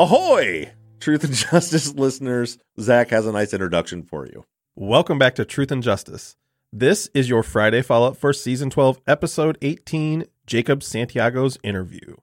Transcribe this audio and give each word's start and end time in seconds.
Ahoy! 0.00 0.72
Truth 0.98 1.22
and 1.22 1.32
Justice 1.52 1.94
listeners, 1.94 2.58
Zach 2.80 3.10
has 3.10 3.26
a 3.26 3.32
nice 3.32 3.54
introduction 3.54 4.02
for 4.02 4.26
you. 4.26 4.44
Welcome 4.74 5.20
back 5.20 5.36
to 5.36 5.44
Truth 5.44 5.70
and 5.70 5.84
Justice. 5.84 6.34
This 6.72 7.08
is 7.14 7.28
your 7.28 7.44
Friday 7.44 7.80
follow 7.80 8.08
up 8.08 8.16
for 8.16 8.32
season 8.32 8.70
12, 8.70 9.00
episode 9.06 9.56
18 9.62 10.24
Jacob 10.48 10.82
Santiago's 10.82 11.58
interview. 11.62 12.16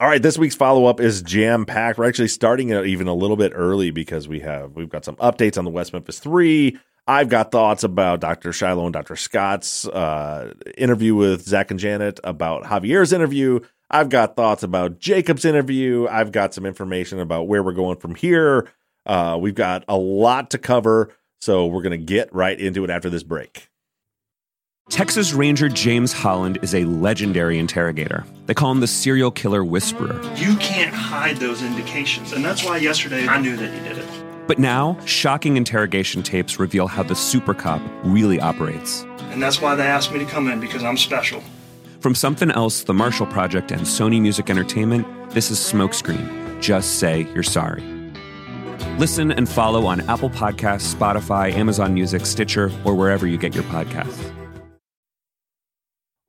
All 0.00 0.08
right, 0.08 0.20
this 0.20 0.36
week's 0.36 0.56
follow 0.56 0.86
up 0.86 0.98
is 0.98 1.22
jam 1.22 1.64
packed. 1.64 1.98
We're 1.98 2.08
actually 2.08 2.26
starting 2.26 2.70
it 2.70 2.84
even 2.84 3.06
a 3.06 3.14
little 3.14 3.36
bit 3.36 3.52
early 3.54 3.92
because 3.92 4.26
we 4.26 4.40
have 4.40 4.74
we've 4.74 4.88
got 4.88 5.04
some 5.04 5.14
updates 5.16 5.56
on 5.56 5.64
the 5.64 5.70
West 5.70 5.92
Memphis 5.92 6.18
Three. 6.18 6.76
I've 7.06 7.28
got 7.28 7.52
thoughts 7.52 7.84
about 7.84 8.20
Dr. 8.20 8.52
Shiloh 8.52 8.86
and 8.86 8.92
Dr. 8.92 9.14
Scott's 9.14 9.86
uh, 9.86 10.52
interview 10.76 11.14
with 11.14 11.42
Zach 11.42 11.70
and 11.70 11.78
Janet, 11.78 12.18
about 12.24 12.64
Javier's 12.64 13.12
interview. 13.12 13.60
I've 13.94 14.08
got 14.08 14.34
thoughts 14.34 14.64
about 14.64 14.98
Jacob's 14.98 15.44
interview. 15.44 16.08
I've 16.10 16.32
got 16.32 16.52
some 16.52 16.66
information 16.66 17.20
about 17.20 17.46
where 17.46 17.62
we're 17.62 17.70
going 17.70 17.96
from 17.98 18.16
here. 18.16 18.68
Uh, 19.06 19.38
we've 19.40 19.54
got 19.54 19.84
a 19.86 19.96
lot 19.96 20.50
to 20.50 20.58
cover, 20.58 21.12
so 21.40 21.66
we're 21.66 21.82
going 21.82 21.92
to 21.92 22.04
get 22.04 22.34
right 22.34 22.58
into 22.58 22.82
it 22.82 22.90
after 22.90 23.08
this 23.08 23.22
break. 23.22 23.68
Texas 24.90 25.32
Ranger 25.32 25.68
James 25.68 26.12
Holland 26.12 26.58
is 26.60 26.74
a 26.74 26.84
legendary 26.86 27.56
interrogator. 27.56 28.24
They 28.46 28.54
call 28.54 28.72
him 28.72 28.80
the 28.80 28.88
serial 28.88 29.30
killer 29.30 29.64
whisperer. 29.64 30.20
You 30.34 30.56
can't 30.56 30.92
hide 30.92 31.36
those 31.36 31.62
indications. 31.62 32.32
And 32.32 32.44
that's 32.44 32.64
why 32.64 32.78
yesterday 32.78 33.28
I 33.28 33.40
knew 33.40 33.56
that 33.56 33.72
you 33.72 33.88
did 33.88 33.98
it. 33.98 34.48
But 34.48 34.58
now, 34.58 34.98
shocking 35.06 35.56
interrogation 35.56 36.24
tapes 36.24 36.58
reveal 36.58 36.88
how 36.88 37.04
the 37.04 37.14
super 37.14 37.54
cop 37.54 37.80
really 38.02 38.40
operates. 38.40 39.04
And 39.30 39.40
that's 39.40 39.60
why 39.60 39.76
they 39.76 39.86
asked 39.86 40.10
me 40.10 40.18
to 40.18 40.26
come 40.26 40.48
in 40.48 40.58
because 40.58 40.82
I'm 40.82 40.96
special. 40.96 41.44
From 42.04 42.14
Something 42.14 42.50
Else, 42.50 42.84
The 42.84 42.92
Marshall 42.92 43.24
Project, 43.24 43.72
and 43.72 43.80
Sony 43.80 44.20
Music 44.20 44.50
Entertainment, 44.50 45.06
this 45.30 45.50
is 45.50 45.58
Smokescreen. 45.58 46.60
Just 46.60 46.98
say 46.98 47.26
you're 47.32 47.42
sorry. 47.42 47.80
Listen 48.98 49.32
and 49.32 49.48
follow 49.48 49.86
on 49.86 50.02
Apple 50.02 50.28
Podcasts, 50.28 50.94
Spotify, 50.94 51.50
Amazon 51.54 51.94
Music, 51.94 52.26
Stitcher, 52.26 52.70
or 52.84 52.94
wherever 52.94 53.26
you 53.26 53.38
get 53.38 53.54
your 53.54 53.64
podcasts. 53.64 54.30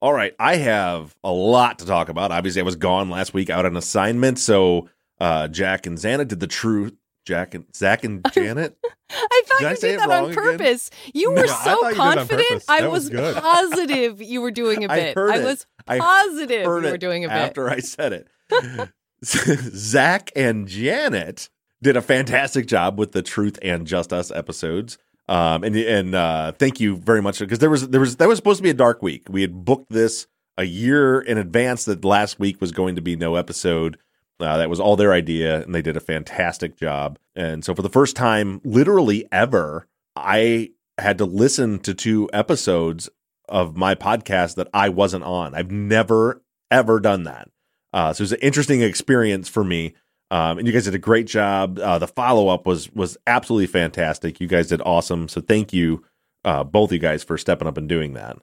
All 0.02 0.14
right, 0.14 0.34
I 0.40 0.56
have 0.56 1.14
a 1.26 1.32
lot 1.34 1.80
to 1.80 1.86
talk 1.86 2.08
about. 2.08 2.32
Obviously, 2.32 2.62
I 2.62 2.64
was 2.64 2.78
gone 2.78 3.10
last 3.10 3.34
week 3.34 3.50
out 3.50 3.66
on 3.66 3.76
assignment, 3.76 4.40
so 4.40 4.88
uh, 5.20 5.50
Jack 5.50 5.88
and 5.88 5.98
Zanet 5.98 6.30
did 6.30 6.40
the 6.40 6.48
truth. 6.48 6.94
Jack 7.26 7.54
and 7.54 7.66
Zach 7.76 8.06
and 8.06 8.26
Janet. 8.32 8.78
I 9.10 9.42
thought 9.46 9.60
Did 9.60 9.70
you 9.70 9.76
say 9.76 9.92
did 9.92 10.00
that 10.00 10.10
on 10.10 10.32
again? 10.32 10.36
purpose. 10.36 10.90
You 11.14 11.32
were 11.32 11.40
I 11.40 11.42
you 11.42 11.48
so 11.48 11.86
on 11.86 11.94
confident. 11.96 12.64
I 12.68 12.88
was 12.88 13.10
positive 13.12 14.22
you 14.22 14.42
were 14.42 14.52
doing 14.52 14.84
a 14.84 14.88
bit. 14.88 15.18
I 15.18 15.38
it. 15.40 15.44
was 15.44 15.66
I 15.88 16.00
positive 16.00 16.64
you 16.64 16.70
were 16.70 16.98
doing 16.98 17.26
a 17.26 17.28
bit. 17.28 17.34
after 17.38 17.70
I 17.70 17.80
said 17.80 18.14
it. 18.14 18.90
Zach 19.24 20.32
and 20.36 20.68
Janet 20.68 21.50
did 21.82 21.98
a 21.98 22.02
fantastic 22.02 22.68
job 22.68 22.98
with 23.00 23.12
the 23.12 23.22
Truth 23.22 23.60
and 23.62 23.86
Just 23.88 24.12
Us 24.14 24.32
episodes. 24.32 24.98
Um, 25.28 25.64
and 25.64 25.76
and 25.76 26.16
uh, 26.16 26.52
thank 26.54 26.80
you 26.80 26.98
very 26.98 27.22
much 27.22 27.40
because 27.40 27.60
there 27.60 27.70
was 27.70 27.88
there 27.90 28.00
was 28.02 28.18
that 28.18 28.28
was 28.28 28.38
supposed 28.38 28.58
to 28.58 28.64
be 28.64 28.70
a 28.70 28.76
dark 28.76 29.02
week. 29.02 29.24
We 29.30 29.42
had 29.42 29.66
booked 29.66 29.92
this 29.92 30.28
a 30.58 30.64
year 30.64 31.20
in 31.20 31.38
advance 31.38 31.86
that 31.86 32.06
last 32.06 32.40
week 32.40 32.62
was 32.62 32.72
going 32.72 32.96
to 32.96 33.02
be 33.02 33.16
no 33.16 33.36
episode. 33.36 33.98
Uh, 34.40 34.58
that 34.58 34.70
was 34.70 34.80
all 34.80 34.96
their 34.96 35.14
idea, 35.14 35.64
and 35.64 35.74
they 35.74 35.82
did 35.82 35.96
a 35.96 36.02
fantastic 36.02 36.76
job. 36.78 37.18
And 37.36 37.64
so, 37.64 37.74
for 37.74 37.82
the 37.82 37.90
first 37.90 38.16
time, 38.16 38.60
literally 38.64 39.28
ever, 39.32 39.88
I 40.16 40.72
had 40.98 41.18
to 41.20 41.26
listen 41.26 41.80
to 41.80 41.94
two 41.94 42.30
episodes 42.34 43.10
of 43.48 43.76
my 43.78 43.96
podcast 43.96 44.56
that 44.56 44.68
I 44.74 44.90
wasn't 44.90 45.24
on. 45.24 45.54
I've 45.56 45.72
never 45.72 46.42
ever 46.72 47.00
done 47.00 47.24
that. 47.24 47.50
Uh, 47.94 48.12
so 48.12 48.22
it 48.22 48.26
was 48.26 48.32
an 48.34 48.40
interesting 48.42 48.82
experience 48.82 49.48
for 49.48 49.64
me. 49.64 49.94
Um, 50.32 50.58
and 50.58 50.68
you 50.68 50.74
guys 50.74 50.86
did 50.86 50.96
a 50.96 51.00
great 51.00 51.28
job. 51.28 51.80
Uh, 51.80 52.00
the 52.00 52.08
follow 52.08 52.48
up 52.50 52.66
was 52.66 52.92
was 52.94 53.18
absolutely 53.28 53.68
fantastic. 53.68 54.42
You 54.42 54.48
guys 54.48 54.68
did 54.68 54.82
awesome. 54.82 55.28
So 55.28 55.40
thank 55.40 55.72
you, 55.72 56.04
uh, 56.44 56.64
both 56.64 56.92
you 56.92 57.00
guys, 57.00 57.24
for 57.24 57.38
stepping 57.38 57.68
up 57.68 57.78
and 57.78 57.88
doing 57.88 58.14
that. 58.14 58.38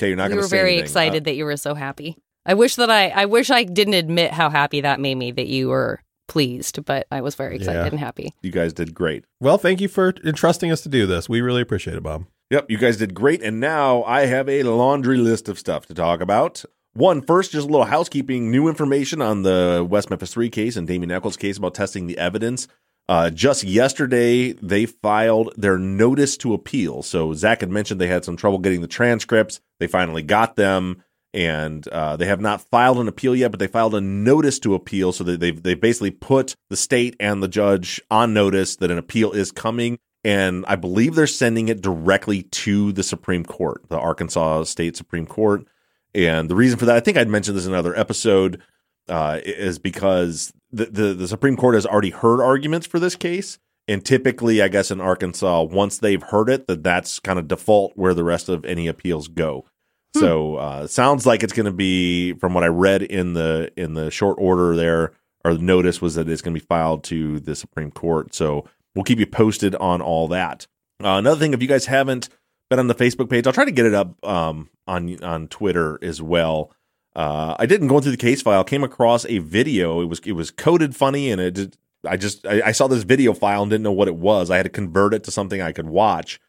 Okay, 0.00 0.08
you're 0.08 0.16
not 0.16 0.24
we 0.24 0.28
going 0.30 0.38
to 0.38 0.42
were 0.44 0.48
say 0.48 0.56
very 0.56 0.70
anything. 0.72 0.84
excited 0.84 1.22
Uh, 1.22 1.24
that 1.26 1.34
you 1.34 1.44
were 1.44 1.56
so 1.56 1.74
happy. 1.74 2.16
I 2.48 2.54
wish 2.54 2.74
that 2.76 2.90
I 2.90 3.08
I 3.10 3.26
wish 3.26 3.50
I 3.50 3.62
didn't 3.62 3.94
admit 3.94 4.32
how 4.32 4.50
happy 4.50 4.80
that 4.80 4.98
made 4.98 5.14
me 5.16 5.30
that 5.32 5.46
you 5.46 5.68
were 5.68 6.00
pleased, 6.26 6.84
but 6.84 7.06
I 7.10 7.20
was 7.20 7.34
very 7.36 7.56
excited 7.56 7.78
Yeah. 7.80 7.86
and 7.86 7.98
happy. 8.00 8.34
you 8.42 8.50
guys 8.50 8.72
did 8.72 8.92
great. 8.94 9.24
Well, 9.40 9.56
thank 9.58 9.80
you 9.80 9.88
for 9.88 10.12
entrusting 10.24 10.70
us 10.72 10.80
to 10.82 10.88
do 10.88 11.06
this. 11.06 11.28
We 11.28 11.40
really 11.40 11.62
appreciate 11.62 11.96
it, 11.96 12.02
Bob. 12.02 12.26
Yep, 12.50 12.70
you 12.70 12.78
guys 12.78 12.96
did 12.96 13.14
great. 13.14 13.42
And 13.42 13.60
now 13.60 14.02
I 14.04 14.26
have 14.26 14.48
a 14.48 14.62
laundry 14.62 15.18
list 15.18 15.48
of 15.48 15.58
stuff 15.58 15.86
to 15.86 15.94
talk 15.94 16.20
about. 16.20 16.64
One, 16.94 17.20
first, 17.22 17.52
just 17.52 17.68
a 17.68 17.70
little 17.70 17.86
housekeeping 17.86 18.50
new 18.50 18.68
information 18.68 19.20
on 19.22 19.42
the 19.42 19.86
West 19.88 20.10
Memphis 20.10 20.32
3 20.32 20.48
case 20.50 20.76
and 20.76 20.86
Damien 20.86 21.10
Echols 21.10 21.36
case 21.36 21.58
about 21.58 21.74
testing 21.74 22.06
the 22.06 22.18
evidence. 22.18 22.66
Uh, 23.08 23.30
just 23.30 23.64
yesterday, 23.64 24.52
they 24.52 24.84
filed 24.84 25.52
their 25.56 25.78
notice 25.78 26.36
to 26.38 26.52
appeal. 26.54 27.02
So 27.02 27.32
Zach 27.34 27.60
had 27.60 27.70
mentioned 27.70 28.00
they 28.00 28.06
had 28.08 28.24
some 28.24 28.36
trouble 28.36 28.58
getting 28.58 28.80
the 28.82 28.86
transcripts. 28.88 29.60
They 29.80 29.86
finally 29.86 30.22
got 30.22 30.56
them, 30.56 31.02
and 31.38 31.86
uh, 31.88 32.16
they 32.16 32.26
have 32.26 32.40
not 32.40 32.60
filed 32.60 32.98
an 32.98 33.06
appeal 33.06 33.36
yet, 33.36 33.52
but 33.52 33.60
they 33.60 33.68
filed 33.68 33.94
a 33.94 34.00
notice 34.00 34.58
to 34.58 34.74
appeal. 34.74 35.12
So 35.12 35.22
they've 35.22 35.62
they 35.62 35.74
basically 35.74 36.10
put 36.10 36.56
the 36.68 36.76
state 36.76 37.14
and 37.20 37.40
the 37.40 37.48
judge 37.48 38.00
on 38.10 38.34
notice 38.34 38.74
that 38.76 38.90
an 38.90 38.98
appeal 38.98 39.30
is 39.30 39.52
coming 39.52 39.98
and 40.24 40.64
I 40.66 40.74
believe 40.74 41.14
they're 41.14 41.28
sending 41.28 41.68
it 41.68 41.80
directly 41.80 42.42
to 42.42 42.92
the 42.92 43.04
Supreme 43.04 43.44
Court, 43.44 43.84
the 43.88 43.98
Arkansas 43.98 44.64
State 44.64 44.96
Supreme 44.96 45.26
Court. 45.26 45.64
And 46.12 46.50
the 46.50 46.56
reason 46.56 46.76
for 46.76 46.86
that, 46.86 46.96
I 46.96 47.00
think 47.00 47.16
I'd 47.16 47.28
mentioned 47.28 47.56
this 47.56 47.66
in 47.66 47.72
another 47.72 47.96
episode, 47.96 48.60
uh, 49.08 49.38
is 49.44 49.78
because 49.78 50.52
the, 50.72 50.86
the 50.86 51.14
the 51.14 51.28
Supreme 51.28 51.56
Court 51.56 51.76
has 51.76 51.86
already 51.86 52.10
heard 52.10 52.42
arguments 52.42 52.86
for 52.86 52.98
this 52.98 53.14
case, 53.14 53.58
and 53.86 54.04
typically, 54.04 54.60
I 54.60 54.68
guess 54.68 54.90
in 54.90 55.00
Arkansas, 55.00 55.62
once 55.62 55.98
they've 55.98 56.22
heard 56.22 56.50
it, 56.50 56.66
that 56.66 56.82
that's 56.82 57.20
kind 57.20 57.38
of 57.38 57.46
default 57.46 57.92
where 57.94 58.12
the 58.12 58.24
rest 58.24 58.48
of 58.48 58.64
any 58.64 58.88
appeals 58.88 59.28
go. 59.28 59.64
So 60.14 60.56
uh, 60.56 60.86
sounds 60.86 61.26
like 61.26 61.42
it's 61.42 61.52
going 61.52 61.66
to 61.66 61.72
be, 61.72 62.32
from 62.34 62.54
what 62.54 62.64
I 62.64 62.68
read 62.68 63.02
in 63.02 63.34
the 63.34 63.70
in 63.76 63.94
the 63.94 64.10
short 64.10 64.36
order 64.40 64.74
there, 64.74 65.12
or 65.44 65.54
the 65.54 65.62
notice 65.62 66.00
was 66.00 66.14
that 66.16 66.28
it's 66.28 66.42
going 66.42 66.54
to 66.54 66.60
be 66.60 66.66
filed 66.66 67.04
to 67.04 67.40
the 67.40 67.54
Supreme 67.54 67.90
Court. 67.90 68.34
So 68.34 68.64
we'll 68.94 69.04
keep 69.04 69.18
you 69.18 69.26
posted 69.26 69.74
on 69.76 70.00
all 70.00 70.26
that. 70.28 70.66
Uh, 71.02 71.18
another 71.18 71.38
thing, 71.38 71.52
if 71.54 71.62
you 71.62 71.68
guys 71.68 71.86
haven't 71.86 72.28
been 72.68 72.78
on 72.78 72.88
the 72.88 72.94
Facebook 72.94 73.30
page, 73.30 73.46
I'll 73.46 73.52
try 73.52 73.64
to 73.64 73.70
get 73.70 73.86
it 73.86 73.94
up 73.94 74.22
um, 74.24 74.70
on 74.86 75.22
on 75.22 75.48
Twitter 75.48 75.98
as 76.02 76.20
well. 76.20 76.72
Uh, 77.14 77.54
I 77.58 77.66
didn't 77.66 77.88
go 77.88 78.00
through 78.00 78.12
the 78.12 78.16
case 78.16 78.42
file. 78.42 78.64
Came 78.64 78.84
across 78.84 79.24
a 79.26 79.38
video. 79.38 80.00
It 80.00 80.06
was 80.06 80.20
it 80.20 80.32
was 80.32 80.50
coded 80.50 80.96
funny, 80.96 81.30
and 81.30 81.40
it 81.40 81.54
did, 81.54 81.76
I 82.06 82.16
just 82.16 82.46
I, 82.46 82.62
I 82.66 82.72
saw 82.72 82.86
this 82.86 83.04
video 83.04 83.34
file 83.34 83.62
and 83.62 83.70
didn't 83.70 83.84
know 83.84 83.92
what 83.92 84.08
it 84.08 84.16
was. 84.16 84.50
I 84.50 84.56
had 84.56 84.64
to 84.64 84.70
convert 84.70 85.14
it 85.14 85.24
to 85.24 85.30
something 85.30 85.60
I 85.60 85.72
could 85.72 85.88
watch, 85.88 86.40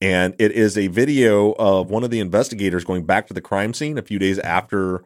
and 0.00 0.34
it 0.38 0.52
is 0.52 0.78
a 0.78 0.86
video 0.88 1.52
of 1.52 1.90
one 1.90 2.04
of 2.04 2.10
the 2.10 2.20
investigators 2.20 2.84
going 2.84 3.04
back 3.04 3.26
to 3.26 3.34
the 3.34 3.40
crime 3.40 3.74
scene 3.74 3.98
a 3.98 4.02
few 4.02 4.18
days 4.18 4.38
after 4.40 5.02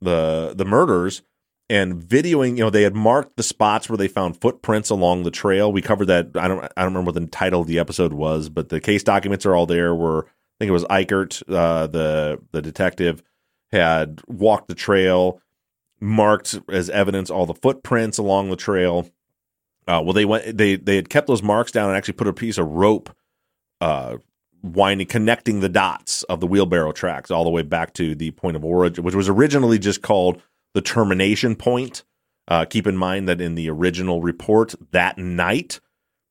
the 0.00 0.54
the 0.56 0.64
murders 0.64 1.22
and 1.68 1.94
videoing. 2.02 2.56
You 2.56 2.64
know, 2.64 2.70
they 2.70 2.82
had 2.82 2.94
marked 2.94 3.36
the 3.36 3.42
spots 3.42 3.88
where 3.88 3.96
they 3.96 4.08
found 4.08 4.40
footprints 4.40 4.90
along 4.90 5.22
the 5.22 5.30
trail. 5.30 5.72
We 5.72 5.82
covered 5.82 6.06
that. 6.06 6.30
I 6.34 6.48
don't 6.48 6.64
I 6.64 6.82
don't 6.82 6.94
remember 6.94 7.12
what 7.12 7.20
the 7.20 7.26
title 7.26 7.62
of 7.62 7.66
the 7.66 7.78
episode 7.78 8.12
was, 8.12 8.48
but 8.48 8.68
the 8.68 8.80
case 8.80 9.02
documents 9.02 9.46
are 9.46 9.54
all 9.54 9.66
there. 9.66 9.94
Where 9.94 10.24
I 10.24 10.56
think 10.58 10.68
it 10.68 10.72
was 10.72 10.84
Eichert, 10.84 11.42
uh, 11.48 11.86
the 11.86 12.40
the 12.52 12.62
detective, 12.62 13.22
had 13.72 14.20
walked 14.26 14.68
the 14.68 14.74
trail 14.74 15.40
marked 16.00 16.58
as 16.68 16.90
evidence 16.90 17.30
all 17.30 17.46
the 17.46 17.54
footprints 17.54 18.18
along 18.18 18.50
the 18.50 18.56
trail. 18.56 19.08
Uh, 19.86 20.00
well, 20.04 20.12
they 20.12 20.24
went 20.24 20.56
they 20.56 20.76
they 20.76 20.96
had 20.96 21.08
kept 21.08 21.26
those 21.26 21.42
marks 21.42 21.72
down 21.72 21.88
and 21.88 21.96
actually 21.96 22.14
put 22.14 22.28
a 22.28 22.32
piece 22.32 22.58
of 22.58 22.66
rope, 22.66 23.14
uh, 23.80 24.16
winding 24.64 25.06
connecting 25.06 25.60
the 25.60 25.68
dots 25.68 26.22
of 26.24 26.40
the 26.40 26.46
wheelbarrow 26.46 26.92
tracks 26.92 27.30
all 27.30 27.44
the 27.44 27.50
way 27.50 27.62
back 27.62 27.92
to 27.94 28.14
the 28.14 28.30
point 28.32 28.56
of 28.56 28.64
origin, 28.64 29.04
which 29.04 29.14
was 29.14 29.28
originally 29.28 29.78
just 29.78 30.02
called 30.02 30.40
the 30.72 30.80
termination 30.80 31.54
point. 31.54 32.02
Uh, 32.48 32.64
keep 32.64 32.86
in 32.86 32.96
mind 32.96 33.28
that 33.28 33.40
in 33.40 33.54
the 33.54 33.70
original 33.70 34.22
report 34.22 34.74
that 34.90 35.18
night, 35.18 35.80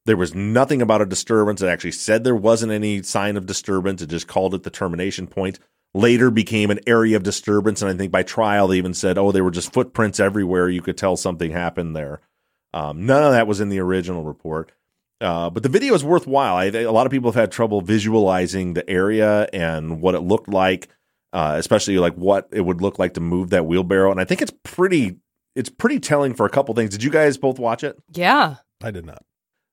there 0.06 0.18
was 0.18 0.36
nothing 0.36 0.82
about 0.82 1.02
a 1.02 1.06
disturbance. 1.06 1.62
It 1.62 1.68
actually 1.68 1.92
said 1.92 2.24
there 2.24 2.36
wasn't 2.36 2.72
any 2.72 3.04
sign 3.04 3.38
of 3.38 3.46
disturbance. 3.46 4.02
It 4.02 4.10
just 4.10 4.28
called 4.28 4.54
it 4.54 4.64
the 4.64 4.70
termination 4.70 5.28
point. 5.28 5.60
Later 5.94 6.32
became 6.32 6.72
an 6.72 6.80
area 6.88 7.16
of 7.16 7.24
disturbance, 7.24 7.82
and 7.82 7.92
I 7.92 7.96
think 7.96 8.12
by 8.12 8.24
trial 8.24 8.68
they 8.68 8.78
even 8.78 8.96
said, 8.96 9.18
"Oh, 9.18 9.32
there 9.32 9.44
were 9.44 9.52
just 9.52 9.72
footprints 9.72 10.20
everywhere. 10.20 10.68
You 10.70 10.82
could 10.82 10.98
tell 10.98 11.16
something 11.16 11.52
happened 11.52 11.96
there." 11.96 12.20
Um, 12.74 13.06
none 13.06 13.24
of 13.24 13.32
that 13.32 13.46
was 13.46 13.62
in 13.62 13.70
the 13.70 13.80
original 13.80 14.24
report. 14.24 14.72
Uh, 15.24 15.50
but 15.50 15.64
the 15.64 15.70
video 15.70 15.94
is 15.94 16.04
worthwhile. 16.04 16.58
I, 16.58 16.66
a 16.66 16.92
lot 16.92 17.08
of 17.08 17.12
people 17.12 17.32
have 17.32 17.40
had 17.40 17.52
trouble 17.52 17.80
visualizing 17.80 18.74
the 18.74 18.88
area 18.90 19.48
and 19.54 20.02
what 20.02 20.16
it 20.16 20.20
looked 20.20 20.50
like, 20.50 20.90
uh, 21.32 21.56
especially 21.58 21.98
like 21.98 22.14
what 22.16 22.50
it 22.52 22.62
would 22.62 22.82
look 22.82 23.00
like 23.00 23.14
to 23.14 23.22
move 23.22 23.50
that 23.52 23.66
wheelbarrow. 23.66 24.12
And 24.12 24.20
I 24.20 24.26
think 24.26 24.42
it's 24.42 24.54
pretty, 24.64 25.16
it's 25.56 25.70
pretty 25.70 26.00
telling 26.00 26.34
for 26.34 26.46
a 26.46 26.50
couple 26.50 26.76
things. 26.76 26.90
Did 26.90 27.04
you 27.04 27.10
guys 27.10 27.38
both 27.38 27.58
watch 27.58 27.86
it? 27.86 27.98
Yeah. 28.12 28.58
I 28.84 28.92
did 28.92 29.06
not. 29.06 29.24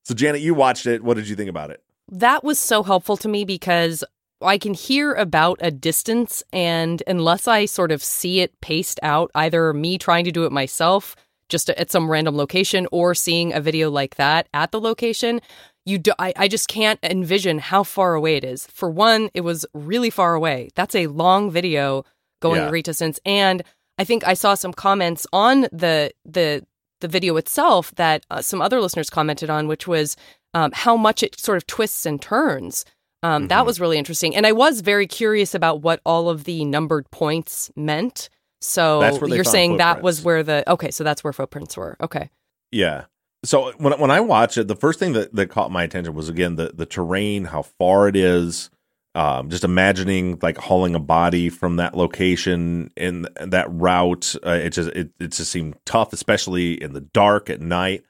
So 0.04 0.14
Janet, 0.14 0.40
you 0.40 0.54
watched 0.54 0.86
it. 0.86 1.02
What 1.02 1.16
did 1.16 1.28
you 1.28 1.34
think 1.34 1.50
about 1.50 1.70
it? 1.70 1.82
That 2.12 2.44
was 2.44 2.58
so 2.58 2.84
helpful 2.84 3.16
to 3.16 3.28
me 3.28 3.44
because 3.44 4.04
I 4.40 4.56
can 4.56 4.72
hear 4.72 5.12
about 5.14 5.58
a 5.60 5.70
distance, 5.70 6.42
and 6.52 7.02
unless 7.06 7.46
I 7.46 7.66
sort 7.66 7.92
of 7.92 8.02
see 8.02 8.40
it 8.40 8.58
paced 8.60 8.98
out, 9.02 9.30
either 9.34 9.72
me 9.74 9.98
trying 9.98 10.24
to 10.24 10.32
do 10.32 10.44
it 10.44 10.52
myself 10.52 11.14
just 11.50 11.68
at 11.70 11.90
some 11.90 12.10
random 12.10 12.36
location 12.36 12.86
or 12.90 13.14
seeing 13.14 13.52
a 13.52 13.60
video 13.60 13.90
like 13.90 14.14
that 14.16 14.48
at 14.54 14.70
the 14.72 14.80
location, 14.80 15.40
you 15.84 15.98
do, 15.98 16.12
I, 16.18 16.32
I 16.36 16.48
just 16.48 16.68
can't 16.68 16.98
envision 17.02 17.58
how 17.58 17.82
far 17.82 18.14
away 18.14 18.36
it 18.36 18.44
is. 18.44 18.66
For 18.68 18.88
one, 18.90 19.30
it 19.34 19.42
was 19.42 19.66
really 19.74 20.10
far 20.10 20.34
away. 20.34 20.70
That's 20.74 20.94
a 20.94 21.06
long 21.08 21.50
video 21.50 22.04
going 22.40 22.62
Yeah. 22.62 22.68
great 22.70 22.84
distance, 22.86 23.20
and 23.26 23.62
I 23.98 24.04
think 24.04 24.26
I 24.26 24.34
saw 24.34 24.54
some 24.54 24.72
comments 24.72 25.26
on 25.32 25.62
the 25.72 26.12
the 26.24 26.64
the 27.00 27.08
video 27.08 27.36
itself 27.36 27.92
that 27.96 28.24
uh, 28.30 28.42
some 28.42 28.60
other 28.62 28.78
listeners 28.80 29.08
commented 29.10 29.48
on, 29.50 29.66
which 29.68 29.86
was 29.88 30.16
um, 30.52 30.70
how 30.74 30.96
much 30.96 31.22
it 31.22 31.38
sort 31.40 31.56
of 31.56 31.66
twists 31.66 32.04
and 32.06 32.20
turns. 32.20 32.84
Um, 33.22 33.48
That 33.48 33.62
Mhm. 33.62 33.66
was 33.66 33.80
really 33.80 33.98
interesting, 33.98 34.34
and 34.36 34.46
I 34.46 34.52
was 34.52 34.80
very 34.82 35.06
curious 35.06 35.54
about 35.54 35.80
what 35.82 36.00
all 36.06 36.28
of 36.30 36.44
the 36.44 36.64
numbered 36.64 37.10
points 37.10 37.70
meant. 37.76 38.28
So 38.60 39.00
That's 39.00 39.20
where 39.20 39.28
they 39.28 39.36
you're 39.36 39.44
saying 39.44 39.78
that 39.78 40.02
was 40.02 40.22
where 40.22 40.42
the 40.42 40.68
okay, 40.70 40.90
so 40.90 41.02
that's 41.04 41.24
where 41.24 41.32
footprints 41.32 41.76
were. 41.76 41.96
Okay, 42.00 42.30
Yeah. 42.70 43.04
So 43.42 43.72
when 43.78 43.98
when 43.98 44.10
I 44.10 44.20
watched 44.20 44.58
it, 44.58 44.68
the 44.68 44.76
first 44.76 44.98
thing 44.98 45.14
that, 45.14 45.34
that 45.34 45.46
caught 45.46 45.70
my 45.70 45.82
attention 45.82 46.14
was 46.14 46.28
again 46.28 46.56
the 46.56 46.72
the 46.74 46.86
terrain, 46.86 47.44
how 47.44 47.62
far 47.62 48.08
it 48.08 48.16
is. 48.16 48.70
Um, 49.12 49.50
just 49.50 49.64
imagining 49.64 50.38
like 50.40 50.56
hauling 50.56 50.94
a 50.94 51.00
body 51.00 51.48
from 51.48 51.76
that 51.76 51.96
location 51.96 52.92
in 52.96 53.26
that 53.40 53.66
route, 53.68 54.36
uh, 54.46 54.50
it 54.50 54.70
just 54.70 54.90
it, 54.90 55.10
it 55.18 55.32
just 55.32 55.50
seemed 55.50 55.74
tough, 55.84 56.12
especially 56.12 56.80
in 56.80 56.92
the 56.92 57.00
dark 57.00 57.50
at 57.50 57.60
night. 57.60 58.04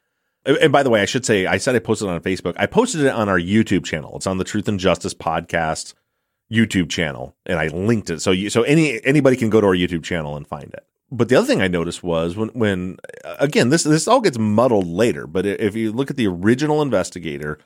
And 0.44 0.58
and 0.58 0.73
by 0.73 0.82
the 0.82 0.91
way, 0.91 1.00
I 1.00 1.06
should 1.06 1.25
say, 1.25 1.46
I 1.46 1.56
said 1.56 1.75
I 1.75 1.79
posted 1.79 2.08
it 2.08 2.11
on 2.11 2.20
Facebook. 2.20 2.55
I 2.58 2.67
posted 2.67 3.00
it 3.03 3.14
on 3.14 3.31
our 3.31 3.38
YouTube 3.38 3.85
channel. 3.85 4.17
It's 4.17 4.26
on 4.26 4.37
the 4.37 4.44
Truth 4.44 4.69
and 4.69 4.79
Justice 4.79 5.14
podcast 5.14 5.94
YouTube 6.52 6.91
channel, 6.91 7.37
and 7.47 7.58
I 7.58 7.69
linked 7.69 8.11
it. 8.11 8.20
So 8.20 8.31
you, 8.32 8.50
so 8.50 8.62
any 8.62 9.05
anybody 9.05 9.37
can 9.37 9.50
go 9.50 9.61
to 9.61 9.67
our 9.69 9.75
YouTube 9.75 10.02
channel 10.02 10.37
and 10.37 10.47
find 10.47 10.73
it. 10.73 10.87
But 11.11 11.29
the 11.29 11.37
other 11.37 11.47
thing 11.47 11.61
I 11.61 11.69
noticed 11.69 12.02
was 12.02 12.37
when 12.37 12.49
when 12.50 12.99
uh, 13.25 13.37
again 13.38 13.69
this 13.70 13.85
this 13.85 14.08
all 14.08 14.20
gets 14.20 14.38
muddled 14.38 14.87
later. 14.87 15.26
But 15.26 15.47
if 15.47 15.75
you 15.76 15.93
look 15.93 16.11
at 16.11 16.17
the 16.17 16.26
original 16.26 16.82
investigator, 16.82 17.58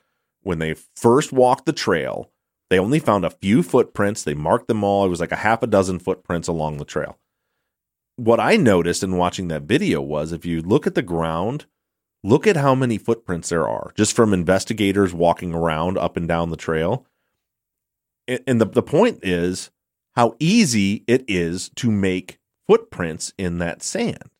when 0.42 0.58
they 0.58 0.74
first 0.96 1.32
walked 1.32 1.66
the 1.66 1.72
trail, 1.72 2.30
they 2.70 2.78
only 2.78 2.98
found 2.98 3.24
a 3.24 3.30
few 3.30 3.62
footprints. 3.62 4.22
They 4.22 4.34
marked 4.34 4.68
them 4.68 4.84
all. 4.84 5.04
It 5.04 5.10
was 5.10 5.20
like 5.20 5.32
a 5.32 5.36
half 5.36 5.62
a 5.62 5.66
dozen 5.66 5.98
footprints 5.98 6.48
along 6.48 6.76
the 6.76 6.84
trail. 6.84 7.18
What 8.16 8.40
I 8.40 8.56
noticed 8.56 9.02
in 9.02 9.16
watching 9.16 9.48
that 9.48 9.62
video 9.62 10.00
was 10.00 10.30
if 10.30 10.46
you 10.46 10.62
look 10.62 10.86
at 10.86 10.94
the 10.94 11.02
ground, 11.02 11.66
look 12.22 12.46
at 12.46 12.56
how 12.56 12.74
many 12.74 12.96
footprints 12.96 13.48
there 13.48 13.68
are 13.68 13.92
just 13.96 14.14
from 14.14 14.32
investigators 14.32 15.12
walking 15.12 15.52
around 15.52 15.98
up 15.98 16.16
and 16.16 16.28
down 16.28 16.50
the 16.50 16.56
trail. 16.56 17.06
And 18.26 18.60
the, 18.60 18.66
the 18.66 18.82
point 18.82 19.20
is 19.22 19.70
how 20.14 20.36
easy 20.38 21.04
it 21.06 21.24
is 21.28 21.70
to 21.76 21.90
make 21.90 22.38
footprints 22.66 23.32
in 23.36 23.58
that 23.58 23.82
sand. 23.82 24.30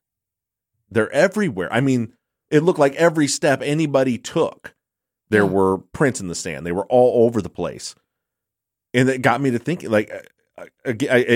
They're 0.91 1.11
everywhere. 1.13 1.73
I 1.73 1.81
mean, 1.81 2.15
it 2.51 2.61
looked 2.63 2.79
like 2.79 2.95
every 2.95 3.27
step 3.27 3.61
anybody 3.63 4.17
took, 4.17 4.75
there 5.29 5.43
Yeah. 5.45 5.51
were 5.51 5.79
prints 5.79 6.21
in 6.21 6.29
the 6.29 6.35
sand. 6.35 6.65
They 6.65 6.73
were 6.73 6.87
all 6.87 7.27
over 7.27 7.43
the 7.43 7.49
place. 7.51 7.95
And 8.95 9.09
it 9.09 9.23
got 9.23 9.41
me 9.41 9.51
to 9.51 9.59
thinking, 9.59 9.91
like, 9.91 10.11
uh, 10.57 10.63
I- 10.87 10.93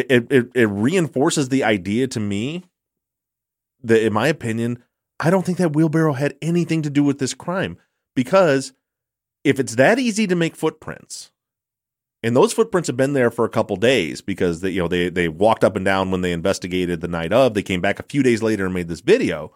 it, 0.08 0.30
it, 0.30 0.50
it 0.54 0.66
reinforces 0.66 1.48
the 1.48 1.64
idea 1.64 2.06
to 2.08 2.20
me 2.20 2.64
that, 3.82 4.04
in 4.04 4.12
my 4.12 4.28
opinion, 4.28 4.82
I 5.18 5.30
don't 5.30 5.44
think 5.44 5.58
that 5.58 5.74
wheelbarrow 5.74 6.12
had 6.12 6.36
anything 6.40 6.82
to 6.82 6.90
do 6.90 7.02
with 7.02 7.18
this 7.18 7.34
crime 7.34 7.76
because 8.14 8.72
if 9.42 9.58
it's 9.58 9.74
that 9.74 9.98
easy 9.98 10.26
to 10.28 10.36
make 10.36 10.54
footprints, 10.54 11.32
and 12.22 12.34
those 12.34 12.52
footprints 12.52 12.88
have 12.88 12.96
been 12.96 13.12
there 13.12 13.30
for 13.30 13.44
a 13.44 13.50
couple 13.50 13.76
days 13.76 14.20
because 14.20 14.60
they, 14.60 14.70
you 14.70 14.80
know 14.80 14.88
they 14.88 15.08
they 15.08 15.28
walked 15.28 15.64
up 15.64 15.76
and 15.76 15.84
down 15.84 16.10
when 16.10 16.20
they 16.20 16.32
investigated 16.32 17.00
the 17.00 17.08
night 17.08 17.32
of. 17.32 17.54
They 17.54 17.62
came 17.62 17.80
back 17.80 18.00
a 18.00 18.04
few 18.04 18.22
days 18.22 18.42
later 18.42 18.64
and 18.64 18.74
made 18.74 18.88
this 18.88 19.00
video. 19.00 19.52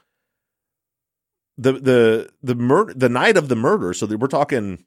The 1.59 1.73
the 1.73 2.31
the 2.43 2.55
murder 2.55 2.95
the 2.95 3.09
night 3.09 3.37
of 3.37 3.49
the 3.49 3.57
murder. 3.57 3.93
So 3.93 4.07
we're 4.07 4.29
talking 4.29 4.85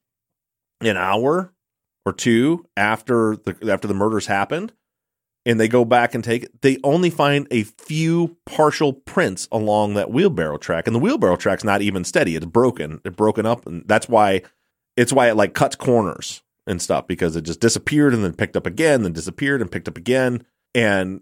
an 0.81 0.97
hour 0.97 1.53
or 2.05 2.13
two 2.13 2.65
after 2.77 3.35
the 3.35 3.57
after 3.71 3.87
the 3.87 3.93
murders 3.93 4.27
happened, 4.27 4.71
and 5.45 5.59
they 5.59 5.67
go 5.67 5.83
back 5.83 6.15
and 6.15 6.23
take. 6.23 6.61
They 6.61 6.77
only 6.83 7.09
find 7.09 7.45
a 7.51 7.63
few 7.63 8.37
partial 8.45 8.93
prints 8.93 9.49
along 9.51 9.95
that 9.95 10.11
wheelbarrow 10.11 10.57
track, 10.57 10.87
and 10.87 10.95
the 10.95 10.99
wheelbarrow 10.99 11.35
track's 11.35 11.65
not 11.65 11.81
even 11.81 12.05
steady. 12.05 12.37
It's 12.37 12.45
broken. 12.45 13.01
It's 13.03 13.15
broken 13.15 13.45
up, 13.45 13.67
and 13.67 13.83
that's 13.85 14.07
why 14.07 14.43
it's 14.95 15.11
why 15.11 15.29
it 15.29 15.35
like 15.35 15.53
cuts 15.53 15.75
corners 15.75 16.41
and 16.67 16.81
stuff 16.81 17.07
because 17.07 17.35
it 17.35 17.43
just 17.43 17.59
disappeared 17.59 18.13
and 18.13 18.23
then 18.23 18.33
picked 18.33 18.57
up 18.57 18.65
again, 18.65 19.03
then 19.03 19.13
disappeared 19.13 19.61
and 19.61 19.71
picked 19.71 19.87
up 19.87 19.97
again. 19.97 20.43
And 20.73 21.21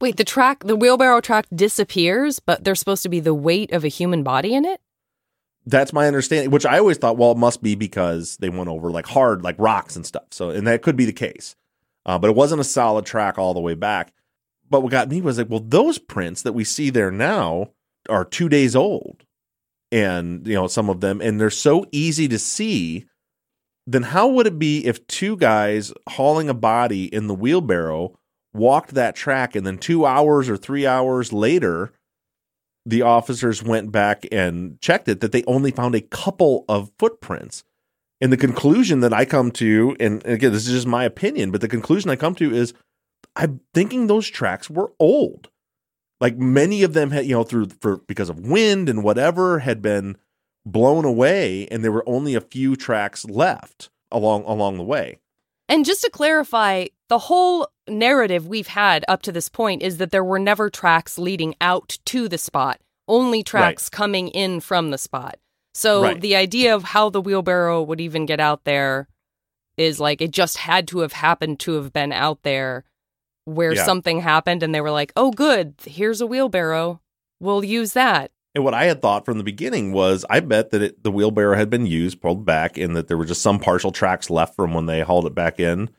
wait, 0.00 0.16
the 0.16 0.24
track, 0.24 0.64
the 0.64 0.76
wheelbarrow 0.76 1.20
track 1.20 1.46
disappears, 1.54 2.40
but 2.40 2.64
there's 2.64 2.78
supposed 2.78 3.02
to 3.02 3.08
be 3.08 3.20
the 3.20 3.34
weight 3.34 3.72
of 3.72 3.84
a 3.84 3.88
human 3.88 4.22
body 4.22 4.54
in 4.54 4.64
it. 4.64 4.80
that's 5.66 5.92
my 5.92 6.06
understanding, 6.06 6.50
which 6.50 6.64
I 6.66 6.78
always 6.78 6.96
thought, 6.96 7.18
well, 7.18 7.32
it 7.32 7.38
must 7.38 7.62
be 7.62 7.74
because 7.74 8.36
they 8.38 8.48
went 8.48 8.70
over 8.70 8.90
like 8.90 9.06
hard, 9.06 9.42
like 9.42 9.56
rocks 9.58 9.96
and 9.96 10.06
stuff. 10.06 10.24
So, 10.30 10.50
and 10.50 10.66
that 10.66 10.82
could 10.82 10.96
be 10.96 11.04
the 11.04 11.12
case. 11.12 11.54
Uh, 12.06 12.18
but 12.18 12.30
it 12.30 12.36
wasn't 12.36 12.60
a 12.60 12.64
solid 12.64 13.04
track 13.04 13.38
all 13.38 13.52
the 13.52 13.60
way 13.60 13.74
back. 13.74 14.12
But 14.70 14.82
what 14.82 14.92
got 14.92 15.10
me 15.10 15.20
was 15.20 15.38
like, 15.38 15.50
well, 15.50 15.64
those 15.64 15.98
prints 15.98 16.42
that 16.42 16.54
we 16.54 16.64
see 16.64 16.90
there 16.90 17.10
now 17.10 17.70
are 18.08 18.24
two 18.24 18.48
days 18.48 18.74
old. 18.74 19.24
And, 19.92 20.46
you 20.46 20.54
know, 20.54 20.66
some 20.66 20.90
of 20.90 21.00
them, 21.00 21.20
and 21.20 21.40
they're 21.40 21.50
so 21.50 21.86
easy 21.92 22.28
to 22.28 22.38
see. 22.38 23.06
Then 23.90 24.02
how 24.02 24.28
would 24.28 24.46
it 24.46 24.58
be 24.58 24.84
if 24.84 25.06
two 25.06 25.34
guys 25.34 25.94
hauling 26.10 26.50
a 26.50 26.54
body 26.54 27.06
in 27.06 27.26
the 27.26 27.34
wheelbarrow 27.34 28.18
walked 28.52 28.90
that 28.90 29.16
track 29.16 29.56
and 29.56 29.66
then 29.66 29.78
two 29.78 30.04
hours 30.04 30.50
or 30.50 30.58
three 30.58 30.86
hours 30.86 31.32
later, 31.32 31.94
the 32.84 33.00
officers 33.00 33.62
went 33.62 33.90
back 33.90 34.26
and 34.30 34.78
checked 34.82 35.08
it 35.08 35.20
that 35.20 35.32
they 35.32 35.42
only 35.44 35.70
found 35.70 35.94
a 35.94 36.02
couple 36.02 36.66
of 36.68 36.92
footprints. 36.98 37.64
And 38.20 38.30
the 38.30 38.36
conclusion 38.36 39.00
that 39.00 39.14
I 39.14 39.24
come 39.24 39.50
to, 39.52 39.96
and 39.98 40.22
again, 40.26 40.52
this 40.52 40.66
is 40.66 40.74
just 40.74 40.86
my 40.86 41.04
opinion, 41.04 41.50
but 41.50 41.62
the 41.62 41.68
conclusion 41.68 42.10
I 42.10 42.16
come 42.16 42.34
to 42.34 42.54
is 42.54 42.74
I'm 43.36 43.60
thinking 43.72 44.06
those 44.06 44.28
tracks 44.28 44.68
were 44.68 44.92
old. 45.00 45.48
Like 46.20 46.36
many 46.36 46.82
of 46.82 46.92
them 46.92 47.10
had, 47.10 47.24
you 47.24 47.32
know, 47.32 47.42
through 47.42 47.68
for 47.80 48.02
because 48.06 48.28
of 48.28 48.40
wind 48.40 48.90
and 48.90 49.02
whatever 49.02 49.60
had 49.60 49.80
been 49.80 50.18
blown 50.72 51.04
away, 51.04 51.66
and 51.70 51.82
there 51.82 51.92
were 51.92 52.08
only 52.08 52.34
a 52.34 52.40
few 52.40 52.76
tracks 52.76 53.24
left 53.24 53.90
along 54.10 54.44
along 54.44 54.76
the 54.76 54.84
way. 54.84 55.18
And 55.68 55.84
just 55.84 56.00
to 56.02 56.10
clarify, 56.10 56.86
the 57.08 57.18
whole 57.18 57.68
narrative 57.88 58.46
we've 58.46 58.68
had 58.68 59.04
up 59.08 59.22
to 59.22 59.32
this 59.32 59.48
point 59.48 59.82
is 59.82 59.98
that 59.98 60.10
there 60.10 60.24
were 60.24 60.38
never 60.38 60.70
tracks 60.70 61.18
leading 61.18 61.54
out 61.60 61.98
to 62.06 62.28
the 62.28 62.38
spot, 62.38 62.80
only 63.06 63.42
tracks 63.42 63.88
coming 63.90 64.28
in 64.28 64.60
from 64.60 64.90
the 64.90 64.98
spot. 64.98 65.38
So 65.74 66.02
Right. 66.02 66.20
the 66.20 66.36
idea 66.36 66.74
of 66.74 66.84
how 66.84 67.10
the 67.10 67.20
wheelbarrow 67.20 67.82
would 67.82 68.00
even 68.00 68.26
get 68.26 68.40
out 68.40 68.64
there 68.64 69.08
is 69.76 70.00
like 70.00 70.20
it 70.20 70.30
just 70.32 70.56
had 70.58 70.88
to 70.88 71.00
have 71.00 71.12
happened 71.12 71.60
to 71.60 71.72
have 71.74 71.92
been 71.92 72.12
out 72.12 72.42
there 72.42 72.84
where 73.44 73.74
Yeah. 73.74 73.84
something 73.84 74.20
happened 74.20 74.62
and 74.62 74.74
they 74.74 74.80
were 74.80 74.90
like, 74.90 75.12
"Oh 75.16 75.30
good, 75.30 75.74
here's 75.84 76.20
a 76.20 76.26
wheelbarrow. 76.26 77.00
We'll 77.40 77.64
use 77.64 77.92
that." 77.92 78.30
And 78.54 78.64
what 78.64 78.74
I 78.74 78.84
had 78.84 79.02
thought 79.02 79.24
from 79.24 79.38
the 79.38 79.44
beginning 79.44 79.92
was, 79.92 80.24
I 80.28 80.40
bet 80.40 80.70
that 80.70 80.82
it, 80.82 81.02
the 81.02 81.10
wheelbarrow 81.10 81.56
had 81.56 81.70
been 81.70 81.86
used, 81.86 82.20
pulled 82.20 82.44
back, 82.44 82.78
and 82.78 82.96
that 82.96 83.06
there 83.06 83.18
were 83.18 83.26
just 83.26 83.42
some 83.42 83.58
partial 83.58 83.92
tracks 83.92 84.30
left 84.30 84.56
from 84.56 84.74
when 84.74 84.86
they 84.86 85.00
hauled 85.02 85.26
it 85.26 85.34
back 85.34 85.60
in. 85.60 85.90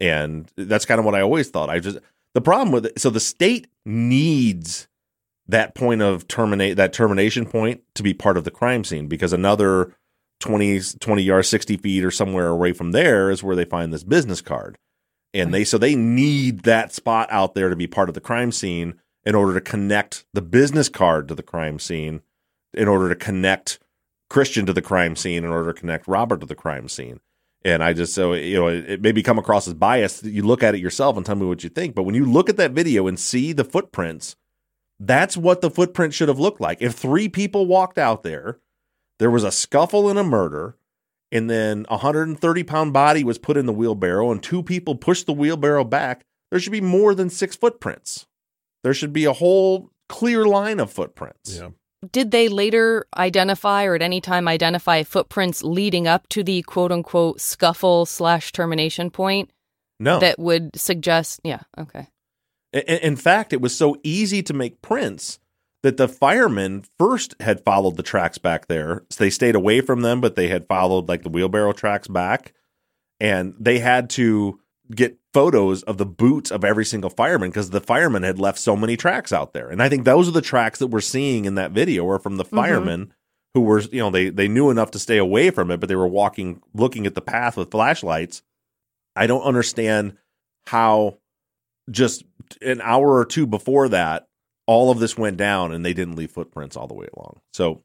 And 0.00 0.50
that's 0.56 0.84
kind 0.84 0.98
of 0.98 1.04
what 1.04 1.14
I 1.14 1.20
always 1.20 1.50
thought. 1.50 1.70
I 1.70 1.78
just 1.78 1.98
the 2.34 2.40
problem 2.40 2.72
with 2.72 2.86
it. 2.86 3.00
So 3.00 3.10
the 3.10 3.20
state 3.20 3.68
needs 3.86 4.88
that 5.46 5.74
point 5.74 6.02
of 6.02 6.26
terminate 6.26 6.76
that 6.76 6.92
termination 6.92 7.46
point 7.46 7.82
to 7.94 8.02
be 8.02 8.14
part 8.14 8.36
of 8.36 8.44
the 8.44 8.50
crime 8.50 8.82
scene 8.82 9.08
because 9.08 9.32
another 9.32 9.94
20, 10.40 10.80
20 10.98 11.22
yards, 11.22 11.48
60 11.48 11.76
feet 11.76 12.04
or 12.04 12.10
somewhere 12.10 12.48
away 12.48 12.72
from 12.72 12.92
there 12.92 13.30
is 13.30 13.42
where 13.42 13.56
they 13.56 13.64
find 13.64 13.92
this 13.92 14.04
business 14.04 14.40
card. 14.40 14.78
And 15.32 15.52
they 15.52 15.64
so 15.64 15.78
they 15.78 15.96
need 15.96 16.60
that 16.60 16.92
spot 16.92 17.28
out 17.30 17.54
there 17.54 17.68
to 17.68 17.76
be 17.76 17.86
part 17.86 18.08
of 18.08 18.14
the 18.14 18.20
crime 18.20 18.52
scene 18.52 18.94
in 19.26 19.34
order 19.34 19.54
to 19.54 19.60
connect 19.60 20.24
the 20.34 20.42
business 20.42 20.88
card 20.88 21.28
to 21.28 21.34
the 21.34 21.42
crime 21.42 21.78
scene, 21.78 22.22
in 22.72 22.88
order 22.88 23.08
to 23.08 23.14
connect 23.14 23.78
Christian 24.28 24.66
to 24.66 24.72
the 24.72 24.82
crime 24.82 25.16
scene, 25.16 25.44
in 25.44 25.50
order 25.50 25.72
to 25.72 25.80
connect 25.80 26.08
Robert 26.08 26.40
to 26.40 26.46
the 26.46 26.54
crime 26.54 26.88
scene. 26.88 27.20
And 27.64 27.82
I 27.82 27.94
just 27.94 28.14
so 28.14 28.34
you 28.34 28.56
know 28.58 28.68
it, 28.68 28.90
it 28.90 29.02
maybe 29.02 29.22
come 29.22 29.38
across 29.38 29.66
as 29.66 29.74
biased. 29.74 30.24
You 30.24 30.42
look 30.42 30.62
at 30.62 30.74
it 30.74 30.80
yourself 30.80 31.16
and 31.16 31.24
tell 31.24 31.36
me 31.36 31.46
what 31.46 31.64
you 31.64 31.70
think. 31.70 31.94
But 31.94 32.02
when 32.02 32.14
you 32.14 32.26
look 32.26 32.50
at 32.50 32.58
that 32.58 32.72
video 32.72 33.06
and 33.06 33.18
see 33.18 33.52
the 33.52 33.64
footprints, 33.64 34.36
that's 35.00 35.36
what 35.36 35.62
the 35.62 35.70
footprint 35.70 36.12
should 36.12 36.28
have 36.28 36.38
looked 36.38 36.60
like. 36.60 36.78
If 36.80 36.94
three 36.94 37.28
people 37.28 37.66
walked 37.66 37.98
out 37.98 38.22
there, 38.22 38.58
there 39.18 39.30
was 39.30 39.44
a 39.44 39.50
scuffle 39.50 40.10
and 40.10 40.18
a 40.18 40.24
murder, 40.24 40.76
and 41.32 41.48
then 41.48 41.86
a 41.88 41.94
130 41.94 42.64
pound 42.64 42.92
body 42.92 43.24
was 43.24 43.38
put 43.38 43.56
in 43.56 43.64
the 43.64 43.72
wheelbarrow, 43.72 44.30
and 44.30 44.42
two 44.42 44.62
people 44.62 44.94
pushed 44.94 45.24
the 45.24 45.32
wheelbarrow 45.32 45.84
back, 45.84 46.26
there 46.50 46.60
should 46.60 46.72
be 46.72 46.82
more 46.82 47.14
than 47.14 47.30
six 47.30 47.56
footprints. 47.56 48.26
There 48.84 48.94
should 48.94 49.12
be 49.12 49.24
a 49.24 49.32
whole 49.32 49.90
clear 50.08 50.44
line 50.44 50.78
of 50.78 50.92
footprints. 50.92 51.56
Yeah. 51.58 51.70
Did 52.12 52.30
they 52.30 52.48
later 52.48 53.06
identify 53.16 53.84
or 53.84 53.94
at 53.94 54.02
any 54.02 54.20
time 54.20 54.46
identify 54.46 55.02
footprints 55.02 55.64
leading 55.64 56.06
up 56.06 56.28
to 56.28 56.44
the 56.44 56.62
quote 56.62 56.92
unquote 56.92 57.40
scuffle 57.40 58.04
slash 58.06 58.52
termination 58.52 59.10
point 59.10 59.50
No. 59.98 60.20
that 60.20 60.38
would 60.38 60.78
suggest? 60.78 61.40
Yeah, 61.42 61.60
okay. 61.78 62.08
In, 62.74 62.82
in 62.82 63.16
fact, 63.16 63.52
it 63.54 63.62
was 63.62 63.74
so 63.74 63.96
easy 64.02 64.42
to 64.42 64.52
make 64.52 64.82
prints 64.82 65.38
that 65.82 65.96
the 65.96 66.08
firemen 66.08 66.84
first 66.98 67.34
had 67.40 67.64
followed 67.64 67.96
the 67.96 68.02
tracks 68.02 68.36
back 68.38 68.66
there. 68.66 69.04
So 69.10 69.24
they 69.24 69.30
stayed 69.30 69.54
away 69.54 69.80
from 69.80 70.02
them, 70.02 70.20
but 70.20 70.36
they 70.36 70.48
had 70.48 70.68
followed 70.68 71.08
like 71.08 71.22
the 71.22 71.28
wheelbarrow 71.30 71.72
tracks 71.72 72.08
back. 72.08 72.52
And 73.20 73.54
they 73.58 73.78
had 73.78 74.10
to 74.10 74.60
get 74.90 75.18
photos 75.32 75.82
of 75.84 75.96
the 75.96 76.06
boots 76.06 76.50
of 76.50 76.64
every 76.64 76.84
single 76.84 77.10
fireman 77.10 77.50
because 77.50 77.70
the 77.70 77.80
firemen 77.80 78.22
had 78.22 78.38
left 78.38 78.58
so 78.58 78.76
many 78.76 78.96
tracks 78.96 79.32
out 79.32 79.52
there. 79.52 79.68
And 79.68 79.82
I 79.82 79.88
think 79.88 80.04
those 80.04 80.28
are 80.28 80.32
the 80.32 80.42
tracks 80.42 80.78
that 80.78 80.88
we're 80.88 81.00
seeing 81.00 81.44
in 81.44 81.54
that 81.54 81.72
video 81.72 82.06
are 82.08 82.18
from 82.18 82.36
the 82.36 82.44
mm-hmm. 82.44 82.56
firemen 82.56 83.14
who 83.54 83.62
were, 83.62 83.80
you 83.80 84.00
know, 84.00 84.10
they 84.10 84.28
they 84.28 84.48
knew 84.48 84.70
enough 84.70 84.90
to 84.92 84.98
stay 84.98 85.16
away 85.16 85.50
from 85.50 85.70
it, 85.70 85.80
but 85.80 85.88
they 85.88 85.96
were 85.96 86.08
walking 86.08 86.60
looking 86.74 87.06
at 87.06 87.14
the 87.14 87.22
path 87.22 87.56
with 87.56 87.70
flashlights. 87.70 88.42
I 89.16 89.26
don't 89.26 89.42
understand 89.42 90.16
how 90.66 91.18
just 91.90 92.24
an 92.60 92.80
hour 92.80 93.16
or 93.16 93.24
two 93.24 93.46
before 93.46 93.88
that 93.90 94.26
all 94.66 94.90
of 94.90 94.98
this 94.98 95.16
went 95.16 95.36
down 95.36 95.72
and 95.72 95.84
they 95.84 95.92
didn't 95.92 96.16
leave 96.16 96.30
footprints 96.30 96.76
all 96.76 96.86
the 96.86 96.94
way 96.94 97.06
along. 97.16 97.40
So 97.52 97.82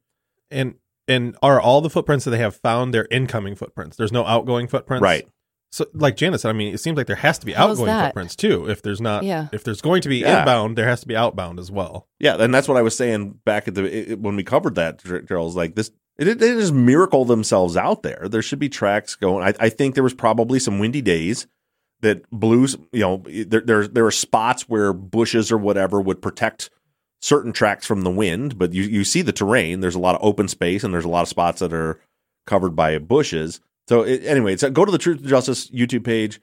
And 0.52 0.76
and 1.08 1.36
are 1.42 1.60
all 1.60 1.82
the 1.82 1.90
footprints 1.90 2.26
that 2.26 2.32
they 2.32 2.38
have 2.38 2.56
found 2.56 2.94
their 2.94 3.08
incoming 3.10 3.56
footprints? 3.56 3.98
There's 3.98 4.12
no 4.12 4.26
outgoing 4.26 4.68
footprints, 4.68 5.04
right. 5.04 5.28
So, 5.72 5.86
like 5.94 6.16
Janice 6.18 6.42
said, 6.42 6.50
I 6.50 6.54
mean, 6.54 6.74
it 6.74 6.80
seems 6.80 6.98
like 6.98 7.06
there 7.08 7.16
has 7.16 7.38
to 7.40 7.46
be 7.46 7.54
How's 7.54 7.72
outgoing 7.80 7.88
that? 7.88 8.06
footprints 8.08 8.36
too. 8.36 8.68
If 8.70 8.82
there's 8.82 9.00
not, 9.00 9.24
Yeah. 9.24 9.50
if 9.52 9.64
there's 9.64 9.82
going 9.82 10.02
to 10.02 10.10
be 10.10 10.18
Yeah. 10.18 10.40
inbound, 10.40 10.78
there 10.78 10.88
has 10.88 11.02
to 11.02 11.08
be 11.08 11.16
outbound 11.16 11.60
as 11.60 11.70
well. 11.72 12.08
Yeah, 12.20 12.38
and 12.42 12.54
that's 12.54 12.68
what 12.68 12.78
I 12.78 12.82
was 12.82 12.96
saying 12.96 13.40
back 13.46 13.68
at 13.68 13.76
the 13.76 14.12
it, 14.14 14.20
when 14.20 14.36
we 14.36 14.44
covered 14.44 14.76
that, 14.76 15.04
Charles. 15.28 15.56
Like 15.56 15.76
this, 15.76 15.92
it, 16.18 16.40
they 16.40 16.54
just 16.56 16.74
miracle 16.74 17.24
themselves 17.24 17.78
out 17.78 18.02
there. 18.04 18.28
There 18.30 18.42
should 18.42 18.58
be 18.60 18.68
tracks 18.70 19.16
going. 19.16 19.46
I, 19.48 19.54
I 19.60 19.70
think 19.70 19.94
there 19.94 20.04
was 20.04 20.14
probably 20.16 20.58
some 20.60 20.80
windy 20.80 21.02
days 21.02 21.46
that 22.02 22.28
blues. 22.32 22.76
You 22.92 23.02
know, 23.02 23.24
there 23.28 23.62
there 23.62 23.88
there 23.88 24.04
were 24.04 24.12
spots 24.12 24.68
where 24.68 24.92
bushes 24.92 25.52
or 25.52 25.58
whatever 25.58 26.02
would 26.02 26.22
protect 26.22 26.72
certain 27.22 27.52
tracks 27.54 27.86
from 27.86 28.02
the 28.02 28.10
wind, 28.12 28.58
but 28.58 28.74
you 28.74 28.84
you 28.84 29.04
see 29.04 29.22
the 29.22 29.32
terrain. 29.32 29.82
There's 29.82 29.94
a 29.96 30.00
lot 30.00 30.16
of 30.16 30.24
open 30.24 30.48
space, 30.48 30.84
and 30.84 30.92
there's 30.94 31.06
a 31.06 31.10
lot 31.10 31.22
of 31.22 31.28
spots 31.28 31.60
that 31.60 31.74
are 31.74 32.00
covered 32.48 32.76
by 32.76 32.98
bushes. 32.98 33.62
So 33.90 34.04
it, 34.04 34.24
anyway, 34.24 34.56
so 34.56 34.70
go 34.70 34.86
to 34.86 34.92
the 34.92 35.00
Truth 35.00 35.22
and 35.22 35.28
Justice 35.28 35.68
YouTube 35.72 36.04
page, 36.04 36.40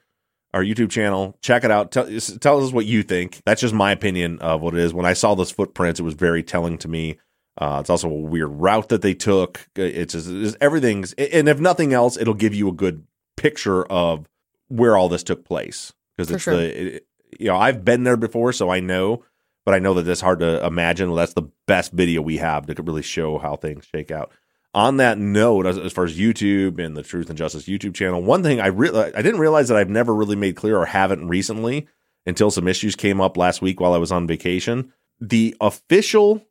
our 0.53 0.61
YouTube 0.61 0.89
channel. 0.89 1.37
Check 1.41 1.63
it 1.63 1.71
out. 1.71 1.93
Tell, 1.93 2.05
tell 2.41 2.61
us 2.61 2.73
what 2.73 2.85
you 2.85 3.03
think. 3.03 3.41
That's 3.45 3.61
just 3.61 3.73
my 3.73 3.93
opinion 3.93 4.39
of 4.39 4.59
what 4.59 4.73
it 4.73 4.81
is. 4.81 4.93
When 4.93 5.05
I 5.05 5.13
saw 5.13 5.33
those 5.33 5.49
footprints, 5.49 6.01
it 6.01 6.03
was 6.03 6.13
very 6.13 6.43
telling 6.43 6.77
to 6.79 6.89
me. 6.89 7.19
Uh, 7.57 7.77
it's 7.79 7.89
also 7.89 8.09
a 8.09 8.13
weird 8.13 8.49
route 8.49 8.89
that 8.89 9.01
they 9.01 9.13
took. 9.13 9.65
It's 9.77 10.11
just 10.11 10.29
it's, 10.29 10.57
everything's, 10.59 11.13
and 11.13 11.47
if 11.47 11.61
nothing 11.61 11.93
else, 11.93 12.17
it'll 12.17 12.33
give 12.33 12.53
you 12.53 12.67
a 12.67 12.73
good 12.73 13.07
picture 13.37 13.85
of 13.85 14.27
where 14.67 14.97
all 14.97 15.07
this 15.07 15.23
took 15.23 15.45
place 15.45 15.93
because 16.17 16.29
it's 16.29 16.43
sure. 16.43 16.57
the, 16.57 16.95
it, 16.95 17.07
you 17.39 17.47
know, 17.47 17.55
I've 17.55 17.85
been 17.85 18.03
there 18.03 18.17
before, 18.17 18.51
so 18.51 18.69
I 18.69 18.81
know. 18.81 19.23
But 19.63 19.73
I 19.73 19.79
know 19.79 19.93
that 19.93 20.07
it's 20.07 20.21
hard 20.21 20.39
to 20.39 20.65
imagine. 20.65 21.09
Well, 21.09 21.17
that's 21.17 21.33
the 21.33 21.49
best 21.65 21.93
video 21.93 22.21
we 22.21 22.37
have 22.37 22.65
to 22.67 22.83
really 22.83 23.01
show 23.01 23.37
how 23.37 23.55
things 23.55 23.85
shake 23.85 24.11
out 24.11 24.31
on 24.77 24.97
that 24.97 25.17
note, 25.17 25.65
as, 25.65 25.75
as 25.79 25.91
far 25.91 26.03
as 26.05 26.19
YouTube 26.19 26.77
and 26.77 26.95
the 26.95 27.01
Truth 27.01 27.29
and 27.29 27.37
Justice 27.37 27.63
YouTube 27.63 27.95
channel, 27.95 28.21
one 28.21 28.43
thing 28.43 28.61
I 28.61 28.67
re- 28.67 28.91
I 28.91 29.23
didn't 29.23 29.39
realize 29.39 29.69
that 29.69 29.77
I've 29.77 29.89
never 29.89 30.13
really 30.13 30.35
made 30.35 30.55
clear 30.55 30.77
or 30.77 30.85
haven't 30.85 31.27
recently 31.27 31.87
until 32.27 32.51
some 32.51 32.67
issues 32.67 32.95
came 32.95 33.19
up 33.19 33.37
last 33.37 33.59
week 33.59 33.79
while 33.79 33.93
I 33.93 33.97
was 33.97 34.11
on 34.11 34.27
vacation. 34.27 34.93
The 35.19 35.57
official 35.59 36.45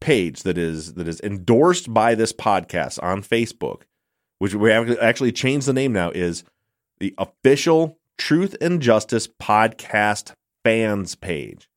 page 0.00 0.44
that 0.44 0.56
is 0.56 0.94
that 0.94 1.08
is 1.08 1.20
endorsed 1.22 1.92
by 1.92 2.14
this 2.14 2.32
podcast 2.32 3.02
on 3.02 3.22
Facebook, 3.24 3.82
which 4.38 4.54
we 4.54 4.70
have 4.70 4.96
actually 4.98 5.32
changed 5.32 5.66
the 5.66 5.72
name 5.72 5.92
now, 5.92 6.10
is 6.10 6.44
the 7.00 7.12
official 7.18 7.98
Truth 8.16 8.54
and 8.60 8.80
Justice 8.80 9.26
podcast 9.26 10.32
fans 10.62 11.16
page. 11.16 11.68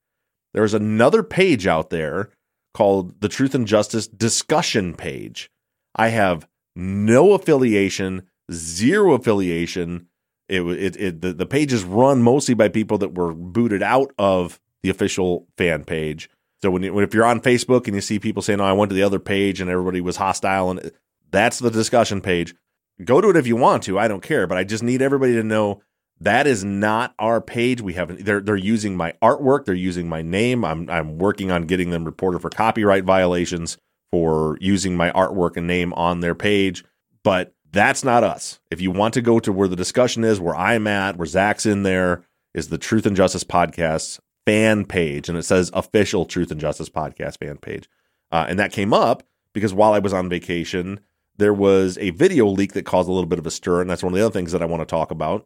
There's 0.53 0.75
another 0.75 1.23
page 1.23 1.65
out 1.65 1.89
there 1.89 2.29
called 2.75 3.19
the 3.19 3.29
Truth 3.29 3.55
and 3.55 3.65
Justice 3.65 4.07
discussion 4.07 4.93
page. 4.93 5.49
I 5.97 6.09
have 6.09 6.47
no 6.75 7.33
affiliation, 7.33 8.27
zero 8.51 9.13
affiliation. 9.13 10.07
It 10.47 10.61
it, 10.61 10.95
it 10.97 11.21
the, 11.21 11.33
the 11.33 11.45
page 11.45 11.73
is 11.73 11.83
run 11.83 12.21
mostly 12.21 12.53
by 12.53 12.69
people 12.69 12.97
that 12.99 13.15
were 13.15 13.33
booted 13.33 13.81
out 13.81 14.13
of 14.17 14.59
the 14.83 14.89
official 14.89 15.47
fan 15.57 15.83
page. 15.83 16.29
So 16.61 16.71
when, 16.71 16.83
you, 16.83 16.93
when 16.93 17.03
if 17.03 17.13
you're 17.13 17.25
on 17.25 17.41
Facebook 17.41 17.85
and 17.85 17.95
you 17.95 18.01
see 18.01 18.19
people 18.19 18.41
saying, 18.41 18.61
"Oh, 18.61 18.65
I 18.65 18.73
went 18.73 18.89
to 18.89 18.95
the 18.95 19.03
other 19.03 19.19
page 19.19 19.59
and 19.59 19.69
everybody 19.69 20.01
was 20.01 20.17
hostile," 20.17 20.69
and 20.69 20.79
uh, 20.79 20.89
that's 21.31 21.59
the 21.59 21.71
discussion 21.71 22.21
page. 22.21 22.55
Go 23.03 23.21
to 23.21 23.29
it 23.29 23.35
if 23.35 23.45
you 23.45 23.55
want 23.55 23.83
to. 23.83 23.99
I 23.99 24.07
don't 24.07 24.23
care, 24.23 24.47
but 24.47 24.57
I 24.57 24.63
just 24.63 24.83
need 24.83 25.01
everybody 25.01 25.33
to 25.33 25.43
know 25.43 25.81
that 26.19 26.47
is 26.47 26.63
not 26.63 27.13
our 27.19 27.41
page. 27.41 27.81
We 27.81 27.93
haven't. 27.93 28.23
They're 28.25 28.39
they're 28.39 28.55
using 28.55 28.95
my 28.95 29.13
artwork. 29.21 29.65
They're 29.65 29.75
using 29.75 30.07
my 30.07 30.21
name. 30.21 30.63
I'm 30.63 30.89
I'm 30.89 31.17
working 31.17 31.51
on 31.51 31.63
getting 31.63 31.89
them 31.89 32.05
reported 32.05 32.41
for 32.41 32.49
copyright 32.49 33.03
violations 33.03 33.77
for 34.11 34.57
using 34.61 34.95
my 34.95 35.11
artwork 35.11 35.57
and 35.57 35.67
name 35.67 35.93
on 35.93 36.19
their 36.19 36.35
page. 36.35 36.83
But 37.23 37.53
that's 37.71 38.03
not 38.03 38.23
us. 38.23 38.59
If 38.71 38.81
you 38.81 38.91
want 38.91 39.13
to 39.15 39.21
go 39.21 39.39
to 39.39 39.51
where 39.51 39.67
the 39.67 39.75
discussion 39.75 40.23
is, 40.23 40.39
where 40.39 40.55
I'm 40.55 40.87
at, 40.87 41.17
where 41.17 41.25
Zach's 41.25 41.65
in 41.65 41.83
there, 41.83 42.23
is 42.53 42.69
the 42.69 42.77
Truth 42.77 43.05
and 43.05 43.15
Justice 43.15 43.43
Podcast 43.43 44.19
fan 44.45 44.85
page, 44.85 45.29
and 45.29 45.37
it 45.37 45.43
says 45.43 45.69
official 45.73 46.25
Truth 46.25 46.51
and 46.51 46.61
Justice 46.61 46.89
Podcast 46.89 47.37
fan 47.39 47.57
page. 47.57 47.89
Uh, 48.31 48.45
and 48.47 48.57
that 48.59 48.71
came 48.71 48.93
up 48.93 49.23
because 49.53 49.73
while 49.73 49.93
I 49.93 49.99
was 49.99 50.13
on 50.13 50.29
vacation, 50.29 51.01
there 51.37 51.53
was 51.53 51.97
a 51.99 52.11
video 52.11 52.47
leak 52.47 52.73
that 52.73 52.85
caused 52.85 53.09
a 53.09 53.11
little 53.11 53.29
bit 53.29 53.39
of 53.39 53.45
a 53.45 53.51
stir, 53.51 53.81
and 53.81 53.89
that's 53.89 54.03
one 54.03 54.13
of 54.13 54.17
the 54.17 54.25
other 54.25 54.33
things 54.33 54.53
that 54.53 54.61
I 54.61 54.65
want 54.65 54.81
to 54.81 54.85
talk 54.85 55.11
about. 55.11 55.45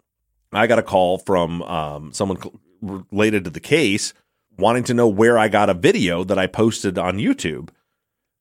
I 0.53 0.68
got 0.68 0.80
a 0.80 0.84
call 0.84 1.18
from 1.18 1.62
um, 1.63 2.13
someone 2.13 2.38
related 2.82 3.44
to 3.46 3.50
the 3.50 3.60
case 3.60 4.13
wanting 4.58 4.84
to 4.84 4.94
know 4.94 5.08
where 5.08 5.38
I 5.38 5.48
got 5.48 5.70
a 5.70 5.74
video 5.74 6.24
that 6.24 6.38
I 6.38 6.48
posted 6.48 6.98
on 6.98 7.18
YouTube. 7.18 7.70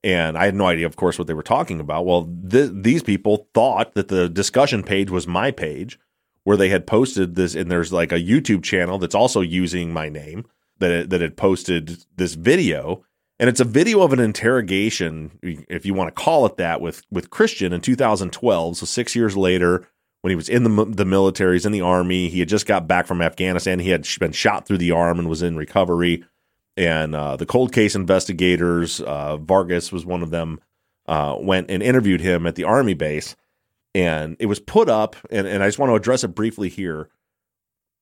And 0.02 0.38
I 0.38 0.46
had 0.46 0.54
no 0.54 0.66
idea, 0.66 0.86
of 0.86 0.96
course, 0.96 1.18
what 1.18 1.26
they 1.26 1.34
were 1.34 1.42
talking 1.42 1.80
about. 1.80 2.06
Well, 2.06 2.32
th- 2.48 2.70
these 2.72 3.02
people 3.02 3.48
thought 3.52 3.94
that 3.94 4.08
the 4.08 4.28
discussion 4.28 4.82
page 4.82 5.10
was 5.10 5.26
my 5.26 5.50
page 5.50 5.98
where 6.44 6.56
they 6.56 6.70
had 6.70 6.86
posted 6.86 7.34
this, 7.34 7.54
and 7.54 7.70
there's 7.70 7.92
like 7.92 8.12
a 8.12 8.16
YouTube 8.16 8.62
channel 8.62 8.98
that's 8.98 9.14
also 9.14 9.42
using 9.42 9.92
my 9.92 10.08
name 10.08 10.46
that, 10.78 11.10
that 11.10 11.20
had 11.20 11.36
posted 11.36 11.98
this 12.16 12.34
video. 12.34 13.04
And 13.38 13.48
it's 13.48 13.60
a 13.60 13.64
video 13.64 14.00
of 14.02 14.12
an 14.12 14.20
interrogation, 14.20 15.38
if 15.42 15.84
you 15.84 15.92
want 15.92 16.14
to 16.14 16.22
call 16.22 16.46
it 16.46 16.56
that, 16.56 16.80
with, 16.80 17.02
with 17.10 17.30
Christian 17.30 17.72
in 17.72 17.80
2012. 17.82 18.78
So 18.78 18.86
six 18.86 19.14
years 19.14 19.36
later, 19.36 19.86
when 20.22 20.30
he 20.30 20.36
was 20.36 20.48
in 20.48 20.64
the 20.64 20.84
the 20.84 21.04
military, 21.04 21.54
he's 21.54 21.66
in 21.66 21.72
the 21.72 21.80
army. 21.80 22.28
He 22.28 22.40
had 22.40 22.48
just 22.48 22.66
got 22.66 22.86
back 22.86 23.06
from 23.06 23.22
Afghanistan. 23.22 23.78
He 23.78 23.90
had 23.90 24.06
been 24.18 24.32
shot 24.32 24.66
through 24.66 24.78
the 24.78 24.90
arm 24.90 25.18
and 25.18 25.28
was 25.28 25.42
in 25.42 25.56
recovery. 25.56 26.24
And 26.76 27.14
uh, 27.14 27.36
the 27.36 27.46
cold 27.46 27.72
case 27.72 27.94
investigators, 27.94 29.00
uh, 29.00 29.36
Vargas 29.36 29.92
was 29.92 30.06
one 30.06 30.22
of 30.22 30.30
them, 30.30 30.60
uh, 31.06 31.36
went 31.38 31.70
and 31.70 31.82
interviewed 31.82 32.20
him 32.20 32.46
at 32.46 32.54
the 32.54 32.64
army 32.64 32.94
base. 32.94 33.36
And 33.94 34.36
it 34.38 34.46
was 34.46 34.60
put 34.60 34.88
up, 34.88 35.16
and, 35.30 35.46
and 35.46 35.62
I 35.62 35.68
just 35.68 35.78
want 35.78 35.90
to 35.90 35.96
address 35.96 36.22
it 36.22 36.28
briefly 36.28 36.68
here. 36.68 37.10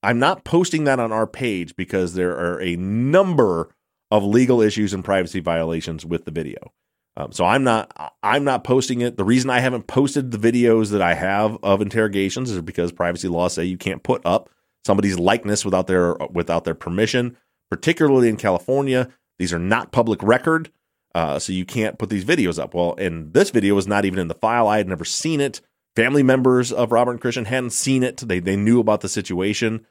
I'm 0.02 0.18
not 0.18 0.44
posting 0.44 0.84
that 0.84 1.00
on 1.00 1.12
our 1.12 1.26
page 1.26 1.74
because 1.76 2.14
there 2.14 2.32
are 2.32 2.60
a 2.60 2.76
number 2.76 3.74
of 4.10 4.22
legal 4.22 4.60
issues 4.60 4.92
and 4.92 5.04
privacy 5.04 5.40
violations 5.40 6.04
with 6.04 6.24
the 6.24 6.30
video. 6.30 6.72
Um, 7.16 7.32
so 7.32 7.44
I'm 7.44 7.64
not 7.64 8.14
I'm 8.22 8.44
not 8.44 8.62
posting 8.62 9.00
it. 9.00 9.16
The 9.16 9.24
reason 9.24 9.50
I 9.50 9.58
haven't 9.58 9.88
posted 9.88 10.30
the 10.30 10.38
videos 10.38 10.92
that 10.92 11.02
I 11.02 11.14
have 11.14 11.58
of 11.64 11.82
interrogations 11.82 12.48
is 12.50 12.60
because 12.62 12.92
privacy 12.92 13.26
laws 13.26 13.54
say 13.54 13.64
you 13.64 13.76
can't 13.76 14.04
put 14.04 14.24
up 14.24 14.50
somebody's 14.86 15.18
likeness 15.18 15.64
without 15.64 15.88
their 15.88 16.14
without 16.30 16.64
their 16.64 16.76
permission. 16.76 17.36
Particularly 17.70 18.28
in 18.28 18.36
California, 18.36 19.08
These 19.38 19.52
are 19.52 19.58
not 19.58 19.92
public 19.92 20.20
record, 20.22 20.70
uh, 21.14 21.38
so 21.38 21.52
you 21.52 21.64
can't 21.64 21.98
put 21.98 22.10
these 22.10 22.24
videos 22.24 22.58
up. 22.58 22.74
Well, 22.74 22.94
and 22.98 23.32
this 23.32 23.50
video 23.50 23.74
was 23.74 23.86
not 23.86 24.04
even 24.04 24.18
in 24.18 24.28
the 24.28 24.34
file. 24.34 24.66
I 24.66 24.78
had 24.78 24.88
never 24.88 25.04
seen 25.04 25.40
it. 25.40 25.60
Family 25.94 26.22
members 26.22 26.72
of 26.72 26.92
Robert 26.92 27.12
and 27.12 27.20
Christian 27.20 27.44
hadn't 27.44 27.70
seen 27.70 28.02
it. 28.02 28.16
They 28.18 28.40
they 28.40 28.56
knew 28.56 28.80
about 28.80 29.00
the 29.00 29.08
situation. 29.08 29.86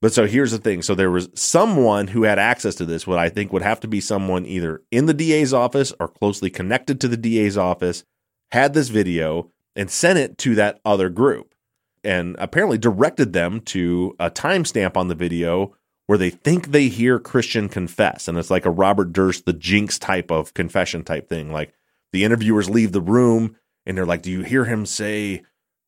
But 0.00 0.12
so 0.12 0.26
here's 0.26 0.50
the 0.50 0.58
thing. 0.58 0.82
So 0.82 0.96
there 0.96 1.12
was 1.12 1.28
someone 1.34 2.08
who 2.08 2.24
had 2.24 2.38
access 2.38 2.74
to 2.76 2.84
this, 2.84 3.06
what 3.06 3.20
I 3.20 3.28
think 3.28 3.52
would 3.52 3.62
have 3.62 3.78
to 3.80 3.88
be 3.88 4.00
someone 4.00 4.44
either 4.44 4.82
in 4.90 5.06
the 5.06 5.14
DA's 5.14 5.54
office 5.54 5.92
or 6.00 6.08
closely 6.08 6.50
connected 6.50 7.00
to 7.00 7.08
the 7.08 7.16
DA's 7.16 7.56
office, 7.56 8.02
had 8.50 8.74
this 8.74 8.88
video 8.88 9.52
and 9.76 9.88
sent 9.88 10.18
it 10.18 10.38
to 10.38 10.56
that 10.56 10.80
other 10.84 11.08
group 11.08 11.54
and 12.02 12.34
apparently 12.40 12.78
directed 12.78 13.32
them 13.32 13.60
to 13.60 14.16
a 14.18 14.28
timestamp 14.28 14.96
on 14.96 15.06
the 15.06 15.14
video 15.14 15.76
where 16.12 16.18
they 16.18 16.28
think 16.28 16.72
they 16.72 16.88
hear 16.88 17.18
Christian 17.18 17.70
confess. 17.70 18.28
And 18.28 18.36
it's 18.36 18.50
like 18.50 18.66
a 18.66 18.70
Robert 18.70 19.14
Durst, 19.14 19.46
the 19.46 19.54
jinx 19.54 19.98
type 19.98 20.30
of 20.30 20.52
confession 20.52 21.04
type 21.04 21.26
thing. 21.26 21.50
Like 21.50 21.72
the 22.12 22.24
interviewers 22.24 22.68
leave 22.68 22.92
the 22.92 23.00
room 23.00 23.56
and 23.86 23.96
they're 23.96 24.04
like, 24.04 24.20
Do 24.20 24.30
you 24.30 24.42
hear 24.42 24.66
him 24.66 24.84
say, 24.84 25.42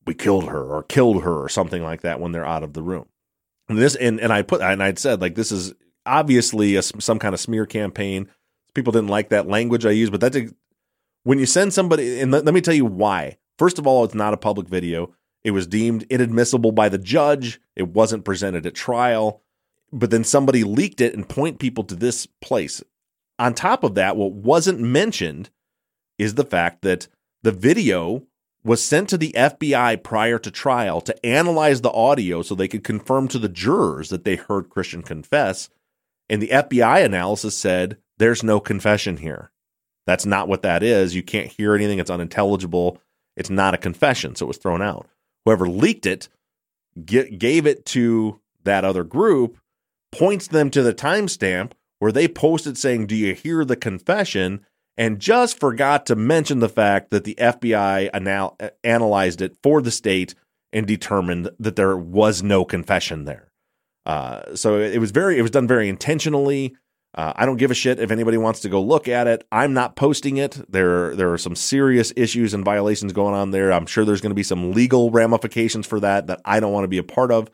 We 0.07 0.15
killed 0.15 0.49
her 0.49 0.65
or 0.65 0.83
killed 0.83 1.25
her 1.25 1.45
or 1.45 1.51
something 1.51 1.83
like 1.83 2.01
that 2.01 2.21
when 2.21 2.33
they're 2.33 2.47
out 2.47 2.63
of 2.63 2.73
the 2.73 2.83
room? 2.83 3.05
And 3.69 3.77
this, 3.77 3.97
and, 3.97 4.19
and 4.19 4.33
I 4.33 4.41
put, 4.41 4.63
and 4.63 4.83
I'd 4.83 4.99
said, 4.99 5.21
like, 5.21 5.35
this 5.35 5.53
is 5.53 5.75
obviously 6.07 6.77
a, 6.77 6.83
some 6.83 7.19
kind 7.19 7.35
of 7.35 7.41
smear 7.41 7.67
campaign. 7.67 8.31
People 8.73 8.95
didn't 8.95 9.11
like 9.11 9.29
that 9.29 9.47
language 9.47 9.85
I 9.85 9.91
used, 9.91 10.11
but 10.11 10.23
that's 10.23 10.39
when 11.25 11.39
you 11.39 11.45
send 11.45 11.75
somebody, 11.75 12.19
and 12.23 12.33
let, 12.33 12.47
let 12.47 12.55
me 12.55 12.63
tell 12.63 12.73
you 12.73 12.87
why. 12.87 13.37
First 13.59 13.79
of 13.79 13.87
all, 13.87 14.05
it's 14.05 14.15
not 14.15 14.33
a 14.33 14.39
public 14.39 14.69
video. 14.69 15.15
It 15.43 15.51
was 15.51 15.67
deemed 15.67 16.05
inadmissible 16.05 16.73
by 16.73 16.89
the 16.89 16.97
judge. 16.97 17.61
It 17.77 17.89
wasn't 17.89 18.25
presented 18.25 18.65
at 18.65 18.75
trial. 18.75 19.43
But 19.97 20.11
then 20.11 20.25
somebody 20.25 20.65
leaked 20.65 21.01
it 21.01 21.15
and 21.15 21.29
point 21.29 21.61
people 21.61 21.85
to 21.85 21.95
this 21.95 22.27
place. 22.43 22.83
On 23.39 23.55
top 23.55 23.85
of 23.85 23.95
that, 23.95 24.17
what 24.17 24.33
wasn't 24.33 24.81
mentioned 24.81 25.51
is 26.19 26.35
the 26.35 26.45
fact 26.45 26.83
that 26.83 27.07
the 27.43 27.53
video 27.53 28.27
was 28.65 28.83
sent 28.83 29.09
to 29.11 29.19
the 29.19 29.33
FBI 29.37 30.03
prior 30.03 30.39
to 30.39 30.51
trial 30.51 31.01
to 31.03 31.27
analyze 31.27 31.81
the 31.81 31.93
audio 31.93 32.43
so 32.43 32.55
they 32.55 32.69
could 32.69 32.83
confirm 32.83 33.29
to 33.29 33.39
the 33.39 33.49
jurors 33.49 34.09
that 34.09 34.25
they 34.25 34.37
heard 34.37 34.71
Christian 34.71 35.03
confess. 35.03 35.69
And 36.29 36.43
the 36.43 36.49
FBI 36.49 37.05
analysis 37.05 37.57
said 37.57 37.99
there's 38.19 38.43
no 38.43 38.59
confession 38.61 39.19
here. 39.19 39.53
That's 40.07 40.27
not 40.27 40.49
what 40.49 40.63
that 40.63 40.83
is. 40.83 41.15
You 41.15 41.23
can't 41.23 41.53
hear 41.53 41.75
anything. 41.75 41.99
It's 41.99 42.11
unintelligible. 42.11 42.99
It's 43.37 43.51
not 43.51 43.75
a 43.75 43.79
confession. 43.79 44.35
So 44.35 44.47
it 44.47 44.49
was 44.49 44.59
thrown 44.59 44.83
out. 44.83 45.09
Whoever 45.45 45.69
leaked 45.69 46.07
it 46.07 46.29
gave 47.05 47.67
it 47.67 47.85
to 47.87 48.41
that 48.65 48.85
other 48.85 49.05
group, 49.05 49.59
points 50.19 50.49
them 50.49 50.71
to 50.71 50.83
the 50.83 50.95
timestamp 50.95 51.73
where 51.99 52.13
they 52.13 52.29
posted 52.29 52.77
saying, 52.77 53.07
Do 53.07 53.17
you 53.17 53.35
hear 53.35 53.65
the 53.65 53.77
confession? 53.77 54.65
And 54.97 55.19
just 55.19 55.59
forgot 55.59 56.07
to 56.07 56.15
mention 56.15 56.61
the 56.61 56.69
fact 56.69 57.11
that 57.11 57.25
the 57.25 57.35
FBI 57.35 58.11
anal- 58.15 58.57
analyzed 58.85 59.43
it 59.43 59.57
for 59.63 59.83
the 59.83 59.91
state 59.91 60.35
and 60.73 60.87
determined 60.87 61.51
that 61.59 61.77
there 61.77 61.97
was 61.97 62.43
no 62.43 62.65
confession 62.65 63.25
there. 63.25 63.49
Uh, 64.07 64.55
so 64.55 64.79
it 64.79 64.99
was 64.99 65.11
very, 65.11 65.39
it 65.39 65.43
was 65.43 65.51
done 65.51 65.67
very 65.67 65.89
intentionally. 65.89 66.77
Uh, 67.17 67.33
I 67.37 67.47
don't 67.47 67.57
give 67.57 67.71
a 67.71 67.75
shit 67.75 68.01
if 68.01 68.11
anybody 68.11 68.37
wants 68.37 68.61
to 68.61 68.69
go 68.69 68.83
look 68.83 69.09
at 69.09 69.27
it. 69.27 69.47
I'm 69.51 69.73
not 69.73 69.97
posting 69.97 70.37
it. 70.37 70.61
There, 70.69 71.15
there 71.15 71.33
are 71.33 71.39
some 71.39 71.57
serious 71.57 72.13
issues 72.17 72.55
and 72.55 72.65
violations 72.65 73.13
going 73.13 73.35
on 73.35 73.51
there. 73.51 73.73
I'm 73.73 73.87
sure 73.87 74.05
there's 74.05 74.21
going 74.21 74.31
to 74.31 74.35
be 74.35 74.43
some 74.43 74.73
legal 74.73 75.11
ramifications 75.11 75.87
for 75.87 76.01
that 76.01 76.27
that 76.27 76.41
I 76.45 76.61
don't 76.61 76.73
want 76.73 76.85
to 76.85 76.89
be 76.89 76.99
a 76.99 77.05
part 77.05 77.31
of. 77.31 77.51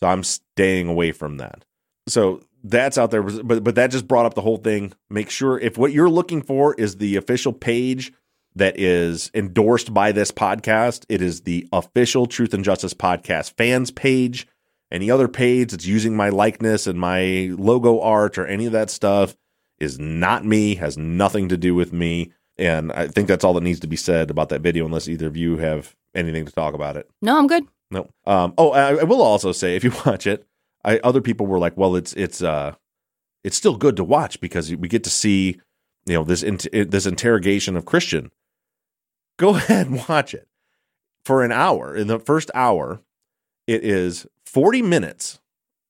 So 0.00 0.06
I'm 0.06 0.22
staying 0.22 0.88
away 0.88 1.12
from 1.12 1.38
that. 1.38 1.64
So 2.08 2.42
that's 2.64 2.98
out 2.98 3.10
there, 3.10 3.22
but 3.22 3.62
but 3.62 3.74
that 3.76 3.90
just 3.90 4.08
brought 4.08 4.26
up 4.26 4.34
the 4.34 4.40
whole 4.40 4.56
thing. 4.56 4.92
Make 5.08 5.30
sure 5.30 5.58
if 5.58 5.78
what 5.78 5.92
you're 5.92 6.10
looking 6.10 6.42
for 6.42 6.74
is 6.74 6.96
the 6.96 7.16
official 7.16 7.52
page 7.52 8.12
that 8.56 8.78
is 8.78 9.30
endorsed 9.34 9.94
by 9.94 10.10
this 10.10 10.32
podcast, 10.32 11.04
it 11.08 11.22
is 11.22 11.42
the 11.42 11.68
official 11.72 12.26
Truth 12.26 12.54
and 12.54 12.64
Justice 12.64 12.94
podcast 12.94 13.52
fans 13.56 13.90
page 13.90 14.48
any 14.90 15.10
other 15.10 15.28
page 15.28 15.70
that's 15.70 15.86
using 15.86 16.16
my 16.16 16.28
likeness 16.28 16.86
and 16.86 16.98
my 16.98 17.50
logo 17.58 18.00
art 18.00 18.38
or 18.38 18.46
any 18.46 18.66
of 18.66 18.72
that 18.72 18.90
stuff 18.90 19.36
is 19.78 19.98
not 19.98 20.44
me, 20.44 20.76
has 20.76 20.96
nothing 20.96 21.48
to 21.48 21.56
do 21.56 21.74
with 21.74 21.92
me. 21.92 22.32
And 22.56 22.90
I 22.92 23.06
think 23.06 23.28
that's 23.28 23.44
all 23.44 23.54
that 23.54 23.62
needs 23.62 23.80
to 23.80 23.86
be 23.86 23.96
said 23.96 24.30
about 24.30 24.48
that 24.48 24.62
video, 24.62 24.84
unless 24.84 25.08
either 25.08 25.26
of 25.26 25.36
you 25.36 25.58
have 25.58 25.94
anything 26.14 26.44
to 26.46 26.52
talk 26.52 26.74
about 26.74 26.96
it. 26.96 27.08
No, 27.22 27.38
I'm 27.38 27.46
good. 27.46 27.64
No. 27.90 28.08
Um, 28.26 28.54
oh, 28.58 28.70
I, 28.72 28.96
I 28.96 29.04
will 29.04 29.22
also 29.22 29.52
say 29.52 29.76
if 29.76 29.84
you 29.84 29.92
watch 30.06 30.26
it, 30.26 30.46
I, 30.84 30.98
other 30.98 31.20
people 31.20 31.46
were 31.46 31.58
like, 31.58 31.76
"Well, 31.76 31.96
it's 31.96 32.12
it's 32.14 32.42
uh, 32.42 32.74
it's 33.44 33.56
still 33.56 33.76
good 33.76 33.96
to 33.96 34.04
watch 34.04 34.40
because 34.40 34.74
we 34.74 34.88
get 34.88 35.04
to 35.04 35.10
see, 35.10 35.60
you 36.06 36.14
know, 36.14 36.24
this 36.24 36.44
this 36.72 37.06
interrogation 37.06 37.76
of 37.76 37.84
Christian." 37.84 38.30
Go 39.38 39.50
ahead 39.54 39.86
and 39.86 40.06
watch 40.08 40.34
it 40.34 40.48
for 41.24 41.44
an 41.44 41.52
hour. 41.52 41.94
In 41.94 42.06
the 42.06 42.18
first 42.18 42.50
hour, 42.54 43.00
it 43.66 43.84
is 43.84 44.26
40 44.46 44.82
minutes, 44.82 45.40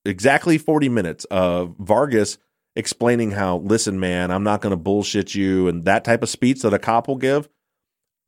exactly 0.05 0.59
40 0.59 0.89
minutes 0.89 1.25
of 1.27 1.77
Vargas 1.79 2.39
explaining 2.79 3.33
how, 3.33 3.59
listen, 3.59 3.99
man, 3.99 4.31
I'm 4.31 4.45
not 4.45 4.61
going 4.61 4.71
to 4.71 4.77
bullshit 4.77 5.35
you 5.35 5.69
and 5.69 5.85
that 5.85 6.05
type 6.05 6.23
of 6.23 6.29
speech 6.29 6.63
that 6.63 6.73
a 6.73 6.79
cop 6.79 7.09
will 7.09 7.17
give. 7.17 7.49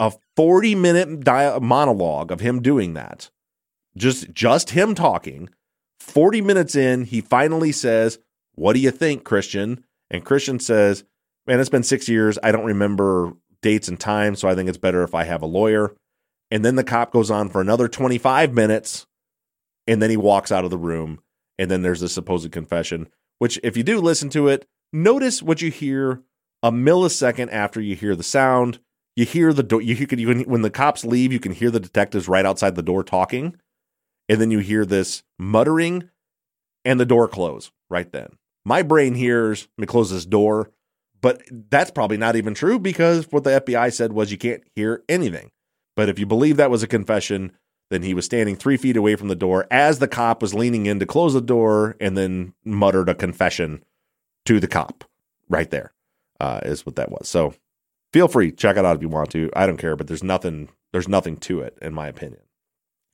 A 0.01 0.13
40 0.37 0.75
minute 0.75 1.25
monologue 1.63 2.33
of 2.33 2.41
him 2.41 2.63
doing 2.63 2.95
that. 2.95 3.31
Just 3.97 4.33
just 4.33 4.71
him 4.71 4.95
talking. 4.95 5.51
40 6.01 6.41
minutes 6.41 6.75
in, 6.75 7.05
he 7.05 7.21
finally 7.21 7.73
says, 7.73 8.19
What 8.55 8.73
do 8.73 8.81
you 8.81 8.91
think, 8.91 9.25
Christian? 9.25 9.85
And 10.11 10.25
Christian 10.25 10.59
says, 10.59 11.05
Man, 11.47 11.61
it's 11.61 11.71
been 11.71 11.83
six 11.83 12.09
years. 12.09 12.39
I 12.43 12.53
don't 12.53 12.65
remember 12.65 13.33
dates 13.63 13.89
and 13.89 14.01
times, 14.01 14.41
so 14.41 14.49
I 14.49 14.55
think 14.55 14.69
it's 14.69 14.79
better 14.79 15.03
if 15.03 15.15
I 15.15 15.25
have 15.25 15.43
a 15.43 15.47
lawyer. 15.47 15.95
And 16.51 16.65
then 16.65 16.75
the 16.75 16.85
cop 16.85 17.13
goes 17.13 17.31
on 17.31 17.49
for 17.49 17.61
another 17.61 17.87
25 17.87 18.53
minutes 18.53 19.07
and 19.87 20.01
then 20.01 20.11
he 20.11 20.17
walks 20.17 20.53
out 20.53 20.65
of 20.65 20.71
the 20.71 20.79
room 20.79 21.21
and 21.59 21.71
then 21.71 21.83
there's 21.83 22.01
the 22.01 22.09
supposed 22.09 22.51
confession 22.53 23.09
which 23.39 23.59
if 23.63 23.77
you 23.77 23.83
do 23.83 23.99
listen 24.01 24.29
to 24.31 24.49
it 24.49 24.67
notice 24.93 25.43
what 25.43 25.61
you 25.61 25.71
hear 25.71 26.23
a 26.63 26.71
millisecond 26.71 27.51
after 27.51 27.81
you 27.81 27.97
hear 27.97 28.15
the 28.15 28.23
sound 28.23 28.79
you 29.17 29.25
hear 29.25 29.53
the 29.53 29.63
door 29.63 29.81
you, 29.81 29.95
you 29.95 30.07
can, 30.07 30.19
you 30.19 30.27
can 30.29 30.41
when 30.43 30.63
the 30.63 30.71
cops 30.71 31.05
leave 31.05 31.33
you 31.33 31.41
can 31.41 31.53
hear 31.53 31.71
the 31.71 31.81
detectives 31.81 32.29
right 32.29 32.47
outside 32.47 32.77
the 32.77 32.83
door 32.83 33.03
talking 33.03 33.57
and 34.31 34.41
then 34.41 34.51
you 34.51 34.61
hear 34.61 34.87
this 34.87 35.23
muttering 35.39 36.09
and 36.87 36.99
the 36.99 37.05
door 37.05 37.29
close 37.29 37.71
right 37.91 38.13
then 38.13 38.31
my 38.65 38.83
brain 38.83 39.15
hears 39.15 39.69
me 39.77 39.87
close 39.87 40.11
this 40.11 40.25
door 40.25 40.71
but 41.21 41.43
that's 41.69 41.91
probably 41.91 42.17
not 42.17 42.37
even 42.37 42.55
true 42.55 42.79
because 42.79 43.31
what 43.31 43.45
the 43.45 43.61
fbi 43.61 43.93
said 43.93 44.13
was 44.13 44.33
you 44.33 44.39
can't 44.39 44.63
hear 44.75 45.03
anything 45.09 45.51
but 45.95 46.09
if 46.09 46.19
you 46.19 46.25
believe 46.25 46.57
that 46.57 46.71
was 46.71 46.83
a 46.83 46.89
confession 46.89 47.53
then 47.91 48.03
he 48.03 48.15
was 48.15 48.25
standing 48.25 48.57
three 48.57 48.77
feet 48.77 48.97
away 48.97 49.17
from 49.17 49.29
the 49.29 49.35
door 49.35 49.67
as 49.71 49.99
the 49.99 50.09
cop 50.09 50.41
was 50.41 50.55
leaning 50.55 50.87
in 50.87 50.99
to 51.01 51.07
close 51.07 51.35
the 51.35 51.41
door 51.41 51.97
and 52.01 52.17
then 52.17 52.55
muttered 52.65 53.09
a 53.09 53.15
confession 53.15 53.85
to 54.47 54.61
the 54.61 54.69
cop 54.69 55.05
right 55.49 55.71
there. 55.71 55.93
Uh, 56.39 56.61
is 56.63 56.87
what 56.87 56.97
that 56.97 57.11
was. 57.11 57.29
So 57.29 57.53
feel 58.15 58.27
free, 58.27 58.51
check 58.51 58.79
it 58.79 58.85
out 58.85 58.97
if 58.97 59.03
you 59.03 59.11
want 59.11 59.31
to. 59.33 59.51
I 59.55 59.67
don't 59.67 59.77
care, 59.77 59.95
but 59.95 60.07
there's 60.07 60.25
nothing 60.25 60.71
there's 60.93 61.09
nothing 61.09 61.37
to 61.39 61.61
it, 61.61 61.77
in 61.83 61.93
my 61.93 62.09
opinion. 62.09 62.41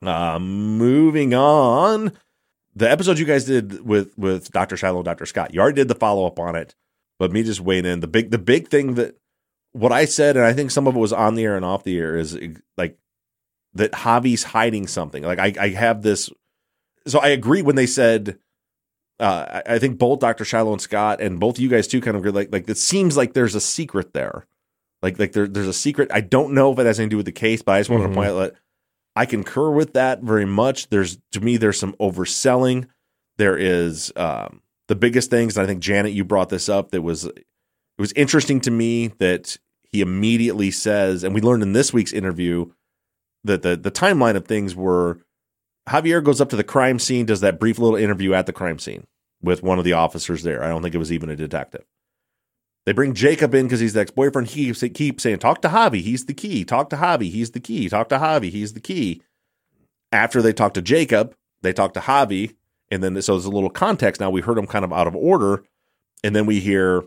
Uh, 0.05 0.39
moving 0.39 1.35
on. 1.35 2.13
The 2.75 2.91
episode 2.91 3.19
you 3.19 3.25
guys 3.25 3.45
did 3.45 3.87
with 3.87 4.17
with 4.19 4.53
Dr. 4.53 4.77
Shiloh 4.77 4.99
and 4.99 5.05
Dr. 5.05 5.25
Scott, 5.25 5.55
you 5.55 5.61
already 5.61 5.77
did 5.77 5.89
the 5.89 5.95
follow 5.95 6.27
up 6.27 6.39
on 6.39 6.55
it, 6.55 6.75
but 7.19 7.33
me 7.33 7.43
just 7.43 7.61
weighing 7.61 7.87
in. 7.87 8.01
The 8.01 8.07
big 8.07 8.31
the 8.31 8.39
big 8.39 8.69
thing 8.69 8.95
that 8.95 9.17
what 9.73 9.93
I 9.93 10.05
said, 10.05 10.37
and 10.37 10.45
I 10.45 10.53
think 10.53 10.71
some 10.71 10.87
of 10.87 10.97
it 10.97 10.99
was 10.99 11.13
on 11.13 11.35
the 11.35 11.45
air 11.45 11.57
and 11.57 11.65
off 11.65 11.85
the 11.85 11.99
air, 11.99 12.17
is 12.17 12.39
like 12.77 12.99
that 13.75 13.93
Javi's 13.93 14.43
hiding 14.43 14.87
something. 14.87 15.23
Like 15.23 15.39
I, 15.39 15.55
I 15.59 15.69
have 15.71 16.03
this. 16.03 16.31
So 17.07 17.19
I 17.21 17.29
agree 17.29 17.63
when 17.63 17.77
they 17.77 17.87
said, 17.87 18.39
uh, 19.21 19.63
I 19.67 19.79
think 19.79 19.99
both 19.99 20.21
Dr. 20.21 20.45
Shiloh 20.45 20.73
and 20.73 20.81
Scott 20.81 21.21
and 21.21 21.39
both 21.39 21.59
you 21.59 21.69
guys 21.69 21.87
too 21.87 22.01
kind 22.01 22.17
of 22.17 22.23
agree, 22.23 22.33
like, 22.33 22.53
like 22.53 22.69
it 22.69 22.79
seems 22.79 23.17
like 23.17 23.33
there's 23.33 23.55
a 23.55 23.61
secret 23.61 24.13
there. 24.13 24.47
Like, 25.03 25.19
like 25.19 25.33
there, 25.33 25.47
there's 25.47 25.69
a 25.69 25.73
secret. 25.73 26.11
I 26.13 26.21
don't 26.21 26.53
know 26.53 26.73
if 26.73 26.79
it 26.79 26.87
has 26.87 26.99
anything 26.99 27.11
to 27.11 27.15
do 27.15 27.17
with 27.19 27.27
the 27.27 27.33
case, 27.33 27.63
but 27.63 27.73
I 27.73 27.81
just 27.81 27.91
want 27.91 28.03
mm-hmm. 28.03 28.13
to 28.13 28.17
point 28.17 28.31
out 28.31 28.39
that 28.39 28.55
I 29.17 29.27
concur 29.27 29.71
with 29.71 29.95
that 29.95 30.23
very 30.23 30.45
much. 30.45 30.89
There's, 30.89 31.19
to 31.33 31.41
me, 31.41 31.57
there's 31.57 31.81
some 31.81 31.95
overselling. 31.95 32.87
There 33.39 33.57
is, 33.57 34.13
um, 34.15 34.63
the 34.89 34.95
biggest 34.95 35.31
things. 35.31 35.57
And 35.57 35.65
I 35.65 35.67
think 35.67 35.81
Janet, 35.81 36.13
you 36.13 36.25
brought 36.25 36.49
this 36.51 36.69
up. 36.69 36.91
That 36.91 37.03
was, 37.03 37.25
it 37.25 37.45
was 37.99 38.13
interesting 38.13 38.61
to 38.61 38.71
me 38.71 39.09
that 39.19 39.57
he 39.91 40.01
immediately 40.01 40.71
says, 40.71 41.25
and 41.25 41.35
we 41.35 41.41
learned 41.41 41.63
in 41.63 41.73
this 41.73 41.93
week's 41.93 42.13
interview 42.13 42.67
that 43.45 43.63
the 43.63 43.77
the 43.77 43.91
timeline 43.91 44.37
of 44.37 44.47
things 44.47 44.75
were 44.75 45.21
Javier 45.89 46.23
goes 46.23 46.41
up 46.41 46.49
to 46.51 46.57
the 46.57 46.65
crime 46.65 46.99
scene, 46.99 47.27
does 47.27 47.41
that 47.41 47.61
brief 47.61 47.79
little 47.79 47.97
interview 47.97 48.35
at 48.35 48.47
the 48.47 48.53
crime 48.53 48.79
scene 48.79 49.07
with 49.41 49.63
one 49.63 49.79
of 49.79 49.85
the 49.85 49.93
officers 49.93 50.43
there. 50.43 50.63
I 50.63 50.69
don't 50.69 50.83
think 50.83 50.95
it 50.95 50.99
was 50.99 51.13
even 51.13 51.31
a 51.31 51.37
detective. 51.37 51.85
They 52.87 52.93
bring 52.93 53.15
Jacob 53.15 53.55
in 53.55 53.67
because 53.67 53.81
he's 53.81 53.93
the 53.93 54.01
ex 54.01 54.11
boyfriend. 54.11 54.49
He 54.49 54.73
keeps 54.73 55.23
saying, 55.23 55.41
Talk 55.41 55.61
to 55.63 55.69
Javi. 55.69 56.01
He's 56.01 56.25
the 56.27 56.35
key. 56.35 56.65
Talk 56.65 56.89
to 56.91 56.97
Javi. 56.97 57.31
He's 57.31 57.51
the 57.51 57.61
key. 57.61 57.89
Talk 57.89 58.09
to 58.11 58.19
Javi. 58.19 58.51
He's 58.51 58.73
the 58.73 58.81
key. 58.81 59.23
After 60.13 60.41
they 60.41 60.53
talk 60.53 60.73
to 60.75 60.83
Jacob, 60.83 61.35
they 61.63 61.73
talk 61.73 61.93
to 61.95 62.01
Javi. 62.01 62.55
And 62.91 63.03
then, 63.03 63.21
so 63.21 63.33
there's 63.35 63.45
a 63.45 63.51
little 63.51 63.71
context. 63.71 64.21
Now 64.21 64.31
we 64.31 64.41
heard 64.41 64.57
them 64.57 64.69
kind 64.69 64.85
of 64.85 64.93
out 64.93 65.09
of 65.09 65.17
order. 65.17 65.65
And 66.23 66.35
then 66.35 66.47
we 66.47 66.61
hear 66.61 67.03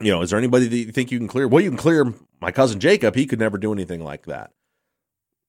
you 0.00 0.12
know, 0.12 0.22
is 0.22 0.30
there 0.30 0.38
anybody 0.38 0.68
that 0.68 0.76
you 0.76 0.92
think 0.92 1.10
you 1.10 1.18
can 1.18 1.28
clear? 1.28 1.48
Well, 1.48 1.62
you 1.62 1.70
can 1.70 1.78
clear 1.78 2.12
my 2.40 2.52
cousin 2.52 2.80
Jacob. 2.80 3.14
He 3.14 3.26
could 3.26 3.38
never 3.38 3.58
do 3.58 3.72
anything 3.72 4.04
like 4.04 4.26
that. 4.26 4.50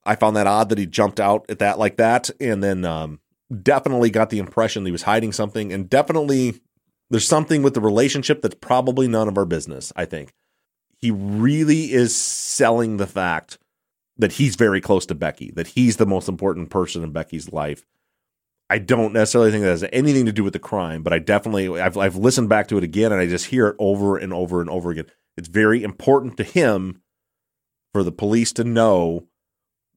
I 0.06 0.16
found 0.16 0.38
that 0.38 0.48
odd 0.48 0.70
that 0.70 0.78
he 0.78 0.86
jumped 0.86 1.20
out 1.20 1.46
at 1.50 1.60
that 1.60 1.78
like 1.78 1.98
that, 1.98 2.30
and 2.40 2.64
then 2.64 2.86
um, 2.86 3.20
definitely 3.62 4.10
got 4.10 4.30
the 4.30 4.40
impression 4.40 4.86
he 4.86 4.92
was 4.92 5.04
hiding 5.04 5.34
something, 5.34 5.74
and 5.74 5.90
definitely 5.90 6.62
there's 7.10 7.28
something 7.28 7.64
with 7.64 7.74
the 7.74 7.82
relationship 7.82 8.42
that's 8.42 8.56
probably 8.56 9.08
none 9.08 9.28
of 9.28 9.38
our 9.38 9.46
business. 9.46 9.94
I 9.96 10.06
think 10.06 10.34
he 10.98 11.12
really 11.12 11.94
is 11.94 12.16
selling 12.16 12.98
the 12.98 13.08
fact 13.08 13.58
that 14.18 14.34
he's 14.34 14.56
very 14.56 14.82
close 14.82 15.06
to 15.06 15.16
Becky, 15.16 15.52
that 15.52 15.68
he's 15.68 15.98
the 15.98 16.06
most 16.06 16.28
important 16.28 16.70
person 16.70 17.04
in 17.04 17.12
Becky's 17.12 17.52
life. 17.52 17.86
I 18.70 18.80
don't 18.80 19.14
necessarily 19.14 19.52
think 19.52 19.64
that 19.64 19.70
has 19.70 19.86
anything 19.94 20.26
to 20.26 20.34
do 20.34 20.44
with 20.44 20.54
the 20.54 20.60
crime, 20.60 21.04
but 21.04 21.14
I 21.14 21.20
definitely 21.20 21.80
I've 21.80 21.98
I've 21.98 22.18
listened 22.18 22.50
back 22.50 22.68
to 22.68 22.78
it 22.78 22.84
again 22.84 23.12
and 23.12 23.22
I 23.22 23.28
just 23.28 23.46
hear 23.46 23.68
it 23.68 23.76
over 23.80 24.18
and 24.18 24.34
over 24.34 24.60
and 24.60 24.70
over 24.70 24.92
again. 24.92 25.06
It's 25.38 25.48
very 25.48 25.84
important 25.84 26.36
to 26.38 26.44
him 26.44 27.02
for 27.94 28.04
the 28.04 28.12
police 28.12 28.52
to 28.54 28.64
know 28.64 29.28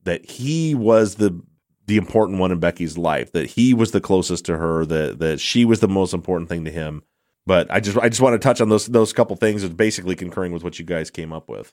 that 0.05 0.31
he 0.31 0.75
was 0.75 1.17
the 1.17 1.43
the 1.87 1.97
important 1.97 2.39
one 2.39 2.53
in 2.53 2.61
Becky's 2.61 2.97
life, 2.97 3.33
that 3.33 3.51
he 3.51 3.75
was 3.75 3.91
the 3.91 4.01
closest 4.01 4.45
to 4.47 4.57
her, 4.57 4.85
that 4.87 5.19
that 5.19 5.41
she 5.41 5.65
was 5.65 5.81
the 5.81 5.89
most 5.89 6.15
important 6.15 6.49
thing 6.49 6.65
to 6.65 6.71
him. 6.71 7.03
But 7.47 7.71
I 7.71 7.81
just 7.81 7.99
I 7.99 8.09
just 8.09 8.21
want 8.21 8.35
to 8.35 8.39
touch 8.39 8.61
on 8.61 8.69
those 8.69 8.87
those 8.87 9.13
couple 9.13 9.37
things. 9.37 9.65
It's 9.65 9.75
basically 9.75 10.17
concurring 10.17 10.53
with 10.53 10.63
what 10.63 10.79
you 10.79 10.85
guys 10.85 11.11
came 11.11 11.33
up 11.33 11.49
with. 11.49 11.73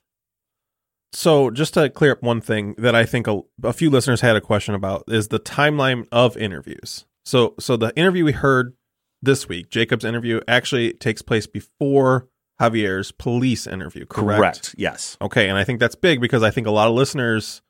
So, 1.13 1.49
just 1.51 1.73
to 1.75 1.89
clear 1.89 2.11
up 2.11 2.21
one 2.21 2.41
thing 2.41 2.75
that 2.77 2.93
I 2.95 3.05
think 3.05 3.27
a, 3.27 3.41
a, 3.63 3.71
few 3.71 3.89
listeners 3.89 4.21
had 4.21 4.35
a 4.35 4.41
question 4.41 4.75
about 4.75 5.05
is 5.07 5.29
the 5.29 5.39
timeline 5.39 6.05
of 6.11 6.35
interviews. 6.35 7.05
So, 7.25 7.55
so 7.59 7.77
the 7.77 7.95
interview 7.95 8.25
we 8.25 8.33
heard 8.33 8.75
this 9.21 9.47
week, 9.47 9.69
Jacob's 9.69 10.03
interview, 10.03 10.41
actually 10.47 10.93
takes 10.93 11.21
place 11.21 11.47
before 11.47 12.27
Javier's 12.59 13.11
police 13.11 13.67
interview. 13.67 14.05
Correct? 14.05 14.37
Correct. 14.37 14.75
Yes. 14.77 15.17
Okay, 15.21 15.47
and 15.47 15.57
I 15.57 15.63
think 15.63 15.79
that's 15.79 15.95
big 15.95 16.19
because 16.19 16.43
I 16.43 16.51
think 16.51 16.67
a 16.67 16.71
lot 16.71 16.87
of 16.87 16.93
listeners 16.93 17.61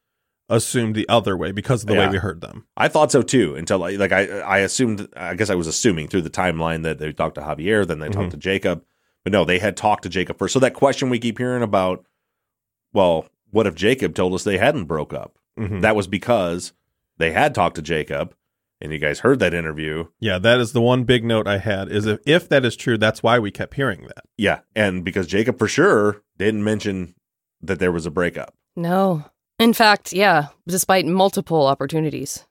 assumed 0.49 0.95
the 0.95 1.07
other 1.09 1.35
way 1.35 1.51
because 1.51 1.83
of 1.83 1.87
the 1.87 1.93
Yeah. 1.95 2.05
way 2.07 2.13
we 2.13 2.17
heard 2.17 2.41
them. 2.41 2.65
I 2.77 2.87
thought 2.87 3.11
so 3.11 3.21
too 3.21 3.55
until 3.55 3.79
like, 3.79 3.97
like 3.97 4.11
I 4.11 4.39
I 4.39 4.57
assumed 4.59 5.07
I 5.15 5.35
guess 5.35 5.49
I 5.49 5.55
was 5.55 5.67
assuming 5.67 6.07
through 6.07 6.21
the 6.21 6.29
timeline 6.29 6.83
that 6.83 6.99
they 6.99 7.11
talked 7.11 7.35
to 7.35 7.41
Javier, 7.41 7.85
then 7.85 7.99
they 7.99 8.09
talked 8.09 8.31
to 8.31 8.37
Jacob, 8.37 8.83
but 9.23 9.33
no, 9.33 9.43
they 9.45 9.59
had 9.59 9.75
talked 9.75 10.03
to 10.03 10.09
Jacob 10.09 10.37
first. 10.37 10.53
So 10.53 10.59
that 10.59 10.73
question 10.73 11.09
we 11.09 11.19
keep 11.19 11.37
hearing 11.37 11.63
about, 11.63 12.05
well, 12.93 13.25
what 13.51 13.67
if 13.67 13.75
Jacob 13.75 14.15
told 14.15 14.33
us 14.33 14.43
they 14.43 14.57
hadn't 14.57 14.85
broke 14.85 15.13
up? 15.13 15.37
Mhm. 15.59 15.81
That 15.81 15.95
was 15.95 16.07
because 16.07 16.73
they 17.17 17.31
had 17.31 17.53
talked 17.55 17.75
to 17.75 17.81
Jacob, 17.81 18.33
and 18.79 18.91
you 18.93 18.99
guys 18.99 19.19
heard 19.19 19.39
that 19.39 19.53
interview. 19.53 20.05
Yeah, 20.19 20.37
that 20.39 20.59
is 20.59 20.71
the 20.71 20.81
one 20.81 21.03
big 21.03 21.25
note 21.25 21.47
I 21.47 21.57
had 21.57 21.91
is 21.91 22.05
if, 22.05 22.19
if 22.25 22.47
that 22.49 22.63
is 22.63 22.75
true, 22.75 22.97
that's 22.97 23.23
why 23.23 23.39
we 23.39 23.51
kept 23.51 23.73
hearing 23.73 24.03
that. 24.03 24.23
Yeah, 24.37 24.59
and 24.75 25.03
because 25.03 25.27
Jacob 25.27 25.57
for 25.57 25.67
sure 25.67 26.21
didn't 26.37 26.63
mention 26.63 27.15
that 27.61 27.79
there 27.79 27.91
was 27.91 28.05
a 28.05 28.11
breakup. 28.11 28.53
No. 28.75 29.25
In 29.59 29.73
fact, 29.73 30.13
yeah, 30.13 30.47
despite 30.67 31.05
multiple 31.05 31.65
opportunities. 31.65 32.45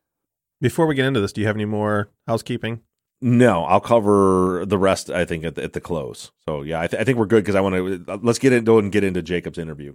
Before 0.60 0.86
we 0.86 0.94
get 0.94 1.06
into 1.06 1.20
this, 1.20 1.32
do 1.32 1.40
you 1.40 1.46
have 1.46 1.56
any 1.56 1.64
more 1.64 2.08
housekeeping? 2.26 2.80
No, 3.20 3.64
I'll 3.64 3.80
cover 3.80 4.64
the 4.66 4.78
rest. 4.78 5.10
I 5.10 5.24
think 5.24 5.44
at 5.44 5.54
the, 5.54 5.62
at 5.62 5.72
the 5.72 5.80
close. 5.80 6.32
So 6.48 6.62
yeah, 6.62 6.80
I, 6.80 6.86
th- 6.86 7.00
I 7.00 7.04
think 7.04 7.18
we're 7.18 7.26
good 7.26 7.44
because 7.44 7.54
I 7.54 7.60
want 7.60 7.74
to 7.76 8.20
let's 8.22 8.38
get 8.38 8.52
into 8.52 8.78
and 8.78 8.90
get 8.90 9.04
into 9.04 9.22
Jacob's 9.22 9.58
interview. 9.58 9.94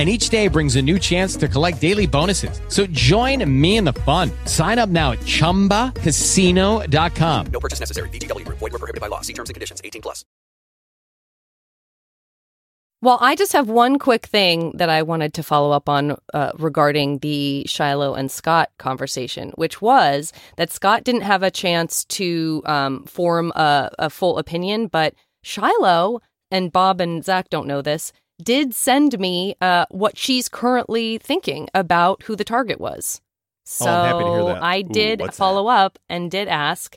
And 0.00 0.08
each 0.08 0.30
day 0.30 0.48
brings 0.48 0.74
a 0.76 0.82
new 0.82 0.98
chance 0.98 1.36
to 1.36 1.46
collect 1.46 1.78
daily 1.78 2.06
bonuses. 2.06 2.58
So 2.68 2.86
join 2.86 3.44
me 3.60 3.76
in 3.76 3.84
the 3.84 3.92
fun. 3.92 4.30
Sign 4.46 4.78
up 4.78 4.88
now 4.88 5.12
at 5.12 5.18
chumbacasino.com. 5.18 7.46
No 7.52 7.60
purchase 7.60 7.80
necessary. 7.80 8.08
VGW 8.08 8.46
Group. 8.46 8.60
Void 8.60 8.72
were 8.72 8.78
prohibited 8.78 9.02
by 9.02 9.08
law. 9.08 9.20
See 9.20 9.34
terms 9.34 9.50
and 9.50 9.54
conditions. 9.54 9.82
18 9.84 10.00
plus. 10.00 10.24
Well, 13.02 13.18
I 13.20 13.36
just 13.36 13.52
have 13.52 13.68
one 13.68 13.98
quick 13.98 14.24
thing 14.24 14.72
that 14.76 14.88
I 14.88 15.02
wanted 15.02 15.34
to 15.34 15.42
follow 15.42 15.70
up 15.70 15.90
on 15.90 16.16
uh, 16.32 16.52
regarding 16.58 17.18
the 17.18 17.66
Shiloh 17.66 18.14
and 18.14 18.30
Scott 18.30 18.70
conversation, 18.78 19.52
which 19.56 19.82
was 19.82 20.32
that 20.56 20.72
Scott 20.72 21.04
didn't 21.04 21.20
have 21.22 21.42
a 21.42 21.50
chance 21.50 22.06
to 22.06 22.62
um, 22.64 23.04
form 23.04 23.52
a, 23.54 23.90
a 23.98 24.08
full 24.08 24.38
opinion, 24.38 24.86
but 24.86 25.12
Shiloh 25.42 26.22
and 26.50 26.72
Bob 26.72 27.02
and 27.02 27.22
Zach 27.22 27.50
don't 27.50 27.66
know 27.66 27.82
this 27.82 28.14
did 28.44 28.74
send 28.74 29.18
me 29.18 29.54
uh, 29.60 29.86
what 29.90 30.16
she's 30.18 30.48
currently 30.48 31.18
thinking 31.18 31.68
about 31.74 32.24
who 32.24 32.36
the 32.36 32.44
target 32.44 32.80
was. 32.80 33.20
So 33.64 33.86
Oh, 33.86 33.92
I'm 33.92 34.06
happy 34.06 34.24
to 34.24 34.30
hear 34.30 34.54
that. 34.54 34.62
Did 34.92 35.34
follow 35.34 35.68
up 35.68 35.98
and 36.08 36.30
did 36.30 36.48
ask. 36.48 36.96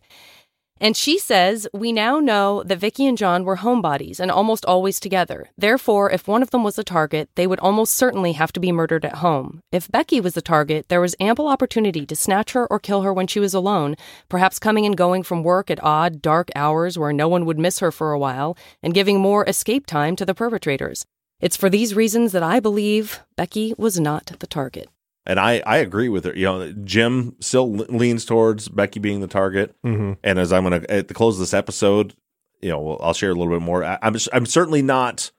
And 0.84 0.98
she 0.98 1.18
says, 1.18 1.66
We 1.72 1.94
now 1.94 2.20
know 2.20 2.62
that 2.64 2.80
Vicky 2.80 3.06
and 3.06 3.18
John 3.18 3.46
were 3.46 3.58
homebodies 3.58 4.20
and 4.20 4.30
almost 4.30 4.66
always 4.66 5.00
together. 5.00 5.50
Therefore, 5.58 6.12
if 6.12 6.28
one 6.28 6.42
of 6.42 6.50
them 6.50 6.64
was 6.64 6.76
the 6.76 6.84
target, 6.84 7.30
they 7.36 7.48
would 7.48 7.60
almost 7.60 7.94
certainly 7.96 8.34
have 8.34 8.52
to 8.52 8.60
be 8.60 8.72
murdered 8.72 9.06
at 9.06 9.16
home. 9.18 9.62
If 9.72 9.90
Becky 9.90 10.20
was 10.20 10.34
the 10.34 10.42
target, 10.42 10.90
there 10.90 11.00
was 11.00 11.16
ample 11.22 11.48
opportunity 11.48 12.06
to 12.06 12.16
snatch 12.18 12.52
her 12.52 12.68
or 12.70 12.80
kill 12.80 13.04
her 13.04 13.14
when 13.14 13.28
she 13.28 13.40
was 13.40 13.54
alone, 13.54 13.96
perhaps 14.28 14.60
coming 14.60 14.86
and 14.86 14.98
going 14.98 15.24
from 15.24 15.44
work 15.44 15.72
at 15.72 15.82
odd, 15.84 16.22
dark 16.22 16.50
hours 16.54 16.98
where 16.98 17.14
no 17.14 17.30
one 17.30 17.46
would 17.46 17.60
miss 17.60 17.80
her 17.80 17.92
for 17.92 18.12
a 18.12 18.20
while, 18.20 18.58
and 18.82 18.94
giving 18.94 19.22
more 19.22 19.48
escape 19.48 19.86
time 19.86 20.18
to 20.18 20.26
the 20.26 20.36
perpetrators. 20.36 21.06
It's 21.40 21.58
for 21.58 21.70
these 21.70 21.94
reasons 21.96 22.32
that 22.32 22.44
I 22.44 22.60
believe 22.60 23.22
Becky 23.36 23.74
was 23.78 24.00
not 24.00 24.32
the 24.40 24.48
target. 24.48 24.90
And 25.26 25.40
I, 25.40 25.62
I 25.66 25.78
agree 25.78 26.10
with 26.10 26.26
her. 26.26 26.36
You 26.36 26.46
know, 26.46 26.72
Jim 26.84 27.36
still 27.40 27.72
leans 27.72 28.26
towards 28.26 28.68
Becky 28.70 29.00
being 29.00 29.22
the 29.22 29.28
target. 29.28 29.74
Mhm. 29.86 30.18
And 30.24 30.40
as 30.40 30.52
I'm 30.52 30.68
going 30.68 30.82
to 30.82 30.92
at 30.92 31.08
the 31.08 31.14
close 31.14 31.36
of 31.36 31.40
this 31.40 31.54
episode, 31.54 32.14
you 32.62 32.70
know, 32.70 32.98
I'll 32.98 33.14
share 33.14 33.32
a 33.32 33.36
little 33.36 33.54
bit 33.54 33.62
more. 33.64 33.84
I, 33.84 33.98
I'm 34.02 34.16
I'm 34.34 34.46
certainly 34.46 34.82
not 34.82 35.32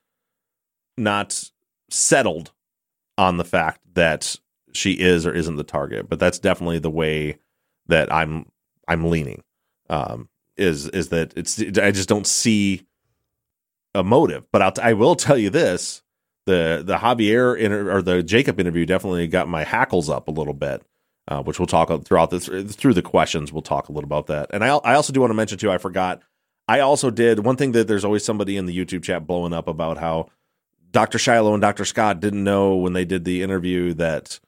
not 0.97 1.49
settled 1.89 2.51
on 3.17 3.37
the 3.37 3.45
fact 3.45 3.81
that 3.93 4.35
she 4.73 4.93
is 4.93 5.25
or 5.25 5.33
isn't 5.33 5.55
the 5.55 5.63
target, 5.63 6.09
but 6.09 6.19
that's 6.19 6.39
definitely 6.39 6.79
the 6.79 6.91
way 6.91 7.37
that 7.87 8.11
I'm 8.11 8.47
I'm 8.87 9.09
leaning. 9.09 9.43
Um, 9.89 10.29
is 10.57 10.87
is 10.89 11.09
that 11.09 11.33
it's 11.35 11.59
I 11.77 11.91
just 11.91 12.09
don't 12.09 12.27
see 12.27 12.85
a 13.95 14.03
motive. 14.03 14.45
But 14.51 14.61
I'll 14.61 14.71
t- 14.71 14.81
I 14.81 14.93
will 14.93 15.15
tell 15.15 15.37
you 15.37 15.49
this: 15.49 16.01
the 16.45 16.83
the 16.85 16.97
Javier 16.97 17.57
inter- 17.57 17.91
or 17.91 18.01
the 18.01 18.21
Jacob 18.23 18.59
interview 18.59 18.85
definitely 18.85 19.27
got 19.27 19.47
my 19.47 19.63
hackles 19.63 20.09
up 20.09 20.27
a 20.27 20.31
little 20.31 20.53
bit, 20.53 20.83
uh, 21.27 21.41
which 21.43 21.59
we'll 21.59 21.67
talk 21.67 21.89
throughout 22.05 22.29
the 22.29 22.39
through 22.39 22.93
the 22.93 23.01
questions. 23.01 23.51
We'll 23.51 23.61
talk 23.61 23.89
a 23.89 23.91
little 23.91 24.07
about 24.07 24.27
that. 24.27 24.49
And 24.53 24.63
I 24.63 24.67
I 24.67 24.95
also 24.95 25.13
do 25.13 25.21
want 25.21 25.31
to 25.31 25.35
mention 25.35 25.57
too. 25.57 25.71
I 25.71 25.77
forgot. 25.77 26.21
I 26.67 26.79
also 26.79 27.11
did 27.11 27.39
one 27.39 27.57
thing 27.57 27.73
that 27.73 27.87
there's 27.87 28.05
always 28.05 28.25
somebody 28.25 28.57
in 28.57 28.65
the 28.65 28.75
YouTube 28.75 29.03
chat 29.03 29.27
blowing 29.27 29.53
up 29.53 29.67
about 29.67 29.99
how 29.99 30.29
Dr. 30.91 31.19
Shiloh 31.19 31.53
and 31.53 31.61
Dr. 31.61 31.85
Scott 31.85 32.19
didn't 32.19 32.43
know 32.43 32.75
when 32.75 32.93
they 32.93 33.05
did 33.05 33.23
the 33.23 33.43
interview 33.43 33.93
that 33.95 34.39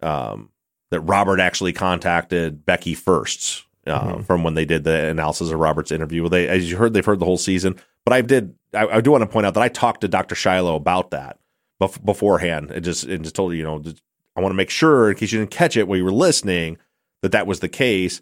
um, 0.00 0.50
that 0.90 1.00
Robert 1.00 1.40
actually 1.40 1.72
contacted 1.72 2.64
Becky 2.64 2.94
first 2.94 3.65
uh, 3.86 4.22
from 4.22 4.42
when 4.42 4.54
they 4.54 4.64
did 4.64 4.84
the 4.84 5.08
analysis 5.08 5.50
of 5.50 5.58
Robert's 5.58 5.92
interview. 5.92 6.22
Well, 6.22 6.30
they, 6.30 6.48
as 6.48 6.70
you 6.70 6.76
heard, 6.76 6.92
they've 6.92 7.04
heard 7.04 7.20
the 7.20 7.24
whole 7.24 7.38
season. 7.38 7.78
But 8.04 8.12
I 8.12 8.20
did. 8.20 8.54
I, 8.72 8.86
I 8.86 9.00
do 9.00 9.10
want 9.10 9.22
to 9.22 9.26
point 9.26 9.46
out 9.46 9.54
that 9.54 9.62
I 9.62 9.68
talked 9.68 10.02
to 10.02 10.08
Dr. 10.08 10.34
Shiloh 10.34 10.76
about 10.76 11.10
that 11.10 11.38
bef- 11.80 12.04
beforehand, 12.04 12.70
and 12.70 12.84
just 12.84 13.04
and 13.04 13.24
just 13.24 13.34
told 13.34 13.52
her, 13.52 13.56
you 13.56 13.64
know, 13.64 13.78
just, 13.80 14.02
I 14.36 14.40
want 14.40 14.52
to 14.52 14.56
make 14.56 14.70
sure 14.70 15.10
in 15.10 15.16
case 15.16 15.32
you 15.32 15.38
didn't 15.38 15.50
catch 15.50 15.76
it 15.76 15.88
while 15.88 15.98
you 15.98 16.04
were 16.04 16.12
listening 16.12 16.78
that 17.22 17.32
that 17.32 17.46
was 17.46 17.60
the 17.60 17.68
case. 17.68 18.20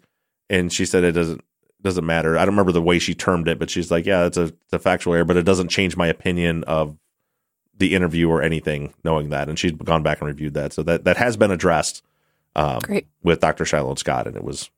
And 0.49 0.71
she 0.71 0.85
said 0.85 1.03
it 1.03 1.11
doesn't 1.13 1.43
doesn't 1.81 2.05
matter. 2.05 2.37
I 2.37 2.45
don't 2.45 2.53
remember 2.53 2.71
the 2.71 2.81
way 2.81 2.99
she 2.99 3.13
termed 3.13 3.47
it, 3.47 3.59
but 3.59 3.69
she's 3.69 3.91
like, 3.91 4.05
yeah, 4.05 4.25
it's 4.25 4.37
a, 4.37 4.43
it's 4.43 4.73
a 4.73 4.79
factual 4.79 5.13
error, 5.13 5.25
but 5.25 5.37
it 5.37 5.45
doesn't 5.45 5.69
change 5.69 5.95
my 5.95 6.07
opinion 6.07 6.63
of 6.63 6.97
the 7.77 7.93
interview 7.93 8.29
or 8.29 8.41
anything. 8.41 8.93
Knowing 9.03 9.29
that, 9.29 9.49
and 9.49 9.59
she'd 9.59 9.83
gone 9.85 10.03
back 10.03 10.19
and 10.19 10.27
reviewed 10.27 10.55
that, 10.55 10.73
so 10.73 10.83
that 10.83 11.03
that 11.03 11.17
has 11.17 11.37
been 11.37 11.51
addressed 11.51 12.01
um, 12.55 12.79
Great. 12.79 13.07
with 13.23 13.39
Dr. 13.39 13.65
Shiloh 13.65 13.89
and 13.89 13.99
Scott, 13.99 14.27
and 14.27 14.35
it 14.35 14.43
was 14.43 14.69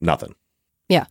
nothing. 0.00 0.34
Yeah. 0.88 1.06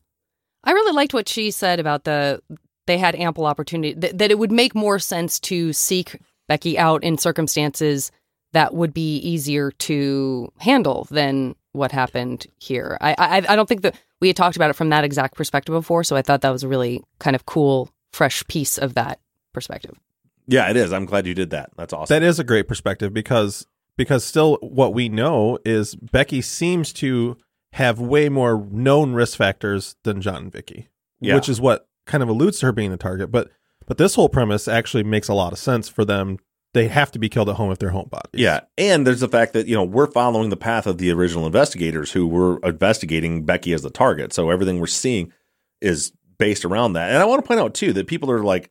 I 0.63 0.71
really 0.71 0.93
liked 0.93 1.13
what 1.13 1.29
she 1.29 1.51
said 1.51 1.79
about 1.79 2.03
the 2.03 2.41
they 2.85 2.97
had 2.97 3.15
ample 3.15 3.45
opportunity 3.45 3.93
th- 3.93 4.13
that 4.17 4.31
it 4.31 4.39
would 4.39 4.51
make 4.51 4.73
more 4.73 4.99
sense 4.99 5.39
to 5.39 5.73
seek 5.73 6.19
Becky 6.47 6.77
out 6.77 7.03
in 7.03 7.17
circumstances 7.17 8.11
that 8.53 8.73
would 8.73 8.93
be 8.93 9.17
easier 9.17 9.71
to 9.71 10.51
handle 10.57 11.07
than 11.11 11.55
what 11.71 11.91
happened 11.91 12.47
here. 12.57 12.97
I 12.99 13.15
I, 13.17 13.37
I 13.47 13.55
don't 13.55 13.69
think 13.69 13.83
that 13.83 13.95
we 14.19 14.27
had 14.27 14.35
talked 14.35 14.55
about 14.55 14.69
it 14.69 14.75
from 14.75 14.89
that 14.89 15.03
exact 15.03 15.35
perspective 15.35 15.73
before, 15.73 16.03
so 16.03 16.15
I 16.15 16.21
thought 16.21 16.41
that 16.41 16.49
was 16.49 16.63
a 16.63 16.67
really 16.67 17.03
kind 17.19 17.35
of 17.35 17.45
cool, 17.45 17.89
fresh 18.11 18.43
piece 18.47 18.77
of 18.77 18.95
that 18.95 19.19
perspective. 19.53 19.97
Yeah, 20.47 20.69
it 20.69 20.75
is. 20.75 20.91
I'm 20.91 21.05
glad 21.05 21.27
you 21.27 21.35
did 21.35 21.51
that. 21.51 21.69
That's 21.77 21.93
awesome. 21.93 22.13
That 22.13 22.23
is 22.23 22.39
a 22.39 22.43
great 22.43 22.67
perspective 22.67 23.13
because 23.13 23.67
because 23.97 24.23
still 24.23 24.57
what 24.61 24.93
we 24.93 25.09
know 25.09 25.59
is 25.63 25.93
Becky 25.95 26.41
seems 26.41 26.91
to 26.93 27.37
have 27.73 27.99
way 27.99 28.29
more 28.29 28.67
known 28.71 29.13
risk 29.13 29.37
factors 29.37 29.95
than 30.03 30.21
John 30.21 30.35
and 30.43 30.51
Vicky, 30.51 30.89
Yeah. 31.19 31.35
which 31.35 31.47
is 31.49 31.61
what 31.61 31.87
kind 32.05 32.23
of 32.23 32.29
alludes 32.29 32.59
to 32.59 32.67
her 32.67 32.71
being 32.71 32.91
the 32.91 32.97
target. 32.97 33.31
But 33.31 33.49
but 33.85 33.97
this 33.97 34.15
whole 34.15 34.29
premise 34.29 34.67
actually 34.67 35.03
makes 35.03 35.27
a 35.27 35.33
lot 35.33 35.51
of 35.53 35.59
sense 35.59 35.89
for 35.89 36.05
them. 36.05 36.37
They 36.73 36.87
have 36.87 37.11
to 37.13 37.19
be 37.19 37.29
killed 37.29 37.49
at 37.49 37.55
home 37.55 37.71
if 37.71 37.79
they're 37.79 37.89
home 37.89 38.09
bodies. 38.09 38.29
Yeah, 38.33 38.61
and 38.77 39.05
there's 39.07 39.21
the 39.21 39.27
fact 39.27 39.53
that 39.53 39.65
you 39.67 39.75
know 39.75 39.83
we're 39.83 40.11
following 40.11 40.49
the 40.49 40.57
path 40.57 40.85
of 40.85 40.97
the 40.99 41.11
original 41.11 41.45
investigators 41.47 42.11
who 42.11 42.27
were 42.27 42.59
investigating 42.63 43.43
Becky 43.45 43.73
as 43.73 43.81
the 43.81 43.89
target. 43.89 44.33
So 44.33 44.49
everything 44.51 44.79
we're 44.79 44.85
seeing 44.87 45.31
is 45.81 46.11
based 46.37 46.65
around 46.65 46.93
that. 46.93 47.09
And 47.09 47.17
I 47.17 47.25
want 47.25 47.43
to 47.43 47.47
point 47.47 47.59
out 47.59 47.73
too 47.73 47.91
that 47.93 48.07
people 48.07 48.29
are 48.29 48.43
like 48.43 48.69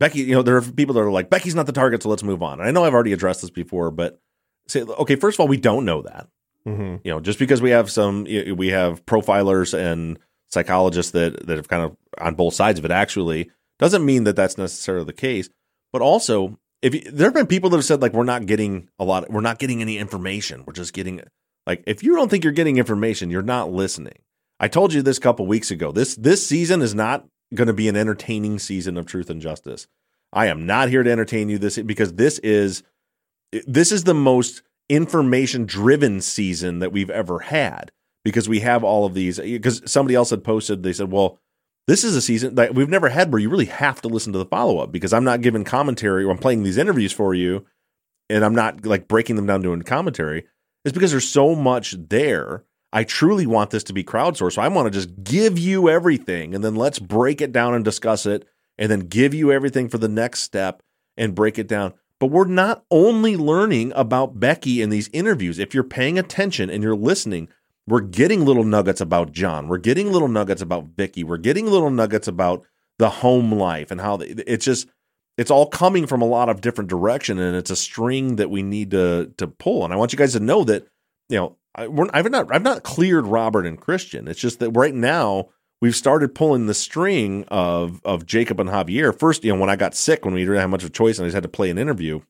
Becky. 0.00 0.20
You 0.20 0.34
know, 0.34 0.42
there 0.42 0.56
are 0.56 0.62
people 0.62 0.94
that 0.94 1.00
are 1.02 1.10
like 1.12 1.30
Becky's 1.30 1.54
not 1.54 1.66
the 1.66 1.72
target, 1.72 2.02
so 2.02 2.08
let's 2.08 2.24
move 2.24 2.42
on. 2.42 2.58
And 2.58 2.68
I 2.68 2.72
know 2.72 2.84
I've 2.84 2.94
already 2.94 3.12
addressed 3.12 3.42
this 3.42 3.50
before, 3.50 3.90
but 3.92 4.20
say 4.66 4.82
okay, 4.82 5.14
first 5.16 5.36
of 5.36 5.40
all, 5.40 5.48
we 5.48 5.56
don't 5.56 5.84
know 5.84 6.02
that. 6.02 6.26
Mm-hmm. 6.66 6.96
You 7.04 7.10
know, 7.12 7.20
just 7.20 7.38
because 7.38 7.60
we 7.60 7.70
have 7.70 7.90
some, 7.90 8.24
we 8.24 8.68
have 8.68 9.04
profilers 9.04 9.76
and 9.76 10.18
psychologists 10.48 11.12
that 11.12 11.46
that 11.46 11.56
have 11.56 11.68
kind 11.68 11.82
of 11.82 11.96
on 12.18 12.34
both 12.34 12.54
sides 12.54 12.78
of 12.78 12.84
it. 12.84 12.90
Actually, 12.90 13.50
doesn't 13.78 14.04
mean 14.04 14.24
that 14.24 14.36
that's 14.36 14.56
necessarily 14.56 15.04
the 15.04 15.12
case. 15.12 15.48
But 15.92 16.02
also, 16.02 16.58
if 16.80 16.94
you, 16.94 17.02
there 17.10 17.26
have 17.26 17.34
been 17.34 17.46
people 17.46 17.70
that 17.70 17.76
have 17.76 17.84
said 17.84 18.00
like 18.02 18.12
we're 18.12 18.24
not 18.24 18.46
getting 18.46 18.88
a 18.98 19.04
lot, 19.04 19.30
we're 19.30 19.40
not 19.40 19.58
getting 19.58 19.82
any 19.82 19.98
information. 19.98 20.64
We're 20.66 20.72
just 20.72 20.92
getting 20.92 21.20
like 21.66 21.82
if 21.86 22.02
you 22.02 22.16
don't 22.16 22.30
think 22.30 22.44
you're 22.44 22.52
getting 22.52 22.78
information, 22.78 23.30
you're 23.30 23.42
not 23.42 23.70
listening. 23.70 24.18
I 24.60 24.68
told 24.68 24.92
you 24.92 25.02
this 25.02 25.18
a 25.18 25.20
couple 25.20 25.46
weeks 25.46 25.70
ago. 25.70 25.92
This 25.92 26.14
this 26.14 26.46
season 26.46 26.82
is 26.82 26.94
not 26.94 27.26
going 27.54 27.66
to 27.66 27.74
be 27.74 27.88
an 27.88 27.96
entertaining 27.96 28.58
season 28.58 28.96
of 28.96 29.06
Truth 29.06 29.30
and 29.30 29.40
Justice. 29.40 29.86
I 30.32 30.46
am 30.46 30.66
not 30.66 30.88
here 30.88 31.02
to 31.02 31.10
entertain 31.10 31.48
you 31.48 31.58
this 31.58 31.78
because 31.78 32.14
this 32.14 32.38
is 32.40 32.82
this 33.66 33.92
is 33.92 34.04
the 34.04 34.14
most 34.14 34.62
information 34.88 35.66
driven 35.66 36.20
season 36.20 36.78
that 36.80 36.92
we've 36.92 37.10
ever 37.10 37.40
had 37.40 37.90
because 38.24 38.48
we 38.48 38.60
have 38.60 38.84
all 38.84 39.06
of 39.06 39.14
these 39.14 39.38
because 39.38 39.82
somebody 39.90 40.14
else 40.14 40.30
had 40.30 40.44
posted 40.44 40.82
they 40.82 40.92
said 40.92 41.10
well 41.10 41.38
this 41.86 42.04
is 42.04 42.16
a 42.16 42.22
season 42.22 42.54
that 42.54 42.74
we've 42.74 42.88
never 42.88 43.10
had 43.10 43.30
where 43.32 43.40
you 43.40 43.50
really 43.50 43.66
have 43.66 44.00
to 44.00 44.08
listen 44.08 44.32
to 44.32 44.38
the 44.38 44.46
follow 44.46 44.78
up 44.78 44.90
because 44.90 45.12
I'm 45.12 45.24
not 45.24 45.42
giving 45.42 45.64
commentary 45.64 46.24
or 46.24 46.30
I'm 46.30 46.38
playing 46.38 46.62
these 46.62 46.78
interviews 46.78 47.12
for 47.12 47.34
you 47.34 47.66
and 48.30 48.44
I'm 48.44 48.54
not 48.54 48.86
like 48.86 49.06
breaking 49.06 49.36
them 49.36 49.46
down 49.46 49.60
doing 49.60 49.82
commentary. 49.82 50.46
It's 50.84 50.94
because 50.94 51.10
there's 51.10 51.28
so 51.28 51.54
much 51.54 51.96
there. 52.08 52.64
I 52.92 53.04
truly 53.04 53.46
want 53.46 53.70
this 53.70 53.84
to 53.84 53.92
be 53.92 54.04
crowdsourced. 54.04 54.54
So 54.54 54.62
I 54.62 54.68
want 54.68 54.86
to 54.86 54.98
just 54.98 55.22
give 55.22 55.58
you 55.58 55.90
everything 55.90 56.54
and 56.54 56.64
then 56.64 56.74
let's 56.74 56.98
break 56.98 57.42
it 57.42 57.52
down 57.52 57.74
and 57.74 57.84
discuss 57.84 58.24
it 58.24 58.46
and 58.78 58.90
then 58.90 59.00
give 59.00 59.34
you 59.34 59.52
everything 59.52 59.88
for 59.88 59.98
the 59.98 60.08
next 60.08 60.40
step 60.40 60.82
and 61.16 61.34
break 61.34 61.58
it 61.58 61.68
down. 61.68 61.92
But 62.20 62.28
we're 62.28 62.46
not 62.46 62.84
only 62.90 63.36
learning 63.36 63.92
about 63.96 64.38
Becky 64.38 64.80
in 64.80 64.90
these 64.90 65.10
interviews. 65.12 65.58
If 65.58 65.74
you're 65.74 65.82
paying 65.82 66.18
attention 66.18 66.70
and 66.70 66.82
you're 66.82 66.96
listening, 66.96 67.48
we're 67.86 68.00
getting 68.00 68.44
little 68.44 68.64
nuggets 68.64 69.00
about 69.00 69.32
John. 69.32 69.68
We're 69.68 69.78
getting 69.78 70.12
little 70.12 70.28
nuggets 70.28 70.62
about 70.62 70.86
Vicky. 70.96 71.24
We're 71.24 71.36
getting 71.36 71.66
little 71.66 71.90
nuggets 71.90 72.28
about 72.28 72.64
the 72.98 73.10
home 73.10 73.52
life 73.52 73.90
and 73.90 74.00
how 74.00 74.16
they, 74.16 74.26
it's 74.26 74.64
just 74.64 74.88
it's 75.36 75.50
all 75.50 75.66
coming 75.66 76.06
from 76.06 76.22
a 76.22 76.26
lot 76.26 76.48
of 76.48 76.60
different 76.60 76.88
direction 76.88 77.38
and 77.38 77.56
it's 77.56 77.70
a 77.70 77.76
string 77.76 78.36
that 78.36 78.50
we 78.50 78.62
need 78.62 78.92
to 78.92 79.32
to 79.36 79.46
pull. 79.46 79.84
And 79.84 79.92
I 79.92 79.96
want 79.96 80.12
you 80.12 80.18
guys 80.18 80.32
to 80.32 80.40
know 80.40 80.64
that 80.64 80.86
you 81.28 81.36
know 81.36 81.56
I, 81.74 81.88
I've 82.12 82.30
not 82.30 82.52
I've 82.52 82.62
not 82.62 82.84
cleared 82.84 83.26
Robert 83.26 83.66
and 83.66 83.80
Christian. 83.80 84.28
It's 84.28 84.40
just 84.40 84.60
that 84.60 84.70
right 84.70 84.94
now 84.94 85.48
we've 85.84 85.94
started 85.94 86.34
pulling 86.34 86.64
the 86.64 86.72
string 86.72 87.44
of 87.48 88.00
of 88.06 88.24
Jacob 88.24 88.58
and 88.58 88.70
Javier. 88.70 89.16
First, 89.16 89.44
you 89.44 89.52
know, 89.52 89.60
when 89.60 89.68
I 89.68 89.76
got 89.76 89.94
sick, 89.94 90.24
when 90.24 90.32
we 90.32 90.40
didn't 90.40 90.56
have 90.56 90.70
much 90.70 90.82
of 90.82 90.88
a 90.88 90.92
choice, 90.92 91.18
and 91.18 91.26
I 91.26 91.28
just 91.28 91.34
had 91.34 91.42
to 91.42 91.48
play 91.50 91.68
an 91.68 91.76
interview. 91.76 92.20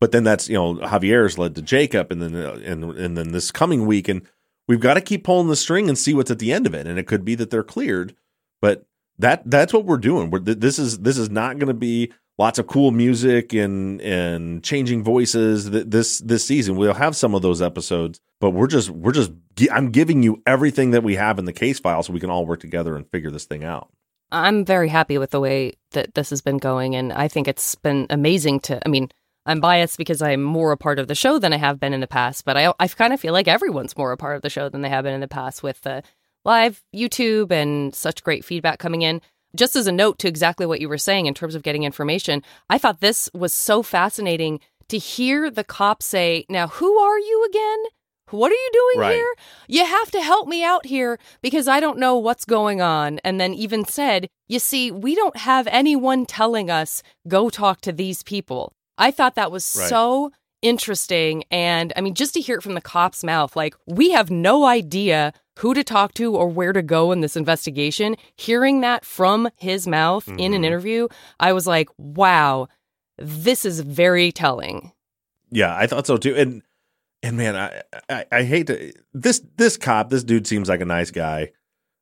But 0.00 0.12
then 0.12 0.24
that's 0.24 0.48
you 0.48 0.54
know 0.54 0.76
Javier's 0.76 1.36
led 1.36 1.54
to 1.56 1.62
Jacob, 1.62 2.10
and 2.10 2.22
then 2.22 2.34
uh, 2.34 2.58
and 2.64 2.84
and 2.84 3.18
then 3.18 3.32
this 3.32 3.50
coming 3.50 3.84
week, 3.84 4.08
and 4.08 4.22
we've 4.66 4.80
got 4.80 4.94
to 4.94 5.02
keep 5.02 5.24
pulling 5.24 5.48
the 5.48 5.56
string 5.56 5.90
and 5.90 5.98
see 5.98 6.14
what's 6.14 6.30
at 6.30 6.38
the 6.38 6.54
end 6.54 6.66
of 6.66 6.74
it. 6.74 6.86
And 6.86 6.98
it 6.98 7.06
could 7.06 7.22
be 7.22 7.34
that 7.34 7.50
they're 7.50 7.62
cleared, 7.62 8.16
but 8.62 8.86
that 9.18 9.42
that's 9.44 9.74
what 9.74 9.84
we're 9.84 9.98
doing. 9.98 10.30
We're, 10.30 10.38
this 10.38 10.78
is 10.78 11.00
this 11.00 11.18
is 11.18 11.28
not 11.28 11.58
going 11.58 11.68
to 11.68 11.74
be 11.74 12.12
lots 12.38 12.58
of 12.58 12.66
cool 12.66 12.92
music 12.92 13.52
and 13.52 14.00
and 14.00 14.64
changing 14.64 15.04
voices 15.04 15.70
this 15.70 16.18
this 16.20 16.46
season. 16.46 16.76
We'll 16.76 16.94
have 16.94 17.14
some 17.14 17.34
of 17.34 17.42
those 17.42 17.60
episodes, 17.60 18.20
but 18.42 18.50
we're 18.50 18.66
just 18.66 18.90
we're 18.90 19.12
just 19.12 19.30
I'm 19.70 19.92
giving 19.92 20.24
you 20.24 20.42
everything 20.46 20.90
that 20.90 21.04
we 21.04 21.14
have 21.14 21.38
in 21.38 21.44
the 21.44 21.52
case 21.52 21.78
file 21.78 22.02
so 22.02 22.12
we 22.12 22.18
can 22.18 22.28
all 22.28 22.44
work 22.44 22.58
together 22.58 22.96
and 22.96 23.08
figure 23.08 23.30
this 23.30 23.44
thing 23.44 23.62
out. 23.62 23.88
I'm 24.32 24.64
very 24.64 24.88
happy 24.88 25.16
with 25.16 25.30
the 25.30 25.38
way 25.38 25.74
that 25.92 26.14
this 26.14 26.30
has 26.30 26.40
been 26.40 26.58
going, 26.58 26.96
and 26.96 27.12
I 27.12 27.28
think 27.28 27.46
it's 27.46 27.76
been 27.76 28.08
amazing 28.10 28.58
to. 28.60 28.84
I 28.84 28.88
mean, 28.88 29.10
I'm 29.46 29.60
biased 29.60 29.96
because 29.96 30.20
I'm 30.20 30.42
more 30.42 30.72
a 30.72 30.76
part 30.76 30.98
of 30.98 31.06
the 31.06 31.14
show 31.14 31.38
than 31.38 31.52
I 31.52 31.56
have 31.58 31.78
been 31.78 31.94
in 31.94 32.00
the 32.00 32.08
past, 32.08 32.44
but 32.44 32.56
I 32.56 32.72
I 32.80 32.88
kind 32.88 33.12
of 33.12 33.20
feel 33.20 33.32
like 33.32 33.46
everyone's 33.46 33.96
more 33.96 34.10
a 34.10 34.16
part 34.16 34.34
of 34.34 34.42
the 34.42 34.50
show 34.50 34.68
than 34.68 34.82
they 34.82 34.88
have 34.88 35.04
been 35.04 35.14
in 35.14 35.20
the 35.20 35.28
past 35.28 35.62
with 35.62 35.80
the 35.82 36.02
live 36.44 36.82
YouTube 36.92 37.52
and 37.52 37.94
such 37.94 38.24
great 38.24 38.44
feedback 38.44 38.80
coming 38.80 39.02
in. 39.02 39.20
Just 39.54 39.76
as 39.76 39.86
a 39.86 39.92
note 39.92 40.18
to 40.18 40.26
exactly 40.26 40.66
what 40.66 40.80
you 40.80 40.88
were 40.88 40.98
saying 40.98 41.26
in 41.26 41.34
terms 41.34 41.54
of 41.54 41.62
getting 41.62 41.84
information, 41.84 42.42
I 42.68 42.78
thought 42.78 42.98
this 42.98 43.30
was 43.32 43.54
so 43.54 43.84
fascinating 43.84 44.58
to 44.88 44.98
hear 44.98 45.48
the 45.48 45.62
cop 45.62 46.02
say, 46.02 46.44
"Now, 46.48 46.66
who 46.66 46.98
are 46.98 47.20
you 47.20 47.46
again?" 47.48 47.84
What 48.32 48.50
are 48.50 48.54
you 48.54 48.70
doing 48.72 49.00
Right. 49.00 49.14
here? 49.14 49.34
You 49.68 49.84
have 49.86 50.10
to 50.12 50.20
help 50.22 50.48
me 50.48 50.64
out 50.64 50.86
here 50.86 51.18
because 51.42 51.68
I 51.68 51.80
don't 51.80 51.98
know 51.98 52.16
what's 52.16 52.44
going 52.44 52.80
on. 52.80 53.20
And 53.24 53.40
then 53.40 53.54
even 53.54 53.84
said, 53.84 54.28
You 54.48 54.58
see, 54.58 54.90
we 54.90 55.14
don't 55.14 55.36
have 55.36 55.66
anyone 55.68 56.26
telling 56.26 56.70
us, 56.70 57.02
go 57.28 57.48
talk 57.50 57.80
to 57.82 57.92
these 57.92 58.22
people. 58.22 58.72
I 58.98 59.10
thought 59.10 59.34
that 59.36 59.52
was 59.52 59.76
Right. 59.78 59.88
so 59.88 60.32
interesting. 60.62 61.44
And 61.50 61.92
I 61.96 62.00
mean, 62.00 62.14
just 62.14 62.34
to 62.34 62.40
hear 62.40 62.56
it 62.58 62.62
from 62.62 62.74
the 62.74 62.80
cop's 62.80 63.22
mouth, 63.24 63.54
like, 63.56 63.74
we 63.86 64.10
have 64.12 64.30
no 64.30 64.64
idea 64.64 65.32
who 65.58 65.74
to 65.74 65.84
talk 65.84 66.14
to 66.14 66.34
or 66.34 66.48
where 66.48 66.72
to 66.72 66.82
go 66.82 67.12
in 67.12 67.20
this 67.20 67.36
investigation. 67.36 68.16
Hearing 68.36 68.80
that 68.80 69.04
from 69.04 69.50
his 69.56 69.86
mouth 69.86 70.26
in 70.28 70.54
an 70.54 70.62
Mhm. 70.62 70.66
interview, 70.66 71.08
I 71.40 71.52
was 71.52 71.66
like, 71.66 71.88
Wow, 71.98 72.68
this 73.18 73.64
is 73.64 73.80
very 73.80 74.32
telling. 74.32 74.92
Yeah, 75.50 75.76
I 75.76 75.86
thought 75.86 76.06
so 76.06 76.16
too. 76.16 76.34
And 76.34 76.62
and 77.22 77.36
man, 77.36 77.56
I, 77.56 77.82
I 78.08 78.24
I 78.32 78.42
hate 78.44 78.66
to 78.68 78.92
this 79.14 79.42
this 79.56 79.76
cop, 79.76 80.10
this 80.10 80.24
dude 80.24 80.46
seems 80.46 80.68
like 80.68 80.80
a 80.80 80.84
nice 80.86 81.10
guy, 81.10 81.52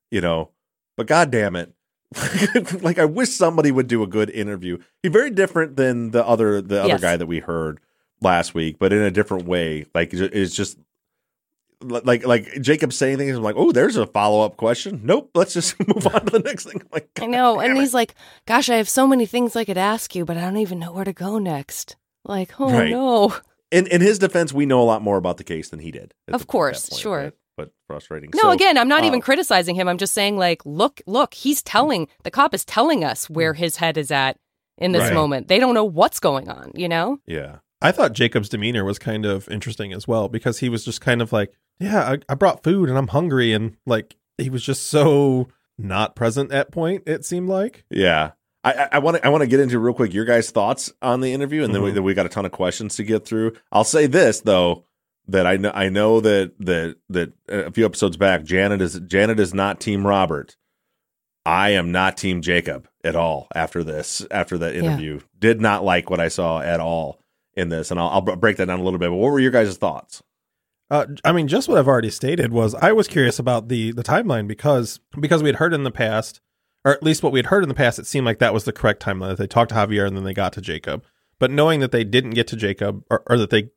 you 0.09 0.21
know, 0.21 0.49
but 0.97 1.07
god 1.07 1.31
damn 1.31 1.55
it. 1.55 1.73
like 2.81 2.99
I 2.99 3.05
wish 3.05 3.29
somebody 3.29 3.71
would 3.71 3.87
do 3.87 4.03
a 4.03 4.07
good 4.07 4.29
interview. 4.29 4.77
He's 5.01 5.11
very 5.13 5.29
different 5.31 5.77
than 5.77 6.11
the 6.11 6.25
other 6.25 6.61
the 6.61 6.79
other 6.81 6.89
Yes. 6.89 7.01
guy 7.01 7.15
that 7.17 7.25
we 7.27 7.39
heard 7.39 7.79
last 8.21 8.53
week, 8.53 8.77
but 8.79 8.91
in 8.91 9.01
a 9.01 9.11
different 9.11 9.45
way. 9.45 9.85
Like 9.95 10.13
it's 10.13 10.53
just 10.53 10.77
like 11.81 12.25
like 12.25 12.61
Jacob 12.61 12.91
saying 12.93 13.17
things. 13.17 13.35
I'm 13.37 13.41
like, 13.43 13.55
oh, 13.57 13.71
there's 13.71 13.95
a 13.95 14.05
follow 14.05 14.45
up 14.45 14.57
question. 14.57 15.01
Nope, 15.03 15.31
let's 15.35 15.53
just 15.53 15.79
move 15.87 16.05
on 16.07 16.25
to 16.25 16.31
the 16.31 16.39
next 16.39 16.65
thing. 16.65 16.81
I'm 16.81 16.87
like, 16.91 17.09
I 17.21 17.27
know. 17.27 17.59
And 17.59 17.77
he's 17.77 17.93
like, 17.93 18.13
Gosh, 18.45 18.69
I 18.69 18.75
have 18.75 18.89
so 18.89 19.07
many 19.07 19.25
things 19.25 19.55
I 19.55 19.63
could 19.65 19.77
ask 19.77 20.13
you, 20.13 20.25
but 20.25 20.37
I 20.37 20.41
don't 20.41 20.57
even 20.57 20.79
know 20.79 20.91
where 20.91 21.05
to 21.05 21.13
go 21.13 21.39
next. 21.39 21.95
Like, 22.25 22.59
oh 22.59 22.71
Right. 22.71 22.91
no. 22.91 23.33
In 23.71 23.87
in 23.87 24.01
his 24.01 24.19
defense, 24.19 24.53
we 24.53 24.65
know 24.65 24.81
a 24.81 24.83
lot 24.85 25.01
more 25.01 25.17
about 25.17 25.37
the 25.37 25.43
case 25.43 25.69
than 25.69 25.79
he 25.79 25.91
did. 25.91 26.13
Of 26.27 26.41
the- 26.41 26.47
course, 26.47 26.89
point, 26.89 27.01
sure. 27.01 27.23
But, 27.23 27.33
but 27.57 27.71
frustrating. 27.87 28.29
No, 28.33 28.41
So, 28.43 28.49
again, 28.51 28.77
I'm 28.77 28.87
not 28.87 29.03
uh, 29.03 29.07
even 29.07 29.21
criticizing 29.21 29.75
him. 29.75 29.87
I'm 29.87 29.97
just 29.97 30.13
saying, 30.13 30.37
like, 30.37 30.61
look, 30.65 31.01
look, 31.05 31.33
he's 31.33 31.61
telling 31.61 32.07
the 32.23 32.31
cop 32.31 32.53
is 32.53 32.63
telling 32.65 33.03
us 33.03 33.29
where 33.29 33.53
his 33.53 33.75
head 33.77 33.97
is 33.97 34.09
at 34.11 34.37
in 34.77 34.93
this 34.93 35.03
Right. 35.03 35.13
moment. 35.13 35.47
They 35.47 35.59
don't 35.59 35.73
know 35.73 35.83
what's 35.83 36.19
going 36.19 36.49
on, 36.49 36.71
you 36.75 36.87
know? 36.89 37.19
Yeah. 37.27 37.57
I 37.81 37.91
thought 37.91 38.13
Jacob's 38.13 38.47
demeanor 38.49 38.85
was 38.85 38.99
kind 38.99 39.25
of 39.25 39.49
interesting 39.49 39.91
as 39.91 40.07
well 40.07 40.29
because 40.29 40.59
he 40.59 40.69
was 40.69 40.85
just 40.85 41.01
kind 41.01 41.21
of 41.21 41.33
like, 41.33 41.51
yeah, 41.79 42.11
I, 42.11 42.17
I 42.29 42.35
brought 42.35 42.63
food 42.63 42.89
and 42.89 42.97
I'm 42.97 43.07
hungry. 43.09 43.53
And 43.53 43.75
like, 43.85 44.15
he 44.37 44.49
was 44.49 44.63
just 44.63 44.87
so 44.87 45.47
not 45.77 46.15
present 46.15 46.51
at 46.51 46.71
point, 46.71 47.03
it 47.05 47.25
seemed 47.25 47.49
like. 47.49 47.83
Yeah. 47.89 48.31
I- 48.63 48.99
want 48.99 49.17
to 49.17 49.25
I 49.25 49.29
want 49.29 49.41
to 49.41 49.47
get 49.47 49.59
into 49.59 49.79
real 49.79 49.93
quick 49.93 50.13
your 50.13 50.25
guys' 50.25 50.51
thoughts 50.51 50.91
on 51.01 51.21
the 51.21 51.33
interview, 51.33 51.63
and 51.63 51.73
then 51.73 51.81
we, 51.81 51.91
Mhm. 51.91 51.93
then 51.95 52.03
we 52.03 52.13
got 52.13 52.25
a 52.25 52.29
ton 52.29 52.45
of 52.45 52.51
questions 52.51 52.95
to 52.97 53.03
get 53.03 53.25
through. 53.25 53.53
I'll 53.71 53.83
say 53.83 54.05
this 54.07 54.41
though 54.41 54.85
that 55.27 55.47
I 55.47 55.57
know 55.57 55.71
I 55.73 55.89
know 55.89 56.19
that 56.21 56.53
that 56.59 56.95
that 57.09 57.33
a 57.49 57.71
few 57.71 57.85
episodes 57.85 58.17
back, 58.17 58.43
Janet 58.43 58.81
is 58.81 58.99
Janet 59.07 59.39
is 59.39 59.53
not 59.53 59.79
Team 59.79 60.05
Robert. 60.05 60.57
I 61.45 61.69
am 61.71 61.91
not 61.91 62.17
Team 62.17 62.41
Jacob 62.41 62.87
at 63.03 63.15
all. 63.15 63.47
After 63.55 63.83
this, 63.83 64.25
after 64.29 64.57
that 64.59 64.75
Yeah. 64.75 64.81
interview, 64.81 65.21
did 65.39 65.59
not 65.59 65.83
like 65.83 66.09
what 66.11 66.19
I 66.19 66.27
saw 66.27 66.59
at 66.61 66.79
all 66.79 67.19
in 67.55 67.69
this, 67.69 67.89
and 67.89 67.99
I'll, 67.99 68.09
I'll 68.09 68.21
break 68.21 68.57
that 68.57 68.67
down 68.67 68.79
a 68.79 68.83
little 68.83 68.99
bit. 68.99 69.09
But 69.09 69.15
what 69.15 69.31
were 69.31 69.39
your 69.39 69.51
guys' 69.51 69.75
thoughts? 69.77 70.21
Uh, 70.91 71.05
I 71.25 71.31
mean, 71.31 71.47
just 71.47 71.67
what 71.67 71.77
I've 71.79 71.87
already 71.87 72.09
stated 72.11 72.51
was 72.53 72.75
I 72.75 72.91
was 72.91 73.07
curious 73.07 73.39
about 73.39 73.69
the 73.69 73.91
the 73.91 74.03
timeline 74.03 74.47
because 74.47 74.99
because 75.19 75.41
we 75.41 75.49
had 75.49 75.55
heard 75.55 75.73
in 75.73 75.83
the 75.83 75.89
past, 75.91 76.41
or 76.85 76.91
at 76.93 77.03
least 77.03 77.21
what 77.23 77.31
we 77.31 77.39
had 77.39 77.47
heard 77.47 77.63
in 77.63 77.69
the 77.69 77.75
past, 77.75 77.99
it 77.99 78.07
seemed 78.07 78.25
like 78.25 78.39
that 78.39 78.53
was 78.53 78.63
the 78.63 78.71
correct 78.73 79.03
timeline. 79.03 79.29
That 79.29 79.37
they 79.37 79.47
talked 79.47 79.69
to 79.69 79.75
Javier 79.75 80.05
and 80.07 80.15
then 80.17 80.23
they 80.23 80.33
got 80.33 80.53
to 80.53 80.61
Jacob. 80.61 81.03
But 81.39 81.51
knowing 81.51 81.79
that 81.79 81.91
they 81.91 82.03
didn't 82.03 82.31
get 82.31 82.47
to 82.47 82.55
Jacob, 82.55 83.03
or, 83.09 83.23
or 83.27 83.37
that 83.37 83.49
they 83.49 83.69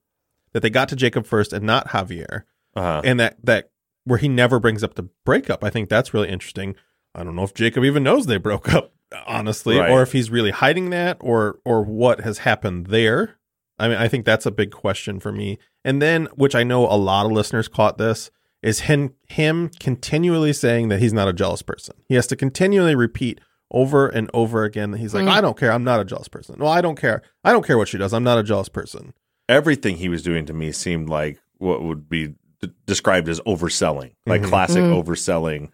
that 0.53 0.61
they 0.61 0.71
got 0.71 0.89
to 0.91 0.97
Jacob 0.97 1.27
first 1.27 1.53
and 1.53 1.65
not 1.67 1.89
Javier, 1.89 2.43
Uh-huh. 2.77 3.01
and 3.05 3.19
that 3.21 3.37
that 3.43 3.71
where 4.05 4.19
he 4.19 4.29
never 4.29 4.61
brings 4.61 4.85
up 4.85 4.95
the 4.95 5.09
breakup, 5.25 5.65
I 5.65 5.71
think 5.71 5.89
that's 5.89 6.13
really 6.15 6.29
interesting. 6.29 6.75
I 7.15 7.25
don't 7.25 7.37
know 7.37 7.45
if 7.45 7.55
Jacob 7.55 7.85
even 7.85 8.03
knows 8.03 8.27
they 8.27 8.37
broke 8.39 8.73
up, 8.75 8.93
honestly, 9.27 9.79
Right. 9.79 9.91
or 9.91 10.03
if 10.03 10.13
he's 10.13 10.31
really 10.31 10.51
hiding 10.51 10.91
that, 10.91 11.17
or 11.21 11.59
or 11.65 11.83
what 11.83 12.21
has 12.21 12.39
happened 12.39 12.89
there. 12.89 13.37
I 13.79 13.89
mean, 13.89 13.97
I 13.99 14.07
think 14.09 14.25
that's 14.25 14.47
a 14.47 14.51
big 14.53 14.71
question 14.71 15.19
for 15.19 15.33
me. 15.33 15.59
And 15.85 16.01
then, 16.01 16.27
which 16.37 16.55
I 16.55 16.63
know 16.63 16.87
a 16.87 16.95
lot 16.97 17.27
of 17.27 17.33
listeners 17.33 17.67
caught 17.67 17.99
this, 17.99 18.31
is 18.65 18.81
him 18.81 19.15
him 19.29 19.71
continually 19.79 20.53
saying 20.53 20.89
that 20.89 20.99
he's 20.99 21.13
not 21.13 21.29
a 21.29 21.33
jealous 21.33 21.63
person. 21.63 21.95
He 22.09 22.15
has 22.17 22.27
to 22.29 22.37
continually 22.37 22.95
repeat 22.97 23.41
over 23.71 24.09
and 24.09 24.31
over 24.35 24.65
again 24.65 24.91
that 24.93 24.99
he's 24.99 25.15
like, 25.15 25.25
Mm. 25.25 25.31
I 25.31 25.41
don't 25.41 25.57
care, 25.59 25.71
I'm 25.73 25.85
not 25.85 26.01
a 26.01 26.05
jealous 26.05 26.29
person. 26.29 26.57
Well, 26.59 26.71
I 26.73 26.81
don't 26.81 26.99
care. 27.01 27.23
I 27.45 27.53
don't 27.53 27.65
care 27.67 27.79
what 27.79 27.89
she 27.89 27.99
does. 27.99 28.13
I'm 28.13 28.25
not 28.25 28.39
a 28.39 28.43
jealous 28.43 28.69
person. 28.69 29.15
Everything 29.49 29.97
he 29.97 30.09
was 30.09 30.23
doing 30.23 30.47
to 30.47 30.53
me 30.53 30.73
seemed 30.73 31.09
like 31.09 31.39
what 31.59 31.83
would 31.83 32.09
be 32.09 32.35
d- 32.61 32.71
described 32.87 33.29
as 33.29 33.41
overselling, 33.41 34.13
like 34.27 34.43
Mhm. 34.43 34.49
classic 34.49 34.83
Mm. 34.83 35.03
overselling. 35.03 35.71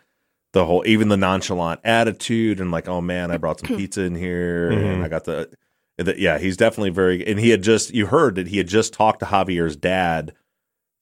The 0.53 0.65
whole, 0.65 0.83
even 0.85 1.09
the 1.09 1.17
nonchalant 1.17 1.81
attitude, 1.85 2.59
and 2.61 2.73
like, 2.73 2.89
oh 2.89 3.01
man, 3.01 3.31
I 3.31 3.37
brought 3.37 3.61
some 3.61 3.69
pizza 3.77 4.03
in 4.03 4.17
here, 4.17 4.71
and 4.71 4.83
Mhm. 5.01 5.05
I 5.05 5.09
got 5.09 5.25
the, 5.25 5.49
the, 5.97 6.19
yeah, 6.19 6.39
he's 6.39 6.57
definitely 6.57 6.91
very. 6.91 7.25
And 7.27 7.39
he 7.39 7.51
had 7.51 7.63
just, 7.63 7.95
you 7.95 8.07
heard 8.07 8.35
that 8.35 8.49
he 8.49 8.59
had 8.59 8.67
just 8.67 8.93
talked 8.93 9.21
to 9.21 9.27
Javier's 9.27 9.77
dad, 9.77 10.33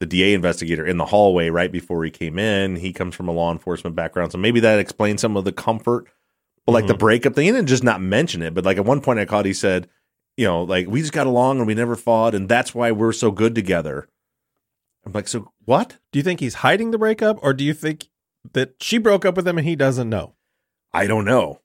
the 0.00 0.06
DA 0.06 0.32
investigator, 0.34 0.87
in 0.87 0.96
the 0.96 1.06
hallway 1.06 1.50
right 1.50 1.72
before 1.72 2.04
he 2.04 2.11
came 2.11 2.38
in. 2.38 2.76
He 2.76 2.92
comes 2.92 3.14
from 3.14 3.28
a 3.28 3.32
law 3.32 3.50
enforcement 3.52 3.96
background, 3.96 4.32
so 4.32 4.38
maybe 4.38 4.61
that 4.61 4.78
explains 4.78 5.20
some 5.20 5.37
of 5.37 5.44
the 5.44 5.52
comfort. 5.52 6.06
But 6.66 6.72
like 6.72 6.87
the 6.87 6.94
Mhm. 6.94 6.98
breakup 6.98 7.34
thing, 7.34 7.46
he 7.46 7.52
didn't 7.52 7.68
just 7.68 7.82
not 7.82 8.00
mention 8.00 8.42
it, 8.42 8.54
but 8.54 8.64
like 8.64 8.76
at 8.76 8.84
one 8.84 9.00
point 9.00 9.18
I 9.18 9.24
caught, 9.24 9.46
he 9.46 9.52
said, 9.54 9.88
you 10.37 10.44
know, 10.46 10.62
like 10.62 10.87
we 10.87 11.00
just 11.00 11.12
got 11.12 11.26
along 11.26 11.58
and 11.58 11.66
we 11.66 11.74
never 11.74 11.96
fought, 11.96 12.34
and 12.34 12.48
that's 12.48 12.74
why 12.74 12.92
we're 12.92 13.12
so 13.12 13.30
good 13.30 13.54
together. 13.54 14.08
I'm 15.04 15.12
like, 15.12 15.26
so 15.28 15.50
what? 15.64 15.96
Do 16.12 16.18
you 16.18 16.22
think 16.22 16.40
he's 16.40 16.54
hiding 16.56 16.90
the 16.90 16.98
breakup, 16.98 17.38
or 17.42 17.52
do 17.54 17.64
you 17.64 17.72
think 17.74 18.08
that 18.52 18.74
she 18.80 18.98
broke 18.98 19.24
up 19.24 19.37
with 19.37 19.48
him 19.48 19.58
and 19.58 19.66
he 19.66 19.74
doesn't 19.76 20.08
know? 20.08 20.34
I 20.92 21.06
don't 21.06 21.24
know, 21.24 21.61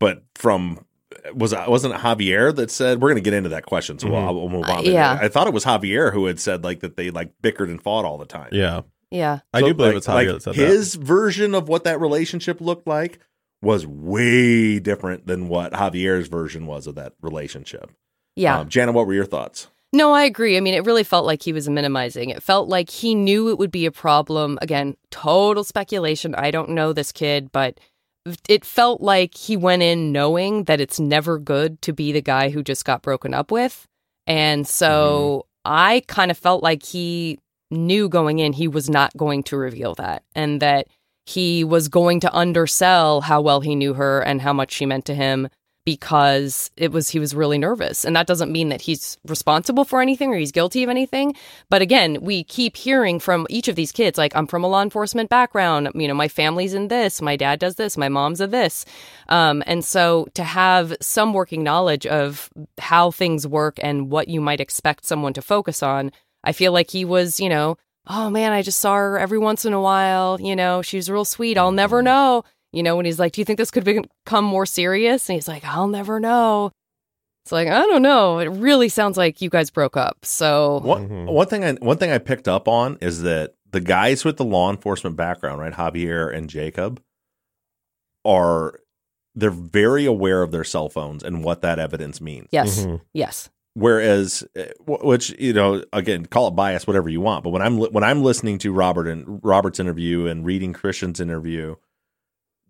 but 0.00 0.24
from 0.34 0.86
was 1.34 1.54
wasn't 1.68 1.94
it 1.94 2.00
Javier 2.00 2.54
that 2.56 2.70
said 2.70 3.00
we're 3.00 3.08
going 3.10 3.22
to 3.22 3.28
get 3.30 3.34
into 3.34 3.48
that 3.50 3.66
question, 3.66 3.98
so 3.98 4.08
we'll, 4.10 4.20
Mhm. 4.20 4.34
we'll 4.34 4.48
move 4.48 4.64
Uh, 4.68 4.74
on. 4.74 4.84
yeah. 4.84 5.18
I 5.20 5.28
thought 5.28 5.46
it 5.46 5.54
was 5.54 5.64
Javier 5.64 6.12
who 6.12 6.26
had 6.26 6.38
said 6.40 6.64
like 6.64 6.80
that 6.80 6.96
they 6.96 7.10
like 7.10 7.30
bickered 7.42 7.68
and 7.68 7.82
fought 7.82 8.04
all 8.04 8.18
the 8.18 8.24
time. 8.26 8.48
Yeah. 8.52 8.82
Yeah. 9.10 9.40
I 9.54 9.60
So, 9.60 9.66
do 9.68 9.74
believe 9.74 9.90
like- 9.92 9.96
it's 9.98 10.06
Javier 10.06 10.14
like 10.14 10.28
that 10.28 10.42
said 10.42 10.54
his 10.56 10.94
version 10.96 11.54
of 11.54 11.68
what 11.68 11.84
that 11.84 12.00
relationship 12.00 12.60
looked 12.60 12.86
like 12.86 13.18
was 13.62 13.86
way 13.86 14.78
different 14.78 15.26
than 15.26 15.48
what 15.48 15.72
Javier's 15.72 16.28
version 16.28 16.66
was 16.66 16.86
of 16.86 16.94
that 16.96 17.14
relationship. 17.22 17.90
Yeah. 18.34 18.58
um, 18.60 18.68
Jana, 18.68 18.92
what 18.92 19.06
were 19.06 19.14
your 19.14 19.24
thoughts? 19.24 19.68
No, 19.92 20.12
I 20.12 20.24
agree. 20.24 20.56
I 20.56 20.60
mean, 20.60 20.74
it 20.74 20.84
really 20.84 21.04
felt 21.04 21.24
like 21.24 21.42
he 21.42 21.52
was 21.54 21.68
minimizing. 21.68 22.28
It 22.30 22.42
felt 22.42 22.68
like 22.68 22.90
he 22.90 23.14
knew 23.14 23.48
it 23.48 23.56
would 23.58 23.70
be 23.70 23.86
a 23.86 23.90
problem. 23.92 24.58
Again, 24.60 24.96
total 25.10 25.64
speculation. 25.64 26.34
I 26.34 26.50
don't 26.50 26.70
know 26.70 26.92
this 26.92 27.12
kid, 27.12 27.50
but 27.50 27.78
it 28.48 28.64
felt 28.64 29.00
like 29.00 29.34
he 29.36 29.56
went 29.56 29.82
in 29.82 30.12
knowing 30.12 30.64
that 30.64 30.80
it's 30.80 31.00
never 31.00 31.38
good 31.38 31.80
to 31.82 31.92
be 31.92 32.12
the 32.12 32.22
guy 32.22 32.50
who 32.50 32.62
just 32.62 32.84
got 32.84 33.02
broken 33.02 33.34
up 33.34 33.50
with. 33.50 33.86
And 34.26 34.66
so 34.66 35.46
mm-hmm. 35.66 35.72
I 35.72 36.02
kind 36.06 36.30
of 36.30 36.38
felt 36.38 36.62
like 36.62 36.84
he 36.84 37.38
knew 37.70 38.08
going 38.08 38.38
in 38.38 38.52
he 38.52 38.68
was 38.68 38.88
not 38.88 39.16
going 39.16 39.42
to 39.42 39.56
reveal 39.56 39.94
that 39.96 40.22
and 40.34 40.60
that 40.62 40.86
he 41.24 41.64
was 41.64 41.88
going 41.88 42.20
to 42.20 42.32
undersell 42.32 43.20
how 43.20 43.40
well 43.40 43.60
he 43.60 43.74
knew 43.74 43.94
her 43.94 44.20
and 44.20 44.40
how 44.40 44.52
much 44.52 44.72
she 44.72 44.86
meant 44.86 45.04
to 45.04 45.14
him 45.14 45.48
because 45.86 46.72
it 46.76 46.90
was 46.90 47.08
he 47.08 47.20
was 47.20 47.32
really 47.32 47.58
nervous. 47.58 48.04
And 48.04 48.14
that 48.16 48.26
doesn't 48.26 48.50
mean 48.50 48.70
that 48.70 48.82
he's 48.82 49.16
responsible 49.24 49.84
for 49.84 50.02
anything 50.02 50.34
or 50.34 50.36
he's 50.36 50.50
guilty 50.50 50.82
of 50.82 50.90
anything. 50.90 51.34
But 51.70 51.80
again 51.80 52.18
we 52.20 52.42
keep 52.44 52.76
hearing 52.76 53.20
from 53.20 53.46
each 53.48 53.68
of 53.68 53.76
these 53.76 53.92
kids 53.92 54.18
like 54.18 54.34
i'm 54.34 54.48
from 54.48 54.64
a 54.64 54.66
law 54.66 54.82
enforcement 54.82 55.30
background. 55.30 55.88
You 55.94 56.08
know 56.08 56.14
my 56.14 56.26
family's 56.28 56.74
in 56.74 56.88
this. 56.88 57.22
My 57.22 57.36
dad 57.36 57.60
does 57.60 57.76
this. 57.76 57.96
My 57.96 58.08
mom's 58.08 58.40
a 58.40 58.48
this. 58.48 58.84
Um, 59.28 59.62
and 59.64 59.84
so 59.84 60.26
to 60.34 60.42
have 60.42 60.92
some 61.00 61.32
working 61.32 61.62
knowledge 61.62 62.04
of 62.04 62.50
how 62.78 63.12
things 63.12 63.46
work 63.46 63.78
and 63.80 64.10
what 64.10 64.26
you 64.26 64.40
might 64.40 64.60
expect 64.60 65.06
someone 65.06 65.32
to 65.34 65.42
focus 65.42 65.82
on 65.82 66.10
i 66.42 66.52
feel 66.52 66.72
like 66.72 66.90
he 66.90 67.04
was 67.04 67.38
you 67.38 67.48
know 67.48 67.78
oh 68.08 68.28
man 68.28 68.52
i 68.52 68.60
just 68.60 68.80
saw 68.80 68.94
her 68.96 69.18
every 69.20 69.38
once 69.38 69.64
in 69.64 69.72
a 69.72 69.80
while. 69.80 70.40
You 70.40 70.56
know 70.56 70.82
she's 70.82 71.08
real 71.08 71.24
sweet. 71.24 71.56
I'll 71.56 71.70
never 71.70 72.02
know 72.02 72.42
you 72.76 72.82
know, 72.82 72.94
when 72.96 73.06
he's 73.06 73.18
like, 73.18 73.32
Do 73.32 73.40
you 73.40 73.44
think 73.44 73.58
this 73.58 73.70
could 73.70 73.84
become 73.84 74.44
more 74.44 74.66
serious? 74.66 75.28
And 75.28 75.34
he's 75.34 75.48
like, 75.48 75.64
I'll 75.64 75.88
never 75.88 76.20
know. 76.20 76.70
It's 77.44 77.52
like, 77.52 77.68
I 77.68 77.80
don't 77.82 78.02
know. 78.02 78.38
It 78.40 78.46
really 78.46 78.88
sounds 78.88 79.16
like 79.16 79.40
you 79.40 79.48
guys 79.48 79.70
broke 79.70 79.96
up. 79.96 80.24
So, 80.24 80.80
One 80.82 81.26
one 81.26 81.46
thing 81.46 81.64
I 81.64 81.72
one 81.74 81.96
thing 81.96 82.10
I 82.10 82.18
picked 82.18 82.48
up 82.48 82.66
on 82.68 82.98
is 83.00 83.22
that 83.22 83.54
the 83.70 83.80
guys 83.80 84.24
with 84.24 84.36
the 84.36 84.44
law 84.44 84.70
enforcement 84.70 85.16
background, 85.16 85.60
right, 85.60 85.72
Javier 85.72 86.34
and 86.34 86.50
Jacob, 86.50 87.00
are 88.24 88.80
they're 89.34 89.50
very 89.50 90.04
aware 90.06 90.42
of 90.42 90.50
their 90.50 90.64
cell 90.64 90.88
phones 90.88 91.22
and 91.22 91.44
what 91.44 91.62
that 91.62 91.78
evidence 91.78 92.20
means. 92.20 92.48
yes, 92.52 92.86
yes. 93.12 93.48
Whereas, 93.74 94.42
uh, 94.58 94.64
which 94.86 95.30
you 95.38 95.52
know, 95.52 95.84
again, 95.92 96.24
call 96.24 96.48
it 96.48 96.52
bias, 96.52 96.86
whatever 96.86 97.10
you 97.10 97.20
want. 97.20 97.44
But 97.44 97.50
when 97.50 97.60
I'm 97.60 97.78
li- 97.78 97.90
when 97.92 98.02
I'm 98.02 98.22
listening 98.22 98.56
to 98.58 98.72
Robert 98.72 99.06
and 99.06 99.38
Robert's 99.44 99.78
interview 99.78 100.26
and 100.26 100.46
reading 100.46 100.72
Christian's 100.72 101.20
interview, 101.20 101.76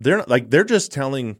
they're 0.00 0.18
not, 0.18 0.28
like 0.28 0.50
they're 0.50 0.64
just 0.64 0.92
telling. 0.92 1.36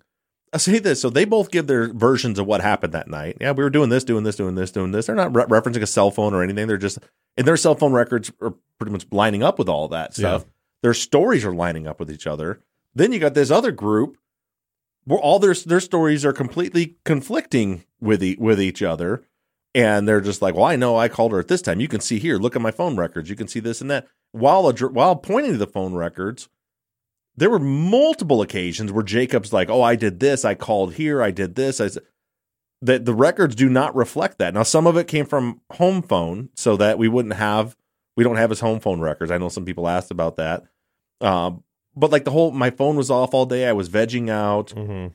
I 0.52 0.58
say 0.58 0.78
this, 0.78 1.00
so 1.00 1.10
they 1.10 1.24
both 1.24 1.50
give 1.50 1.66
their 1.66 1.92
versions 1.92 2.38
of 2.38 2.46
what 2.46 2.60
happened 2.62 2.94
that 2.94 3.08
night. 3.08 3.36
Yeah, 3.40 3.50
we 3.52 3.62
were 3.64 3.68
doing 3.70 3.90
this, 3.90 4.04
doing 4.04 4.24
this, 4.24 4.36
doing 4.36 4.54
this, 4.54 4.70
doing 4.70 4.92
this. 4.92 5.06
They're 5.06 5.14
not 5.16 5.34
re- 5.34 5.44
referencing 5.44 5.82
a 5.82 5.86
cell 5.86 6.10
phone 6.10 6.32
or 6.32 6.42
anything. 6.42 6.66
They're 6.66 6.78
just 6.78 6.98
and 7.36 7.46
their 7.46 7.56
cell 7.56 7.74
phone 7.74 7.92
records 7.92 8.32
are 8.40 8.54
pretty 8.78 8.92
much 8.92 9.06
lining 9.10 9.42
up 9.42 9.58
with 9.58 9.68
all 9.68 9.88
that 9.88 10.14
stuff. 10.14 10.46
Their 10.82 10.94
stories 10.94 11.44
are 11.44 11.52
lining 11.54 11.86
up 11.86 11.98
with 12.00 12.10
each 12.10 12.26
other. 12.26 12.60
Then 12.94 13.12
you 13.12 13.18
got 13.18 13.34
this 13.34 13.50
other 13.50 13.72
group 13.72 14.16
where 15.04 15.18
all 15.18 15.38
their 15.38 15.54
their 15.54 15.80
stories 15.80 16.24
are 16.24 16.32
completely 16.32 16.96
conflicting 17.04 17.84
with 18.00 18.22
e- 18.22 18.36
with 18.38 18.60
each 18.60 18.82
other, 18.82 19.24
and 19.74 20.08
they're 20.08 20.20
just 20.20 20.40
like, 20.40 20.54
"Well, 20.54 20.64
I 20.64 20.76
know 20.76 20.96
I 20.96 21.08
called 21.08 21.32
her 21.32 21.40
at 21.40 21.48
this 21.48 21.62
time. 21.62 21.80
You 21.80 21.88
can 21.88 22.00
see 22.00 22.18
here. 22.18 22.38
Look 22.38 22.56
at 22.56 22.62
my 22.62 22.70
phone 22.70 22.96
records. 22.96 23.28
You 23.28 23.36
can 23.36 23.48
see 23.48 23.60
this 23.60 23.80
and 23.80 23.90
that." 23.90 24.06
While 24.32 24.70
while 24.72 25.16
pointing 25.16 25.52
to 25.52 25.58
the 25.58 25.66
phone 25.66 25.94
records, 25.94 26.48
there 27.37 27.51
were 27.51 27.59
multiple 27.59 28.40
occasions 28.42 28.92
where 28.92 29.03
Jacob's 29.05 29.53
like, 29.53 29.68
"Oh, 29.70 29.83
I 29.83 29.96
did 29.96 30.20
this. 30.20 30.44
I 30.44 30.55
called 30.55 30.94
here. 30.94 31.22
I 31.22 31.31
did 31.31 31.55
this." 31.55 31.81
I 31.81 31.87
s- 31.87 31.99
that 32.83 33.05
the 33.07 33.14
records 33.14 33.55
do 33.55 33.68
not 33.68 33.96
reflect 33.96 34.38
that. 34.38 34.53
Now, 34.55 34.62
some 34.62 34.87
of 34.87 34.96
it 34.96 35.07
came 35.09 35.25
from 35.27 35.61
home 35.72 36.03
phone, 36.03 36.51
so 36.55 36.77
that 36.77 36.99
we 36.99 37.09
wouldn't 37.09 37.35
have 37.35 37.77
we 38.16 38.25
don't 38.25 38.37
have 38.37 38.51
his 38.51 38.61
home 38.61 38.81
phone 38.81 39.01
records. 39.01 39.31
I 39.31 39.38
know 39.38 39.49
some 39.51 39.64
people 39.66 39.88
asked 39.88 40.11
about 40.11 40.37
that. 40.37 40.64
Um, 41.20 41.62
but 41.94 42.11
like 42.11 42.25
the 42.25 42.31
whole, 42.31 42.51
my 42.51 42.70
phone 42.70 42.96
was 42.96 43.11
off 43.11 43.33
all 43.35 43.46
day. 43.46 43.66
I 43.66 43.72
was 43.72 43.88
vegging 43.90 44.29
out, 44.31 44.72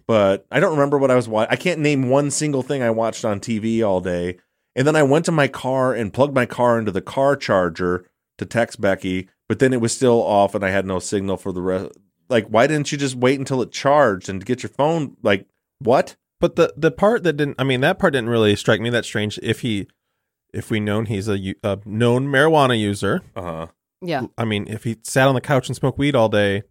but 0.07 0.45
I 0.51 0.59
don't 0.59 0.71
remember 0.71 0.97
what 0.97 1.11
I 1.11 1.15
was 1.15 1.27
watching. 1.27 1.51
I 1.51 1.55
can't 1.55 1.79
name 1.79 2.09
one 2.09 2.29
single 2.31 2.61
thing 2.63 2.81
I 2.83 2.89
watched 2.91 3.23
on 3.25 3.39
TV 3.39 3.83
all 3.87 4.01
day. 4.01 4.37
And 4.75 4.87
then 4.87 4.95
I 4.95 5.03
went 5.03 5.25
to 5.25 5.31
my 5.31 5.47
car 5.47 5.93
and 5.93 6.13
plugged 6.13 6.33
my 6.33 6.45
car 6.45 6.79
into 6.79 6.91
the 6.91 7.01
car 7.01 7.35
charger 7.35 8.05
to 8.39 8.45
text 8.45 8.79
Becky, 8.81 9.27
but 9.49 9.59
then 9.59 9.73
it 9.73 9.81
was 9.81 9.93
still 9.93 10.21
off 10.23 10.55
and 10.55 10.63
I 10.65 10.69
had 10.69 10.85
no 10.85 10.97
signal 10.99 11.37
for 11.37 11.51
the 11.51 11.61
rest. 11.61 11.91
Like, 12.31 12.47
why 12.47 12.65
didn't 12.65 12.91
you 12.91 12.97
just 12.97 13.15
wait 13.15 13.37
until 13.37 13.61
it 13.61 13.71
charged 13.71 14.29
and 14.29 14.43
get 14.43 14.63
your 14.63 14.71
phone? 14.71 15.17
Like, 15.21 15.45
what? 15.79 16.15
But 16.39 16.55
the 16.55 16.73
the 16.75 16.89
part 16.89 17.23
that 17.23 17.33
didn't, 17.33 17.57
I 17.59 17.63
mean, 17.63 17.81
that 17.81 17.99
part 17.99 18.13
didn't 18.13 18.29
really 18.29 18.55
strike 18.55 18.81
me 18.81 18.89
that 18.89 19.05
strange. 19.05 19.39
If 19.43 19.59
he, 19.59 19.87
if 20.53 20.71
we 20.71 20.79
known 20.79 21.05
he's 21.05 21.27
a, 21.27 21.55
a 21.63 21.79
known 21.85 22.27
marijuana 22.27 22.79
user, 22.79 23.21
uh 23.35 23.41
huh. 23.41 23.67
Yeah. 24.01 24.25
I 24.37 24.45
mean, 24.45 24.67
if 24.67 24.83
he 24.83 24.97
sat 25.03 25.27
on 25.27 25.35
the 25.35 25.41
couch 25.41 25.67
and 25.67 25.75
smoked 25.75 25.99
weed 25.99 26.15
all 26.15 26.29
day, 26.29 26.63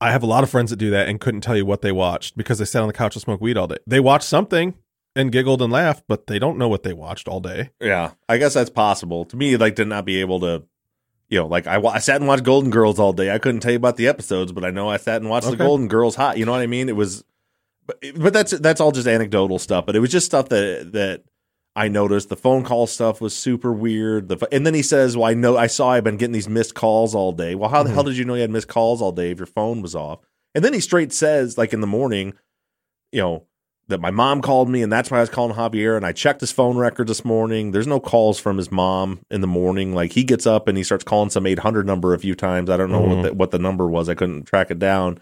I 0.00 0.10
have 0.10 0.22
a 0.22 0.26
lot 0.26 0.44
of 0.44 0.50
friends 0.50 0.70
that 0.70 0.76
do 0.76 0.90
that 0.90 1.08
and 1.08 1.18
couldn't 1.18 1.40
tell 1.40 1.56
you 1.56 1.64
what 1.64 1.80
they 1.80 1.92
watched 1.92 2.36
because 2.36 2.58
they 2.58 2.66
sat 2.66 2.82
on 2.82 2.88
the 2.88 2.92
couch 2.92 3.16
and 3.16 3.22
smoked 3.22 3.40
weed 3.40 3.56
all 3.56 3.66
day. 3.66 3.78
They 3.86 4.00
watched 4.00 4.28
something 4.28 4.74
and 5.16 5.32
giggled 5.32 5.62
and 5.62 5.72
laughed, 5.72 6.04
but 6.08 6.26
they 6.26 6.38
don't 6.38 6.58
know 6.58 6.68
what 6.68 6.82
they 6.82 6.92
watched 6.92 7.28
all 7.28 7.40
day. 7.40 7.70
Yeah, 7.80 8.10
I 8.28 8.36
guess 8.36 8.52
that's 8.52 8.68
possible. 8.68 9.24
To 9.26 9.36
me, 9.36 9.56
like 9.56 9.76
to 9.76 9.84
not 9.86 10.04
be 10.04 10.20
able 10.20 10.40
to, 10.40 10.64
you 11.34 11.40
know, 11.40 11.46
like 11.48 11.66
I, 11.66 11.80
I 11.82 11.98
sat 11.98 12.16
and 12.20 12.28
watched 12.28 12.44
Golden 12.44 12.70
Girls 12.70 13.00
all 13.00 13.12
day. 13.12 13.32
I 13.32 13.38
couldn't 13.38 13.60
tell 13.60 13.72
you 13.72 13.76
about 13.76 13.96
the 13.96 14.06
episodes, 14.06 14.52
but 14.52 14.64
I 14.64 14.70
know 14.70 14.88
I 14.88 14.98
sat 14.98 15.20
and 15.20 15.28
watched 15.28 15.50
the 15.50 15.56
Golden 15.56 15.88
Girls 15.88 16.14
hot. 16.14 16.38
You 16.38 16.44
know 16.46 16.52
what 16.52 16.60
I 16.60 16.68
mean? 16.68 16.88
It 16.88 16.94
was, 16.94 17.24
but, 17.84 17.98
but 18.16 18.32
that's 18.32 18.52
that's 18.52 18.80
all 18.80 18.92
just 18.92 19.08
anecdotal 19.08 19.58
stuff. 19.58 19.84
But 19.84 19.96
it 19.96 19.98
was 19.98 20.10
just 20.12 20.26
stuff 20.26 20.48
that 20.50 20.92
that 20.92 21.24
I 21.74 21.88
noticed. 21.88 22.28
The 22.28 22.36
phone 22.36 22.62
call 22.62 22.86
stuff 22.86 23.20
was 23.20 23.34
super 23.36 23.72
weird. 23.72 24.28
The 24.28 24.46
and 24.52 24.64
then 24.64 24.74
he 24.74 24.82
says, 24.82 25.16
"Well, 25.16 25.28
I 25.28 25.34
know 25.34 25.56
I 25.56 25.66
saw 25.66 25.90
I've 25.90 26.04
been 26.04 26.18
getting 26.18 26.32
these 26.32 26.48
missed 26.48 26.76
calls 26.76 27.16
all 27.16 27.32
day." 27.32 27.56
Well, 27.56 27.68
how 27.68 27.82
the 27.82 27.90
Mhm. 27.90 27.94
hell 27.94 28.04
did 28.04 28.16
you 28.16 28.24
know 28.24 28.36
you 28.36 28.42
had 28.42 28.50
missed 28.50 28.68
calls 28.68 29.02
all 29.02 29.10
day 29.10 29.32
if 29.32 29.38
your 29.38 29.46
phone 29.46 29.82
was 29.82 29.96
off? 29.96 30.20
And 30.54 30.64
then 30.64 30.72
he 30.72 30.78
straight 30.78 31.12
says, 31.12 31.58
like 31.58 31.72
in 31.72 31.80
the 31.80 31.88
morning, 31.88 32.34
you 33.10 33.20
know, 33.20 33.46
that 33.88 34.00
my 34.00 34.10
mom 34.10 34.40
called 34.40 34.68
me, 34.68 34.82
and 34.82 34.90
that's 34.92 35.10
why 35.10 35.18
I 35.18 35.20
was 35.20 35.28
calling 35.30 35.54
Javier. 35.56 35.96
And 35.96 36.06
I 36.06 36.12
checked 36.12 36.40
his 36.40 36.50
phone 36.52 36.76
record 36.78 37.06
this 37.06 37.24
morning. 37.24 37.72
There's 37.72 37.86
no 37.86 38.00
calls 38.00 38.38
from 38.40 38.56
his 38.56 38.70
mom 38.72 39.20
in 39.30 39.40
the 39.42 39.46
morning. 39.46 39.94
Like 39.94 40.12
he 40.12 40.24
gets 40.24 40.46
up 40.46 40.68
and 40.68 40.76
he 40.78 40.84
starts 40.84 41.04
calling 41.04 41.30
some 41.30 41.46
800 41.46 41.86
number 41.86 42.14
a 42.14 42.18
few 42.18 42.34
times. 42.34 42.70
I 42.70 42.76
don't 42.76 42.90
know 42.90 43.00
what 43.02 43.16
Mhm. 43.18 43.22
the, 43.24 43.34
what 43.34 43.50
the 43.50 43.58
number 43.58 43.86
was. 43.88 44.08
I 44.08 44.14
couldn't 44.14 44.44
track 44.44 44.70
it 44.70 44.78
down. 44.78 45.18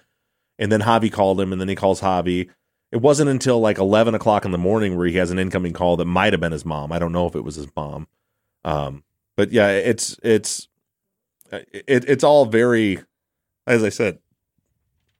And 0.58 0.70
then 0.70 0.82
Javi 0.82 1.10
called 1.10 1.40
him, 1.40 1.50
and 1.52 1.60
then 1.60 1.68
he 1.68 1.74
calls 1.74 2.00
Javi. 2.00 2.48
It 2.92 3.00
wasn't 3.00 3.30
until 3.30 3.58
like 3.58 3.78
11 3.78 4.14
o'clock 4.14 4.44
in 4.44 4.52
the 4.52 4.58
morning 4.58 4.96
where 4.96 5.06
he 5.06 5.16
has 5.16 5.30
an 5.30 5.38
incoming 5.38 5.72
call 5.72 5.96
that 5.96 6.04
might 6.04 6.32
have 6.32 6.40
been 6.40 6.52
his 6.52 6.64
mom. 6.64 6.92
I 6.92 6.98
don't 6.98 7.12
know 7.12 7.26
if 7.26 7.34
it 7.34 7.42
was 7.44 7.56
his 7.56 7.66
mom. 7.74 8.06
Um, 8.64 9.02
but 9.34 9.50
yeah, 9.50 9.70
it's 9.70 10.16
it's 10.22 10.68
it, 11.50 12.04
it's 12.08 12.22
all 12.22 12.44
very, 12.46 13.00
as 13.66 13.82
I 13.82 13.88
said, 13.88 14.18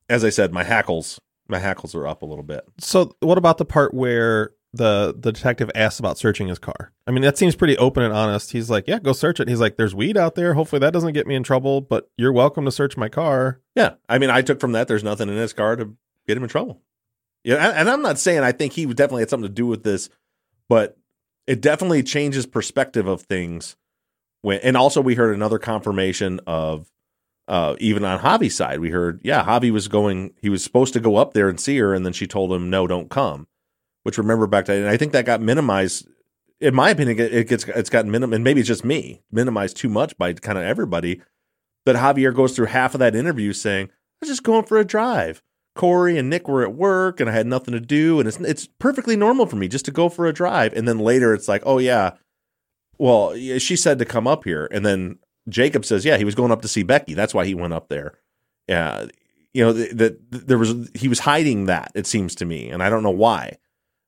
as 0.09 0.25
I 0.25 0.29
said, 0.31 0.53
my 0.53 0.65
hackles 0.65 1.19
my 1.53 1.61
hackles 1.61 1.95
are 1.95 2.07
up 2.07 2.23
a 2.23 2.27
little 2.27 2.43
bit. 2.43 2.65
So, 2.79 3.15
what 3.21 3.39
about 3.39 3.59
the 3.59 3.65
part 3.65 3.95
where 3.95 4.51
the 4.73 5.15
the 5.17 5.33
detective 5.33 5.71
asks 5.75 6.01
about 6.01 6.19
searching 6.19 6.49
his 6.49 6.59
car? 6.59 6.93
I 7.07 7.13
mean, 7.13 7.23
that 7.23 7.39
seems 7.39 7.55
pretty 7.55 7.79
open 7.79 8.03
and 8.03 8.13
honest. 8.13 8.51
He's 8.51 8.71
like, 8.71 8.89
"Yeah, 8.89 8.99
go 8.99 9.13
search 9.13 9.39
it." 9.39 9.49
He's 9.49 9.61
like, 9.61 9.77
"There's 9.77 9.95
weed 9.95 10.17
out 10.17 10.35
there. 10.35 10.55
Hopefully, 10.55 10.81
that 10.81 10.93
doesn't 10.93 11.13
get 11.13 11.27
me 11.27 11.37
in 11.37 11.45
trouble, 11.45 11.81
but 11.81 12.11
you're 12.17 12.33
welcome 12.33 12.65
to 12.65 12.73
search 12.73 12.97
my 12.97 13.09
car." 13.09 13.61
Yeah, 13.77 13.95
I 14.09 14.19
mean, 14.19 14.31
I 14.31 14.43
took 14.43 14.59
from 14.59 14.73
that 14.73 14.89
there's 14.89 15.05
nothing 15.05 15.29
in 15.29 15.37
his 15.37 15.53
car 15.53 15.77
to 15.77 15.95
get 16.27 16.37
him 16.37 16.43
in 16.43 16.49
trouble. 16.49 16.83
Yeah, 17.45 17.73
and, 17.75 17.91
I'm 17.91 18.03
not 18.03 18.19
saying 18.19 18.43
I 18.43 18.53
think 18.53 18.73
he 18.73 18.87
definitely 18.87 19.23
had 19.23 19.31
something 19.31 19.49
to 19.49 19.55
do 19.55 19.67
with 19.67 19.83
this, 19.83 20.09
but 20.69 20.97
it 21.47 21.61
definitely 21.61 22.03
changes 22.03 22.47
perspective 22.47 23.07
of 23.07 23.23
things. 23.23 23.77
When 24.43 24.61
and 24.61 24.77
also 24.77 25.01
we 25.01 25.15
heard 25.15 25.35
another 25.35 25.59
confirmation 25.59 26.41
of 26.47 26.89
uh, 27.49 27.77
even 27.79 28.05
on 28.05 28.21
Javi's 28.21 28.57
side, 28.57 28.81
we 28.81 28.91
heard 28.91 29.21
yeah, 29.23 29.45
Javi 29.45 29.71
was 29.71 29.89
going, 29.89 30.33
he 30.41 30.49
was 30.49 30.63
supposed 30.63 30.93
to 30.95 31.01
go 31.01 31.17
up 31.17 31.35
there 31.35 31.49
and 31.49 31.59
see 31.59 31.79
her, 31.79 31.95
and 31.95 32.07
then 32.07 32.13
she 32.13 32.27
told 32.27 32.53
him 32.53 32.71
no, 32.71 32.87
don't 32.87 33.11
come. 33.11 33.47
Which 34.05 34.19
remember 34.19 34.47
back 34.47 34.65
to, 34.67 34.73
and 34.73 34.89
I 34.89 34.97
think 34.97 35.13
that 35.13 35.27
got 35.27 35.41
minimized. 35.41 36.09
In 36.61 36.75
my 36.75 36.91
opinion, 36.91 37.19
it 37.19 37.49
gets 37.49 37.65
it's 37.65 37.91
gotten 37.91 38.11
minim, 38.11 38.33
and 38.33 38.45
maybe 38.45 38.61
it's 38.61 38.69
just 38.69 38.85
me 38.85 39.23
minimized 39.31 39.77
too 39.77 39.89
much 39.89 40.17
by 40.17 40.33
kind 40.33 40.59
of 40.59 40.65
everybody. 40.65 41.21
But 41.85 41.97
Javier 41.97 42.35
goes 42.35 42.55
through 42.55 42.67
half 42.67 42.95
of 42.95 43.01
that 43.01 43.17
interview 43.17 43.53
saying, 43.53 43.89
"I 43.89 44.17
was 44.21 44.31
just 44.31 44.45
going 44.45 44.65
for 44.65 44.79
a 44.79 44.85
drive." 44.85 45.43
Corey 45.75 46.19
and 46.19 46.29
Nick 46.29 46.49
were 46.49 46.63
at 46.63 46.75
work, 46.75 47.19
and 47.21 47.31
I 47.31 47.33
had 47.33 47.47
nothing 47.47 47.73
to 47.73 47.81
do, 47.81 48.19
and 48.19 48.29
it's 48.29 48.39
it's 48.41 48.69
perfectly 48.79 49.17
normal 49.17 49.47
for 49.47 49.57
me 49.57 49.69
just 49.69 49.85
to 49.87 49.91
go 49.91 50.09
for 50.09 50.27
a 50.27 50.33
drive. 50.33 50.73
And 50.75 50.87
then 50.87 50.99
later, 50.99 51.33
it's 51.33 51.49
like, 51.49 51.63
"Oh 51.65 51.79
yeah, 51.79 52.13
well, 52.99 53.35
she 53.59 53.77
said 53.77 53.99
to 53.99 54.05
come 54.05 54.27
up 54.27 54.45
here," 54.45 54.69
and 54.71 54.85
then 54.85 55.19
Jacob 55.49 55.85
says, 55.85 56.05
"Yeah, 56.05 56.17
he 56.17 56.25
was 56.25 56.35
going 56.35 56.53
up 56.53 56.63
to 56.63 56.69
see 56.69 56.83
Becky. 56.83 57.15
That's 57.15 57.35
why 57.35 57.45
he 57.45 57.55
went 57.55 57.73
up 57.73 57.89
there." 57.89 58.15
Yeah, 58.69 59.07
you 59.53 59.65
know 59.65 59.73
that 59.73 60.19
there 60.31 60.59
was 60.59 60.91
he 60.95 61.09
was 61.09 61.21
hiding 61.21 61.67
that. 61.67 61.93
It 61.95 62.07
seems 62.07 62.35
to 62.37 62.45
me, 62.45 62.69
and 62.69 62.83
I 62.83 62.91
don't 62.91 63.03
know 63.03 63.11
why. 63.11 63.59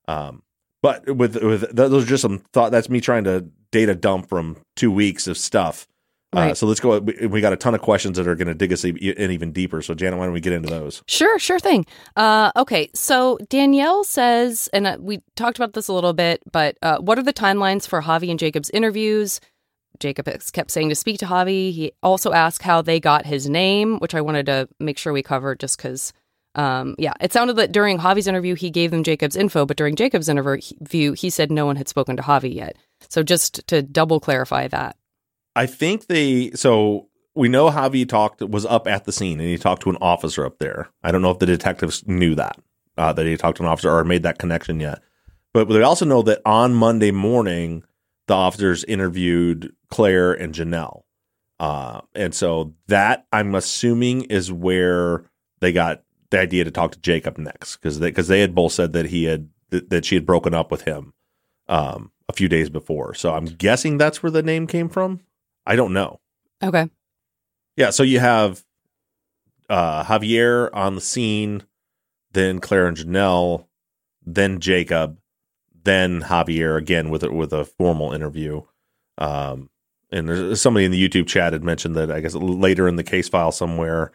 Um, 0.07 0.43
but 0.81 1.15
with 1.15 1.35
with 1.41 1.75
those 1.75 2.03
are 2.03 2.07
just 2.07 2.21
some 2.21 2.39
thought. 2.53 2.71
That's 2.71 2.89
me 2.89 3.01
trying 3.01 3.23
to 3.25 3.47
data 3.71 3.95
dump 3.95 4.29
from 4.29 4.57
two 4.75 4.91
weeks 4.91 5.27
of 5.27 5.37
stuff. 5.37 5.87
Uh, 6.35 6.53
so 6.53 6.67
let's 6.67 6.79
go. 6.79 6.99
We, 6.99 7.27
we 7.27 7.41
got 7.41 7.53
a 7.53 7.57
ton 7.57 7.73
of 7.73 7.81
questions 7.81 8.17
that 8.17 8.27
are 8.27 8.35
going 8.35 8.47
to 8.47 8.53
dig 8.53 8.73
us 8.73 8.83
in 8.83 8.97
even 8.97 9.51
deeper. 9.51 9.81
So 9.81 9.95
Zanet, 9.95 10.17
why 10.17 10.25
don't 10.25 10.33
we 10.33 10.41
get 10.41 10.53
into 10.53 10.69
those? 10.69 11.01
Sure, 11.07 11.39
sure 11.39 11.59
thing. 11.59 11.85
Uh, 12.15 12.51
okay, 12.57 12.89
so 12.93 13.37
Danielle 13.49 14.03
says, 14.03 14.69
and 14.73 14.85
uh, 14.85 14.97
we 14.99 15.21
talked 15.35 15.57
about 15.57 15.73
this 15.73 15.87
a 15.87 15.93
little 15.93 16.13
bit, 16.13 16.41
but 16.51 16.77
uh, 16.81 16.97
what 16.97 17.17
are 17.17 17.23
the 17.23 17.33
timelines 17.33 17.87
for 17.87 18.01
Javi 18.01 18.29
and 18.29 18.39
Jacob's 18.39 18.69
interviews? 18.71 19.39
Jacob 19.99 20.27
kept 20.53 20.71
saying 20.71 20.89
to 20.89 20.95
speak 20.95 21.19
to 21.19 21.25
Javi. 21.25 21.71
He 21.71 21.91
also 22.03 22.33
asked 22.33 22.61
how 22.61 22.81
they 22.81 22.99
got 22.99 23.25
his 23.25 23.49
name, 23.49 23.99
which 23.99 24.15
I 24.15 24.21
wanted 24.21 24.45
to 24.47 24.67
make 24.79 24.97
sure 24.97 25.13
we 25.13 25.23
covered 25.23 25.59
just 25.59 25.77
because, 25.77 26.13
um, 26.55 26.95
yeah, 26.97 27.13
it 27.19 27.33
sounded 27.33 27.55
that 27.57 27.71
during 27.71 27.97
Javi's 27.97 28.27
interview, 28.27 28.55
he 28.55 28.69
gave 28.69 28.91
them 28.91 29.03
Jacob's 29.03 29.35
info, 29.35 29.65
but 29.65 29.77
during 29.77 29.95
Jacob's 29.95 30.29
interview, 30.29 31.13
he 31.13 31.29
said 31.29 31.51
no 31.51 31.65
one 31.65 31.75
had 31.75 31.87
spoken 31.87 32.17
to 32.17 32.23
Javi 32.23 32.53
yet. 32.53 32.75
So 33.09 33.23
just 33.23 33.65
to 33.67 33.81
double 33.81 34.19
clarify 34.19 34.67
that. 34.69 34.95
I 35.55 35.65
think 35.65 36.07
they 36.07 36.51
so 36.51 37.07
we 37.33 37.49
know 37.49 37.69
Javi 37.69 38.07
talked 38.07 38.41
was 38.41 38.65
up 38.65 38.87
at 38.87 39.05
the 39.05 39.11
scene 39.11 39.39
and 39.39 39.49
he 39.49 39.57
talked 39.57 39.83
to 39.83 39.89
an 39.89 39.97
officer 40.01 40.45
up 40.45 40.59
there. 40.59 40.89
I 41.03 41.11
don't 41.11 41.21
know 41.21 41.31
if 41.31 41.39
the 41.39 41.45
detectives 41.45 42.05
knew 42.07 42.35
that 42.35 42.57
uh, 42.97 43.13
that 43.13 43.25
he 43.25 43.37
talked 43.37 43.57
to 43.57 43.63
an 43.63 43.69
officer 43.69 43.91
or 43.91 44.03
made 44.03 44.23
that 44.23 44.39
connection 44.39 44.79
yet. 44.79 45.01
But 45.53 45.67
we 45.67 45.81
also 45.81 46.05
know 46.05 46.21
that 46.23 46.41
on 46.45 46.73
Monday 46.73 47.11
morning, 47.11 47.83
the 48.27 48.33
officers 48.33 48.83
interviewed 48.83 49.73
Claire 49.89 50.33
and 50.33 50.53
Janelle, 50.53 51.03
uh, 51.59 52.01
and 52.13 52.33
so 52.33 52.73
that 52.87 53.25
I'm 53.31 53.55
assuming 53.55 54.23
is 54.23 54.51
where 54.51 55.29
they 55.59 55.71
got 55.71 56.03
the 56.31 56.39
idea 56.39 56.63
to 56.63 56.71
talk 56.71 56.91
to 56.91 56.99
Jacob 56.99 57.37
next 57.37 57.77
because 57.77 57.99
they 57.99 58.09
because 58.09 58.27
they 58.27 58.41
had 58.41 58.55
both 58.55 58.73
said 58.73 58.93
that 58.93 59.07
he 59.07 59.25
had 59.25 59.49
that, 59.69 59.89
that 59.89 60.05
she 60.05 60.15
had 60.15 60.25
broken 60.25 60.53
up 60.53 60.71
with 60.71 60.81
him 60.83 61.13
um, 61.67 62.11
a 62.27 62.33
few 62.33 62.47
days 62.47 62.69
before. 62.69 63.13
So 63.13 63.33
I'm 63.33 63.45
guessing 63.45 63.97
that's 63.97 64.21
where 64.21 64.31
the 64.31 64.43
name 64.43 64.67
came 64.67 64.89
from. 64.89 65.21
I 65.65 65.75
don't 65.75 65.93
know. 65.93 66.19
Okay. 66.63 66.89
Yeah, 67.75 67.89
so 67.89 68.03
you 68.03 68.19
have 68.19 68.63
uh, 69.69 70.03
Javier 70.03 70.69
on 70.73 70.95
the 70.95 71.01
scene, 71.01 71.63
then 72.31 72.59
Claire 72.59 72.87
and 72.87 72.97
Janelle, 72.97 73.65
then 74.25 74.59
Jacob, 74.59 75.17
then 75.85 76.21
Javier 76.23 76.77
again 76.77 77.09
with 77.09 77.23
a, 77.23 77.31
with 77.31 77.53
a 77.53 77.65
formal 77.65 78.11
interview. 78.11 78.61
Um, 79.17 79.69
and 80.11 80.57
somebody 80.57 80.85
in 80.85 80.91
the 80.91 81.09
YouTube 81.09 81.27
chat 81.27 81.53
had 81.53 81.63
mentioned 81.63 81.95
that 81.95 82.11
I 82.11 82.19
guess 82.19 82.35
later 82.35 82.87
in 82.87 82.95
the 82.95 83.03
case 83.03 83.27
file 83.27 83.51
somewhere 83.51 84.11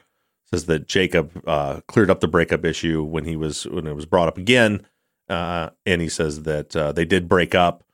says 0.53 0.67
that 0.67 0.87
Jacob 0.87 1.31
uh, 1.47 1.81
cleared 1.87 2.11
up 2.11 2.21
the 2.21 2.29
breakup 2.29 2.65
issue 2.65 3.03
when 3.03 3.25
he 3.25 3.37
was 3.37 3.67
when 3.67 3.87
it 3.87 3.95
was 3.95 4.07
brought 4.07 4.29
up 4.29 4.39
again, 4.39 4.87
uh, 5.29 5.71
and 5.87 6.01
he 6.01 6.09
says 6.09 6.43
that 6.43 6.75
uh, 6.75 6.93
they 6.93 7.05
did 7.05 7.29
break 7.29 7.55
up. 7.55 7.85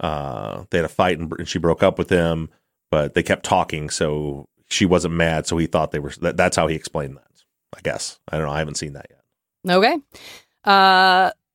Uh, 0.00 0.64
they 0.70 0.78
had 0.78 0.84
a 0.84 0.88
fight 0.88 1.18
and, 1.18 1.32
and 1.38 1.48
she 1.48 1.58
broke 1.58 1.82
up 1.82 1.98
with 1.98 2.10
him, 2.10 2.50
but 2.90 3.14
they 3.14 3.22
kept 3.22 3.44
talking, 3.44 3.90
so 3.90 4.46
she 4.68 4.84
wasn't 4.86 5.14
mad. 5.14 5.46
So 5.46 5.56
he 5.58 5.66
thought 5.66 5.90
they 5.90 5.98
were. 5.98 6.12
That, 6.20 6.36
that's 6.36 6.56
how 6.56 6.66
he 6.66 6.74
explained 6.74 7.16
that. 7.16 7.44
I 7.76 7.80
guess 7.82 8.18
I 8.30 8.36
don't 8.38 8.46
know. 8.46 8.52
I 8.52 8.58
haven't 8.58 8.76
seen 8.76 8.94
that 8.94 9.06
yet. 9.10 9.76
Okay. 9.76 9.96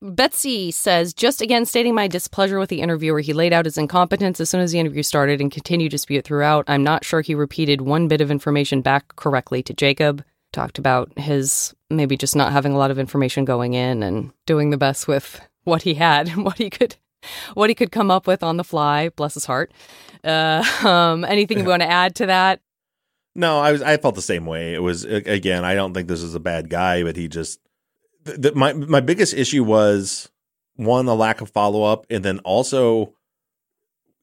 Betsy 0.02 0.72
says, 0.72 1.14
just 1.14 1.40
again 1.40 1.64
stating 1.64 1.94
my 1.94 2.08
displeasure 2.08 2.58
with 2.58 2.70
the 2.70 2.80
interviewer. 2.80 3.20
He 3.20 3.32
laid 3.32 3.52
out 3.52 3.66
his 3.66 3.78
incompetence 3.78 4.40
as 4.40 4.50
soon 4.50 4.60
as 4.60 4.72
the 4.72 4.80
interview 4.80 5.04
started 5.04 5.40
and 5.40 5.50
continued 5.50 5.92
to 5.92 5.98
spew 5.98 6.18
it 6.18 6.24
throughout. 6.24 6.64
I'm 6.66 6.82
not 6.82 7.04
sure 7.04 7.20
he 7.20 7.36
repeated 7.36 7.82
one 7.82 8.08
bit 8.08 8.20
of 8.20 8.28
information 8.28 8.82
back 8.82 9.14
correctly 9.14 9.62
to 9.62 9.72
Jacob. 9.72 10.24
Talked 10.52 10.78
about 10.78 11.16
his 11.16 11.72
maybe 11.88 12.16
just 12.16 12.34
not 12.34 12.50
having 12.50 12.72
a 12.72 12.78
lot 12.78 12.90
of 12.90 12.98
information 12.98 13.44
going 13.44 13.74
in 13.74 14.02
and 14.02 14.32
doing 14.44 14.70
the 14.70 14.76
best 14.76 15.06
with 15.06 15.40
what 15.62 15.82
he 15.82 15.94
had, 15.94 16.28
what 16.36 16.58
he 16.58 16.68
could, 16.68 16.96
what 17.54 17.70
he 17.70 17.74
could 17.74 17.92
come 17.92 18.10
up 18.10 18.26
with 18.26 18.42
on 18.42 18.56
the 18.56 18.64
fly. 18.64 19.08
Bless 19.10 19.34
his 19.34 19.44
heart. 19.44 19.72
Uh, 20.24 20.64
um, 20.84 21.24
anything 21.24 21.60
you 21.60 21.64
want 21.64 21.82
to 21.82 21.90
add 21.90 22.16
to 22.16 22.26
that? 22.26 22.60
No, 23.36 23.60
I 23.60 23.70
was. 23.70 23.82
I 23.82 23.96
felt 23.98 24.16
the 24.16 24.20
same 24.20 24.46
way. 24.46 24.74
It 24.74 24.82
was 24.82 25.04
again. 25.04 25.64
I 25.64 25.74
don't 25.74 25.94
think 25.94 26.08
this 26.08 26.22
is 26.22 26.34
a 26.34 26.40
bad 26.40 26.68
guy, 26.68 27.04
but 27.04 27.16
he 27.16 27.28
just. 27.28 27.60
The, 28.24 28.32
the, 28.38 28.54
my 28.54 28.72
my 28.72 29.00
biggest 29.00 29.34
issue 29.34 29.64
was 29.64 30.30
one 30.76 31.06
a 31.08 31.14
lack 31.14 31.40
of 31.40 31.50
follow 31.50 31.82
up, 31.82 32.06
and 32.10 32.24
then 32.24 32.38
also 32.40 33.14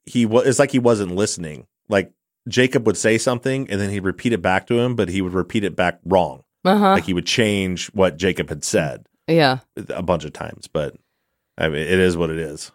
he 0.06 0.26
was. 0.26 0.46
It's 0.48 0.60
like 0.60 0.72
he 0.72 0.80
wasn't 0.80 1.16
listening. 1.16 1.68
Like 1.90 2.12
Jacob 2.48 2.86
would 2.88 2.98
say 2.98 3.18
something, 3.18 3.70
and 3.70 3.80
then 3.80 3.90
he'd 3.90 4.02
repeat 4.04 4.34
it 4.34 4.42
back 4.42 4.68
to 4.68 4.80
him, 4.80 4.96
but 4.96 5.10
he 5.10 5.22
would 5.22 5.34
repeat 5.34 5.64
it 5.64 5.76
back 5.76 6.00
wrong. 6.06 6.44
Uh-huh. 6.66 6.92
Like 6.92 7.06
he 7.06 7.14
would 7.14 7.26
change 7.26 7.88
what 7.88 8.18
Jacob 8.18 8.50
had 8.50 8.64
said 8.64 9.06
Yeah. 9.28 9.60
a 9.90 10.04
bunch 10.04 10.26
of 10.26 10.34
times. 10.34 10.68
But 10.68 10.96
I 11.58 11.70
mean, 11.70 11.82
it 11.82 12.00
is 12.00 12.18
what 12.18 12.30
it 12.30 12.38
is. 12.38 12.72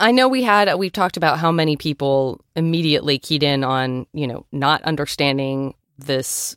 I 0.00 0.10
know 0.12 0.28
we 0.28 0.42
had 0.42 0.72
we've 0.74 0.92
talked 0.92 1.16
about 1.16 1.38
how 1.38 1.50
many 1.52 1.76
people 1.76 2.40
immediately 2.56 3.18
keyed 3.18 3.42
in 3.42 3.62
on 3.64 4.06
you 4.12 4.26
know 4.26 4.44
not 4.52 4.82
understanding 4.82 5.74
this 5.98 6.56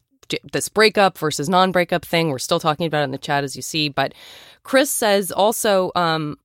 this 0.52 0.70
breakup 0.70 1.18
versus 1.18 1.50
non-breakup 1.50 2.06
thing. 2.06 2.30
We're 2.30 2.40
still 2.40 2.60
talking 2.60 2.86
about 2.86 3.02
it 3.02 3.06
in 3.06 3.12
the 3.12 3.18
chat 3.18 3.44
as 3.44 3.56
you 3.56 3.62
see, 3.62 3.90
but 3.90 4.14
Chris 4.64 4.90
says 4.90 5.32
also 5.32 5.92
um 5.96 6.38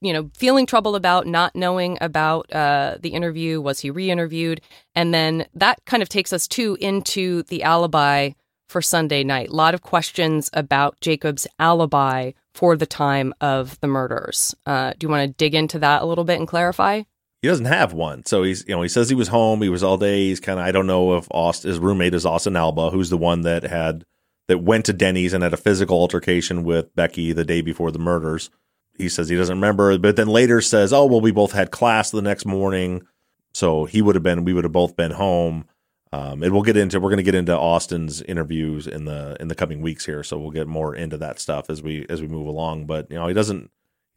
you 0.00 0.12
know 0.12 0.30
feeling 0.34 0.66
trouble 0.66 0.94
about 0.94 1.26
not 1.26 1.54
knowing 1.54 1.98
about 2.00 2.52
uh 2.52 2.96
the 3.00 3.10
interview 3.10 3.60
was 3.60 3.80
he 3.80 3.90
re-interviewed 3.90 4.60
and 4.94 5.12
then 5.12 5.46
that 5.54 5.78
kind 5.84 6.02
of 6.02 6.08
takes 6.08 6.32
us 6.32 6.48
too 6.48 6.76
into 6.80 7.42
the 7.44 7.62
alibi 7.62 8.30
for 8.70 8.80
Sunday 8.80 9.24
night. 9.24 9.48
A 9.48 9.54
lot 9.54 9.74
of 9.74 9.82
questions 9.82 10.48
about 10.52 11.00
Jacob's 11.00 11.46
alibi 11.58 12.30
for 12.54 12.76
the 12.76 12.86
time 12.86 13.34
of 13.40 13.78
the 13.80 13.88
murders. 13.88 14.54
Uh, 14.64 14.92
do 14.96 15.06
you 15.06 15.08
want 15.10 15.28
to 15.28 15.34
dig 15.36 15.54
into 15.54 15.78
that 15.80 16.02
a 16.02 16.06
little 16.06 16.24
bit 16.24 16.38
and 16.38 16.46
clarify? 16.46 17.02
He 17.42 17.48
doesn't 17.48 17.66
have 17.66 17.94
one, 17.94 18.26
so 18.26 18.42
he's 18.42 18.64
you 18.68 18.74
know 18.74 18.82
he 18.82 18.88
says 18.88 19.08
he 19.08 19.14
was 19.14 19.28
home. 19.28 19.62
He 19.62 19.70
was 19.70 19.82
all 19.82 19.96
day. 19.96 20.28
He's 20.28 20.40
kind 20.40 20.60
of 20.60 20.66
I 20.66 20.72
don't 20.72 20.86
know 20.86 21.16
if 21.16 21.26
Austin, 21.30 21.70
his 21.70 21.78
roommate 21.78 22.14
is 22.14 22.26
Austin 22.26 22.56
Alba, 22.56 22.90
who's 22.90 23.08
the 23.08 23.16
one 23.16 23.42
that 23.42 23.62
had 23.62 24.04
that 24.48 24.58
went 24.58 24.84
to 24.86 24.92
Denny's 24.92 25.32
and 25.32 25.42
had 25.42 25.54
a 25.54 25.58
physical 25.58 25.98
altercation 25.98 26.64
with 26.64 26.94
Becky 26.94 27.32
the 27.32 27.44
day 27.44 27.62
before 27.62 27.90
the 27.90 27.98
murders. 27.98 28.50
He 28.98 29.08
says 29.08 29.28
he 29.30 29.36
doesn't 29.36 29.56
remember, 29.56 29.96
but 29.96 30.16
then 30.16 30.28
later 30.28 30.60
says, 30.60 30.92
"Oh 30.92 31.06
well, 31.06 31.22
we 31.22 31.30
both 31.30 31.52
had 31.52 31.70
class 31.70 32.10
the 32.10 32.20
next 32.20 32.44
morning, 32.44 33.06
so 33.54 33.86
he 33.86 34.02
would 34.02 34.16
have 34.16 34.24
been. 34.24 34.44
We 34.44 34.52
would 34.52 34.64
have 34.64 34.72
both 34.72 34.96
been 34.96 35.12
home." 35.12 35.64
Um, 36.12 36.42
and 36.42 36.52
we'll 36.52 36.62
get 36.62 36.76
into 36.76 36.98
we're 36.98 37.08
going 37.08 37.18
to 37.18 37.22
get 37.22 37.36
into 37.36 37.56
Austin's 37.56 38.20
interviews 38.22 38.86
in 38.86 39.04
the 39.04 39.36
in 39.40 39.48
the 39.48 39.54
coming 39.54 39.80
weeks 39.80 40.04
here, 40.04 40.22
so 40.22 40.38
we'll 40.38 40.50
get 40.50 40.66
more 40.66 40.94
into 40.94 41.16
that 41.18 41.38
stuff 41.38 41.70
as 41.70 41.82
we 41.82 42.04
as 42.10 42.20
we 42.20 42.28
move 42.28 42.48
along. 42.48 42.86
But 42.86 43.10
you 43.10 43.16
know, 43.16 43.28
he 43.28 43.34
doesn't 43.34 43.70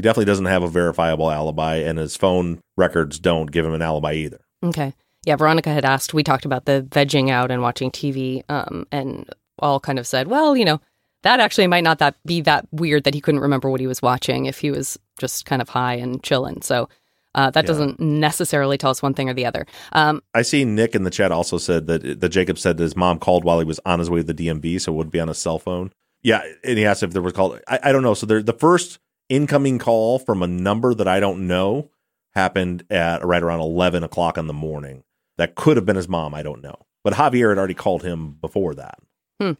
He 0.04 0.10
definitely 0.10 0.26
doesn't 0.26 0.48
have 0.48 0.64
a 0.64 0.68
verifiable 0.68 1.32
alibi, 1.32 1.76
and 1.78 1.98
his 1.98 2.18
phone 2.18 2.60
records 2.76 3.20
don't 3.20 3.50
give 3.50 3.66
him 3.66 3.74
an 3.74 3.82
alibi 3.82 4.12
either. 4.16 4.42
Okay. 4.62 4.94
Yeah, 5.26 5.38
Veronica 5.38 5.70
had 5.70 5.86
asked, 5.86 6.14
we 6.14 6.24
talked 6.24 6.44
about 6.44 6.66
the 6.66 6.86
vegging 6.90 7.30
out 7.30 7.52
and 7.52 7.62
watching 7.62 7.90
TV, 7.90 8.44
um, 8.50 8.86
and 8.92 9.30
all 9.60 9.80
kind 9.80 9.98
of 9.98 10.06
said, 10.06 10.28
well, 10.28 10.58
you 10.58 10.66
know, 10.66 10.82
that 11.22 11.40
actually 11.40 11.68
might 11.68 11.86
not 11.86 12.00
that 12.00 12.16
be 12.26 12.42
that 12.42 12.68
weird 12.74 13.06
that 13.06 13.14
he 13.14 13.22
couldn't 13.22 13.40
remember 13.40 13.70
what 13.70 13.80
he 13.80 13.88
was 13.88 14.02
watching 14.02 14.46
if 14.46 14.60
he 14.60 14.72
was 14.72 15.00
just 15.20 15.46
kind 15.46 15.62
of 15.62 15.70
high 15.70 15.94
and 15.94 16.22
chilling. 16.22 16.62
So 16.64 16.90
uh, 17.34 17.50
that 17.52 17.64
Yeah. 17.64 17.68
doesn't 17.70 18.02
necessarily 18.02 18.78
tell 18.78 18.92
us 18.92 19.02
one 19.02 19.14
thing 19.14 19.30
or 19.30 19.34
the 19.34 19.46
other. 19.46 19.66
Um, 19.94 20.22
I 20.34 20.42
see 20.42 20.66
Nick 20.66 20.96
in 20.96 21.04
the 21.06 21.12
chat 21.12 21.32
also 21.32 21.58
said 21.58 21.88
that 21.88 22.20
that 22.20 22.28
Jacob 22.28 22.60
said 22.60 22.76
that 22.76 22.84
his 22.84 22.98
mom 22.98 23.20
called 23.20 23.46
while 23.46 23.60
he 23.60 23.66
was 23.66 23.80
on 23.86 24.00
his 24.00 24.10
way 24.10 24.22
to 24.22 24.34
the 24.34 24.48
DMV, 24.50 24.82
so 24.82 24.92
it 24.92 24.96
would 24.98 25.12
be 25.12 25.22
on 25.22 25.30
his 25.30 25.38
cell 25.38 25.60
phone. 25.60 25.94
Yeah, 26.24 26.42
and 26.66 26.78
he 26.78 26.86
asked 26.86 27.04
if 27.04 27.12
there 27.12 27.22
was 27.22 27.32
called. 27.32 27.62
I, 27.70 27.80
I 27.84 27.92
don't 27.94 28.04
know. 28.04 28.14
So 28.16 28.26
there, 28.26 28.44
the 28.44 28.52
first 28.52 29.00
incoming 29.34 29.80
call 29.80 30.20
from 30.20 30.44
a 30.44 30.48
number 30.48 30.94
that 30.94 31.08
I 31.08 31.20
don't 31.20 31.48
know 31.48 31.90
happened 32.34 32.86
at 32.90 33.26
right 33.26 33.44
around 33.44 33.60
eleven 33.60 34.04
o'clock 34.04 34.38
in 34.38 34.48
the 34.48 34.54
morning. 34.54 35.04
That 35.38 35.56
could 35.56 35.78
have 35.78 35.86
been 35.86 35.96
his 35.96 36.08
mom. 36.08 36.34
I 36.34 36.44
don't 36.44 36.62
know, 36.62 36.86
but 37.04 37.14
Javier 37.14 37.50
had 37.50 37.58
already 37.58 37.74
called 37.74 38.04
him 38.04 38.38
before 38.40 38.76
that. 38.76 39.00
Hmm. 39.40 39.54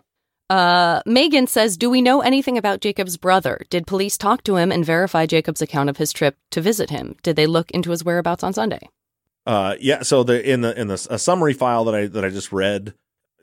Uh, 0.50 1.02
Megan 1.06 1.48
says, 1.48 1.78
Do 1.78 1.90
we 1.90 2.02
know 2.02 2.22
anything 2.22 2.58
about 2.58 2.82
Jacob's 2.82 3.18
brother? 3.18 3.62
Did 3.70 3.88
police 3.88 4.18
talk 4.18 4.44
to 4.44 4.58
him 4.58 4.72
and 4.72 4.86
verify 4.86 5.26
Jacob's 5.26 5.62
account 5.62 5.90
of 5.90 5.98
his 5.98 6.14
trip 6.14 6.38
to 6.52 6.62
visit 6.62 6.90
him? 6.90 7.16
Did 7.24 7.36
they 7.36 7.48
look 7.48 7.72
into 7.72 7.92
his 7.92 8.04
whereabouts 8.04 8.44
on 8.44 8.54
Sunday? 8.54 8.90
Uh, 9.46 9.76
yeah. 9.80 10.04
So 10.04 10.24
the 10.24 10.48
in 10.48 10.62
the 10.62 10.80
in 10.80 10.88
the 10.88 11.08
a 11.10 11.18
summary 11.18 11.54
file 11.54 11.86
that 11.86 11.96
I 11.96 12.08
that 12.08 12.24
I 12.24 12.30
just 12.30 12.52
read, 12.52 12.94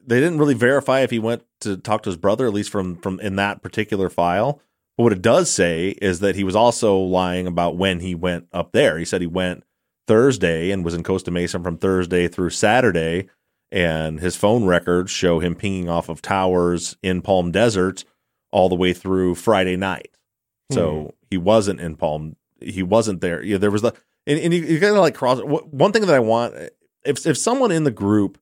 they 0.06 0.20
didn't 0.20 0.38
really 0.38 0.54
verify 0.54 1.00
if 1.00 1.10
he 1.10 1.18
went 1.18 1.42
to 1.60 1.76
talk 1.76 2.02
to 2.04 2.10
his 2.10 2.16
brother, 2.16 2.46
at 2.46 2.54
least 2.54 2.70
from 2.70 2.96
from 2.96 3.18
in 3.20 3.36
that 3.36 3.62
particular 3.62 4.08
file. 4.08 4.62
But 5.00 5.04
what 5.04 5.12
it 5.14 5.22
does 5.22 5.50
say 5.50 5.96
is 6.02 6.20
that 6.20 6.36
he 6.36 6.44
was 6.44 6.54
also 6.54 6.98
lying 6.98 7.46
about 7.46 7.78
when 7.78 8.00
he 8.00 8.14
went 8.14 8.48
up 8.52 8.72
there. 8.72 8.98
He 8.98 9.06
said 9.06 9.22
he 9.22 9.26
went 9.26 9.64
Thursday 10.06 10.70
and 10.70 10.84
was 10.84 10.92
in 10.92 11.02
Costa 11.02 11.30
Mesa 11.30 11.58
from 11.58 11.78
Thursday 11.78 12.28
through 12.28 12.50
Saturday, 12.50 13.30
and 13.72 14.20
his 14.20 14.36
phone 14.36 14.66
records 14.66 15.10
show 15.10 15.38
him 15.38 15.54
pinging 15.54 15.88
off 15.88 16.10
of 16.10 16.20
towers 16.20 16.98
in 17.02 17.22
Palm 17.22 17.50
Desert 17.50 18.04
all 18.52 18.68
the 18.68 18.74
way 18.74 18.92
through 18.92 19.36
Friday 19.36 19.74
night. 19.74 20.10
So 20.70 21.00
hmm. 21.00 21.08
he 21.30 21.38
wasn't 21.38 21.80
in 21.80 21.96
Palm. 21.96 22.36
He 22.60 22.82
wasn't 22.82 23.22
there. 23.22 23.42
Yeah, 23.42 23.56
there 23.56 23.70
was 23.70 23.80
the 23.80 23.94
and, 24.26 24.38
and 24.38 24.52
you, 24.52 24.60
you 24.64 24.78
gotta 24.80 25.00
like 25.00 25.14
cross. 25.14 25.40
One 25.40 25.92
thing 25.92 26.04
that 26.04 26.14
I 26.14 26.20
want 26.20 26.54
if 27.06 27.26
if 27.26 27.38
someone 27.38 27.70
in 27.70 27.84
the 27.84 27.90
group 27.90 28.38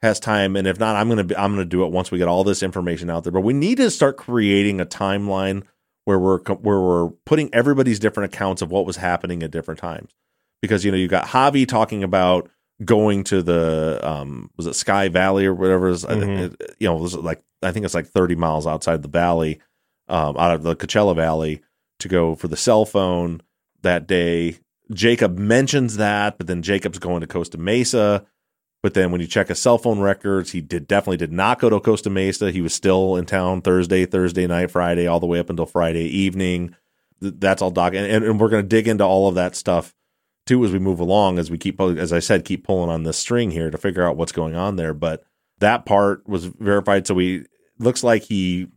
has 0.00 0.20
time, 0.20 0.54
and 0.54 0.68
if 0.68 0.78
not, 0.78 0.94
I'm 0.94 1.08
gonna 1.08 1.24
be, 1.24 1.36
I'm 1.36 1.50
gonna 1.50 1.64
do 1.64 1.84
it 1.84 1.90
once 1.90 2.12
we 2.12 2.18
get 2.18 2.28
all 2.28 2.44
this 2.44 2.62
information 2.62 3.10
out 3.10 3.24
there. 3.24 3.32
But 3.32 3.40
we 3.40 3.52
need 3.52 3.78
to 3.78 3.90
start 3.90 4.16
creating 4.16 4.80
a 4.80 4.86
timeline 4.86 5.64
where 6.08 6.18
we're 6.18 6.38
where 6.40 6.80
we're 6.80 7.10
putting 7.26 7.52
everybody's 7.54 7.98
different 7.98 8.32
accounts 8.34 8.62
of 8.62 8.70
what 8.70 8.86
was 8.86 8.96
happening 8.96 9.42
at 9.42 9.50
different 9.50 9.78
times. 9.78 10.10
Because 10.62 10.82
you 10.82 10.90
know 10.90 10.96
you 10.96 11.06
got 11.06 11.26
Javi 11.26 11.68
talking 11.68 12.02
about 12.02 12.48
going 12.82 13.24
to 13.24 13.42
the 13.42 14.00
um 14.02 14.50
was 14.56 14.66
it 14.66 14.74
Sky 14.74 15.08
Valley 15.08 15.44
or 15.44 15.52
whatever 15.54 15.88
it 15.88 15.92
is, 15.92 16.04
Mhm. 16.06 16.38
it- 16.60 16.76
you 16.80 16.88
know 16.88 16.96
it 16.96 17.00
was 17.02 17.14
like 17.14 17.42
I 17.62 17.72
think 17.72 17.84
it's 17.84 17.94
like 17.94 18.06
30 18.06 18.36
miles 18.36 18.66
outside 18.66 19.02
the 19.02 19.08
valley 19.08 19.60
um, 20.08 20.36
out 20.38 20.54
of 20.54 20.62
the 20.62 20.74
Coachella 20.74 21.14
Valley 21.14 21.60
to 21.98 22.08
go 22.08 22.34
for 22.34 22.48
the 22.48 22.56
cell 22.56 22.86
phone 22.86 23.42
that 23.82 24.06
day. 24.06 24.56
Jacob 24.94 25.36
mentions 25.38 25.98
that, 25.98 26.38
but 26.38 26.46
then 26.46 26.62
Jacob's 26.62 26.98
going 26.98 27.20
to 27.20 27.26
Costa 27.26 27.58
Mesa. 27.58 28.24
But 28.82 28.94
then 28.94 29.10
when 29.10 29.20
you 29.20 29.26
check 29.26 29.48
his 29.48 29.60
cell 29.60 29.78
phone 29.78 30.00
records, 30.00 30.52
he 30.52 30.60
did 30.60 30.86
definitely 30.86 31.16
did 31.16 31.32
not 31.32 31.58
go 31.58 31.68
to 31.68 31.80
Costa 31.80 32.10
Mesa. 32.10 32.52
He 32.52 32.60
was 32.60 32.72
still 32.72 33.16
in 33.16 33.26
town 33.26 33.60
Thursday, 33.60 34.06
Thursday 34.06 34.46
night, 34.46 34.70
Friday, 34.70 35.06
all 35.06 35.20
the 35.20 35.26
way 35.26 35.40
up 35.40 35.50
until 35.50 35.66
Friday 35.66 36.04
evening. 36.04 36.76
That's 37.20 37.60
all 37.60 37.72
doc, 37.72 37.94
and, 37.94 38.24
and 38.24 38.40
we're 38.40 38.48
going 38.48 38.62
to 38.62 38.68
dig 38.68 38.86
into 38.86 39.04
all 39.04 39.28
of 39.28 39.34
that 39.34 39.56
stuff 39.56 39.94
too 40.46 40.64
as 40.64 40.72
we 40.72 40.78
move 40.78 41.00
along. 41.00 41.38
As 41.38 41.50
we 41.50 41.58
keep, 41.58 41.80
as 41.80 42.12
I 42.12 42.20
said, 42.20 42.44
keep 42.44 42.64
pulling 42.64 42.90
on 42.90 43.02
this 43.02 43.18
string 43.18 43.50
here 43.50 43.70
to 43.70 43.78
figure 43.78 44.06
out 44.06 44.16
what's 44.16 44.32
going 44.32 44.54
on 44.54 44.76
there. 44.76 44.94
But 44.94 45.24
that 45.58 45.84
part 45.84 46.28
was 46.28 46.46
verified, 46.46 47.06
so 47.06 47.14
we 47.14 47.46
looks 47.80 48.04
like 48.04 48.22
he 48.22 48.68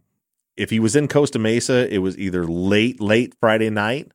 if 0.58 0.70
he 0.70 0.80
was 0.80 0.95
in 0.95 1.08
Costa 1.08 1.39
Mesa, 1.39 1.91
it 1.93 1.99
was 1.99 2.18
either 2.18 2.45
late, 2.45 2.99
late 2.99 3.36
Friday 3.39 3.70
night. 3.70 4.12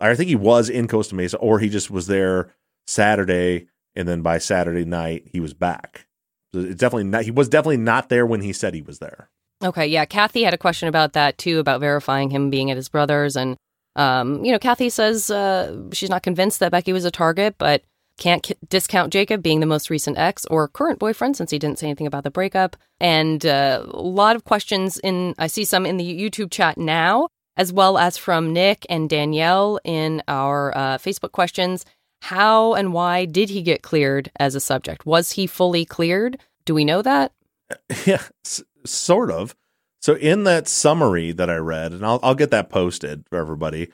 I 0.00 0.14
think 0.14 0.28
he 0.28 0.36
was 0.36 0.70
in 0.70 0.88
Costa 0.88 1.14
Mesa, 1.14 1.36
or 1.38 1.58
he 1.58 1.68
just 1.68 1.90
was 1.90 2.06
there 2.06 2.54
Saturday, 2.86 3.68
and 3.94 4.08
then 4.08 4.22
by 4.22 4.38
Saturday 4.38 4.84
night 4.84 5.28
he 5.32 5.40
was 5.40 5.54
back. 5.54 6.06
So 6.52 6.60
It's 6.60 6.80
definitely 6.80 7.04
not. 7.04 7.24
He 7.24 7.30
was 7.30 7.48
definitely 7.48 7.76
not 7.78 8.08
there 8.08 8.26
when 8.26 8.40
he 8.40 8.52
said 8.52 8.74
he 8.74 8.82
was 8.82 8.98
there. 8.98 9.30
Okay, 9.62 9.86
yeah. 9.86 10.04
Kathy 10.04 10.42
had 10.42 10.54
a 10.54 10.58
question 10.58 10.88
about 10.88 11.12
that 11.12 11.38
too, 11.38 11.58
about 11.58 11.80
verifying 11.80 12.30
him 12.30 12.50
being 12.50 12.70
at 12.70 12.76
his 12.76 12.88
brother's. 12.88 13.36
And, 13.36 13.56
um, 13.94 14.44
you 14.44 14.52
know, 14.52 14.58
Kathy 14.58 14.88
says 14.88 15.30
uh, 15.30 15.76
she's 15.92 16.10
not 16.10 16.22
convinced 16.22 16.60
that 16.60 16.72
Becky 16.72 16.92
was 16.92 17.04
a 17.04 17.10
target, 17.10 17.56
but 17.58 17.82
can't 18.18 18.42
k- 18.42 18.54
discount 18.68 19.12
Jacob 19.12 19.42
being 19.42 19.60
the 19.60 19.66
most 19.66 19.90
recent 19.90 20.18
ex 20.18 20.46
or 20.46 20.68
current 20.68 20.98
boyfriend 20.98 21.36
since 21.36 21.50
he 21.50 21.58
didn't 21.58 21.78
say 21.78 21.86
anything 21.88 22.06
about 22.06 22.24
the 22.24 22.30
breakup. 22.30 22.76
And 23.00 23.44
uh, 23.44 23.84
a 23.88 24.00
lot 24.00 24.36
of 24.36 24.44
questions 24.44 24.98
in, 24.98 25.34
I 25.38 25.46
see 25.46 25.64
some 25.64 25.84
in 25.84 25.98
the 25.98 26.20
YouTube 26.20 26.50
chat 26.50 26.78
now, 26.78 27.28
as 27.56 27.72
well 27.72 27.98
as 27.98 28.16
from 28.16 28.52
Nick 28.52 28.86
and 28.88 29.10
Danielle 29.10 29.78
in 29.84 30.22
our 30.26 30.76
uh, 30.76 30.98
Facebook 30.98 31.32
questions. 31.32 31.84
How 32.22 32.74
and 32.74 32.92
why 32.92 33.24
did 33.24 33.50
he 33.50 33.62
get 33.62 33.82
cleared 33.82 34.30
as 34.38 34.54
a 34.54 34.60
subject? 34.60 35.06
Was 35.06 35.32
he 35.32 35.46
fully 35.46 35.84
cleared? 35.84 36.38
Do 36.64 36.74
we 36.74 36.84
know 36.84 37.02
that? 37.02 37.32
yeah, 38.06 38.22
s- 38.44 38.62
sort 38.84 39.30
of. 39.30 39.54
So 40.00 40.14
in 40.14 40.44
that 40.44 40.68
summary 40.68 41.32
that 41.32 41.50
I 41.50 41.56
read, 41.56 41.92
and 41.92 42.04
I'll 42.04 42.20
I'll 42.22 42.34
get 42.34 42.50
that 42.50 42.70
posted 42.70 43.24
for 43.28 43.38
everybody. 43.38 43.90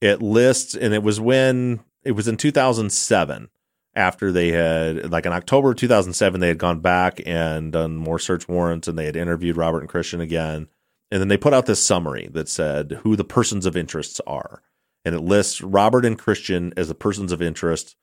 It 0.00 0.20
lists, 0.20 0.74
and 0.74 0.92
it 0.92 1.02
was 1.02 1.18
when 1.20 1.80
it 2.04 2.12
was 2.12 2.28
in 2.28 2.36
2007. 2.36 3.48
After 3.94 4.30
they 4.30 4.48
had, 4.48 5.10
like 5.10 5.24
in 5.24 5.32
October 5.32 5.72
2007, 5.72 6.38
they 6.38 6.48
had 6.48 6.58
gone 6.58 6.80
back 6.80 7.18
and 7.24 7.72
done 7.72 7.96
more 7.96 8.18
search 8.18 8.46
warrants, 8.46 8.88
and 8.88 8.98
they 8.98 9.06
had 9.06 9.16
interviewed 9.16 9.56
Robert 9.56 9.80
and 9.80 9.88
Christian 9.88 10.20
again. 10.20 10.68
And 11.10 11.18
then 11.18 11.28
they 11.28 11.38
put 11.38 11.54
out 11.54 11.64
this 11.64 11.82
summary 11.82 12.28
that 12.32 12.50
said 12.50 13.00
who 13.04 13.16
the 13.16 13.24
persons 13.24 13.64
of 13.64 13.74
interests 13.74 14.20
are, 14.26 14.60
and 15.06 15.14
it 15.14 15.20
lists 15.20 15.62
Robert 15.62 16.04
and 16.04 16.18
Christian 16.18 16.74
as 16.76 16.88
the 16.88 16.94
persons 16.94 17.30
of 17.30 17.40
interest, 17.40 17.94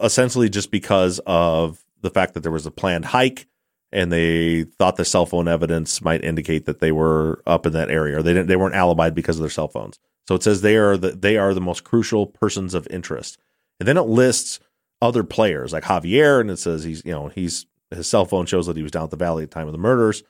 essentially 0.00 0.48
just 0.48 0.70
because 0.70 1.20
of 1.26 1.84
the 2.02 2.10
fact 2.10 2.34
that 2.34 2.44
there 2.44 2.52
was 2.52 2.66
a 2.66 2.70
planned 2.70 3.06
hike 3.06 3.48
and 3.90 4.12
they 4.12 4.62
thought 4.78 4.94
the 4.94 5.04
cell 5.04 5.26
phone 5.26 5.48
evidence 5.48 6.00
might 6.00 6.24
indicate 6.24 6.66
that 6.66 6.78
they 6.78 6.92
were 6.92 7.42
up 7.46 7.66
in 7.66 7.72
that 7.72 7.90
area 7.90 8.16
or 8.16 8.22
they 8.22 8.32
didn't 8.32 8.46
they 8.46 8.56
weren't 8.56 8.76
alibied 8.76 9.12
because 9.12 9.36
of 9.36 9.42
their 9.42 9.50
cell 9.50 9.66
phones. 9.66 9.98
So 10.28 10.36
it 10.36 10.44
says 10.44 10.60
they 10.62 10.76
are 10.76 10.96
the 10.96 11.10
they 11.10 11.36
are 11.36 11.52
the 11.52 11.60
most 11.60 11.82
crucial 11.82 12.26
persons 12.26 12.74
of 12.74 12.86
interest. 12.90 13.38
And 13.80 13.88
then 13.88 13.96
it 13.96 14.02
lists 14.02 14.60
other 15.02 15.24
players 15.24 15.72
like 15.72 15.82
javier 15.82 16.40
and 16.40 16.48
it 16.48 16.58
says 16.58 16.84
he's 16.84 17.04
you 17.04 17.10
know 17.10 17.26
he's 17.26 17.66
his 17.90 18.06
cell 18.06 18.24
phone 18.24 18.46
shows 18.46 18.68
that 18.68 18.76
he 18.76 18.84
was 18.84 18.92
down 18.92 19.04
at 19.04 19.10
the 19.10 19.16
valley 19.16 19.42
at 19.42 19.50
the 19.50 19.54
time 19.54 19.66
of 19.66 19.72
the 19.72 19.78
murders. 19.78 20.22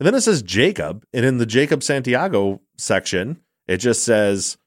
And 0.00 0.06
then 0.08 0.16
it 0.16 0.22
says 0.22 0.42
jacob 0.42 1.04
and 1.14 1.24
in 1.24 1.38
the 1.38 1.46
jacob 1.46 1.84
santiago 1.84 2.60
section 2.76 3.40
it 3.68 3.76
just 3.76 4.02
says 4.02 4.58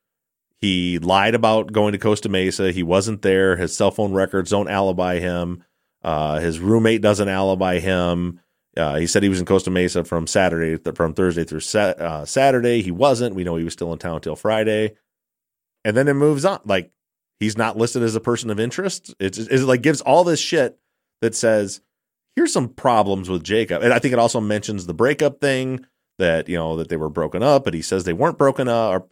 he 0.63 0.99
lied 0.99 1.35
about 1.35 1.71
going 1.71 1.91
to 1.91 1.97
costa 1.97 2.29
mesa 2.29 2.71
he 2.71 2.83
wasn't 2.83 3.21
there 3.21 3.55
his 3.55 3.75
cell 3.75 3.91
phone 3.91 4.13
records 4.13 4.49
don't 4.49 4.69
alibi 4.69 5.19
him 5.19 5.63
uh, 6.03 6.39
his 6.39 6.59
roommate 6.59 7.01
doesn't 7.01 7.29
alibi 7.29 7.79
him. 7.79 8.39
Uh, 8.75 8.95
he 8.95 9.07
said 9.07 9.23
he 9.23 9.29
was 9.29 9.39
in 9.39 9.45
Costa 9.45 9.69
Mesa 9.69 10.03
from 10.03 10.27
Saturday, 10.27 10.77
from 10.93 11.13
Thursday 11.13 11.43
through 11.43 11.61
uh, 11.79 12.25
Saturday. 12.25 12.81
He 12.81 12.91
wasn't. 12.91 13.35
We 13.35 13.43
know 13.43 13.55
he 13.55 13.63
was 13.63 13.73
still 13.73 13.93
in 13.93 13.99
town 13.99 14.15
until 14.15 14.35
Friday, 14.35 14.95
and 15.85 15.95
then 15.95 16.07
it 16.07 16.15
moves 16.15 16.43
on. 16.43 16.59
Like 16.65 16.91
he's 17.39 17.57
not 17.57 17.77
listed 17.77 18.03
as 18.03 18.15
a 18.15 18.19
person 18.19 18.49
of 18.49 18.59
interest. 18.59 19.13
It's 19.19 19.37
it 19.37 19.61
like 19.61 19.81
gives 19.81 20.01
all 20.01 20.23
this 20.23 20.39
shit 20.39 20.79
that 21.21 21.35
says 21.35 21.81
here's 22.35 22.51
some 22.51 22.67
problems 22.67 23.29
with 23.29 23.43
Jacob, 23.43 23.83
and 23.83 23.93
I 23.93 23.99
think 23.99 24.13
it 24.13 24.19
also 24.19 24.41
mentions 24.41 24.87
the 24.87 24.93
breakup 24.93 25.39
thing 25.39 25.85
that 26.17 26.49
you 26.49 26.57
know 26.57 26.75
that 26.77 26.89
they 26.89 26.97
were 26.97 27.09
broken 27.09 27.43
up, 27.43 27.63
but 27.63 27.75
he 27.75 27.81
says 27.83 28.03
they 28.03 28.13
weren't 28.13 28.39
broken 28.39 28.67
up. 28.67 28.91
Or, 28.91 29.07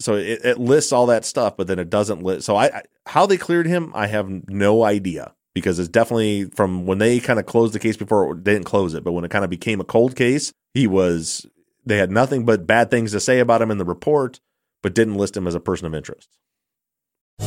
so 0.00 0.14
it, 0.14 0.44
it 0.44 0.58
lists 0.58 0.92
all 0.92 1.06
that 1.06 1.24
stuff, 1.24 1.56
but 1.56 1.66
then 1.66 1.78
it 1.78 1.90
doesn't 1.90 2.22
list. 2.22 2.46
So 2.46 2.56
I, 2.56 2.66
I 2.66 2.82
how 3.06 3.26
they 3.26 3.36
cleared 3.36 3.66
him, 3.66 3.92
I 3.94 4.06
have 4.08 4.28
no 4.48 4.84
idea 4.84 5.34
because 5.54 5.78
it's 5.78 5.88
definitely 5.88 6.44
from 6.54 6.86
when 6.86 6.98
they 6.98 7.18
kind 7.18 7.38
of 7.38 7.46
closed 7.46 7.72
the 7.72 7.78
case 7.78 7.96
before 7.96 8.34
they 8.34 8.52
didn't 8.52 8.66
close 8.66 8.94
it, 8.94 9.04
but 9.04 9.12
when 9.12 9.24
it 9.24 9.30
kind 9.30 9.44
of 9.44 9.50
became 9.50 9.80
a 9.80 9.84
cold 9.84 10.16
case, 10.16 10.52
he 10.74 10.86
was 10.86 11.46
they 11.84 11.98
had 11.98 12.10
nothing 12.10 12.44
but 12.44 12.66
bad 12.66 12.90
things 12.90 13.12
to 13.12 13.20
say 13.20 13.38
about 13.38 13.62
him 13.62 13.70
in 13.70 13.78
the 13.78 13.84
report, 13.84 14.40
but 14.82 14.94
didn't 14.94 15.14
list 15.14 15.36
him 15.36 15.46
as 15.46 15.54
a 15.54 15.60
person 15.60 15.86
of 15.86 15.94
interest. 15.94 16.28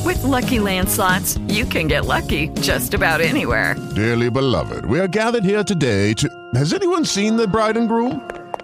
With 0.06 0.24
Lucky 0.24 0.60
Land 0.60 0.89
slots, 0.89 1.38
you 1.47 1.66
can 1.66 1.88
get 1.88 2.06
lucky 2.06 2.47
just 2.62 2.93
about 2.93 3.22
anywhere. 3.22 3.76
Dearly 3.95 4.30
beloved, 4.30 4.86
we 4.86 5.00
are 5.00 5.08
gathered 5.08 5.43
here 5.43 5.64
today 5.64 6.14
to. 6.14 6.30
Has 6.56 6.74
anyone 6.74 7.06
seen 7.06 7.36
the 7.36 7.47
bride 7.47 7.78
and 7.78 7.88
groom? 7.88 8.38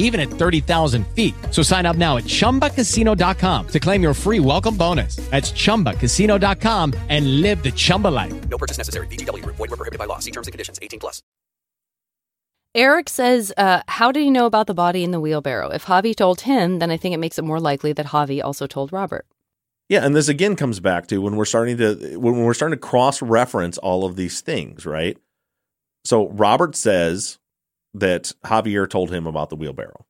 even 0.00 0.18
at 0.18 0.28
30,000 0.28 1.06
feet. 1.14 1.34
So 1.52 1.62
sign 1.62 1.86
up 1.86 1.96
now 1.96 2.16
at 2.16 2.24
ChumbaCasino.com 2.24 3.68
to 3.68 3.80
claim 3.80 4.02
your 4.02 4.14
free 4.14 4.40
welcome 4.40 4.76
bonus. 4.76 5.16
That's 5.30 5.52
ChumbaCasino.com 5.52 6.94
and 7.08 7.40
live 7.40 7.62
the 7.62 7.70
Chumba 7.70 8.08
life. 8.08 8.48
No 8.48 8.58
purchase 8.58 8.76
necessary. 8.76 9.06
VGW 9.06 9.44
Group. 9.44 9.56
Void 9.56 9.70
were 9.70 9.76
prohibited 9.76 10.00
by 10.00 10.06
law. 10.06 10.18
See 10.18 10.32
terms 10.32 10.48
and 10.48 10.52
conditions. 10.52 10.80
18 10.82 10.98
plus. 10.98 11.22
Eric 12.74 13.08
says, 13.08 13.52
uh, 13.56 13.82
How 13.88 14.12
did 14.12 14.22
he 14.22 14.30
know 14.30 14.46
about 14.46 14.66
the 14.66 14.74
body 14.74 15.02
in 15.02 15.10
the 15.10 15.20
wheelbarrow? 15.20 15.70
If 15.70 15.86
Javi 15.86 16.14
told 16.14 16.42
him, 16.42 16.78
then 16.78 16.90
I 16.90 16.96
think 16.96 17.14
it 17.14 17.18
makes 17.18 17.38
it 17.38 17.44
more 17.44 17.60
likely 17.60 17.92
that 17.92 18.06
Javi 18.06 18.42
also 18.42 18.66
told 18.66 18.92
Robert. 18.92 19.26
Yeah, 19.88 20.04
and 20.06 20.14
this 20.14 20.28
again 20.28 20.54
comes 20.54 20.78
back 20.78 21.08
to 21.08 21.18
when 21.18 21.34
we're 21.34 21.44
starting 21.44 21.76
to 21.78 22.16
when 22.16 22.44
we're 22.44 22.54
starting 22.54 22.78
to 22.78 22.80
cross 22.80 23.20
reference 23.20 23.76
all 23.76 24.04
of 24.04 24.14
these 24.14 24.40
things, 24.40 24.86
right? 24.86 25.18
So 26.04 26.28
Robert 26.28 26.76
says 26.76 27.40
that 27.94 28.32
Javier 28.44 28.88
told 28.88 29.10
him 29.10 29.26
about 29.26 29.50
the 29.50 29.56
wheelbarrow. 29.56 30.06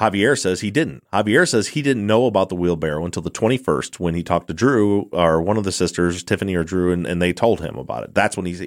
Javier 0.00 0.38
says 0.38 0.60
he 0.60 0.70
didn't. 0.70 1.04
Javier 1.12 1.48
says 1.48 1.68
he 1.68 1.80
didn't 1.80 2.06
know 2.06 2.26
about 2.26 2.50
the 2.50 2.56
wheelbarrow 2.56 3.04
until 3.04 3.22
the 3.22 3.30
21st 3.30 3.98
when 3.98 4.14
he 4.14 4.22
talked 4.22 4.48
to 4.48 4.54
Drew 4.54 5.08
or 5.12 5.40
one 5.40 5.56
of 5.56 5.64
the 5.64 5.72
sisters, 5.72 6.22
Tiffany 6.22 6.54
or 6.54 6.64
Drew, 6.64 6.92
and, 6.92 7.06
and 7.06 7.20
they 7.20 7.32
told 7.32 7.60
him 7.60 7.76
about 7.76 8.04
it. 8.04 8.14
That's 8.14 8.36
when 8.36 8.46
he's, 8.46 8.62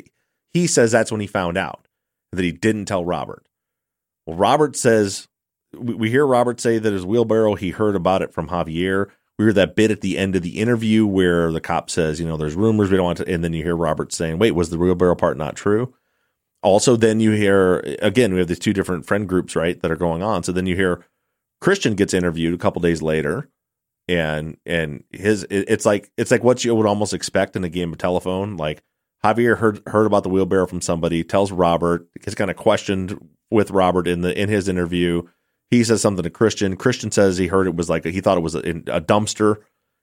he 0.52 0.66
says 0.66 0.92
that's 0.92 1.12
when 1.12 1.22
he 1.22 1.28
found 1.28 1.58
out 1.58 1.88
that 2.32 2.44
he 2.44 2.52
didn't 2.52 2.86
tell 2.86 3.06
Robert. 3.06 3.48
Well, 4.26 4.38
Robert 4.38 4.76
says, 4.76 5.28
we, 5.78 5.94
we 5.94 6.10
hear 6.10 6.26
Robert 6.26 6.60
say 6.60 6.80
that 6.80 6.94
his 6.94 7.06
wheelbarrow, 7.06 7.56
he 7.56 7.72
heard 7.72 7.96
about 7.96 8.24
it 8.24 8.34
from 8.34 8.50
Javier. 8.50 9.08
We 9.38 9.46
hear 9.46 9.54
that 9.54 9.76
bit 9.76 9.92
at 9.92 10.02
the 10.02 10.18
end 10.18 10.36
of 10.36 10.42
the 10.42 10.58
interview 10.58 11.06
where 11.06 11.52
the 11.52 11.62
cop 11.62 11.92
says, 11.92 12.20
you 12.20 12.28
know, 12.28 12.38
there's 12.38 12.56
rumors 12.56 12.90
we 12.90 12.98
don't 12.98 13.06
want 13.06 13.20
to, 13.20 13.32
and 13.32 13.44
then 13.44 13.54
you 13.54 13.64
hear 13.64 13.76
Robert 13.76 14.12
saying, 14.12 14.40
wait, 14.40 14.52
was 14.52 14.72
the 14.72 14.80
wheelbarrow 14.80 15.16
part 15.16 15.38
not 15.38 15.56
true? 15.56 15.94
Also, 16.62 16.96
then 16.96 17.20
you 17.20 17.32
hear, 17.32 17.80
again, 18.02 18.34
we 18.34 18.40
have 18.40 18.50
these 18.50 18.60
two 18.60 18.74
different 18.74 19.06
friend 19.06 19.30
groups, 19.30 19.56
right, 19.56 19.82
that 19.82 19.92
are 19.92 19.96
going 19.96 20.22
on. 20.22 20.44
So 20.44 20.52
then 20.52 20.66
you 20.66 20.76
hear 20.76 21.06
Christian 21.62 21.96
gets 21.96 22.14
interviewed 22.14 22.54
a 22.54 22.58
couple 22.58 22.82
days 22.82 23.02
later, 23.02 23.50
and 24.08 24.58
and 24.66 25.04
his 25.12 25.46
it's 25.50 25.86
like 25.86 26.12
it's 26.18 26.32
like 26.32 26.44
what 26.44 26.64
you 26.66 26.74
would 26.76 26.86
almost 26.86 27.14
expect 27.14 27.56
in 27.56 27.64
a 27.64 27.70
game 27.70 27.92
of 27.92 27.98
telephone. 27.98 28.58
Like 28.58 28.82
Javier 29.24 29.58
heard 29.58 29.82
heard 29.88 30.06
about 30.06 30.24
the 30.24 30.30
wheelbarrow 30.30 30.68
from 30.68 30.82
somebody, 30.82 31.24
tells 31.24 31.52
Robert, 31.52 32.08
gets 32.22 32.36
kind 32.36 32.50
of 32.50 32.58
questioned 32.58 33.20
with 33.52 33.72
Robert 33.72 34.08
in 34.08 34.22
the 34.22 34.38
in 34.40 34.50
his 34.50 34.68
interview. 34.68 35.24
He 35.70 35.84
says 35.84 36.02
something 36.02 36.24
to 36.24 36.30
Christian. 36.30 36.76
Christian 36.76 37.12
says 37.12 37.38
he 37.38 37.48
heard 37.48 37.68
it 37.68 37.76
was 37.76 37.90
like 37.90 38.06
he 38.06 38.22
thought 38.22 38.38
it 38.38 38.44
was 38.44 38.56
a, 38.56 38.60
a 38.60 39.02
dumpster. 39.02 39.58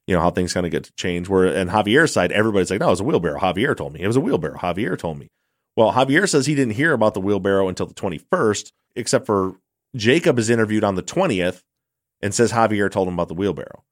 You 0.07 0.15
know 0.15 0.21
how 0.21 0.31
things 0.31 0.53
kind 0.53 0.67
of 0.67 0.73
get 0.73 0.85
to 0.85 0.93
change. 0.93 1.29
Where 1.29 1.47
and 1.47 1.71
Javier's 1.71 2.13
side, 2.13 2.31
everybody's 2.33 2.71
like, 2.71 2.81
no, 2.81 2.87
it 2.89 2.91
was 2.91 3.01
a 3.01 3.05
wheelbarrow. 3.05 3.41
Javier 3.41 3.77
told 3.77 3.93
me 3.93 4.03
it 4.03 4.07
was 4.07 4.17
a 4.17 4.21
wheelbarrow. 4.21 4.59
Javier 4.59 4.97
told 4.99 5.19
me. 5.19 5.29
Well, 5.77 5.93
Javier 5.93 6.29
says 6.29 6.47
he 6.47 6.55
didn't 6.55 6.75
hear 6.75 6.93
about 6.93 7.15
the 7.15 7.21
wheelbarrow 7.21 7.69
until 7.69 7.87
the 7.87 7.95
twenty 7.95 8.19
first, 8.19 8.73
except 8.95 9.27
for 9.27 9.61
Jacob 9.95 10.39
is 10.39 10.51
interviewed 10.51 10.85
on 10.85 10.95
the 10.95 11.03
20th 11.03 11.63
and 12.21 12.35
says 12.35 12.53
Javier 12.53 12.91
told 12.91 13.09
him 13.09 13.15
about 13.15 13.29
the 13.29 13.35
wheelbarrow. 13.35 13.85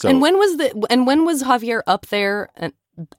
So, 0.00 0.08
and 0.08 0.20
when 0.22 0.38
was 0.38 0.56
the 0.56 0.86
and 0.88 1.06
when 1.06 1.26
was 1.26 1.42
Javier 1.42 1.82
up 1.86 2.06
there 2.06 2.48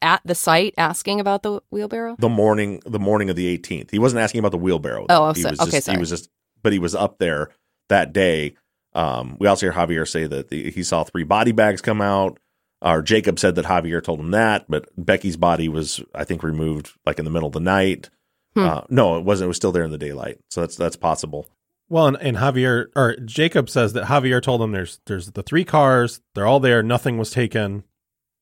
at 0.01 0.21
the 0.25 0.33
site 0.33 0.73
asking 0.77 1.19
about 1.19 1.43
the 1.43 1.61
wheelbarrow? 1.69 2.15
The 2.17 2.29
morning 2.29 2.81
the 2.85 2.99
morning 2.99 3.29
of 3.29 3.35
the 3.35 3.55
18th. 3.57 3.91
He 3.91 3.99
wasn't 3.99 4.21
asking 4.21 4.39
about 4.39 4.51
the 4.51 4.57
wheelbarrow. 4.57 5.05
Oh, 5.09 5.33
he 5.33 5.43
was 5.43 5.59
okay, 5.59 5.71
just, 5.71 5.85
sorry. 5.85 5.97
He 5.97 5.99
was 5.99 6.09
just 6.09 6.29
but 6.63 6.73
he 6.73 6.79
was 6.79 6.95
up 6.95 7.19
there 7.19 7.49
that 7.89 8.13
day. 8.13 8.55
Um, 8.93 9.37
we 9.39 9.47
also 9.47 9.67
hear 9.67 9.73
Javier 9.73 10.07
say 10.07 10.25
that 10.25 10.49
the, 10.49 10.71
he 10.71 10.83
saw 10.83 11.03
three 11.03 11.23
body 11.23 11.51
bags 11.51 11.81
come 11.81 12.01
out. 12.01 12.39
Or 12.81 13.01
Jacob 13.01 13.37
said 13.37 13.55
that 13.55 13.65
Javier 13.65 14.03
told 14.03 14.19
him 14.19 14.31
that, 14.31 14.65
but 14.67 14.89
Becky's 14.97 15.37
body 15.37 15.69
was, 15.69 16.01
I 16.15 16.23
think, 16.23 16.41
removed 16.41 16.93
like 17.05 17.19
in 17.19 17.25
the 17.25 17.31
middle 17.31 17.47
of 17.47 17.53
the 17.53 17.59
night. 17.59 18.09
Hmm. 18.55 18.59
Uh, 18.59 18.81
no, 18.89 19.17
it 19.17 19.23
wasn't. 19.23 19.45
It 19.45 19.49
was 19.49 19.57
still 19.57 19.71
there 19.71 19.83
in 19.83 19.91
the 19.91 19.97
daylight, 19.97 20.39
so 20.49 20.61
that's 20.61 20.75
that's 20.75 20.95
possible. 20.95 21.47
Well, 21.89 22.07
and, 22.07 22.17
and 22.21 22.37
Javier 22.37 22.87
or 22.95 23.17
Jacob 23.17 23.69
says 23.69 23.93
that 23.93 24.05
Javier 24.05 24.41
told 24.41 24.61
him 24.61 24.71
there's 24.71 24.99
there's 25.05 25.31
the 25.31 25.43
three 25.43 25.63
cars, 25.63 26.21
they're 26.33 26.47
all 26.47 26.59
there, 26.59 26.81
nothing 26.81 27.17
was 27.17 27.31
taken. 27.31 27.83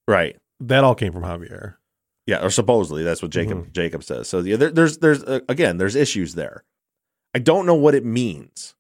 Right. 0.07 0.37
That 0.59 0.83
all 0.83 0.95
came 0.95 1.13
from 1.13 1.23
Javier. 1.23 1.75
Yeah, 2.25 2.43
or 2.43 2.51
supposedly 2.51 3.03
that's 3.03 3.21
what 3.21 3.31
Jacob 3.31 3.73
Jacob 3.73 4.03
says. 4.03 4.29
So 4.29 4.39
yeah, 4.39 4.55
there, 4.55 4.69
there's 4.69 4.99
there's 4.99 5.23
uh, 5.23 5.39
again 5.49 5.77
there's 5.77 5.95
issues 5.95 6.35
there. 6.35 6.63
I 7.33 7.39
don't 7.39 7.65
know 7.65 7.75
what 7.75 7.95
it 7.95 8.05
means, 8.05 8.75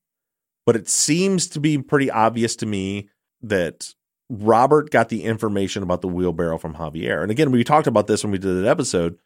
but 0.65 0.75
it 0.75 0.87
seems 0.87 1.47
to 1.47 1.59
be 1.59 1.79
pretty 1.79 2.11
obvious 2.11 2.55
to 2.57 2.65
me 2.65 3.09
that 3.41 3.95
Robert 4.29 4.91
got 4.91 5.09
the 5.09 5.23
information 5.23 5.81
about 5.81 6.01
the 6.01 6.07
wheelbarrow 6.07 6.57
from 6.57 6.75
Javier. 6.75 7.21
And 7.21 7.31
again, 7.31 7.51
we 7.51 7.63
talked 7.63 7.87
about 7.87 8.07
this 8.07 8.23
when 8.23 8.31
we 8.31 8.37
did 8.37 8.63
that 8.63 8.69
episode. 8.69 9.17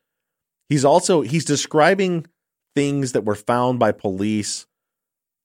He's 0.70 0.86
also 0.86 1.22
he's 1.22 1.46
describing 1.46 2.26
things 2.76 3.12
that 3.12 3.26
were 3.26 3.36
found 3.36 3.80
by 3.80 3.92
police 3.92 4.66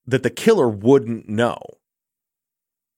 that 0.07 0.23
the 0.23 0.31
killer 0.31 0.69
wouldn't 0.69 1.29
know. 1.29 1.59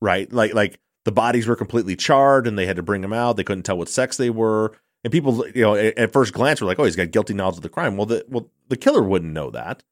Right? 0.02 0.30
Like 0.32 0.54
like 0.54 0.78
the 1.04 1.12
bodies 1.12 1.46
were 1.46 1.56
completely 1.56 1.96
charred 1.96 2.46
and 2.46 2.58
they 2.58 2.66
had 2.66 2.76
to 2.76 2.82
bring 2.82 3.00
them 3.00 3.12
out. 3.12 3.36
They 3.36 3.44
couldn't 3.44 3.64
tell 3.64 3.78
what 3.78 3.88
sex 3.88 4.16
they 4.16 4.30
were. 4.30 4.72
And 5.02 5.11
people, 5.11 5.46
you 5.54 5.62
know, 5.62 5.74
at, 5.74 6.12
first 6.12 6.34
glance 6.34 6.61
were 6.61 6.66
like, 6.66 6.78
"Oh, 6.78 6.84
he's 6.84 6.96
got 6.96 7.11
guilty 7.11 7.32
knowledge 7.32 7.56
of 7.56 7.62
the 7.62 7.70
crime." 7.70 7.96
Well, 7.96 8.06
the 8.06 8.24
well, 8.28 8.50
the 8.68 8.76
killer 8.76 9.02
wouldn't 9.02 9.32
know 9.32 9.50
that. 9.50 9.82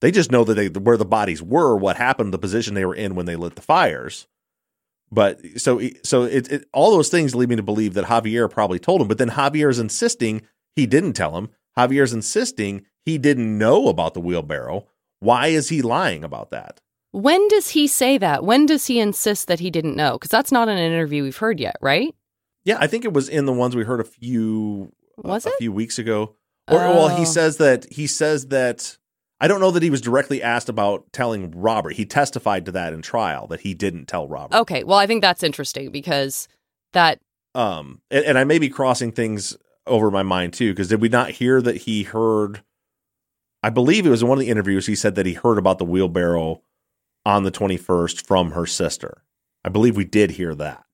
They 0.00 0.10
just 0.10 0.32
know 0.32 0.42
that 0.44 0.54
they 0.54 0.68
where 0.68 0.96
the 0.96 1.04
bodies 1.04 1.40
were, 1.40 1.76
what 1.76 1.96
happened, 1.96 2.34
the 2.34 2.38
position 2.38 2.74
they 2.74 2.84
were 2.84 2.94
in 2.94 3.14
when 3.14 3.26
they 3.26 3.36
lit 3.36 3.54
the 3.54 3.62
fires. 3.62 4.26
But 5.10 5.40
so 5.60 5.80
so 6.04 6.24
it, 6.24 6.50
it 6.52 6.68
all 6.72 6.90
those 6.90 7.08
things 7.08 7.34
lead 7.34 7.48
me 7.48 7.56
to 7.56 7.62
believe 7.62 7.94
that 7.94 8.04
Javier 8.06 8.50
probably 8.50 8.78
told 8.78 9.00
him. 9.00 9.08
But 9.08 9.18
then 9.18 9.30
Javier 9.30 9.70
is 9.70 9.78
insisting 9.78 10.42
he 10.76 10.86
didn't 10.86 11.14
tell 11.14 11.36
him. 11.36 11.48
Javier's 11.78 12.12
insisting 12.12 12.84
he 13.04 13.16
didn't 13.18 13.56
know 13.56 13.88
about 13.88 14.14
the 14.14 14.20
wheelbarrow. 14.20 14.86
Why 15.20 15.46
is 15.48 15.68
he 15.70 15.80
lying 15.82 16.24
about 16.24 16.50
that? 16.50 16.80
When 17.12 17.48
does 17.48 17.70
he 17.70 17.86
say 17.86 18.18
that? 18.18 18.44
When 18.44 18.66
does 18.66 18.86
he 18.86 19.00
insist 19.00 19.48
that 19.48 19.60
he 19.60 19.70
didn't 19.70 19.96
know? 19.96 20.12
Because 20.12 20.28
that's 20.30 20.52
not 20.52 20.68
an 20.68 20.76
interview 20.76 21.22
we've 21.22 21.36
heard 21.38 21.58
yet, 21.58 21.76
right? 21.80 22.14
Yeah, 22.64 22.76
I 22.78 22.86
think 22.86 23.04
it 23.06 23.14
was 23.14 23.30
in 23.30 23.46
the 23.46 23.52
ones 23.52 23.74
we 23.74 23.84
heard 23.84 24.00
a 24.00 24.04
few 24.04 24.92
Was 25.16 25.46
a 25.46 25.48
it? 25.48 25.54
few 25.58 25.72
weeks 25.72 25.98
ago. 25.98 26.34
Or 26.70 26.76
well, 26.76 27.04
Oh. 27.10 27.16
he 27.16 27.24
says 27.24 27.56
that 27.56 27.86
he 27.90 28.06
says 28.06 28.48
that 28.48 28.97
I 29.40 29.46
don't 29.48 29.60
know 29.60 29.70
that 29.70 29.82
he 29.82 29.90
was 29.90 30.00
directly 30.00 30.42
asked 30.42 30.68
about 30.68 31.12
telling 31.12 31.52
Robert. 31.52 31.94
He 31.94 32.04
testified 32.04 32.64
to 32.66 32.72
that 32.72 32.92
in 32.92 33.02
trial 33.02 33.46
that 33.48 33.60
he 33.60 33.72
didn't 33.74 34.06
tell 34.06 34.26
Robert. 34.26 34.56
Okay, 34.56 34.82
well, 34.84 34.98
I 34.98 35.06
think 35.06 35.22
that's 35.22 35.42
interesting 35.42 35.90
because 35.92 36.48
that 36.92 37.20
Um, 37.54 38.00
and, 38.10 38.24
and 38.24 38.38
I 38.38 38.44
may 38.44 38.58
be 38.58 38.68
crossing 38.68 39.12
things 39.12 39.56
over 39.86 40.10
my 40.10 40.22
mind 40.22 40.52
too, 40.54 40.72
because 40.72 40.88
did 40.88 41.00
we 41.00 41.08
not 41.08 41.30
hear 41.30 41.62
that 41.62 41.78
he 41.78 42.02
heard? 42.02 42.62
I 43.62 43.70
believe 43.70 44.06
it 44.06 44.10
was 44.10 44.22
in 44.22 44.28
one 44.28 44.38
of 44.38 44.40
the 44.40 44.50
interviews. 44.50 44.86
He 44.86 44.94
said 44.94 45.14
that 45.14 45.26
he 45.26 45.34
heard 45.34 45.58
about 45.58 45.78
the 45.78 45.84
wheelbarrow 45.84 46.62
on 47.24 47.42
the 47.44 47.50
twenty 47.50 47.76
first 47.76 48.26
from 48.26 48.52
her 48.52 48.66
sister. 48.66 49.22
I 49.64 49.68
believe 49.68 49.96
we 49.96 50.04
did 50.04 50.32
hear 50.32 50.54
that. 50.56 50.84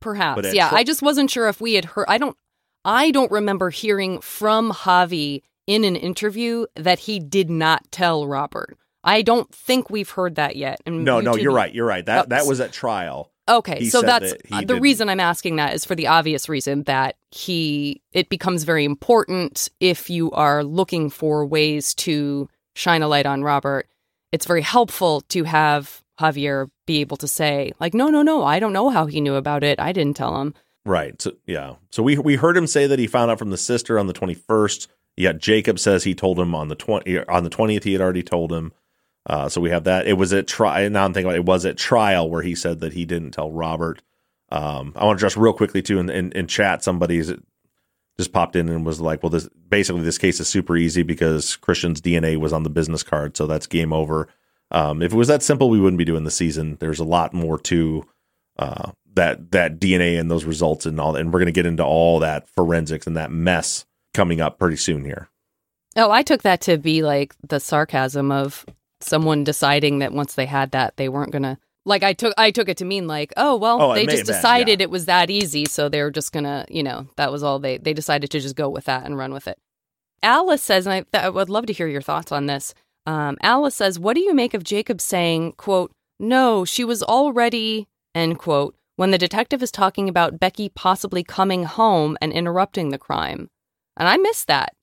perhaps, 0.00 0.54
yeah, 0.54 0.68
tri- 0.68 0.78
I 0.80 0.84
just 0.84 1.02
wasn't 1.02 1.30
sure 1.30 1.48
if 1.48 1.60
we 1.60 1.74
had 1.74 1.84
heard. 1.84 2.06
I 2.08 2.18
don't, 2.18 2.36
I 2.84 3.10
don't 3.10 3.30
remember 3.30 3.70
hearing 3.70 4.20
from 4.20 4.72
Javi 4.72 5.42
in 5.66 5.84
an 5.84 5.96
interview 5.96 6.66
that 6.76 7.00
he 7.00 7.18
did 7.18 7.50
not 7.50 7.90
tell 7.90 8.26
Robert. 8.26 8.76
I 9.04 9.22
don't 9.22 9.52
think 9.54 9.88
we've 9.88 10.10
heard 10.10 10.34
that 10.34 10.56
yet. 10.56 10.80
And 10.84 11.04
no, 11.04 11.20
YouTube, 11.20 11.24
no, 11.24 11.36
you're 11.36 11.52
right. 11.52 11.72
You're 11.72 11.86
right. 11.86 12.04
That 12.04 12.30
that 12.30 12.46
was 12.46 12.60
at 12.60 12.72
trial. 12.72 13.30
Okay, 13.48 13.78
he 13.78 13.90
so 13.90 14.02
that's 14.02 14.32
that 14.32 14.42
the 14.48 14.60
didn't. 14.62 14.82
reason 14.82 15.08
I'm 15.08 15.20
asking 15.20 15.56
that 15.56 15.74
is 15.74 15.84
for 15.84 15.94
the 15.94 16.08
obvious 16.08 16.48
reason 16.48 16.82
that 16.84 17.14
he 17.30 18.02
it 18.10 18.28
becomes 18.28 18.64
very 18.64 18.84
important 18.84 19.68
if 19.78 20.10
you 20.10 20.32
are 20.32 20.64
looking 20.64 21.10
for 21.10 21.46
ways 21.46 21.94
to 21.94 22.48
shine 22.74 23.02
a 23.02 23.08
light 23.08 23.26
on 23.26 23.44
Robert. 23.44 23.88
It's 24.32 24.46
very 24.46 24.62
helpful 24.62 25.20
to 25.28 25.44
have 25.44 26.02
Javier 26.18 26.68
be 26.86 27.00
able 27.00 27.16
to 27.18 27.28
say 27.28 27.72
like, 27.78 27.94
no, 27.94 28.08
no, 28.08 28.22
no, 28.22 28.42
I 28.42 28.58
don't 28.58 28.72
know 28.72 28.90
how 28.90 29.06
he 29.06 29.20
knew 29.20 29.36
about 29.36 29.62
it. 29.62 29.78
I 29.78 29.92
didn't 29.92 30.16
tell 30.16 30.40
him. 30.40 30.52
Right. 30.84 31.20
So 31.22 31.32
yeah. 31.46 31.74
So 31.92 32.02
we 32.02 32.18
we 32.18 32.34
heard 32.34 32.56
him 32.56 32.66
say 32.66 32.88
that 32.88 32.98
he 32.98 33.06
found 33.06 33.30
out 33.30 33.38
from 33.38 33.50
the 33.50 33.56
sister 33.56 33.96
on 33.96 34.08
the 34.08 34.12
21st. 34.12 34.88
Yet 35.16 35.38
Jacob 35.38 35.78
says 35.78 36.04
he 36.04 36.14
told 36.14 36.38
him 36.38 36.54
on 36.54 36.68
the 36.68 36.74
twenty 36.74 37.18
on 37.18 37.44
the 37.44 37.50
twentieth 37.50 37.84
he 37.84 37.92
had 37.92 38.02
already 38.02 38.22
told 38.22 38.52
him. 38.52 38.72
Uh, 39.24 39.48
so 39.48 39.60
we 39.60 39.70
have 39.70 39.84
that. 39.84 40.06
It 40.06 40.12
was 40.12 40.32
at 40.32 40.46
trial. 40.46 40.88
Now 40.90 41.04
I'm 41.04 41.12
thinking 41.12 41.26
about 41.26 41.36
it, 41.36 41.40
it, 41.40 41.46
was 41.46 41.66
at 41.66 41.76
trial 41.76 42.30
where 42.30 42.42
he 42.42 42.54
said 42.54 42.80
that 42.80 42.92
he 42.92 43.04
didn't 43.04 43.32
tell 43.32 43.50
Robert. 43.50 44.02
Um, 44.50 44.92
I 44.94 45.04
want 45.04 45.18
to 45.18 45.26
address 45.26 45.36
real 45.36 45.52
quickly 45.52 45.82
too 45.82 45.98
in, 45.98 46.08
in, 46.08 46.30
in 46.32 46.46
chat 46.46 46.84
somebody's 46.84 47.32
just 48.16 48.32
popped 48.32 48.56
in 48.56 48.68
and 48.68 48.86
was 48.86 49.00
like, 49.00 49.22
"Well, 49.22 49.30
this 49.30 49.48
basically 49.68 50.02
this 50.02 50.18
case 50.18 50.38
is 50.38 50.48
super 50.48 50.76
easy 50.76 51.02
because 51.02 51.56
Christian's 51.56 52.00
DNA 52.00 52.36
was 52.36 52.52
on 52.52 52.62
the 52.62 52.70
business 52.70 53.02
card, 53.02 53.36
so 53.36 53.46
that's 53.46 53.66
game 53.66 53.92
over." 53.92 54.28
Um, 54.70 55.02
if 55.02 55.12
it 55.12 55.16
was 55.16 55.28
that 55.28 55.42
simple, 55.42 55.70
we 55.70 55.80
wouldn't 55.80 55.98
be 55.98 56.04
doing 56.04 56.24
the 56.24 56.30
season. 56.30 56.76
There's 56.78 56.98
a 56.98 57.04
lot 57.04 57.32
more 57.32 57.58
to 57.60 58.04
uh, 58.58 58.92
that 59.14 59.50
that 59.52 59.80
DNA 59.80 60.20
and 60.20 60.30
those 60.30 60.44
results 60.44 60.86
and 60.86 61.00
all, 61.00 61.16
and 61.16 61.32
we're 61.32 61.40
going 61.40 61.46
to 61.46 61.52
get 61.52 61.66
into 61.66 61.84
all 61.84 62.20
that 62.20 62.48
forensics 62.48 63.06
and 63.06 63.16
that 63.16 63.30
mess 63.30 63.85
coming 64.16 64.40
up 64.40 64.58
pretty 64.58 64.76
soon 64.76 65.04
here. 65.04 65.28
Oh, 65.96 66.10
I 66.10 66.22
took 66.22 66.42
that 66.42 66.60
to 66.62 66.76
be 66.78 67.02
like 67.02 67.34
the 67.46 67.60
sarcasm 67.60 68.32
of 68.32 68.66
someone 69.00 69.44
deciding 69.44 69.98
that 70.00 70.12
once 70.12 70.34
they 70.34 70.46
had 70.46 70.72
that, 70.72 70.96
they 70.96 71.08
weren't 71.08 71.32
gonna 71.32 71.58
like. 71.84 72.02
I 72.02 72.12
took 72.12 72.34
I 72.36 72.50
took 72.50 72.68
it 72.68 72.76
to 72.78 72.84
mean 72.84 73.06
like, 73.06 73.32
oh 73.36 73.56
well, 73.56 73.80
Oh, 73.80 73.94
they 73.94 74.04
just 74.04 74.18
have 74.18 74.26
been, 74.26 74.34
decided 74.36 74.80
it 74.80 74.90
was 74.90 75.06
that 75.06 75.30
easy, 75.30 75.64
so 75.64 75.88
they 75.88 76.02
were 76.02 76.10
just 76.10 76.32
gonna, 76.32 76.66
you 76.68 76.82
know, 76.82 77.06
that 77.16 77.30
was 77.30 77.42
all 77.42 77.58
they 77.58 77.78
they 77.78 77.94
decided 77.94 78.30
to 78.30 78.40
just 78.40 78.56
go 78.56 78.68
with 78.68 78.84
that 78.86 79.04
and 79.06 79.16
run 79.16 79.32
with 79.32 79.46
it. 79.46 79.58
Alice 80.22 80.62
says, 80.62 80.86
and 80.86 80.94
I, 80.94 81.00
th- 81.02 81.24
I 81.24 81.28
would 81.28 81.50
love 81.50 81.66
to 81.66 81.72
hear 81.72 81.86
your 81.86 82.02
thoughts 82.02 82.32
on 82.32 82.46
this. 82.46 82.74
Um, 83.06 83.36
Alice 83.42 83.74
says, 83.76 83.98
"What 83.98 84.14
do 84.16 84.20
you 84.20 84.34
make 84.34 84.54
of 84.54 84.64
Jacob 84.64 85.00
saying, 85.00 85.52
quote, 85.52 85.92
no, 86.18 86.64
she 86.64 86.84
was 86.84 87.02
already, 87.02 87.86
end 88.14 88.38
quote, 88.38 88.74
when 88.96 89.10
the 89.12 89.18
detective 89.18 89.62
is 89.62 89.70
talking 89.70 90.08
about 90.08 90.40
Becky 90.40 90.68
possibly 90.70 91.22
coming 91.22 91.64
home 91.64 92.16
and 92.20 92.32
interrupting 92.32 92.88
the 92.90 92.98
crime?" 92.98 93.48
And 93.96 94.08
I 94.08 94.16
missed 94.16 94.46
that. 94.48 94.74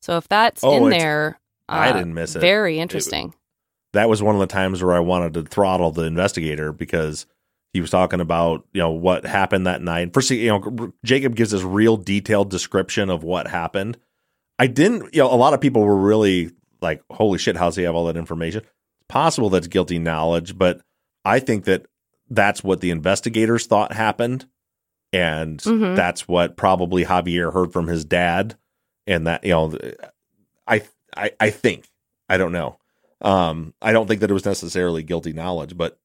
So 0.00 0.16
if 0.16 0.28
that's 0.28 0.62
Oh, 0.64 0.84
in 0.84 0.90
there, 0.90 1.40
I 1.68 1.90
uh, 1.90 1.92
didn't 1.94 2.14
miss 2.14 2.36
it. 2.36 2.40
Very 2.40 2.78
It- 2.78 2.82
interesting. 2.82 3.34
that 3.92 4.08
was 4.08 4.22
one 4.22 4.34
of 4.34 4.40
the 4.40 4.46
times 4.46 4.82
where 4.82 4.94
I 4.94 5.00
wanted 5.00 5.34
to 5.34 5.42
throttle 5.42 5.90
the 5.92 6.04
investigator 6.04 6.72
because 6.72 7.26
he 7.72 7.80
was 7.80 7.90
talking 7.90 8.20
about 8.20 8.66
you 8.72 8.80
know 8.80 8.90
what 8.90 9.24
happened 9.24 9.66
that 9.66 9.82
night. 9.82 10.12
First, 10.12 10.30
you 10.30 10.48
know, 10.48 10.92
Jacob 11.04 11.34
gives 11.36 11.50
this 11.52 11.62
real 11.62 11.96
detailed 11.96 12.50
description 12.50 13.10
of 13.10 13.22
what 13.24 13.46
happened. 13.48 13.96
I 14.58 14.66
didn't, 14.66 15.14
you 15.14 15.22
know, 15.22 15.32
a 15.32 15.36
lot 15.36 15.54
of 15.54 15.60
people 15.60 15.82
were 15.82 15.96
really 15.96 16.50
like, 16.80 17.02
"Holy 17.10 17.38
shit, 17.38 17.56
how's 17.56 17.76
he 17.76 17.82
have 17.84 17.94
all 17.94 18.04
that 18.06 18.16
information?" 18.16 18.60
It's 18.62 19.06
possible 19.08 19.50
that's 19.50 19.66
guilty 19.68 19.98
knowledge, 19.98 20.56
but 20.58 20.80
I 21.24 21.38
think 21.38 21.64
that 21.64 21.86
that's 22.28 22.62
what 22.64 22.80
the 22.80 22.90
investigators 22.90 23.66
thought 23.66 23.92
happened, 23.92 24.46
and 25.12 25.58
Mhm. 25.60 25.94
that's 25.96 26.26
what 26.26 26.56
probably 26.56 27.04
Javier 27.04 27.52
heard 27.52 27.72
from 27.72 27.86
his 27.88 28.04
dad, 28.04 28.56
and 29.06 29.26
that 29.26 29.44
you 29.44 29.50
know, 29.50 29.72
I 30.66 30.82
I 31.16 31.30
I 31.40 31.50
think 31.50 31.86
I 32.28 32.36
don't 32.38 32.52
know. 32.52 32.78
Um, 33.20 33.74
I 33.82 33.92
don't 33.92 34.06
think 34.08 34.20
that 34.20 34.30
it 34.30 34.34
was 34.34 34.44
necessarily 34.44 35.02
guilty 35.02 35.32
knowledge, 35.32 35.76
but 35.76 35.98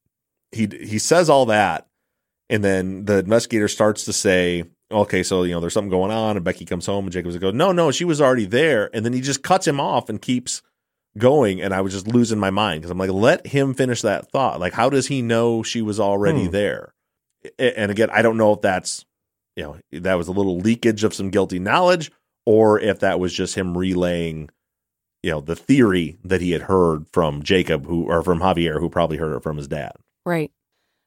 he 0.51 0.68
he 0.82 0.99
says 0.99 1.30
all 1.30 1.45
that, 1.47 1.88
and 2.49 2.64
then 2.64 3.05
the 3.05 3.20
investigator 3.20 3.68
starts 3.68 4.05
to 4.05 4.14
say, 4.14 4.66
"Okay, 4.91 5.24
so 5.24 5.43
you 5.43 5.53
know 5.53 5.60
there's 5.60 5.74
something 5.74 5.89
going 5.89 6.12
on," 6.12 6.36
and 6.36 6.45
Becky 6.45 6.66
comes 6.66 6.86
home, 6.86 7.05
and 7.05 7.14
Jacob's 7.14 7.36
like, 7.36 7.41
"Go, 7.41 7.51
no, 7.51 7.72
no, 7.72 7.91
she 7.91 8.05
was 8.05 8.22
already 8.22 8.45
there," 8.45 8.89
and 8.93 9.05
then 9.05 9.14
he 9.14 9.22
just 9.22 9.41
cuts 9.43 9.68
him 9.68 9.80
off 9.80 10.10
and 10.10 10.22
keeps 10.22 10.62
going, 11.18 11.60
and 11.62 11.74
I 11.74 11.82
was 11.82 11.93
just 11.93 12.08
losing 12.08 12.38
my 12.38 12.51
mind 12.51 12.82
because 12.82 12.91
I'm 12.91 12.97
like, 12.99 13.10
let 13.10 13.47
him 13.47 13.74
finish 13.74 14.03
that 14.03 14.30
thought. 14.32 14.60
Like, 14.60 14.74
how 14.74 14.88
does 14.88 15.08
he 15.08 15.24
know 15.24 15.64
she 15.64 15.82
was 15.82 15.99
already 15.99 16.45
Hmm. 16.45 16.51
there? 16.51 16.93
And 17.59 17.91
again, 17.91 18.09
I 18.11 18.21
don't 18.21 18.38
know 18.38 18.53
if 18.53 18.61
that's 18.61 19.05
you 19.55 19.63
know 19.63 19.77
that 19.99 20.15
was 20.15 20.27
a 20.27 20.33
little 20.33 20.57
leakage 20.57 21.03
of 21.03 21.13
some 21.13 21.29
guilty 21.29 21.59
knowledge, 21.59 22.11
or 22.45 22.79
if 22.79 22.99
that 22.99 23.19
was 23.19 23.33
just 23.33 23.55
him 23.55 23.77
relaying 23.77 24.49
you 25.23 25.31
know 25.31 25.41
the 25.41 25.55
theory 25.55 26.17
that 26.23 26.41
he 26.41 26.51
had 26.51 26.63
heard 26.63 27.05
from 27.11 27.43
Jacob 27.43 27.85
who 27.85 28.05
or 28.05 28.21
from 28.21 28.39
Javier 28.39 28.79
who 28.79 28.89
probably 28.89 29.17
heard 29.17 29.35
it 29.35 29.43
from 29.43 29.57
his 29.57 29.67
dad. 29.67 29.93
Right. 30.25 30.51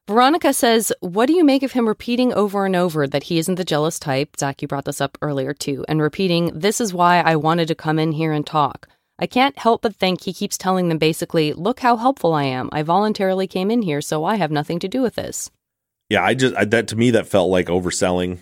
Veronica 0.07 0.51
says, 0.51 0.91
What 0.99 1.27
do 1.27 1.33
you 1.33 1.43
make 1.43 1.63
of 1.63 1.71
him 1.71 1.87
repeating 1.87 2.33
over 2.33 2.65
and 2.65 2.75
over 2.75 3.07
that 3.07 3.23
he 3.23 3.37
isn't 3.37 3.55
the 3.55 3.63
jealous 3.63 3.99
type? 3.99 4.35
Zach, 4.37 4.61
you 4.61 4.67
brought 4.67 4.85
this 4.85 4.99
up 4.99 5.17
earlier 5.21 5.53
too, 5.53 5.85
and 5.87 6.01
repeating, 6.01 6.51
This 6.53 6.81
is 6.81 6.93
why 6.93 7.21
I 7.21 7.35
wanted 7.35 7.67
to 7.69 7.75
come 7.75 7.97
in 7.97 8.11
here 8.11 8.33
and 8.33 8.45
talk. 8.45 8.89
I 9.19 9.27
can't 9.27 9.57
help 9.57 9.83
but 9.83 9.95
think 9.95 10.23
he 10.23 10.33
keeps 10.33 10.57
telling 10.57 10.89
them 10.89 10.97
basically, 10.97 11.53
Look 11.53 11.79
how 11.79 11.95
helpful 11.95 12.33
I 12.33 12.43
am. 12.43 12.67
I 12.71 12.81
voluntarily 12.81 13.47
came 13.47 13.71
in 13.71 13.83
here, 13.83 14.01
so 14.01 14.25
I 14.25 14.35
have 14.35 14.51
nothing 14.51 14.79
to 14.79 14.87
do 14.87 15.01
with 15.01 15.15
this. 15.15 15.49
Yeah, 16.11 16.25
I 16.25 16.33
just 16.33 16.53
I, 16.55 16.65
that 16.65 16.89
to 16.89 16.97
me 16.97 17.11
that 17.11 17.25
felt 17.25 17.49
like 17.49 17.67
overselling. 17.67 18.39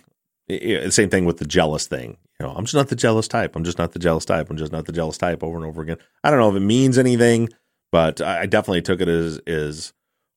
I- 0.50 0.80
I- 0.84 0.88
same 0.88 1.08
thing 1.08 1.24
with 1.24 1.38
the 1.38 1.44
jealous 1.44 1.86
thing. 1.86 2.16
You 2.40 2.46
know, 2.46 2.52
I'm 2.52 2.64
just 2.64 2.74
not 2.74 2.88
the 2.88 2.96
jealous 2.96 3.28
type. 3.28 3.54
I'm 3.54 3.62
just 3.62 3.78
not 3.78 3.92
the 3.92 4.00
jealous 4.00 4.24
type. 4.24 4.50
I'm 4.50 4.56
just 4.56 4.72
not 4.72 4.86
the 4.86 4.92
jealous 4.92 5.16
type 5.18 5.44
over 5.44 5.56
and 5.56 5.64
over 5.64 5.80
again. 5.80 5.98
I 6.24 6.30
don't 6.30 6.40
know 6.40 6.50
if 6.50 6.56
it 6.56 6.60
means 6.66 6.98
anything, 6.98 7.48
but 7.92 8.20
I 8.20 8.40
I 8.40 8.46
definitely 8.46 8.82
took 8.82 9.00
it 9.00 9.06
as 9.08 9.40
is 9.46 9.92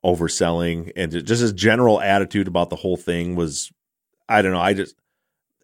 overselling 0.06 0.92
and 0.96 1.12
just 1.26 1.42
his 1.42 1.54
general 1.54 2.00
attitude 2.02 2.48
about 2.48 2.70
the 2.70 2.76
whole 2.76 2.98
thing 2.98 3.36
was 3.36 3.72
I 4.30 4.42
don't 4.44 4.52
know. 4.52 4.60
I 4.60 4.74
just 4.76 4.96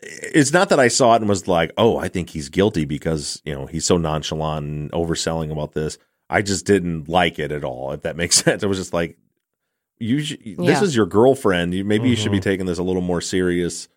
it's 0.01 0.53
not 0.53 0.69
that 0.69 0.79
I 0.79 0.87
saw 0.87 1.13
it 1.13 1.21
and 1.21 1.29
was 1.29 1.47
like, 1.47 1.71
oh, 1.77 1.97
I 1.97 2.07
think 2.07 2.31
he's 2.31 2.49
guilty 2.49 2.85
because 2.85 3.43
you 3.45 3.53
know 3.53 3.67
he's 3.67 3.85
so 3.85 3.97
nonchalant 3.97 4.65
and 4.65 4.91
overselling 4.91 5.51
about 5.51 5.73
this. 5.73 5.99
I 6.31 6.41
just 6.41 6.65
didn't 6.65 7.07
like 7.09 7.37
it 7.37 7.51
at 7.51 7.63
all. 7.63 7.91
If 7.91 8.01
that 8.01 8.15
makes 8.15 8.37
sense, 8.43 8.63
I 8.63 8.67
was 8.67 8.79
just 8.79 8.93
like 8.93 9.17
you. 9.99 10.21
sh- 10.23 10.37
This 10.57 10.81
is 10.81 10.95
your 10.95 11.05
girlfriend. 11.05 11.73
You 11.73 11.83
maybe 11.85 12.09
you 12.09 12.15
should 12.15 12.31
be 12.31 12.39
Mhm. 12.39 12.43
taking 12.43 12.65
this 12.65 12.77
a 12.79 12.83
little 12.83 13.01
more 13.01 13.21
serious 13.21 13.87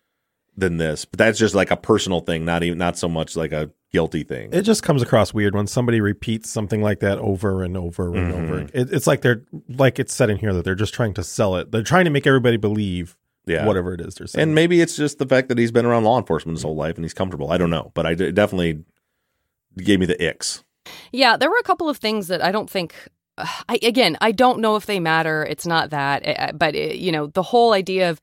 than 0.55 0.77
this. 0.77 1.05
But 1.05 1.17
that's 1.17 1.39
just 1.39 1.55
like 1.55 1.71
a 1.71 1.77
personal 1.77 2.19
thing, 2.19 2.45
not 2.45 2.61
even 2.63 2.77
not 2.77 2.97
so 2.97 3.07
much 3.07 3.35
like 3.35 3.51
a 3.51 3.71
guilty 3.91 4.23
thing. 4.23 4.49
It 4.53 4.61
just 4.63 4.83
comes 4.83 5.01
across 5.01 5.33
weird 5.33 5.55
when 5.55 5.65
somebody 5.67 5.99
repeats 6.01 6.49
something 6.49 6.81
like 6.81 6.99
that 6.99 7.17
over 7.19 7.63
and 7.63 7.75
over 7.77 8.13
and 8.15 8.33
Mhm. 8.33 8.43
over. 8.43 8.59
It, 8.73 8.91
it's 8.93 9.07
like 9.07 9.21
they're 9.21 9.43
like 9.69 9.97
it's 9.99 10.13
said 10.13 10.29
in 10.29 10.37
here 10.37 10.53
that 10.53 10.63
they're 10.65 10.75
just 10.75 10.93
trying 10.93 11.13
to 11.15 11.23
sell 11.23 11.55
it. 11.55 11.71
They're 11.71 11.81
trying 11.83 12.05
to 12.05 12.11
make 12.11 12.27
everybody 12.27 12.57
believe 12.57 13.15
Yeah. 13.45 13.65
whatever 13.65 13.93
it 13.93 14.01
is 14.01 14.15
they're 14.15 14.27
saying. 14.27 14.41
And 14.43 14.55
maybe 14.55 14.79
it's 14.81 14.95
just 14.95 15.17
the 15.19 15.25
fact 15.25 15.49
that 15.49 15.57
he's 15.57 15.71
been 15.71 15.85
around 15.85 16.03
law 16.05 16.17
enforcement 16.19 16.57
his 16.57 16.63
whole 16.63 16.75
life 16.75 16.95
and 16.95 17.03
he's 17.05 17.13
comfortable. 17.13 17.51
I 17.51 17.57
don't 17.57 17.69
know, 17.71 17.91
but 17.93 18.05
I 18.05 18.13
d- 18.13 18.31
definitely 18.31 18.83
gave 19.77 19.99
me 19.99 20.05
the 20.05 20.23
icks. 20.23 20.63
Yeah, 21.11 21.35
there 21.37 21.49
were 21.49 21.57
a 21.59 21.63
couple 21.63 21.89
of 21.89 21.97
things 21.97 22.27
that 22.27 22.43
I 22.43 22.51
don't 22.51 22.69
think. 22.69 22.93
I, 23.37 23.79
again, 23.81 24.17
I 24.21 24.31
don't 24.31 24.59
know 24.59 24.75
if 24.75 24.85
they 24.85 24.99
matter. 24.99 25.43
It's 25.43 25.65
not 25.65 25.89
that, 25.91 26.21
eh, 26.25 26.51
but 26.53 26.75
eh, 26.75 26.93
you 26.93 27.11
know, 27.11 27.27
the 27.27 27.43
whole 27.43 27.73
idea 27.73 28.09
of 28.09 28.21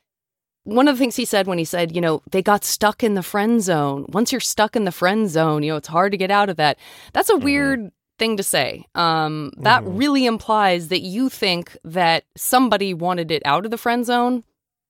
one 0.65 0.89
of 0.89 0.97
the 0.97 0.99
things 0.99 1.17
he 1.17 1.25
said 1.25 1.47
when 1.47 1.59
he 1.59 1.65
said, 1.65 1.95
you 1.95 2.01
know, 2.01 2.23
they 2.31 2.43
got 2.43 2.65
stuck 2.65 3.03
in 3.03 3.15
the 3.15 3.23
friend 3.23 3.63
zone. 3.63 4.07
Once 4.09 4.31
you're 4.31 4.41
stuck 4.41 4.77
in 4.77 4.85
the 4.85 4.93
friend 4.93 5.29
zone, 5.29 5.63
you 5.63 5.73
know, 5.73 5.77
it's 5.77 5.89
hard 5.89 6.13
to 6.13 6.19
get 6.19 6.31
out 6.31 6.51
of 6.51 6.57
that. 6.57 6.79
That's 7.13 7.31
a 7.31 7.37
weird 7.37 7.91
thing 8.19 8.37
to 8.37 8.43
say. 8.43 8.85
Um, 8.95 9.53
that 9.59 9.83
really 9.85 10.27
implies 10.27 10.89
that 10.89 11.01
you 11.01 11.29
think 11.29 11.77
that 11.85 12.25
somebody 12.37 12.95
wanted 12.95 13.31
it 13.31 13.43
out 13.45 13.65
of 13.65 13.71
the 13.71 13.79
friend 13.79 14.05
zone. 14.05 14.45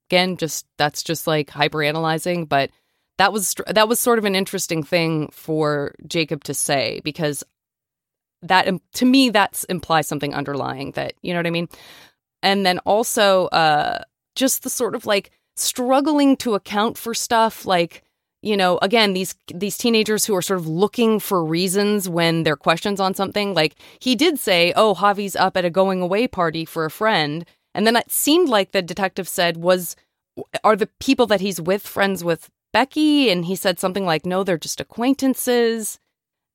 Again, 0.08 0.36
just 0.36 0.66
that's 0.76 1.04
just 1.04 1.28
like 1.28 1.48
hyperanalyzing, 1.50 2.48
but 2.48 2.70
that 3.18 3.32
was 3.32 3.54
that 3.68 3.88
was 3.88 4.00
sort 4.00 4.18
of 4.18 4.24
an 4.24 4.34
interesting 4.34 4.82
thing 4.82 5.28
for 5.30 5.94
Jacob 6.06 6.42
to 6.44 6.54
say 6.54 7.00
because 7.04 7.44
that 8.43 8.68
to 8.93 9.05
me 9.05 9.30
that's 9.30 9.64
implies 9.64 10.07
something 10.07 10.34
underlying 10.34 10.93
that 10.93 11.14
you 11.22 11.32
know 11.32 11.38
what 11.38 11.47
I 11.47 11.51
mean. 11.51 11.68
And 12.43 12.64
then 12.64 12.78
also 12.80 13.47
uh 13.49 14.03
just 14.34 14.62
the 14.62 14.70
sort 14.70 14.95
of 14.95 15.07
like 15.07 15.30
struggling 15.57 16.36
to 16.38 16.55
account 16.55 16.97
for 16.97 17.12
stuff 17.12 17.66
like 17.66 18.03
you 18.43 18.57
know 18.57 18.78
again 18.80 19.12
these 19.12 19.34
these 19.53 19.76
teenagers 19.76 20.24
who 20.24 20.34
are 20.34 20.43
sort 20.43 20.59
of 20.59 20.66
looking 20.66 21.20
for 21.20 21.45
reasons 21.45 22.09
when 22.09 22.43
they're 22.43 22.57
questions 22.57 23.01
on 23.01 23.12
something 23.12 23.53
like 23.53 23.74
he 23.99 24.14
did 24.14 24.38
say 24.38 24.72
oh 24.76 24.95
Javi's 24.95 25.36
up 25.36 25.57
at 25.57 25.64
a 25.64 25.70
going 25.70 26.01
away 26.01 26.26
party 26.26 26.64
for 26.64 26.84
a 26.84 26.91
friend. 26.91 27.45
And 27.72 27.86
then 27.86 27.95
it 27.95 28.11
seemed 28.11 28.49
like 28.49 28.72
the 28.72 28.82
detective 28.82 29.28
said 29.28 29.59
was 29.59 29.97
are 30.64 30.76
the 30.76 30.88
people 30.99 31.26
that 31.26 31.41
he's 31.41 31.61
with 31.61 31.86
friends 31.86 32.24
with 32.24 32.49
Becky? 32.72 33.30
And 33.30 33.45
he 33.45 33.55
said 33.55 33.78
something 33.78 34.07
like 34.07 34.24
no 34.24 34.43
they're 34.43 34.59
just 34.59 34.80
acquaintances 34.80 35.99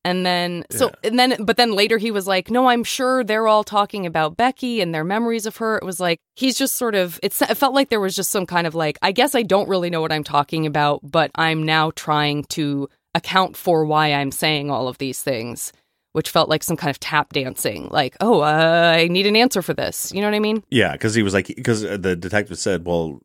and 0.05 0.25
then 0.25 0.63
so 0.69 0.91
and 1.03 1.19
then 1.19 1.43
but 1.43 1.57
then 1.57 1.73
later 1.73 1.97
he 1.97 2.11
was 2.11 2.27
like 2.27 2.49
no 2.49 2.67
I'm 2.67 2.83
sure 2.83 3.23
they're 3.23 3.47
all 3.47 3.63
talking 3.63 4.05
about 4.05 4.37
Becky 4.37 4.79
and 4.79 4.93
their 4.93 5.03
memories 5.03 5.45
of 5.45 5.57
her 5.57 5.77
it 5.77 5.83
was 5.83 5.99
like 5.99 6.19
he's 6.35 6.57
just 6.57 6.75
sort 6.75 6.95
of 6.95 7.19
it's, 7.23 7.41
it 7.41 7.55
felt 7.55 7.73
like 7.73 7.89
there 7.89 7.99
was 7.99 8.15
just 8.15 8.29
some 8.29 8.45
kind 8.45 8.67
of 8.67 8.75
like 8.75 8.97
I 9.01 9.11
guess 9.11 9.35
I 9.35 9.41
don't 9.41 9.67
really 9.67 9.89
know 9.89 10.01
what 10.01 10.11
I'm 10.11 10.23
talking 10.23 10.65
about 10.65 10.99
but 11.03 11.31
I'm 11.35 11.63
now 11.63 11.91
trying 11.91 12.43
to 12.45 12.87
account 13.15 13.57
for 13.57 13.83
why 13.85 14.13
I'm 14.13 14.31
saying 14.31 14.69
all 14.69 14.87
of 14.87 14.99
these 14.99 15.21
things 15.21 15.73
which 16.11 16.29
felt 16.29 16.47
like 16.47 16.63
some 16.63 16.77
kind 16.77 16.91
of 16.91 16.99
tap 16.99 17.33
dancing 17.33 17.89
like 17.89 18.15
oh 18.21 18.41
uh, 18.41 18.93
I 18.97 19.07
need 19.07 19.25
an 19.25 19.35
answer 19.35 19.61
for 19.61 19.73
this 19.73 20.11
you 20.13 20.21
know 20.21 20.27
what 20.27 20.35
I 20.35 20.39
mean 20.39 20.63
Yeah, 20.69 20.91
because 20.91 21.15
he 21.15 21.23
was 21.23 21.33
like, 21.33 21.47
because 21.47 21.81
the 21.81 22.15
detective 22.15 22.59
said, 22.59 22.85
well, 22.85 23.21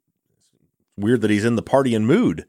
weird 0.97 1.20
that 1.20 1.31
he's 1.31 1.45
in 1.45 1.57
the 1.57 1.62
party 1.62 1.95
and 1.95 2.07
mood. 2.07 2.47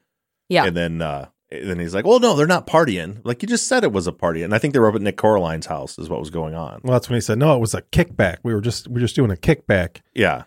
Yeah. 0.49 0.65
And 0.65 0.75
then, 0.75 1.01
uh, 1.01 1.29
then 1.51 1.79
he's 1.79 1.93
like, 1.93 2.05
well, 2.05 2.19
no, 2.19 2.35
they're 2.35 2.47
not 2.47 2.65
partying. 2.65 3.19
Like 3.23 3.41
you 3.41 3.47
just 3.47 3.67
said 3.67 3.83
it 3.83 3.91
was 3.91 4.07
a 4.07 4.13
party. 4.13 4.41
And 4.43 4.55
I 4.55 4.57
think 4.57 4.73
they 4.73 4.79
were 4.79 4.87
up 4.87 4.95
at 4.95 5.01
Nick 5.01 5.17
Coraline's 5.17 5.65
house 5.65 5.99
is 5.99 6.09
what 6.09 6.19
was 6.19 6.29
going 6.29 6.55
on. 6.55 6.81
well, 6.83 6.93
that's 6.93 7.09
when 7.09 7.17
he 7.17 7.21
said, 7.21 7.37
"No, 7.37 7.55
it 7.55 7.59
was 7.59 7.73
a 7.73 7.81
kickback. 7.81 8.37
We 8.43 8.53
were 8.53 8.61
just 8.61 8.87
we 8.87 8.97
are 8.97 9.05
just 9.05 9.15
doing 9.15 9.31
a 9.31 9.35
kickback." 9.35 10.01
Yeah. 10.13 10.43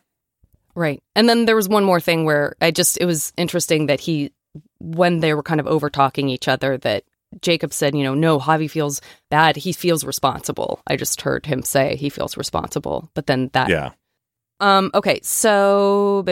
Right. 0.74 1.02
And 1.14 1.28
then 1.28 1.44
there 1.44 1.56
was 1.56 1.68
one 1.68 1.84
more 1.84 2.00
thing 2.00 2.24
where 2.24 2.56
I 2.60 2.70
just, 2.70 2.98
it 3.00 3.06
was 3.06 3.32
interesting 3.36 3.86
that 3.86 4.00
he, 4.00 4.32
when 4.78 5.20
they 5.20 5.34
were 5.34 5.42
kind 5.42 5.60
of 5.60 5.66
over 5.66 5.88
talking 5.88 6.28
each 6.28 6.48
other, 6.48 6.76
that 6.78 7.04
Jacob 7.40 7.72
said, 7.72 7.94
you 7.94 8.02
know, 8.02 8.14
no, 8.14 8.38
Javi 8.38 8.70
feels 8.70 9.00
bad. 9.30 9.56
He 9.56 9.72
feels 9.72 10.04
responsible. 10.04 10.80
I 10.86 10.96
just 10.96 11.20
heard 11.22 11.46
him 11.46 11.62
say 11.62 11.96
he 11.96 12.08
feels 12.08 12.36
responsible. 12.36 13.10
But 13.14 13.26
then 13.26 13.50
that. 13.52 13.68
Yeah. 13.68 13.90
Um, 14.60 14.90
okay. 14.94 15.20
So, 15.22 16.24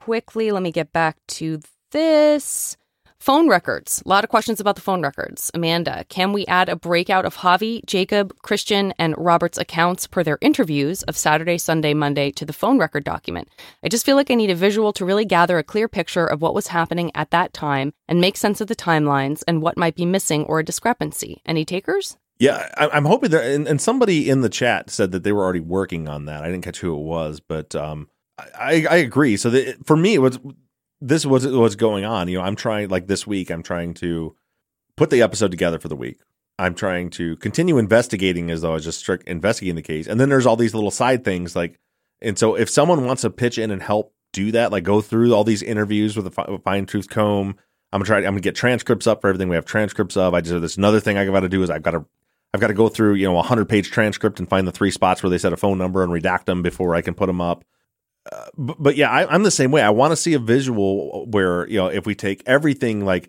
quickly, 0.00 0.50
let 0.50 0.62
me 0.62 0.72
get 0.72 0.92
back 0.92 1.16
to 1.28 1.60
this. 1.92 2.76
Phone 3.24 3.48
records. 3.48 4.02
A 4.04 4.08
lot 4.10 4.22
of 4.22 4.28
questions 4.28 4.60
about 4.60 4.74
the 4.74 4.82
phone 4.82 5.00
records. 5.00 5.50
Amanda, 5.54 6.04
can 6.10 6.34
we 6.34 6.44
add 6.44 6.68
a 6.68 6.76
breakout 6.76 7.24
of 7.24 7.36
Javi, 7.36 7.82
Jacob, 7.86 8.36
Christian, 8.42 8.92
and 8.98 9.14
Robert's 9.16 9.56
accounts 9.56 10.06
per 10.06 10.22
their 10.22 10.36
interviews 10.42 11.02
of 11.04 11.16
Saturday, 11.16 11.56
Sunday, 11.56 11.94
Monday 11.94 12.30
to 12.32 12.44
the 12.44 12.52
phone 12.52 12.78
record 12.78 13.02
document? 13.02 13.48
I 13.82 13.88
just 13.88 14.04
feel 14.04 14.16
like 14.16 14.30
I 14.30 14.34
need 14.34 14.50
a 14.50 14.54
visual 14.54 14.92
to 14.92 15.06
really 15.06 15.24
gather 15.24 15.56
a 15.56 15.62
clear 15.62 15.88
picture 15.88 16.26
of 16.26 16.42
what 16.42 16.52
was 16.52 16.66
happening 16.66 17.10
at 17.14 17.30
that 17.30 17.54
time 17.54 17.94
and 18.08 18.20
make 18.20 18.36
sense 18.36 18.60
of 18.60 18.68
the 18.68 18.76
timelines 18.76 19.42
and 19.48 19.62
what 19.62 19.78
might 19.78 19.96
be 19.96 20.04
missing 20.04 20.44
or 20.44 20.58
a 20.58 20.62
discrepancy. 20.62 21.40
Any 21.46 21.64
takers? 21.64 22.18
Yeah, 22.38 22.68
I'm 22.76 23.06
hoping 23.06 23.30
that, 23.30 23.46
and, 23.46 23.66
and 23.66 23.80
somebody 23.80 24.28
in 24.28 24.42
the 24.42 24.50
chat 24.50 24.90
said 24.90 25.12
that 25.12 25.22
they 25.22 25.32
were 25.32 25.44
already 25.44 25.60
working 25.60 26.10
on 26.10 26.26
that. 26.26 26.44
I 26.44 26.50
didn't 26.50 26.64
catch 26.64 26.80
who 26.80 26.94
it 26.94 27.02
was, 27.02 27.40
but 27.40 27.74
um, 27.74 28.10
I, 28.38 28.84
I 28.90 28.96
agree. 28.96 29.38
So 29.38 29.48
the, 29.48 29.78
for 29.86 29.96
me, 29.96 30.12
it 30.12 30.20
was 30.20 30.38
this 31.04 31.26
was 31.26 31.46
what's 31.46 31.76
going 31.76 32.04
on. 32.04 32.28
You 32.28 32.38
know, 32.38 32.44
I'm 32.44 32.56
trying 32.56 32.88
like 32.88 33.06
this 33.06 33.26
week. 33.26 33.50
I'm 33.50 33.62
trying 33.62 33.92
to 33.94 34.34
put 34.96 35.10
the 35.10 35.20
episode 35.20 35.50
together 35.50 35.78
for 35.78 35.88
the 35.88 35.96
week. 35.96 36.18
I'm 36.58 36.74
trying 36.74 37.10
to 37.10 37.36
continue 37.36 37.78
investigating 37.78 38.50
as 38.50 38.62
though 38.62 38.70
I 38.70 38.74
was 38.74 38.84
just 38.84 39.00
strict 39.00 39.28
investigating 39.28 39.74
the 39.76 39.82
case. 39.82 40.06
And 40.06 40.18
then 40.18 40.30
there's 40.30 40.46
all 40.46 40.56
these 40.56 40.74
little 40.74 40.90
side 40.90 41.24
things 41.24 41.54
like, 41.54 41.78
and 42.22 42.38
so 42.38 42.54
if 42.54 42.70
someone 42.70 43.04
wants 43.04 43.22
to 43.22 43.30
pitch 43.30 43.58
in 43.58 43.70
and 43.70 43.82
help 43.82 44.14
do 44.32 44.52
that, 44.52 44.72
like 44.72 44.84
go 44.84 45.02
through 45.02 45.34
all 45.34 45.44
these 45.44 45.62
interviews 45.62 46.16
with 46.16 46.26
a 46.26 46.58
fine 46.64 46.86
tooth 46.86 47.10
comb, 47.10 47.56
I'm 47.92 48.00
gonna 48.00 48.06
try. 48.06 48.18
I'm 48.18 48.24
gonna 48.24 48.40
get 48.40 48.54
transcripts 48.54 49.06
up 49.06 49.20
for 49.20 49.28
everything 49.28 49.48
we 49.48 49.56
have 49.56 49.66
transcripts 49.66 50.16
of. 50.16 50.32
I 50.32 50.40
just 50.40 50.58
this 50.60 50.78
another 50.78 51.00
thing 51.00 51.18
I 51.18 51.26
got 51.26 51.40
to 51.40 51.48
do 51.48 51.62
is 51.62 51.70
I've 51.70 51.82
got 51.82 51.92
to 51.92 52.04
I've 52.52 52.60
got 52.60 52.68
to 52.68 52.74
go 52.74 52.88
through 52.88 53.14
you 53.14 53.26
know 53.26 53.38
a 53.38 53.42
hundred 53.42 53.68
page 53.68 53.90
transcript 53.90 54.38
and 54.38 54.48
find 54.48 54.66
the 54.66 54.72
three 54.72 54.90
spots 54.90 55.22
where 55.22 55.30
they 55.30 55.38
said 55.38 55.52
a 55.52 55.56
phone 55.56 55.76
number 55.76 56.02
and 56.02 56.12
redact 56.12 56.46
them 56.46 56.62
before 56.62 56.94
I 56.94 57.02
can 57.02 57.14
put 57.14 57.26
them 57.26 57.40
up 57.40 57.64
Uh, 58.30 58.46
but, 58.56 58.82
but, 58.82 58.96
yeah, 58.96 59.10
I, 59.10 59.32
I'm 59.32 59.42
the 59.42 59.50
same 59.50 59.70
way. 59.70 59.82
I 59.82 59.90
want 59.90 60.12
to 60.12 60.16
see 60.16 60.32
a 60.34 60.38
visual 60.38 61.26
where 61.26 61.68
you 61.68 61.76
know 61.76 61.88
if 61.88 62.06
we 62.06 62.14
take 62.14 62.42
everything 62.46 63.04
like 63.04 63.28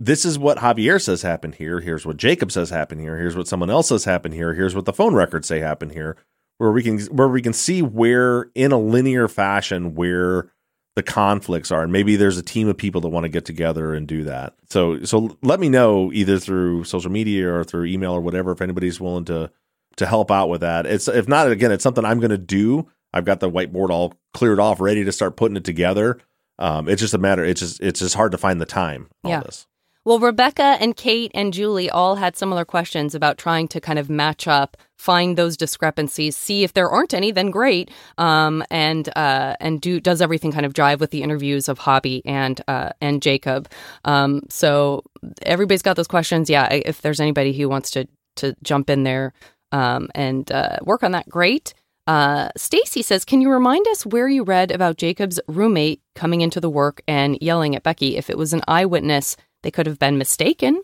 this 0.00 0.24
is 0.24 0.38
what 0.38 0.58
Javier 0.58 1.02
says 1.02 1.22
happened 1.22 1.56
here. 1.56 1.80
Here's 1.80 2.06
what 2.06 2.16
Jacob 2.16 2.52
says 2.52 2.70
happened 2.70 3.00
here. 3.00 3.16
Here's 3.16 3.36
what 3.36 3.48
someone 3.48 3.70
else 3.70 3.88
says 3.88 4.04
happened 4.04 4.34
here. 4.34 4.54
Here's 4.54 4.74
what 4.74 4.84
the 4.84 4.92
phone 4.92 5.14
records 5.14 5.48
say 5.48 5.58
happened 5.60 5.92
here. 5.92 6.16
Where 6.58 6.72
we 6.72 6.82
can 6.82 6.98
where 7.06 7.28
we 7.28 7.42
can 7.42 7.52
see 7.52 7.82
where 7.82 8.50
in 8.54 8.72
a 8.72 8.78
linear 8.78 9.28
fashion 9.28 9.94
where 9.94 10.50
the 10.96 11.02
conflicts 11.04 11.70
are, 11.70 11.82
and 11.82 11.92
maybe 11.92 12.16
there's 12.16 12.38
a 12.38 12.42
team 12.42 12.68
of 12.68 12.76
people 12.76 13.00
that 13.02 13.08
want 13.08 13.22
to 13.22 13.28
get 13.28 13.44
together 13.44 13.94
and 13.94 14.06
do 14.06 14.24
that. 14.24 14.54
So 14.68 15.04
so 15.04 15.36
let 15.42 15.60
me 15.60 15.68
know 15.68 16.12
either 16.12 16.38
through 16.38 16.84
social 16.84 17.10
media 17.10 17.52
or 17.52 17.64
through 17.64 17.86
email 17.86 18.12
or 18.12 18.20
whatever 18.20 18.50
if 18.52 18.60
anybody's 18.60 19.00
willing 19.00 19.24
to 19.26 19.50
to 19.96 20.06
help 20.06 20.30
out 20.30 20.48
with 20.48 20.60
that. 20.60 20.86
It's 20.86 21.06
if 21.08 21.28
not 21.28 21.50
again, 21.50 21.70
it's 21.70 21.84
something 21.84 22.04
I'm 22.04 22.18
going 22.18 22.30
to 22.30 22.38
do 22.38 22.88
I've 23.12 23.24
got 23.24 23.40
the 23.40 23.50
whiteboard 23.50 23.90
all 23.90 24.14
cleared 24.34 24.60
off, 24.60 24.80
ready 24.80 25.04
to 25.04 25.12
start 25.12 25.36
putting 25.36 25.56
it 25.56 25.64
together. 25.64 26.18
Um, 26.58 26.88
it's 26.88 27.00
just 27.00 27.14
a 27.14 27.18
matter. 27.18 27.44
It's 27.44 27.60
just 27.60 27.80
it's 27.80 28.00
just 28.00 28.14
hard 28.14 28.32
to 28.32 28.38
find 28.38 28.60
the 28.60 28.66
time. 28.66 29.08
All 29.24 29.30
yeah. 29.30 29.40
This. 29.40 29.66
Well, 30.08 30.18
Rebecca 30.18 30.78
and 30.80 30.96
Kate 30.96 31.30
and 31.34 31.52
Julie 31.52 31.90
all 31.90 32.14
had 32.16 32.34
similar 32.34 32.64
questions 32.64 33.14
about 33.14 33.36
trying 33.36 33.68
to 33.68 33.78
kind 33.78 33.98
of 33.98 34.08
match 34.08 34.48
up, 34.48 34.78
find 34.96 35.36
those 35.36 35.54
discrepancies, 35.54 36.34
see 36.34 36.64
if 36.64 36.72
there 36.72 36.88
aren't 36.88 37.12
any, 37.12 37.30
then 37.30 37.50
great, 37.50 37.90
um, 38.16 38.64
and 38.70 39.10
uh, 39.16 39.56
and 39.60 39.82
do 39.82 40.00
does 40.00 40.22
everything 40.22 40.50
kind 40.50 40.64
of 40.64 40.72
drive 40.72 41.00
with 41.00 41.10
the 41.10 41.22
interviews 41.22 41.68
of 41.68 41.78
Javi 41.80 42.22
and 42.24 42.58
uh, 42.68 42.90
and 43.02 43.20
Jacob. 43.20 43.68
Um, 44.06 44.44
so 44.48 45.04
everybody's 45.42 45.82
got 45.82 45.96
those 45.96 46.08
questions. 46.08 46.48
Yeah, 46.48 46.72
if 46.72 47.02
there's 47.02 47.20
anybody 47.20 47.52
who 47.52 47.68
wants 47.68 47.90
to 47.90 48.08
to 48.36 48.56
jump 48.62 48.88
in 48.88 49.02
there 49.02 49.34
um, 49.72 50.08
and 50.14 50.50
uh, 50.50 50.78
work 50.84 51.02
on 51.02 51.12
that, 51.12 51.28
great. 51.28 51.74
Uh, 52.08 52.48
Stacy 52.56 53.02
says, 53.02 53.26
"Can 53.26 53.42
you 53.42 53.50
remind 53.50 53.86
us 53.88 54.06
where 54.06 54.28
you 54.28 54.42
read 54.42 54.70
about 54.70 54.96
Jacob's 54.96 55.38
roommate 55.46 56.00
coming 56.14 56.40
into 56.40 56.58
the 56.58 56.70
work 56.70 57.02
and 57.06 57.36
yelling 57.42 57.76
at 57.76 57.82
Becky? 57.82 58.16
If 58.16 58.30
it 58.30 58.38
was 58.38 58.54
an 58.54 58.62
eyewitness, 58.66 59.36
they 59.62 59.70
could 59.70 59.86
have 59.86 59.98
been 59.98 60.16
mistaken." 60.16 60.80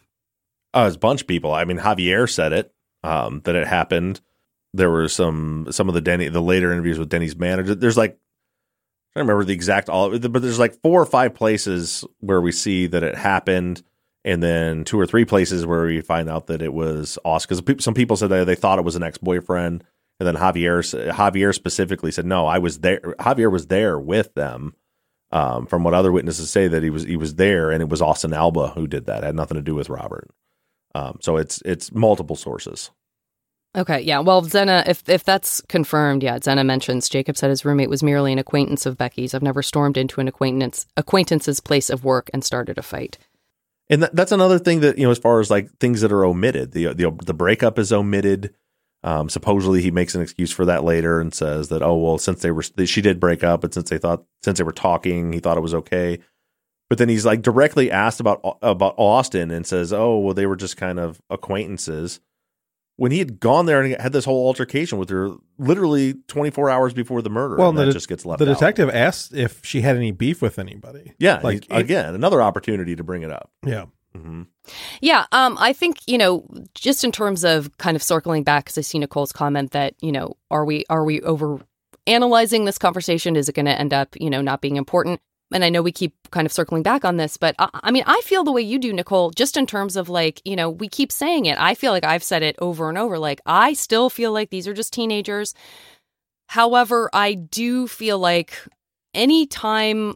Uh, 0.74 0.82
was 0.84 0.96
a 0.96 0.98
bunch 0.98 1.22
of 1.22 1.26
people. 1.26 1.54
I 1.54 1.64
mean, 1.64 1.78
Javier 1.78 2.30
said 2.30 2.52
it 2.52 2.74
um, 3.02 3.40
that 3.44 3.54
it 3.54 3.66
happened. 3.66 4.20
There 4.74 4.90
were 4.90 5.08
some 5.08 5.68
some 5.70 5.88
of 5.88 5.94
the 5.94 6.02
Denny 6.02 6.28
the 6.28 6.42
later 6.42 6.70
interviews 6.70 6.98
with 6.98 7.08
Denny's 7.08 7.36
manager. 7.36 7.74
There's 7.74 7.96
like 7.96 8.18
I 9.16 9.20
don't 9.20 9.26
remember 9.26 9.46
the 9.46 9.54
exact 9.54 9.88
all, 9.88 10.18
but 10.18 10.42
there's 10.42 10.58
like 10.58 10.78
four 10.82 11.00
or 11.00 11.06
five 11.06 11.34
places 11.34 12.04
where 12.20 12.42
we 12.42 12.52
see 12.52 12.86
that 12.88 13.02
it 13.02 13.14
happened, 13.14 13.82
and 14.26 14.42
then 14.42 14.84
two 14.84 15.00
or 15.00 15.06
three 15.06 15.24
places 15.24 15.64
where 15.64 15.86
we 15.86 16.02
find 16.02 16.28
out 16.28 16.48
that 16.48 16.60
it 16.60 16.74
was 16.74 17.18
Oscar. 17.24 17.56
Some 17.78 17.94
people 17.94 18.18
said 18.18 18.28
they, 18.28 18.44
they 18.44 18.56
thought 18.56 18.78
it 18.78 18.84
was 18.84 18.96
an 18.96 19.02
ex 19.02 19.16
boyfriend. 19.16 19.84
And 20.20 20.26
then 20.26 20.36
Javier 20.36 20.80
Javier 21.12 21.54
specifically 21.54 22.10
said, 22.10 22.26
"No, 22.26 22.46
I 22.46 22.58
was 22.58 22.80
there. 22.80 23.00
Javier 23.18 23.50
was 23.50 23.66
there 23.66 23.98
with 23.98 24.34
them." 24.34 24.74
Um, 25.32 25.66
from 25.66 25.82
what 25.82 25.94
other 25.94 26.12
witnesses 26.12 26.50
say, 26.50 26.68
that 26.68 26.84
he 26.84 26.90
was 26.90 27.02
he 27.02 27.16
was 27.16 27.34
there, 27.34 27.70
and 27.70 27.82
it 27.82 27.88
was 27.88 28.00
Austin 28.00 28.32
Alba 28.32 28.68
who 28.68 28.86
did 28.86 29.06
that. 29.06 29.24
It 29.24 29.26
had 29.26 29.34
nothing 29.34 29.56
to 29.56 29.62
do 29.62 29.74
with 29.74 29.90
Robert. 29.90 30.30
Um, 30.94 31.18
so 31.20 31.36
it's 31.36 31.60
it's 31.64 31.92
multiple 31.92 32.36
sources. 32.36 32.90
Okay, 33.76 34.00
yeah. 34.00 34.20
Well, 34.20 34.42
Zena, 34.44 34.84
if 34.86 35.08
if 35.08 35.24
that's 35.24 35.60
confirmed, 35.62 36.22
yeah, 36.22 36.38
Zena 36.38 36.62
mentions 36.62 37.08
Jacob 37.08 37.36
said 37.36 37.50
his 37.50 37.64
roommate 37.64 37.90
was 37.90 38.04
merely 38.04 38.32
an 38.32 38.38
acquaintance 38.38 38.86
of 38.86 38.96
Becky's. 38.96 39.34
I've 39.34 39.42
never 39.42 39.62
stormed 39.62 39.96
into 39.96 40.20
an 40.20 40.28
acquaintance 40.28 40.86
acquaintance's 40.96 41.58
place 41.58 41.90
of 41.90 42.04
work 42.04 42.30
and 42.32 42.44
started 42.44 42.78
a 42.78 42.82
fight. 42.82 43.18
And 43.90 44.02
that, 44.04 44.14
that's 44.14 44.32
another 44.32 44.60
thing 44.60 44.80
that 44.80 44.96
you 44.96 45.04
know, 45.04 45.10
as 45.10 45.18
far 45.18 45.40
as 45.40 45.50
like 45.50 45.70
things 45.78 46.02
that 46.02 46.12
are 46.12 46.24
omitted, 46.24 46.70
the 46.70 46.94
the 46.94 47.10
the 47.10 47.34
breakup 47.34 47.78
is 47.78 47.92
omitted. 47.92 48.54
Um, 49.05 49.28
supposedly, 49.28 49.82
he 49.82 49.90
makes 49.90 50.14
an 50.14 50.22
excuse 50.22 50.50
for 50.50 50.64
that 50.64 50.82
later 50.82 51.20
and 51.20 51.32
says 51.32 51.68
that, 51.68 51.82
oh 51.82 51.94
well, 51.96 52.16
since 52.16 52.40
they 52.40 52.50
were 52.50 52.62
she 52.62 53.02
did 53.02 53.20
break 53.20 53.44
up, 53.44 53.62
and 53.62 53.72
since 53.72 53.90
they 53.90 53.98
thought 53.98 54.24
since 54.42 54.57
they 54.57 54.64
were 54.64 54.72
talking, 54.72 55.32
he 55.32 55.40
thought 55.40 55.59
it 55.59 55.62
was 55.62 55.74
okay. 55.74 56.20
But 56.88 56.96
then 56.96 57.11
he's 57.11 57.26
like 57.26 57.42
directly 57.42 57.90
asked 57.90 58.18
about 58.18 58.40
about 58.62 58.94
Austin 58.96 59.50
and 59.50 59.66
says, 59.66 59.92
oh 59.92 60.18
well, 60.18 60.32
they 60.32 60.46
were 60.46 60.57
just 60.57 60.78
kind 60.78 60.98
of 60.98 61.20
acquaintances. 61.28 62.20
When 62.96 63.11
he 63.11 63.18
had 63.18 63.40
gone 63.40 63.66
there 63.66 63.82
and 63.82 64.00
had 64.00 64.12
this 64.12 64.24
whole 64.24 64.46
altercation 64.46 64.98
with 64.98 65.11
her, 65.11 65.32
literally 65.59 66.14
24 66.28 66.70
hours 66.70 66.94
before 66.94 67.20
the 67.20 67.28
murder, 67.28 67.57
well, 67.57 67.70
and 67.70 67.78
that 67.78 67.86
the, 67.86 67.92
just 67.92 68.09
gets 68.09 68.24
left. 68.24 68.38
The 68.38 68.48
out. 68.48 68.55
detective 68.55 68.88
asked 68.88 69.34
if 69.34 69.62
she 69.66 69.82
had 69.82 69.96
any 69.96 70.12
beef 70.12 70.40
with 70.40 70.59
anybody. 70.59 71.12
Yeah, 71.18 71.40
like 71.42 71.66
again, 71.70 72.14
another 72.14 72.40
opportunity 72.40 72.96
to 72.96 73.05
bring 73.05 73.22
it 73.22 73.30
up. 73.30 73.50
Yeah. 73.66 73.86
Mm-hmm. 74.16 74.42
Yeah, 75.00 75.26
um, 75.32 75.56
I 75.58 75.72
think 75.72 75.98
you 76.06 76.18
know, 76.18 76.46
just 76.74 77.04
in 77.04 77.12
terms 77.12 77.44
of 77.44 77.76
kind 77.78 77.96
of 77.96 78.02
circling 78.02 78.44
back, 78.44 78.64
because 78.64 78.78
I 78.78 78.82
see 78.82 78.98
Nicole's 78.98 79.32
comment 79.32 79.72
that 79.72 79.94
you 80.00 80.12
know, 80.12 80.36
are 80.50 80.64
we 80.64 80.84
are 80.88 81.04
we 81.04 81.20
over 81.22 81.60
analyzing 82.06 82.64
this 82.64 82.78
conversation? 82.78 83.36
Is 83.36 83.48
it 83.48 83.54
going 83.54 83.66
to 83.66 83.78
end 83.78 83.92
up 83.92 84.16
you 84.20 84.30
know 84.30 84.40
not 84.40 84.60
being 84.60 84.76
important? 84.76 85.20
And 85.52 85.64
I 85.64 85.68
know 85.68 85.82
we 85.82 85.92
keep 85.92 86.14
kind 86.30 86.46
of 86.46 86.52
circling 86.52 86.82
back 86.82 87.04
on 87.04 87.16
this, 87.16 87.36
but 87.36 87.54
I, 87.58 87.68
I 87.74 87.90
mean, 87.90 88.04
I 88.06 88.20
feel 88.24 88.44
the 88.44 88.52
way 88.52 88.62
you 88.62 88.78
do, 88.78 88.92
Nicole. 88.92 89.30
Just 89.30 89.56
in 89.56 89.66
terms 89.66 89.96
of 89.96 90.08
like 90.08 90.40
you 90.44 90.56
know, 90.56 90.70
we 90.70 90.88
keep 90.88 91.10
saying 91.10 91.46
it. 91.46 91.58
I 91.58 91.74
feel 91.74 91.92
like 91.92 92.04
I've 92.04 92.24
said 92.24 92.42
it 92.42 92.56
over 92.60 92.88
and 92.88 92.96
over. 92.96 93.18
Like 93.18 93.40
I 93.46 93.72
still 93.72 94.08
feel 94.10 94.32
like 94.32 94.50
these 94.50 94.68
are 94.68 94.74
just 94.74 94.92
teenagers. 94.92 95.54
However, 96.48 97.10
I 97.12 97.34
do 97.34 97.88
feel 97.88 98.18
like 98.18 98.56
anytime 99.12 100.14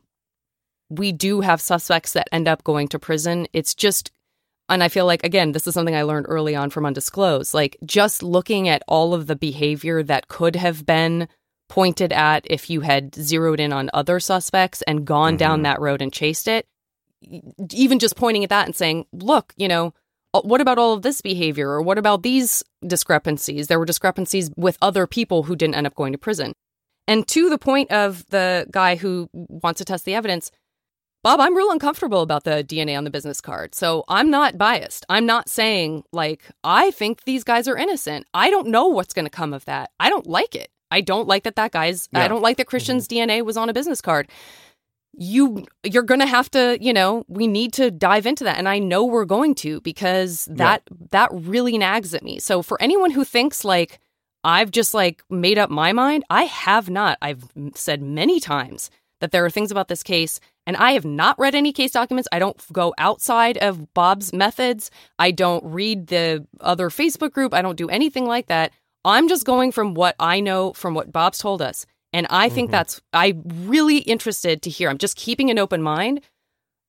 we 0.91 1.13
do 1.13 1.41
have 1.41 1.61
suspects 1.61 2.13
that 2.13 2.29
end 2.33 2.49
up 2.49 2.65
going 2.65 2.89
to 2.89 2.99
prison. 2.99 3.47
It's 3.53 3.75
just, 3.75 4.11
and 4.69 4.83
I 4.83 4.89
feel 4.89 5.07
like, 5.07 5.25
again, 5.25 5.53
this 5.53 5.67
is 5.67 5.75
something 5.75 5.95
I 5.95 6.03
learned 6.03 6.27
early 6.29 6.55
on 6.55 6.71
from 6.71 6.87
Undisclosed. 6.87 7.55
Like, 7.55 7.77
just 7.85 8.23
looking 8.23 8.69
at 8.69 8.83
all 8.89 9.15
of 9.15 9.27
the 9.27 9.37
behavior 9.37 10.03
that 10.03 10.29
could 10.29 10.57
have 10.57 10.85
been 10.87 11.29
pointed 11.69 12.13
at 12.13 12.47
if 12.49 12.71
you 12.71 12.81
had 12.81 13.15
zeroed 13.15 13.61
in 13.61 13.73
on 13.73 13.91
other 13.93 14.21
suspects 14.21 14.83
and 14.83 15.07
gone 15.07 15.33
mm-hmm. 15.33 15.39
down 15.39 15.63
that 15.63 15.81
road 15.81 16.01
and 16.01 16.13
chased 16.13 16.49
it, 16.49 16.67
even 17.73 17.99
just 17.99 18.17
pointing 18.17 18.45
at 18.45 18.51
that 18.51 18.67
and 18.67 18.77
saying, 18.77 19.07
look, 19.13 19.53
you 19.57 19.69
know, 19.69 19.93
uh, 20.35 20.41
what 20.43 20.61
about 20.61 20.79
all 20.79 20.93
of 20.93 21.03
this 21.03 21.21
behavior 21.21 21.69
or 21.69 21.83
what 21.83 21.99
about 21.99 22.23
these 22.23 22.63
discrepancies? 22.87 23.67
There 23.67 23.79
were 23.79 23.85
discrepancies 23.85 24.51
with 24.57 24.79
other 24.81 25.07
people 25.07 25.45
who 25.45 25.57
didn't 25.57 25.75
end 25.75 25.87
up 25.87 25.95
going 25.95 26.13
to 26.13 26.19
prison. 26.19 26.53
And 27.07 27.27
to 27.29 27.49
the 27.49 27.59
point 27.59 27.91
of 27.91 28.27
the 28.29 28.67
guy 28.71 28.97
who 28.97 29.31
wants 29.33 29.79
to 29.79 29.85
test 29.85 30.05
the 30.05 30.15
evidence, 30.15 30.51
Bob, 31.25 31.41
I'm 31.41 31.57
real 31.57 31.71
uncomfortable 31.71 32.23
about 32.23 32.45
the 32.45 32.65
DNA 32.65 32.97
on 32.97 33.05
the 33.05 33.11
business 33.11 33.41
card. 33.41 33.75
So 33.75 34.05
I'm 34.09 34.31
not 34.31 34.57
biased. 34.57 35.05
I'm 35.09 35.27
not 35.27 35.49
saying, 35.49 36.05
like, 36.13 36.45
I 36.63 36.93
think 36.93 37.25
these 37.25 37.43
guys 37.43 37.67
are 37.67 37.77
innocent. 37.77 38.27
I 38.35 38.51
don't 38.51 38.69
know 38.69 38.87
what's 38.87 39.13
going 39.13 39.25
to 39.25 39.31
come 39.31 39.53
of 39.53 39.65
that. 39.65 39.91
I 39.99 40.11
don't 40.11 40.27
like 40.27 40.55
it. 40.55 40.71
I 40.91 41.01
don't 41.01 41.27
like 41.27 41.43
that 41.43 41.57
that 41.57 41.73
guy's, 41.73 42.09
yeah. 42.13 42.21
I 42.21 42.29
don't 42.29 42.41
like 42.41 42.57
that 42.59 42.67
Christian's 42.67 43.09
mm-hmm. 43.09 43.31
DNA 43.31 43.45
was 43.45 43.57
on 43.57 43.69
a 43.69 43.73
business 43.73 44.01
card. 44.01 44.31
You, 45.13 45.67
you're 45.83 46.05
going 46.05 46.21
to 46.21 46.27
have 46.27 46.51
to, 46.53 46.79
you 46.81 46.93
know, 46.93 47.25
we 47.27 47.49
need 47.49 47.73
to 47.75 47.91
dive 47.91 48.25
into 48.25 48.45
that. 48.45 48.57
And 48.57 48.69
I 48.69 48.79
know 48.79 49.05
we're 49.05 49.25
going 49.25 49.57
to 49.57 49.81
because 49.81 50.47
that, 50.53 50.83
yeah. 50.89 51.07
that 51.11 51.31
really 51.33 51.77
nags 51.77 52.15
at 52.15 52.23
me. 52.23 52.39
So 52.39 52.63
for 52.63 52.81
anyone 52.81 53.11
who 53.11 53.25
thinks 53.25 53.65
like, 53.65 53.99
I've 54.45 54.71
just 54.71 54.95
like 54.95 55.25
made 55.29 55.59
up 55.59 55.69
my 55.69 55.93
mind, 55.93 56.25
I 56.31 56.45
have 56.45 56.89
not. 56.89 57.19
I've 57.21 57.45
said 57.75 58.01
many 58.03 58.39
times 58.39 58.89
that 59.21 59.33
there 59.33 59.45
are 59.45 59.51
things 59.51 59.73
about 59.73 59.89
this 59.89 60.05
case 60.05 60.39
and 60.69 60.77
I 60.77 60.93
have 60.93 61.07
not 61.07 61.39
read 61.39 61.55
any 61.55 61.73
case 61.73 61.93
documents. 61.93 62.29
I 62.31 62.39
don't 62.39 62.63
go 62.75 62.93
outside 62.99 63.57
of 63.57 63.95
Bob's 63.95 64.35
methods. 64.35 64.91
I 65.19 65.31
don't 65.31 65.65
read 65.65 66.09
the 66.09 66.47
other 66.61 66.91
Facebook 66.91 67.33
group. 67.33 67.55
I 67.55 67.63
don't 67.63 67.79
do 67.79 67.89
anything 67.89 68.27
like 68.27 68.49
that. 68.49 68.73
I'm 69.03 69.29
just 69.29 69.47
going 69.47 69.73
from 69.73 69.95
what 69.95 70.15
I 70.21 70.41
know 70.41 70.75
from 70.75 70.93
what 70.93 71.11
Bob's 71.11 71.39
told 71.39 71.63
us. 71.63 71.87
And 72.13 72.27
I 72.29 72.51
think 72.51 72.67
mm-hmm. 72.67 72.73
that's, 72.73 73.01
I'm 73.15 73.43
really 73.65 73.99
interested 73.99 74.61
to 74.63 74.71
hear. 74.71 74.91
I'm 74.91 74.99
just 74.99 75.17
keeping 75.17 75.51
an 75.51 75.59
open 75.59 75.83
mind. 75.83 76.21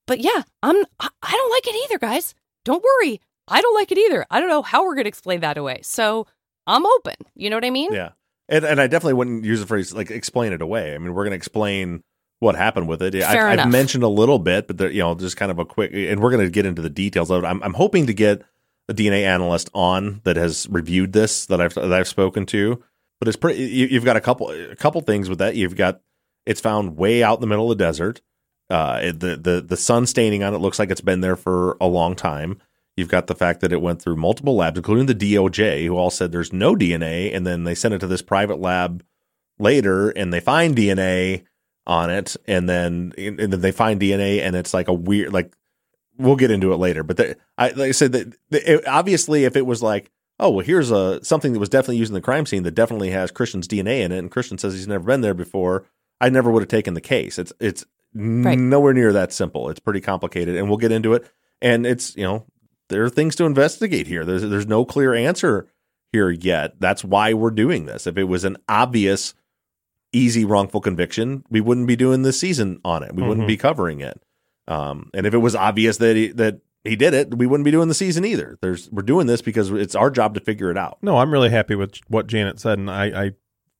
but 0.09 0.19
yeah, 0.19 0.41
I'm 0.63 0.75
I 0.99 1.07
I 1.21 1.31
don't 1.31 1.51
like 1.51 1.67
it 1.67 1.83
either, 1.85 1.99
guys. 1.99 2.33
Don't 2.65 2.83
worry. 2.83 3.21
I 3.47 3.61
don't 3.61 3.75
like 3.75 3.91
it 3.91 3.97
either. 3.99 4.25
I 4.31 4.39
don't 4.39 4.49
know 4.49 4.63
how 4.63 4.83
we're 4.83 4.95
going 4.95 5.05
to 5.05 5.09
explain 5.09 5.41
that 5.41 5.57
away. 5.57 5.81
So 5.83 6.25
I'm 6.65 6.85
open. 6.85 7.13
You 7.35 7.49
know 7.51 7.55
what 7.55 7.63
I 7.63 7.69
mean? 7.69 7.93
Yeah. 7.93 8.09
And 8.49 8.65
and 8.65 8.81
I 8.81 8.87
definitely 8.87 9.13
wouldn't 9.13 9.45
use 9.45 9.59
the 9.59 9.67
phrase 9.67 9.93
like 9.93 10.09
explain 10.09 10.51
it 10.51 10.63
away. 10.63 10.95
I 10.95 10.97
mean, 10.97 11.13
we're 11.13 11.23
going 11.23 11.31
to 11.31 11.37
explain 11.37 12.03
what 12.39 12.55
happened 12.55 12.87
with 12.87 13.01
it. 13.01 13.13
Fair 13.31 13.47
I, 13.47 13.51
I've 13.53 13.71
mentioned 13.71 14.03
a 14.03 14.07
little 14.07 14.39
bit, 14.39 14.67
but 14.67 14.77
there, 14.77 14.89
you 14.89 14.99
know, 15.01 15.15
just 15.15 15.37
kind 15.37 15.51
of 15.51 15.59
a 15.59 15.65
quick, 15.65 15.91
and 15.93 16.21
we're 16.21 16.31
going 16.31 16.45
to 16.45 16.49
get 16.49 16.65
into 16.65 16.81
the 16.81 16.89
details 16.89 17.29
of 17.29 17.43
it. 17.43 17.47
I'm, 17.47 17.61
I'm 17.63 17.73
hoping 17.73 18.07
to 18.07 18.13
get 18.13 18.41
a 18.87 18.93
DNA 18.93 19.23
analyst 19.23 19.69
on 19.73 20.21
that 20.23 20.35
has 20.37 20.67
reviewed 20.69 21.13
this 21.13 21.45
that 21.47 21.61
I've 21.61 21.75
that 21.75 21.93
I've 21.93 22.07
spoken 22.07 22.45
to. 22.47 22.81
But 23.19 23.27
it's 23.27 23.37
pretty. 23.37 23.63
You, 23.65 23.87
you've 23.87 24.05
got 24.05 24.15
a 24.17 24.21
couple 24.21 24.49
a 24.49 24.75
couple 24.75 25.01
things 25.01 25.29
with 25.29 25.39
that. 25.39 25.55
You've 25.55 25.75
got 25.75 26.01
it's 26.45 26.61
found 26.61 26.97
way 26.97 27.21
out 27.21 27.35
in 27.37 27.41
the 27.41 27.47
middle 27.47 27.71
of 27.71 27.77
the 27.77 27.83
desert. 27.83 28.21
Uh, 28.69 28.99
it- 29.03 29.19
the 29.19 29.35
the 29.35 29.61
the 29.61 29.77
sun 29.77 30.05
staining 30.05 30.41
on 30.43 30.53
it 30.53 30.59
looks 30.59 30.79
like 30.79 30.89
it's 30.91 31.01
been 31.01 31.21
there 31.21 31.35
for 31.35 31.75
a 31.81 31.87
long 31.87 32.15
time. 32.15 32.59
You've 32.95 33.09
got 33.09 33.27
the 33.27 33.35
fact 33.35 33.61
that 33.61 33.71
it 33.71 33.81
went 33.81 34.01
through 34.01 34.15
multiple 34.17 34.55
labs, 34.55 34.77
including 34.77 35.05
the 35.05 35.15
DOJ, 35.15 35.85
who 35.85 35.95
all 35.97 36.09
said 36.09 36.31
there's 36.31 36.51
no 36.53 36.75
DNA, 36.75 37.33
and 37.35 37.45
then 37.47 37.63
they 37.63 37.75
sent 37.75 37.93
it 37.93 37.99
to 37.99 38.07
this 38.07 38.21
private 38.21 38.59
lab 38.59 39.03
later, 39.57 40.09
and 40.09 40.33
they 40.33 40.39
find 40.39 40.75
DNA 40.75 41.43
on 41.89 42.11
it, 42.11 42.37
and 42.47 42.69
then 42.69 43.13
and 43.17 43.39
then 43.39 43.61
they 43.61 43.71
find 43.71 43.99
DNA, 43.99 44.41
and 44.41 44.55
it's 44.55 44.73
like 44.73 44.87
a 44.87 44.93
weird 44.93 45.33
like. 45.33 45.53
We'll 46.17 46.35
get 46.35 46.51
into 46.51 46.73
it 46.73 46.77
later, 46.77 47.01
but 47.01 47.15
the, 47.15 47.37
I 47.57 47.69
like 47.69 47.89
I 47.89 47.91
said 47.91 48.11
that 48.11 48.35
it, 48.51 48.85
obviously, 48.85 49.45
if 49.45 49.55
it 49.55 49.65
was 49.65 49.81
like, 49.81 50.11
oh 50.37 50.49
well, 50.49 50.65
here's 50.65 50.91
a 50.91 51.23
something 51.23 51.53
that 51.53 51.59
was 51.59 51.69
definitely 51.69 51.95
used 51.95 52.11
in 52.11 52.15
the 52.15 52.21
crime 52.21 52.45
scene 52.45 52.63
that 52.63 52.75
definitely 52.75 53.11
has 53.11 53.31
Christian's 53.31 53.69
DNA 53.69 54.01
in 54.01 54.11
it, 54.11 54.19
and 54.19 54.29
Christian 54.29 54.57
says 54.57 54.73
he's 54.73 54.87
never 54.87 55.05
been 55.05 55.21
there 55.21 55.33
before, 55.33 55.85
I 56.21 56.29
never 56.29 56.51
would 56.51 56.61
have 56.61 56.69
taken 56.69 56.93
the 56.93 57.01
case. 57.01 57.39
It's 57.39 57.53
it's 57.59 57.85
nowhere 58.13 58.93
near 58.93 59.13
that 59.13 59.33
simple. 59.33 59.69
It's 59.69 59.79
pretty 59.79 60.01
complicated, 60.01 60.55
and 60.55 60.67
we'll 60.67 60.77
get 60.77 60.91
into 60.91 61.13
it. 61.13 61.29
And 61.61 61.85
it's 61.85 62.15
you 62.15 62.23
know 62.23 62.45
there 62.89 63.03
are 63.03 63.09
things 63.09 63.35
to 63.37 63.45
investigate 63.45 64.07
here. 64.07 64.25
There's 64.25 64.43
there's 64.43 64.67
no 64.67 64.85
clear 64.85 65.13
answer 65.13 65.67
here 66.11 66.29
yet. 66.29 66.79
That's 66.79 67.03
why 67.03 67.33
we're 67.33 67.51
doing 67.51 67.85
this. 67.85 68.07
If 68.07 68.17
it 68.17 68.25
was 68.25 68.43
an 68.43 68.57
obvious, 68.67 69.33
easy 70.11 70.43
wrongful 70.45 70.81
conviction, 70.81 71.43
we 71.49 71.61
wouldn't 71.61 71.87
be 71.87 71.95
doing 71.95 72.23
this 72.23 72.39
season 72.39 72.79
on 72.83 73.03
it. 73.03 73.13
We 73.15 73.23
wouldn't 73.23 73.45
Mhm. 73.45 73.49
be 73.49 73.57
covering 73.57 73.99
it. 74.01 74.21
Um, 74.67 75.09
and 75.13 75.25
if 75.25 75.33
it 75.33 75.37
was 75.39 75.55
obvious 75.55 75.97
that 75.97 76.15
he, 76.15 76.27
that 76.29 76.59
he 76.83 76.95
did 76.95 77.13
it, 77.13 77.35
we 77.37 77.45
wouldn't 77.45 77.65
be 77.65 77.71
doing 77.71 77.87
the 77.87 77.93
season 77.93 78.23
either. 78.25 78.57
There's 78.61 78.89
we're 78.91 79.01
doing 79.03 79.27
this 79.27 79.41
because 79.41 79.69
it's 79.71 79.95
our 79.95 80.09
job 80.09 80.33
to 80.35 80.39
figure 80.39 80.71
it 80.71 80.77
out. 80.77 80.97
No, 81.01 81.17
I'm 81.17 81.31
really 81.31 81.49
happy 81.49 81.75
with 81.75 81.97
what 82.07 82.27
Janet 82.27 82.59
said, 82.59 82.79
and 82.79 82.89
I, 82.89 83.05
I 83.25 83.31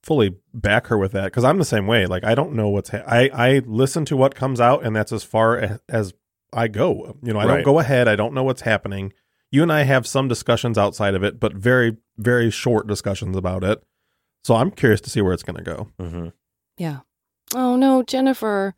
fully 0.04 0.36
back 0.54 0.88
her 0.88 0.98
with 0.98 1.12
that 1.14 1.26
because 1.26 1.44
I'm 1.44 1.58
the 1.58 1.66
same 1.66 1.88
way. 1.88 2.06
Like 2.06 2.24
I 2.24 2.36
don't 2.36 2.54
know 2.54 2.70
what's 2.70 2.90
ha- 2.90 3.04
I 3.08 3.30
I 3.34 3.62
listen 3.66 4.06
to 4.06 4.18
what 4.18 4.36
comes 4.36 4.60
out, 4.60 4.84
and 4.86 4.96
that's 4.96 5.12
as 5.12 5.24
far 5.24 5.58
a- 5.58 5.80
as 5.90 6.14
I 6.54 6.68
go. 6.68 7.18
You 7.24 7.34
know, 7.34 7.40
I 7.40 7.46
Right. 7.46 7.56
don't 7.56 7.64
go 7.64 7.80
ahead. 7.80 8.08
I 8.08 8.16
don't 8.16 8.34
know 8.34 8.44
what's 8.44 8.62
happening. 8.62 9.14
You 9.52 9.64
and 9.64 9.72
I 9.72 9.84
have 9.84 10.06
some 10.08 10.28
discussions 10.28 10.78
outside 10.78 11.16
of 11.16 11.24
it, 11.24 11.40
but 11.40 11.54
very 11.54 11.98
very 12.18 12.50
short 12.52 12.86
discussions 12.88 13.36
about 13.38 13.64
it. 13.64 13.82
So 14.44 14.56
I'm 14.56 14.72
curious 14.72 15.02
to 15.02 15.10
see 15.10 15.22
where 15.22 15.34
it's 15.34 15.44
going 15.44 15.58
to 15.58 15.64
go. 15.64 15.88
Mm-hmm. 16.00 16.28
Yeah. 16.78 17.00
Oh 17.56 17.76
no, 17.76 18.04
Jennifer. 18.04 18.76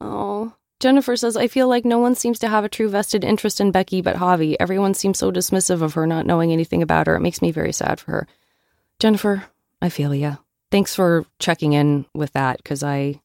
Oh. 0.00 0.54
Jennifer 0.78 1.16
says, 1.16 1.36
I 1.36 1.48
feel 1.48 1.68
like 1.68 1.86
no 1.86 1.98
one 1.98 2.14
seems 2.14 2.38
to 2.40 2.48
have 2.48 2.64
a 2.64 2.68
true 2.68 2.88
vested 2.88 3.24
interest 3.24 3.60
in 3.60 3.70
Becky 3.70 4.02
but 4.02 4.16
Javi. 4.16 4.56
Everyone 4.60 4.92
seems 4.92 5.18
so 5.18 5.32
dismissive 5.32 5.80
of 5.80 5.94
her 5.94 6.06
not 6.06 6.26
knowing 6.26 6.52
anything 6.52 6.82
about 6.82 7.06
her. 7.06 7.16
It 7.16 7.20
makes 7.20 7.40
me 7.40 7.50
very 7.50 7.72
sad 7.72 7.98
for 7.98 8.10
her. 8.12 8.28
Jennifer, 8.98 9.44
I 9.80 9.88
feel 9.88 10.14
ya. 10.14 10.36
Thanks 10.70 10.94
for 10.94 11.24
checking 11.38 11.72
in 11.72 12.04
with 12.14 12.32
that 12.32 12.58
because 12.58 12.82
I 12.82 13.20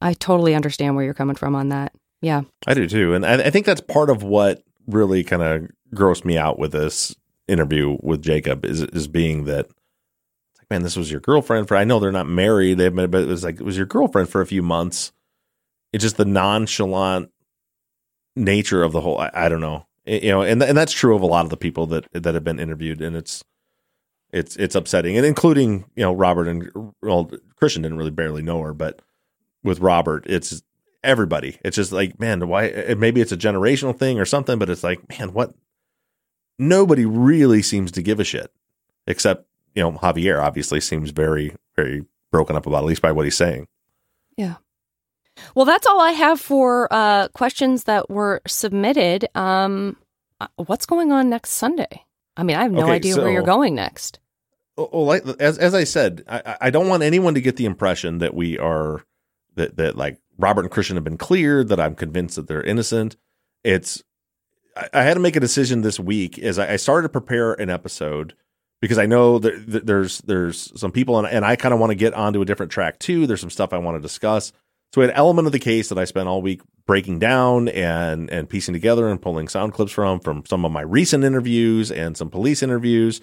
I 0.00 0.14
totally 0.14 0.54
understand 0.54 0.96
where 0.96 1.04
you're 1.04 1.14
coming 1.14 1.36
from 1.36 1.54
on 1.54 1.70
that. 1.70 1.94
Yeah. 2.20 2.42
I 2.66 2.74
do 2.74 2.88
too, 2.88 3.14
and 3.14 3.24
I, 3.24 3.34
I 3.44 3.50
think 3.50 3.66
that's 3.66 3.80
part 3.80 4.10
of 4.10 4.22
what 4.22 4.62
really 4.86 5.24
kind 5.24 5.42
of 5.42 5.70
grossed 5.94 6.24
me 6.24 6.36
out 6.36 6.58
with 6.58 6.72
this 6.72 7.14
interview 7.48 7.96
with 8.02 8.22
Jacob 8.22 8.64
is 8.64 8.82
is 8.82 9.08
being 9.08 9.44
that 9.44 9.66
it's 9.66 9.70
like, 9.70 9.81
man, 10.72 10.82
this 10.82 10.96
was 10.96 11.10
your 11.10 11.20
girlfriend 11.20 11.68
for. 11.68 11.76
I 11.76 11.84
know 11.84 12.00
they're 12.00 12.10
not 12.10 12.26
married, 12.26 12.78
but 12.78 13.14
it 13.14 13.28
was 13.28 13.44
like 13.44 13.56
it 13.60 13.64
was 13.64 13.76
your 13.76 13.86
girlfriend 13.86 14.30
for 14.30 14.40
a 14.40 14.46
few 14.46 14.62
months. 14.62 15.12
It's 15.92 16.02
just 16.02 16.16
the 16.16 16.24
nonchalant 16.24 17.30
nature 18.34 18.82
of 18.82 18.92
the 18.92 19.02
whole. 19.02 19.18
I, 19.18 19.30
I 19.34 19.48
don't 19.48 19.60
know, 19.60 19.86
It- 20.04 20.22
you 20.24 20.30
know, 20.30 20.42
and 20.42 20.62
and 20.62 20.76
that's 20.76 20.92
true 20.92 21.14
of 21.14 21.20
a 21.22 21.26
lot 21.26 21.44
of 21.44 21.50
the 21.50 21.56
people 21.56 21.86
that 21.88 22.06
that 22.12 22.34
have 22.34 22.44
been 22.44 22.58
interviewed, 22.58 23.02
and 23.02 23.14
it's 23.14 23.44
it's 24.32 24.56
it's 24.56 24.74
upsetting, 24.74 25.16
and 25.16 25.26
including 25.26 25.84
you 25.94 26.02
know 26.02 26.12
Robert 26.14 26.48
and 26.48 26.70
well 27.02 27.30
Christian 27.56 27.82
didn't 27.82 27.98
really 27.98 28.10
barely 28.10 28.42
know 28.42 28.62
her, 28.62 28.72
but 28.72 29.02
with 29.62 29.80
Robert, 29.80 30.24
it's 30.26 30.62
everybody. 31.04 31.58
It's 31.64 31.76
just 31.76 31.92
like, 31.92 32.18
man, 32.18 32.48
why? 32.48 32.94
Maybe 32.96 33.20
it's 33.20 33.32
a 33.32 33.36
generational 33.36 33.96
thing 33.96 34.18
or 34.18 34.24
something, 34.24 34.58
but 34.58 34.70
it's 34.70 34.82
like, 34.82 35.06
man, 35.18 35.34
what? 35.34 35.52
Nobody 36.58 37.04
really 37.04 37.60
seems 37.62 37.92
to 37.92 38.02
give 38.02 38.20
a 38.20 38.24
shit, 38.24 38.50
except 39.06 39.46
you 39.74 39.82
know 39.82 39.92
Javier. 39.92 40.42
Obviously, 40.42 40.80
seems 40.80 41.10
very, 41.10 41.54
very 41.76 42.04
broken 42.30 42.56
up 42.56 42.66
about, 42.66 42.78
at 42.78 42.84
least 42.84 43.02
by 43.02 43.12
what 43.12 43.24
he's 43.24 43.36
saying. 43.36 43.66
Yeah. 44.36 44.56
Well, 45.54 45.64
that's 45.64 45.86
all 45.86 46.00
I 46.00 46.12
have 46.12 46.40
for 46.40 46.88
uh, 46.90 47.28
questions 47.28 47.84
that 47.84 48.10
were 48.10 48.42
submitted. 48.46 49.28
Um, 49.34 49.96
uh, 50.40 50.48
what's 50.56 50.86
going 50.86 51.12
on 51.12 51.30
next 51.30 51.50
Sunday? 51.50 52.04
I 52.36 52.42
mean, 52.42 52.56
I 52.56 52.62
have 52.62 52.72
no 52.72 52.82
Okay, 52.82 52.92
idea 52.92 53.16
where 53.16 53.30
you're 53.30 53.42
going 53.42 53.74
next. 53.74 54.18
Well, 54.76 54.88
well, 54.92 55.04
like 55.04 55.26
as 55.40 55.58
as 55.58 55.74
I 55.74 55.84
said, 55.84 56.24
I, 56.28 56.56
I 56.62 56.70
don't 56.70 56.88
want 56.88 57.02
anyone 57.02 57.34
to 57.34 57.40
get 57.40 57.56
the 57.56 57.66
impression 57.66 58.18
that 58.18 58.34
we 58.34 58.58
are 58.58 59.04
that 59.54 59.76
that 59.76 59.96
like 59.96 60.18
Robert 60.38 60.62
and 60.62 60.70
Christian 60.70 60.96
have 60.96 61.04
been 61.04 61.18
cleared. 61.18 61.68
That 61.68 61.80
I'm 61.80 61.94
convinced 61.94 62.36
that 62.36 62.48
they're 62.48 62.62
innocent. 62.62 63.16
It's 63.64 64.02
I, 64.76 64.88
I 64.94 65.02
had 65.02 65.14
to 65.14 65.20
make 65.20 65.36
a 65.36 65.40
decision 65.40 65.82
this 65.82 66.00
week 66.00 66.38
as 66.38 66.58
I, 66.58 66.72
I 66.72 66.76
started 66.76 67.08
to 67.08 67.12
prepare 67.12 67.52
an 67.54 67.68
episode 67.68 68.34
because 68.82 68.98
I 68.98 69.06
know 69.06 69.38
that, 69.38 69.86
there's 69.86 70.18
there's 70.18 70.78
some 70.78 70.92
people 70.92 71.18
and, 71.18 71.26
and 71.26 71.44
I 71.46 71.56
kind 71.56 71.72
of 71.72 71.80
want 71.80 71.92
to 71.92 71.94
get 71.94 72.12
onto 72.12 72.42
a 72.42 72.44
different 72.44 72.72
track 72.72 72.98
too. 72.98 73.26
There's 73.26 73.40
some 73.40 73.48
stuff 73.48 73.72
I 73.72 73.78
want 73.78 73.96
to 73.96 74.02
discuss. 74.02 74.52
So 74.92 75.00
we 75.00 75.06
an 75.06 75.12
element 75.12 75.46
of 75.46 75.52
the 75.52 75.58
case 75.58 75.88
that 75.88 75.96
I 75.96 76.04
spent 76.04 76.28
all 76.28 76.42
week 76.42 76.60
breaking 76.84 77.20
down 77.20 77.68
and 77.68 78.28
and 78.28 78.50
piecing 78.50 78.74
together 78.74 79.08
and 79.08 79.22
pulling 79.22 79.48
sound 79.48 79.72
clips 79.72 79.92
from 79.92 80.20
from 80.20 80.44
some 80.44 80.66
of 80.66 80.72
my 80.72 80.82
recent 80.82 81.24
interviews 81.24 81.90
and 81.90 82.16
some 82.16 82.28
police 82.28 82.62
interviews 82.62 83.22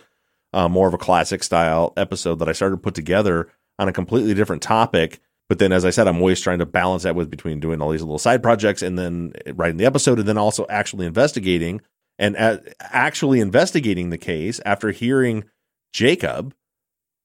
uh, 0.54 0.68
more 0.68 0.88
of 0.88 0.94
a 0.94 0.98
classic 0.98 1.44
style 1.44 1.94
episode 1.98 2.40
that 2.40 2.50
I 2.50 2.54
started 2.54 2.78
to 2.78 2.82
put 2.82 2.96
together 2.96 3.52
on 3.78 3.88
a 3.88 3.94
completely 3.94 4.34
different 4.34 4.64
topic. 4.64 5.20
But 5.48 5.60
then, 5.60 5.72
as 5.72 5.84
I 5.84 5.90
said, 5.90 6.08
I'm 6.08 6.20
always 6.20 6.42
trying 6.42 6.60
to 6.60 6.66
balance 6.66 7.04
that 7.04 7.16
with 7.16 7.30
between 7.30 7.60
doing 7.60 7.82
all 7.82 7.90
these 7.90 8.02
little 8.02 8.20
side 8.20 8.42
projects 8.42 8.82
and 8.82 8.98
then 8.98 9.34
writing 9.54 9.78
the 9.78 9.86
episode 9.86 10.20
and 10.20 10.28
then 10.28 10.38
also 10.38 10.66
actually 10.70 11.06
investigating 11.06 11.82
and 12.20 12.36
actually 12.80 13.40
investigating 13.40 14.12
the 14.12 14.18
case 14.20 14.60
after 14.66 14.92
hearing 14.92 15.46
Jacob 15.94 16.54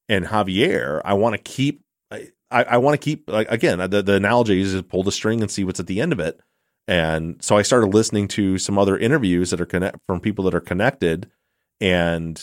and 0.08 0.24
Javier. 0.24 1.02
I 1.04 1.12
want 1.14 1.34
to 1.34 1.42
keep, 1.42 1.82
I, 2.10 2.30
I 2.50 2.78
want 2.78 2.98
to 2.98 3.04
keep, 3.04 3.28
like, 3.28 3.50
again, 3.50 3.78
the, 3.90 4.02
the 4.02 4.14
analogy 4.14 4.60
is 4.62 4.80
pull 4.82 5.02
the 5.02 5.12
string 5.12 5.42
and 5.42 5.50
see 5.50 5.64
what's 5.64 5.80
at 5.80 5.86
the 5.86 6.00
end 6.00 6.12
of 6.12 6.20
it. 6.20 6.40
And 6.88 7.42
so 7.42 7.56
I 7.56 7.62
started 7.62 7.92
listening 7.92 8.28
to 8.28 8.56
some 8.56 8.78
other 8.78 8.96
interviews 8.96 9.50
that 9.50 9.60
are 9.60 9.66
connect 9.66 9.98
from 10.06 10.20
people 10.20 10.44
that 10.44 10.54
are 10.54 10.60
connected 10.60 11.30
and 11.80 12.40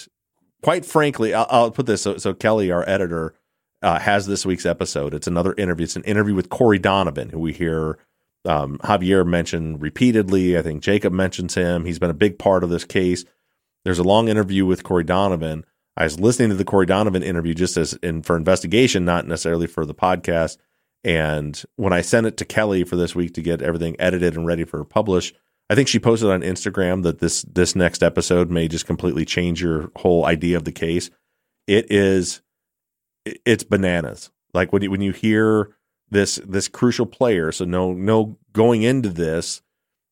quite 0.61 0.85
frankly, 0.85 1.33
I'll, 1.33 1.47
I'll 1.49 1.71
put 1.71 1.85
this 1.85 2.01
so, 2.01 2.17
so 2.17 2.33
Kelly, 2.33 2.71
our 2.71 2.87
editor, 2.87 3.33
uh, 3.81 3.99
has 3.99 4.27
this 4.27 4.45
week's 4.45 4.65
episode. 4.65 5.13
It's 5.13 5.27
another 5.27 5.53
interview. 5.53 5.85
It's 5.85 5.95
an 5.95 6.03
interview 6.03 6.35
with 6.35 6.49
Corey 6.49 6.79
Donovan, 6.79 7.29
who 7.29 7.39
we 7.39 7.53
hear 7.53 7.97
um, 8.45 8.77
Javier 8.79 9.25
mentioned 9.25 9.81
repeatedly. 9.81 10.57
I 10.57 10.61
think 10.61 10.81
Jacob 10.81 11.13
mentions 11.13 11.55
him. 11.55 11.85
He's 11.85 11.99
been 11.99 12.09
a 12.09 12.15
big 12.15 12.39
part 12.39 12.63
of 12.63 12.69
this 12.69 12.85
case. 12.85 13.25
There's 13.83 13.99
a 13.99 14.03
long 14.03 14.27
interview 14.27 14.65
with 14.65 14.83
Corey 14.83 15.03
Donovan. 15.03 15.65
I 15.97 16.03
was 16.03 16.19
listening 16.19 16.49
to 16.49 16.55
the 16.55 16.65
Corey 16.65 16.85
Donovan 16.85 17.23
interview 17.23 17.53
just 17.53 17.77
as 17.77 17.93
in 17.95 18.21
for 18.21 18.37
investigation, 18.37 19.05
not 19.05 19.27
necessarily 19.27 19.67
for 19.67 19.85
the 19.85 19.93
podcast. 19.93 20.57
And 21.03 21.61
when 21.75 21.93
I 21.93 22.01
sent 22.01 22.27
it 22.27 22.37
to 22.37 22.45
Kelly 22.45 22.83
for 22.83 22.95
this 22.95 23.15
week 23.15 23.33
to 23.33 23.41
get 23.41 23.61
everything 23.61 23.95
edited 23.99 24.35
and 24.35 24.45
ready 24.45 24.63
for 24.63 24.83
publish, 24.85 25.33
I 25.69 25.75
think 25.75 25.87
she 25.87 25.99
posted 25.99 26.29
on 26.29 26.41
Instagram 26.41 27.03
that 27.03 27.19
this 27.19 27.43
this 27.43 27.75
next 27.75 28.03
episode 28.03 28.51
may 28.51 28.67
just 28.67 28.85
completely 28.85 29.25
change 29.25 29.61
your 29.61 29.89
whole 29.95 30.25
idea 30.25 30.57
of 30.57 30.63
the 30.63 30.71
case. 30.71 31.09
It 31.67 31.91
is 31.91 32.41
it's 33.25 33.63
bananas. 33.63 34.31
Like 34.53 34.73
when 34.73 34.81
you 34.83 34.91
when 34.91 35.01
you 35.01 35.11
hear 35.11 35.75
this 36.11 36.35
this 36.45 36.67
crucial 36.67 37.05
player, 37.05 37.51
so 37.51 37.65
no 37.65 37.93
no 37.93 38.37
going 38.53 38.83
into 38.83 39.09
this, 39.09 39.61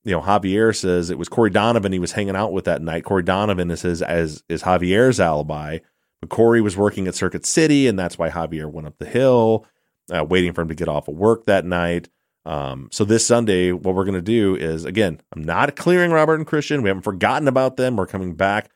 you 0.04 0.14
know, 0.14 0.22
Javier 0.22 0.76
says 0.76 1.10
it 1.10 1.18
was 1.18 1.30
Corey 1.30 1.50
Donovan 1.50 1.92
he 1.92 2.00
was 2.00 2.14
hanging 2.14 2.36
out 2.36 2.54
with 2.54 2.66
that 2.66 2.82
night. 2.82 3.04
Corey 3.04 3.24
Donovan 3.24 3.70
is 3.70 3.82
his 3.82 4.02
as 4.02 4.44
is 4.50 4.64
Javier's 4.64 5.20
alibi. 5.20 5.80
But 6.22 6.30
Corey 6.30 6.60
was 6.62 6.76
working 6.76 7.08
at 7.08 7.16
Circuit 7.16 7.46
City, 7.46 7.88
and 7.88 7.98
that's 7.98 8.18
why 8.18 8.30
Javier 8.30 8.70
went 8.70 8.88
up 8.88 8.98
the 8.98 9.06
hill, 9.06 9.66
uh, 10.14 10.26
waiting 10.26 10.52
for 10.52 10.62
him 10.62 10.68
to 10.68 10.76
get 10.76 10.90
off 10.90 11.08
of 11.08 11.16
work 11.16 11.46
that 11.46 11.66
night. 11.66 12.10
Um, 12.46 12.90
so 12.92 13.06
this 13.06 13.26
Sunday, 13.26 13.72
what 13.72 13.96
we're 13.96 14.06
going 14.06 14.16
to 14.16 14.22
do 14.22 14.56
is 14.56 14.86
again, 14.86 15.22
I'm 15.34 15.44
not 15.44 15.76
clearing 15.76 16.12
Robert 16.12 16.36
and 16.36 16.48
Christian. 16.48 16.82
We 16.82 16.90
haven't 16.90 17.04
forgotten 17.04 17.48
about 17.48 17.78
them. 17.78 17.96
We're 17.96 18.08
coming 18.08 18.36
back, 18.36 18.70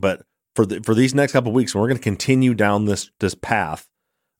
but 0.00 0.26
for 0.56 0.66
the, 0.66 0.80
for 0.82 0.94
these 0.94 1.14
next 1.14 1.32
couple 1.32 1.52
weeks, 1.52 1.74
we're 1.74 1.88
going 1.88 1.96
to 1.96 2.02
continue 2.02 2.54
down 2.54 2.86
this 2.86 3.10
this 3.20 3.34
path 3.34 3.88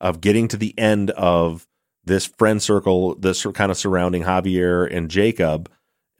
of 0.00 0.20
getting 0.20 0.48
to 0.48 0.56
the 0.56 0.76
end 0.78 1.10
of 1.10 1.66
this 2.04 2.26
friend 2.26 2.62
circle, 2.62 3.14
this 3.14 3.44
kind 3.54 3.70
of 3.70 3.76
surrounding 3.76 4.22
Javier 4.22 4.90
and 4.94 5.10
Jacob. 5.10 5.70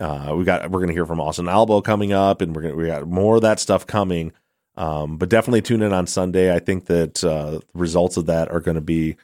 Uh, 0.01 0.35
we 0.37 0.45
got 0.45 0.71
we're 0.71 0.81
going 0.81 0.89
to 0.89 0.95
hear 0.95 1.07
from 1.07 1.21
Austin 1.21 1.49
Albo 1.49 1.81
coming 1.81 2.13
up, 2.13 2.41
and 2.41 2.55
we're 2.55 2.63
gonna, 2.63 2.75
we 2.75 2.87
got 2.87 3.07
more 3.07 3.37
of 3.37 3.43
that 3.43 3.61
stuff 3.61 3.87
coming. 3.87 4.33
Um, 4.77 5.19
but 5.19 5.29
definitely 5.29 5.63
tune 5.63 5.83
in 5.83 5.93
on 5.93 6.07
Sunday. 6.07 6.55
I 6.55 6.59
think 6.59 6.87
that 6.87 7.23
uh, 7.23 7.61
results 7.75 8.17
of 8.17 8.27
that 8.27 8.51
are 8.51 8.61
going 8.61 8.75
to 8.75 8.81
be, 8.81 9.17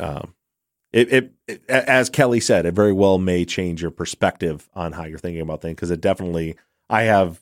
um, 0.00 0.34
it, 0.92 1.12
it, 1.12 1.32
it, 1.46 1.62
as 1.68 2.10
Kelly 2.10 2.40
said, 2.40 2.66
it 2.66 2.74
very 2.74 2.92
well 2.92 3.16
may 3.16 3.44
change 3.44 3.82
your 3.82 3.92
perspective 3.92 4.68
on 4.74 4.92
how 4.92 5.04
you're 5.04 5.18
thinking 5.18 5.42
about 5.42 5.62
things 5.62 5.76
because 5.76 5.92
it 5.92 6.00
definitely. 6.00 6.56
I 6.88 7.02
have 7.02 7.40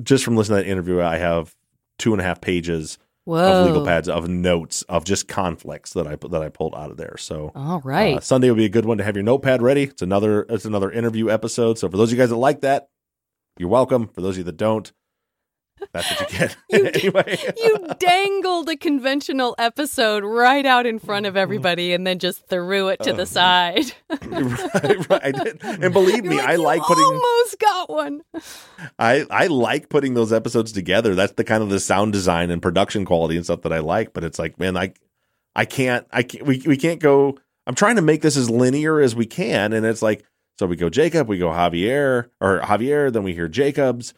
just 0.00 0.24
from 0.24 0.36
listening 0.36 0.58
to 0.58 0.64
that 0.64 0.70
interview, 0.70 1.00
I 1.00 1.16
have 1.16 1.56
two 1.98 2.12
and 2.12 2.20
a 2.20 2.24
half 2.24 2.40
pages 2.40 2.98
Whoa. 3.26 3.60
of 3.60 3.66
legal 3.66 3.84
pads 3.84 4.08
of 4.08 4.28
notes 4.28 4.82
of 4.82 5.04
just 5.04 5.26
conflicts 5.26 5.92
that 5.94 6.06
I 6.06 6.14
that 6.30 6.42
I 6.42 6.48
pulled 6.48 6.76
out 6.76 6.92
of 6.92 6.96
there. 6.96 7.16
So 7.18 7.50
All 7.56 7.80
right. 7.84 8.18
uh, 8.18 8.20
Sunday 8.20 8.48
will 8.48 8.56
be 8.56 8.66
a 8.66 8.70
good 8.70 8.86
one 8.86 8.98
to 8.98 9.04
have 9.04 9.16
your 9.16 9.24
notepad 9.24 9.62
ready. 9.62 9.82
It's 9.82 10.00
another 10.00 10.46
it's 10.48 10.64
another 10.64 10.92
interview 10.92 11.28
episode. 11.28 11.76
So 11.76 11.88
for 11.88 11.96
those 11.96 12.12
of 12.12 12.16
you 12.16 12.22
guys 12.22 12.30
that 12.30 12.36
like 12.36 12.60
that, 12.60 12.88
you're 13.58 13.68
welcome. 13.68 14.06
For 14.06 14.20
those 14.20 14.34
of 14.34 14.38
you 14.38 14.44
that 14.44 14.56
don't, 14.56 14.92
that's 15.92 16.10
what 16.10 16.32
you 16.32 16.38
get. 16.38 16.56
anyway, 16.94 17.38
you 17.56 17.86
dangled 17.98 18.68
a 18.68 18.76
conventional 18.76 19.54
episode 19.58 20.24
right 20.24 20.64
out 20.64 20.86
in 20.86 20.98
front 20.98 21.26
of 21.26 21.32
mm-hmm. 21.32 21.38
everybody 21.38 21.92
and 21.92 22.06
then 22.06 22.18
just 22.18 22.46
threw 22.48 22.88
it 22.88 23.00
to 23.02 23.12
the 23.12 23.22
um, 23.22 23.26
side. 23.26 23.92
right, 24.10 25.10
right. 25.10 25.20
I 25.22 25.30
did. 25.32 25.62
And 25.62 25.92
believe 25.92 26.24
me, 26.24 26.38
I 26.40 26.56
like 26.56 26.82
putting 26.82 27.04
Almost 27.04 27.58
got 27.58 27.90
one. 27.90 28.22
I 28.98 29.26
I 29.30 29.46
like 29.46 29.88
putting 29.88 30.14
those 30.14 30.32
episodes 30.32 30.72
together. 30.72 31.14
That's 31.14 31.32
the 31.34 31.44
kind 31.44 31.62
of 31.62 31.70
the 31.70 31.80
sound 31.80 32.12
design 32.12 32.50
and 32.50 32.60
production 32.60 33.04
quality 33.04 33.36
and 33.36 33.44
stuff 33.44 33.62
that 33.62 33.72
I 33.72 33.78
like. 33.78 34.12
But 34.12 34.24
it's 34.24 34.38
like, 34.38 34.58
man, 34.58 34.76
I 34.76 34.92
I 35.54 35.64
can't 35.64 36.06
I 36.12 36.22
can't 36.22 36.46
we 36.46 36.62
we 36.66 36.76
can't 36.76 37.00
go. 37.00 37.38
I'm 37.66 37.74
trying 37.74 37.96
to 37.96 38.02
make 38.02 38.22
this 38.22 38.36
as 38.36 38.48
linear 38.48 39.00
as 39.00 39.16
we 39.16 39.26
can, 39.26 39.72
and 39.72 39.84
it's 39.84 40.02
like 40.02 40.24
so 40.58 40.66
we 40.66 40.76
go 40.76 40.88
Jacob, 40.88 41.28
we 41.28 41.38
go 41.38 41.48
Javier 41.48 42.30
or 42.40 42.60
Javier, 42.60 43.12
then 43.12 43.22
we 43.22 43.34
hear 43.34 43.48
Jacobs, 43.48 44.14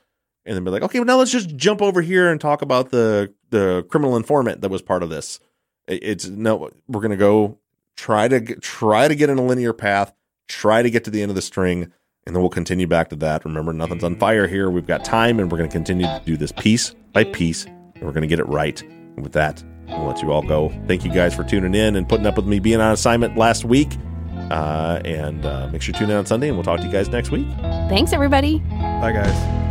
and 0.48 0.56
then 0.56 0.64
be 0.64 0.70
like, 0.70 0.82
okay, 0.82 0.98
well 0.98 1.06
now 1.06 1.16
let's 1.18 1.30
just 1.30 1.54
jump 1.54 1.80
over 1.82 2.02
here 2.02 2.30
and 2.30 2.40
talk 2.40 2.62
about 2.62 2.90
the 2.90 3.32
the 3.50 3.86
criminal 3.90 4.16
informant 4.16 4.62
that 4.62 4.70
was 4.70 4.82
part 4.82 5.02
of 5.04 5.10
this. 5.10 5.38
It's 5.86 6.26
no, 6.26 6.70
we're 6.88 7.00
gonna 7.00 7.16
go 7.16 7.58
try 7.96 8.28
to 8.28 8.40
try 8.56 9.08
to 9.08 9.14
get 9.14 9.28
in 9.28 9.38
a 9.38 9.44
linear 9.44 9.72
path, 9.72 10.12
try 10.48 10.82
to 10.82 10.90
get 10.90 11.04
to 11.04 11.10
the 11.10 11.20
end 11.20 11.30
of 11.30 11.34
the 11.36 11.42
string, 11.42 11.92
and 12.24 12.34
then 12.34 12.42
we'll 12.42 12.50
continue 12.50 12.86
back 12.86 13.08
to 13.10 13.16
that. 13.16 13.44
Remember, 13.44 13.72
nothing's 13.72 14.04
on 14.04 14.16
fire 14.16 14.46
here. 14.46 14.70
We've 14.70 14.86
got 14.86 15.04
time, 15.04 15.40
and 15.40 15.50
we're 15.50 15.58
going 15.58 15.70
to 15.70 15.74
continue 15.74 16.06
to 16.06 16.22
do 16.24 16.36
this 16.36 16.52
piece 16.52 16.94
by 17.12 17.24
piece, 17.24 17.64
and 17.64 18.02
we're 18.02 18.12
going 18.12 18.22
to 18.22 18.28
get 18.28 18.38
it 18.38 18.46
right. 18.46 18.80
And 18.82 19.22
with 19.22 19.32
that, 19.32 19.62
we'll 19.88 20.04
let 20.04 20.22
you 20.22 20.30
all 20.30 20.42
go. 20.42 20.68
Thank 20.86 21.04
you 21.04 21.10
guys 21.12 21.34
for 21.34 21.42
tuning 21.42 21.74
in 21.74 21.96
and 21.96 22.08
putting 22.08 22.26
up 22.26 22.36
with 22.36 22.46
me 22.46 22.60
being 22.60 22.80
on 22.80 22.92
assignment 22.92 23.36
last 23.36 23.64
week. 23.64 23.96
Uh, 24.50 25.00
and 25.04 25.44
uh, 25.44 25.68
make 25.72 25.82
sure 25.82 25.94
you 25.94 25.98
tune 25.98 26.10
in 26.10 26.16
on 26.16 26.26
Sunday, 26.26 26.48
and 26.48 26.56
we'll 26.56 26.64
talk 26.64 26.80
to 26.80 26.86
you 26.86 26.92
guys 26.92 27.08
next 27.08 27.30
week. 27.30 27.46
Thanks, 27.88 28.12
everybody. 28.12 28.58
Bye, 28.58 29.12
guys. 29.12 29.67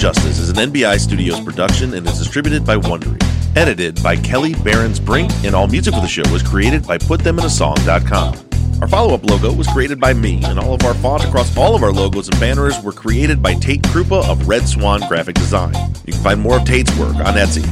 Justice 0.00 0.38
is 0.38 0.48
an 0.48 0.56
NBI 0.56 0.98
Studios 0.98 1.38
production 1.40 1.92
and 1.92 2.06
is 2.06 2.18
distributed 2.18 2.64
by 2.64 2.74
Wondery. 2.76 3.22
Edited 3.54 4.02
by 4.02 4.16
Kelly 4.16 4.54
Barons 4.54 4.98
Brink, 4.98 5.30
and 5.44 5.54
all 5.54 5.66
music 5.66 5.92
for 5.92 6.00
the 6.00 6.08
show 6.08 6.22
was 6.32 6.42
created 6.42 6.86
by 6.86 6.96
PutThemInASong.com. 6.96 8.49
Our 8.80 8.88
follow 8.88 9.14
up 9.14 9.24
logo 9.24 9.52
was 9.52 9.66
created 9.66 10.00
by 10.00 10.14
me, 10.14 10.42
and 10.44 10.58
all 10.58 10.72
of 10.72 10.82
our 10.84 10.94
font 10.94 11.22
across 11.24 11.54
all 11.56 11.74
of 11.74 11.82
our 11.82 11.92
logos 11.92 12.28
and 12.28 12.40
banners 12.40 12.80
were 12.82 12.92
created 12.92 13.42
by 13.42 13.52
Tate 13.54 13.82
Krupa 13.82 14.26
of 14.26 14.48
Red 14.48 14.66
Swan 14.66 15.02
Graphic 15.06 15.34
Design. 15.34 15.74
You 16.06 16.14
can 16.14 16.22
find 16.22 16.40
more 16.40 16.56
of 16.56 16.64
Tate's 16.64 16.96
work 16.96 17.16
on 17.16 17.34
Etsy. 17.34 17.62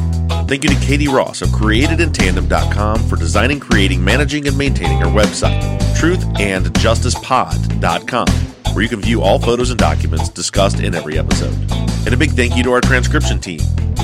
Thank 0.46 0.64
you 0.64 0.70
to 0.70 0.76
Katie 0.84 1.08
Ross 1.08 1.40
of 1.40 1.48
CreatedInTandem.com 1.48 3.08
for 3.08 3.16
designing, 3.16 3.58
creating, 3.58 4.04
managing, 4.04 4.46
and 4.48 4.58
maintaining 4.58 5.02
our 5.02 5.10
website, 5.10 5.58
truthandjusticepod.com, 5.96 8.28
where 8.74 8.82
you 8.82 8.88
can 8.88 9.00
view 9.00 9.22
all 9.22 9.38
photos 9.38 9.70
and 9.70 9.78
documents 9.78 10.28
discussed 10.28 10.80
in 10.80 10.94
every 10.94 11.18
episode. 11.18 11.56
And 12.04 12.12
a 12.12 12.18
big 12.18 12.32
thank 12.32 12.54
you 12.56 12.62
to 12.64 12.72
our 12.72 12.82
transcription 12.82 13.40
team 13.40 13.60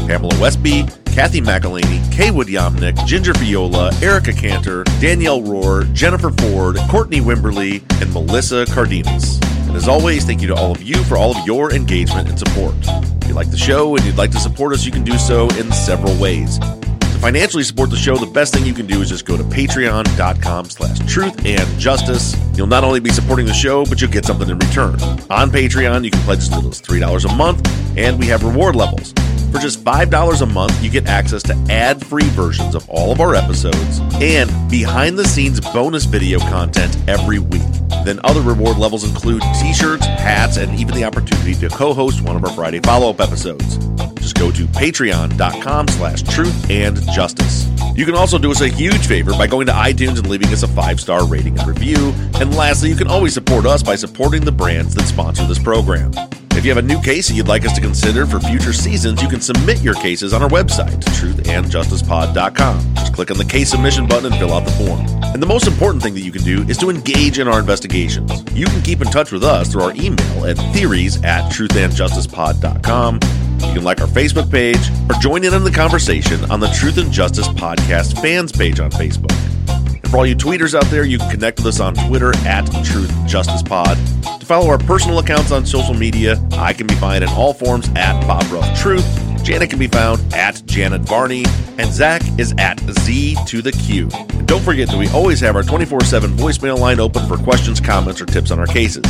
Pamela 0.07 0.35
Westby, 0.41 0.87
Kathy 1.15 1.41
McElhaney, 1.41 2.01
Kaywood 2.11 2.47
Yomnick, 2.47 3.07
Ginger 3.07 3.35
Viola, 3.35 3.93
Erica 4.03 4.33
Cantor, 4.33 4.83
Danielle 5.01 5.41
Rohr, 5.41 5.91
Jennifer 5.93 6.33
Ford, 6.33 6.77
Courtney 6.91 7.21
Wimberly, 7.21 7.85
and 8.03 8.13
Melissa 8.13 8.67
Cardenas. 8.67 9.39
And 9.69 9.77
as 9.77 9.87
always, 9.87 10.25
thank 10.25 10.43
you 10.43 10.49
to 10.49 10.57
all 10.57 10.73
of 10.73 10.83
you 10.83 10.97
for 11.05 11.17
all 11.17 11.31
of 11.37 11.47
your 11.47 11.73
engagement 11.73 12.29
and 12.29 12.37
support. 12.37 12.75
If 13.23 13.29
you 13.29 13.35
like 13.35 13.53
the 13.53 13.57
show 13.57 13.95
and 13.95 14.05
you'd 14.05 14.17
like 14.17 14.33
to 14.33 14.41
support 14.41 14.73
us, 14.73 14.85
you 14.85 14.91
can 14.91 15.05
do 15.05 15.17
so 15.17 15.49
in 15.51 15.71
several 15.71 16.21
ways. 16.21 16.59
To 16.59 17.19
financially 17.21 17.63
support 17.63 17.91
the 17.91 17.97
show, 17.97 18.17
the 18.17 18.27
best 18.27 18.53
thing 18.53 18.67
you 18.67 18.75
can 18.75 18.87
do 18.87 19.01
is 19.01 19.09
just 19.09 19.25
go 19.25 19.37
to 19.37 19.45
patreon.com 19.45 20.65
slash 20.65 20.99
truth 21.07 21.47
and 21.47 21.79
justice. 21.79 22.35
You'll 22.57 22.67
not 22.67 22.83
only 22.83 22.99
be 22.99 23.11
supporting 23.11 23.47
the 23.47 23.55
show, 23.55 23.85
but 23.85 24.01
you'll 24.01 24.11
get 24.11 24.25
something 24.25 24.51
in 24.51 24.59
return. 24.59 25.01
On 25.31 25.49
Patreon, 25.49 26.05
you 26.05 26.11
can 26.11 26.21
pledge 26.23 26.41
as 26.41 26.53
little 26.53 26.71
as 26.71 26.83
$3 26.83 27.33
a 27.33 27.37
month, 27.37 27.97
and 27.97 28.19
we 28.19 28.27
have 28.27 28.43
reward 28.43 28.75
levels. 28.75 29.15
For 29.55 29.61
just 29.61 29.85
$5 29.85 30.43
a 30.43 30.47
month, 30.47 30.83
you 30.83 30.91
get 30.91 31.07
access 31.07 31.41
to 31.45 31.55
ad 31.71 32.05
free 32.05 32.29
versions 32.31 32.75
of 32.75 32.91
all 32.91 33.13
of 33.13 33.21
our 33.21 33.37
episodes 33.37 34.01
and 34.15 34.51
behind 34.69 35.17
the 35.17 35.25
scenes 35.29 35.61
bonus 35.61 36.07
video 36.07 36.41
content 36.41 36.97
every 37.07 37.39
week. 37.39 37.63
Then 38.05 38.19
other 38.25 38.41
reward 38.41 38.79
levels 38.79 39.09
include 39.09 39.43
t 39.61 39.73
shirts, 39.73 40.07
hats, 40.07 40.57
and 40.57 40.77
even 40.77 40.97
the 40.97 41.05
opportunity 41.05 41.55
to 41.55 41.69
co 41.69 41.95
host 41.95 42.21
one 42.23 42.35
of 42.35 42.45
our 42.45 42.51
Friday 42.51 42.81
follow 42.81 43.11
up 43.11 43.21
episodes. 43.21 43.79
Just 44.17 44.37
go 44.37 44.51
to 44.51 44.65
patreon.com 44.67 45.87
slash 45.87 46.23
truth 46.23 46.69
and 46.69 47.01
justice. 47.13 47.69
You 47.95 48.07
can 48.07 48.17
also 48.17 48.39
do 48.39 48.51
us 48.51 48.61
a 48.61 48.67
huge 48.67 49.07
favor 49.07 49.35
by 49.35 49.47
going 49.47 49.69
to 49.69 49.73
iTunes 49.73 50.19
and 50.19 50.29
leaving 50.29 50.49
us 50.49 50.65
a 50.65 50.69
five 50.69 50.99
star 50.99 51.25
rating 51.29 51.57
and 51.61 51.69
review. 51.69 52.13
And 52.41 52.57
lastly, 52.57 52.89
you 52.91 52.97
can 52.97 53.07
always 53.07 53.35
support 53.35 53.67
us 53.67 53.85
by 53.85 53.95
supporting 53.95 54.45
the 54.45 54.51
brands 54.51 54.97
that 54.97 55.05
sponsor 55.05 55.47
this 55.47 55.61
program. 55.61 56.11
If 56.57 56.65
you 56.65 56.71
have 56.71 56.83
a 56.83 56.87
new 56.87 57.01
case 57.01 57.29
that 57.29 57.35
you'd 57.35 57.49
like 57.49 57.67
us 57.67 57.75
to 57.75 57.81
consider 57.81 58.27
for 58.27 58.39
future 58.39 58.73
seasons, 58.73 59.21
you 59.21 59.29
can 59.29 59.41
submit 59.41 59.83
your 59.83 59.95
cases 59.95 60.33
on 60.33 60.43
our 60.43 60.49
website, 60.49 61.03
truthandjusticepod.com. 61.05 62.95
Just 62.95 63.13
click 63.13 63.31
on 63.31 63.39
the 63.39 63.45
case 63.45 63.71
submission 63.71 64.07
button 64.07 64.27
and 64.27 64.37
fill 64.37 64.53
out 64.53 64.65
the 64.65 64.71
form. 64.73 65.05
And 65.25 65.43
the 65.43 65.47
most 65.47 65.67
important 65.67 66.03
thing 66.03 66.15
that 66.15 66.21
you 66.21 66.31
can 66.31 66.43
do 66.43 66.63
is 66.63 66.79
to 66.79 66.91
engage 66.91 67.41
in 67.41 67.49
our 67.49 67.59
investigations. 67.59 68.31
You 68.53 68.67
can 68.67 68.83
keep 68.83 69.01
in 69.03 69.09
touch 69.09 69.33
with 69.33 69.43
us 69.43 69.73
through 69.73 69.83
our 69.83 69.95
email 69.97 70.47
at 70.47 70.57
theories 70.73 71.23
at 71.25 71.51
truthandjusticepod.com. 71.51 73.15
You 73.15 73.75
can 73.75 73.85
like 73.85 74.01
our 74.01 74.07
Facebook 74.07 74.51
page 74.51 74.91
or 75.11 75.21
join 75.21 75.45
in 75.45 75.55
on 75.55 75.65
the 75.65 75.73
conversation 75.73 76.49
on 76.53 76.61
the 76.61 76.69
Truth 76.69 76.99
and 76.99 77.11
Justice 77.11 77.49
Podcast 77.49 78.21
fans 78.23 78.53
page 78.53 78.79
on 78.79 78.91
Facebook. 78.91 79.54
And 79.75 80.11
for 80.11 80.19
all 80.19 80.27
you 80.27 80.37
tweeters 80.37 80.75
out 80.75 80.87
there, 80.87 81.05
you 81.05 81.19
can 81.19 81.31
connect 81.31 81.59
with 81.59 81.67
us 81.67 81.81
on 81.81 81.95
Twitter 81.95 82.37
at 82.47 82.65
Truth 82.85 83.13
Justice 83.27 83.63
Pod. 83.63 83.97
To 84.41 84.47
follow 84.47 84.69
our 84.69 84.79
personal 84.79 85.19
accounts 85.19 85.53
on 85.53 85.65
social 85.65 85.95
media, 85.95 86.43
I 86.53 86.73
can 86.73 86.87
be 86.87 86.95
found 86.97 87.25
in 87.25 87.31
all 87.31 87.55
forms 87.55 87.89
at 87.97 88.21
Bob 88.27 88.45
Ruff 88.53 88.79
Truth. 88.79 89.24
Janet 89.45 89.69
can 89.69 89.79
be 89.79 89.89
found 89.89 90.23
at 90.33 90.65
Janet 90.65 91.03
Varney, 91.03 91.45
and 91.77 91.93
Zach 91.93 92.23
is 92.39 92.55
at 92.57 92.81
Z 92.81 93.37
to 93.47 93.61
the 93.61 93.73
Q. 93.73 94.09
And 94.31 94.49
don't 94.49 94.63
forget 94.63 94.89
that 94.89 94.97
we 94.97 95.07
always 95.11 95.39
have 95.41 95.55
our 95.55 95.63
24 95.63 96.01
7 96.01 96.31
voicemail 96.31 96.79
line 96.79 96.99
open 96.99 97.29
for 97.29 97.37
questions, 97.37 97.79
comments, 97.79 98.23
or 98.23 98.27
tips 98.27 98.51
on 98.51 98.59
our 98.59 98.67
cases. 98.67 99.03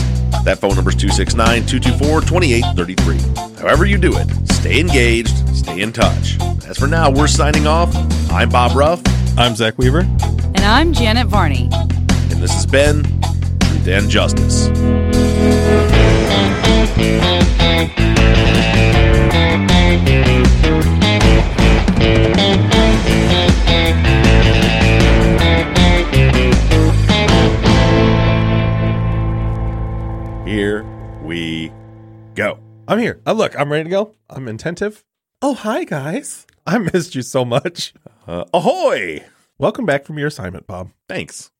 That 0.45 0.59
phone 0.59 0.75
number 0.75 0.91
is 0.91 0.97
269 0.97 1.67
224 1.67 2.21
2833. 2.23 3.63
However, 3.63 3.87
you 3.87 3.97
do 3.97 4.13
it, 4.19 4.29
stay 4.53 4.81
engaged, 4.81 5.57
stay 5.57 5.81
in 5.81 5.93
touch. 5.93 6.37
As 6.67 6.79
for 6.79 6.89
now, 6.89 7.13
we're 7.13 7.29
signing 7.29 7.69
off. 7.69 7.95
I'm 8.29 8.49
Bob 8.49 8.77
Ruff. 8.77 9.01
I'm 9.39 9.55
Zach 9.55 9.79
Weaver. 9.79 10.01
And 10.01 10.61
I'm 10.63 10.93
Janet 10.93 11.29
Varney. 11.29 11.69
And 11.73 12.43
this 12.43 12.53
has 12.53 12.67
been 12.67 13.05
Truth 13.61 13.87
and 13.87 14.11
Justice. 14.11 14.69
Here 30.47 30.85
we 31.23 31.73
go. 32.35 32.59
I'm 32.87 32.99
here. 32.99 33.21
Oh, 33.27 33.33
look, 33.33 33.59
I'm 33.59 33.71
ready 33.71 33.85
to 33.85 33.91
go. 33.91 34.15
I'm 34.29 34.47
attentive. 34.49 35.05
Oh, 35.41 35.55
hi, 35.55 35.85
guys. 35.85 36.47
I 36.67 36.79
missed 36.79 37.15
you 37.15 37.23
so 37.23 37.45
much. 37.45 37.95
Uh, 38.27 38.45
ahoy! 38.53 39.25
Welcome 39.59 39.87
back 39.87 40.05
from 40.05 40.19
your 40.19 40.29
assignment, 40.29 40.67
Bob. 40.67 40.91
Thanks. 41.09 41.51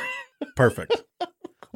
Perfect. 0.56 1.04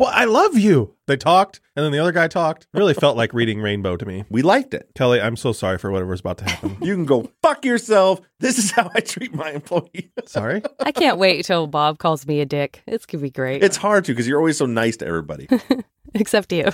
Well, 0.00 0.10
I 0.14 0.24
love 0.24 0.56
you. 0.56 0.94
They 1.08 1.18
talked, 1.18 1.60
and 1.76 1.84
then 1.84 1.92
the 1.92 1.98
other 1.98 2.10
guy 2.10 2.26
talked. 2.26 2.62
It 2.72 2.78
really 2.78 2.94
felt 2.94 3.18
like 3.18 3.34
reading 3.34 3.60
Rainbow 3.60 3.98
to 3.98 4.06
me. 4.06 4.24
We 4.30 4.40
liked 4.40 4.72
it. 4.72 4.88
Kelly, 4.94 5.20
I'm 5.20 5.36
so 5.36 5.52
sorry 5.52 5.76
for 5.76 5.90
whatever's 5.90 6.20
about 6.20 6.38
to 6.38 6.44
happen. 6.44 6.78
You 6.80 6.94
can 6.94 7.04
go 7.04 7.30
fuck 7.42 7.66
yourself. 7.66 8.22
This 8.38 8.56
is 8.56 8.70
how 8.70 8.90
I 8.94 9.00
treat 9.00 9.34
my 9.34 9.50
employee. 9.50 10.10
sorry. 10.24 10.62
I 10.80 10.90
can't 10.92 11.18
wait 11.18 11.44
till 11.44 11.66
Bob 11.66 11.98
calls 11.98 12.26
me 12.26 12.40
a 12.40 12.46
dick. 12.46 12.82
It's 12.86 13.04
gonna 13.04 13.20
be 13.20 13.28
great. 13.28 13.62
It's 13.62 13.76
hard 13.76 14.06
to 14.06 14.12
because 14.12 14.26
you're 14.26 14.38
always 14.38 14.56
so 14.56 14.64
nice 14.64 14.96
to 14.98 15.06
everybody. 15.06 15.46
Except 16.14 16.50
you. 16.50 16.70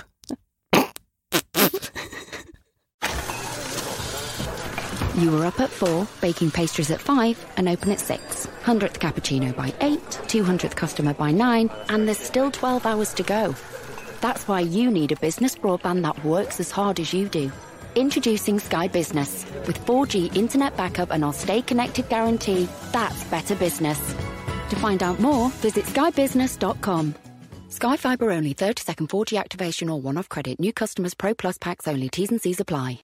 You 5.17 5.31
were 5.31 5.45
up 5.45 5.59
at 5.59 5.71
4, 5.71 6.07
baking 6.21 6.51
pastries 6.51 6.91
at 6.91 7.01
5, 7.01 7.53
and 7.57 7.67
open 7.67 7.89
at 7.89 7.99
6. 7.99 8.47
100th 8.63 8.99
cappuccino 8.99 9.55
by 9.55 9.73
8, 9.81 9.99
200th 9.99 10.75
customer 10.75 11.15
by 11.15 11.31
9, 11.31 11.71
and 11.89 12.07
there's 12.07 12.19
still 12.19 12.51
12 12.51 12.85
hours 12.85 13.15
to 13.15 13.23
go. 13.23 13.55
That's 14.21 14.47
why 14.47 14.59
you 14.59 14.91
need 14.91 15.11
a 15.11 15.15
business 15.15 15.55
broadband 15.55 16.03
that 16.03 16.23
works 16.23 16.59
as 16.59 16.69
hard 16.69 16.99
as 16.99 17.13
you 17.15 17.27
do. 17.29 17.51
Introducing 17.95 18.59
Sky 18.59 18.87
Business. 18.87 19.43
With 19.65 19.83
4G 19.87 20.35
internet 20.35 20.77
backup 20.77 21.09
and 21.09 21.25
our 21.25 21.33
stay 21.33 21.63
connected 21.63 22.07
guarantee, 22.09 22.69
that's 22.91 23.23
better 23.25 23.55
business. 23.55 23.99
To 24.69 24.75
find 24.75 25.01
out 25.01 25.19
more, 25.19 25.49
visit 25.65 25.85
skybusiness.com. 25.85 27.15
Sky 27.69 27.97
Fiber 27.97 28.29
only 28.29 28.53
30 28.53 28.83
second 28.83 29.09
4G 29.09 29.39
activation 29.39 29.89
or 29.89 29.99
one 29.99 30.19
off 30.19 30.29
credit. 30.29 30.59
New 30.59 30.73
customers 30.73 31.15
Pro 31.15 31.33
Plus 31.33 31.57
packs 31.57 31.87
only. 31.87 32.07
T's 32.07 32.29
and 32.29 32.39
C's 32.39 32.59
apply. 32.59 32.95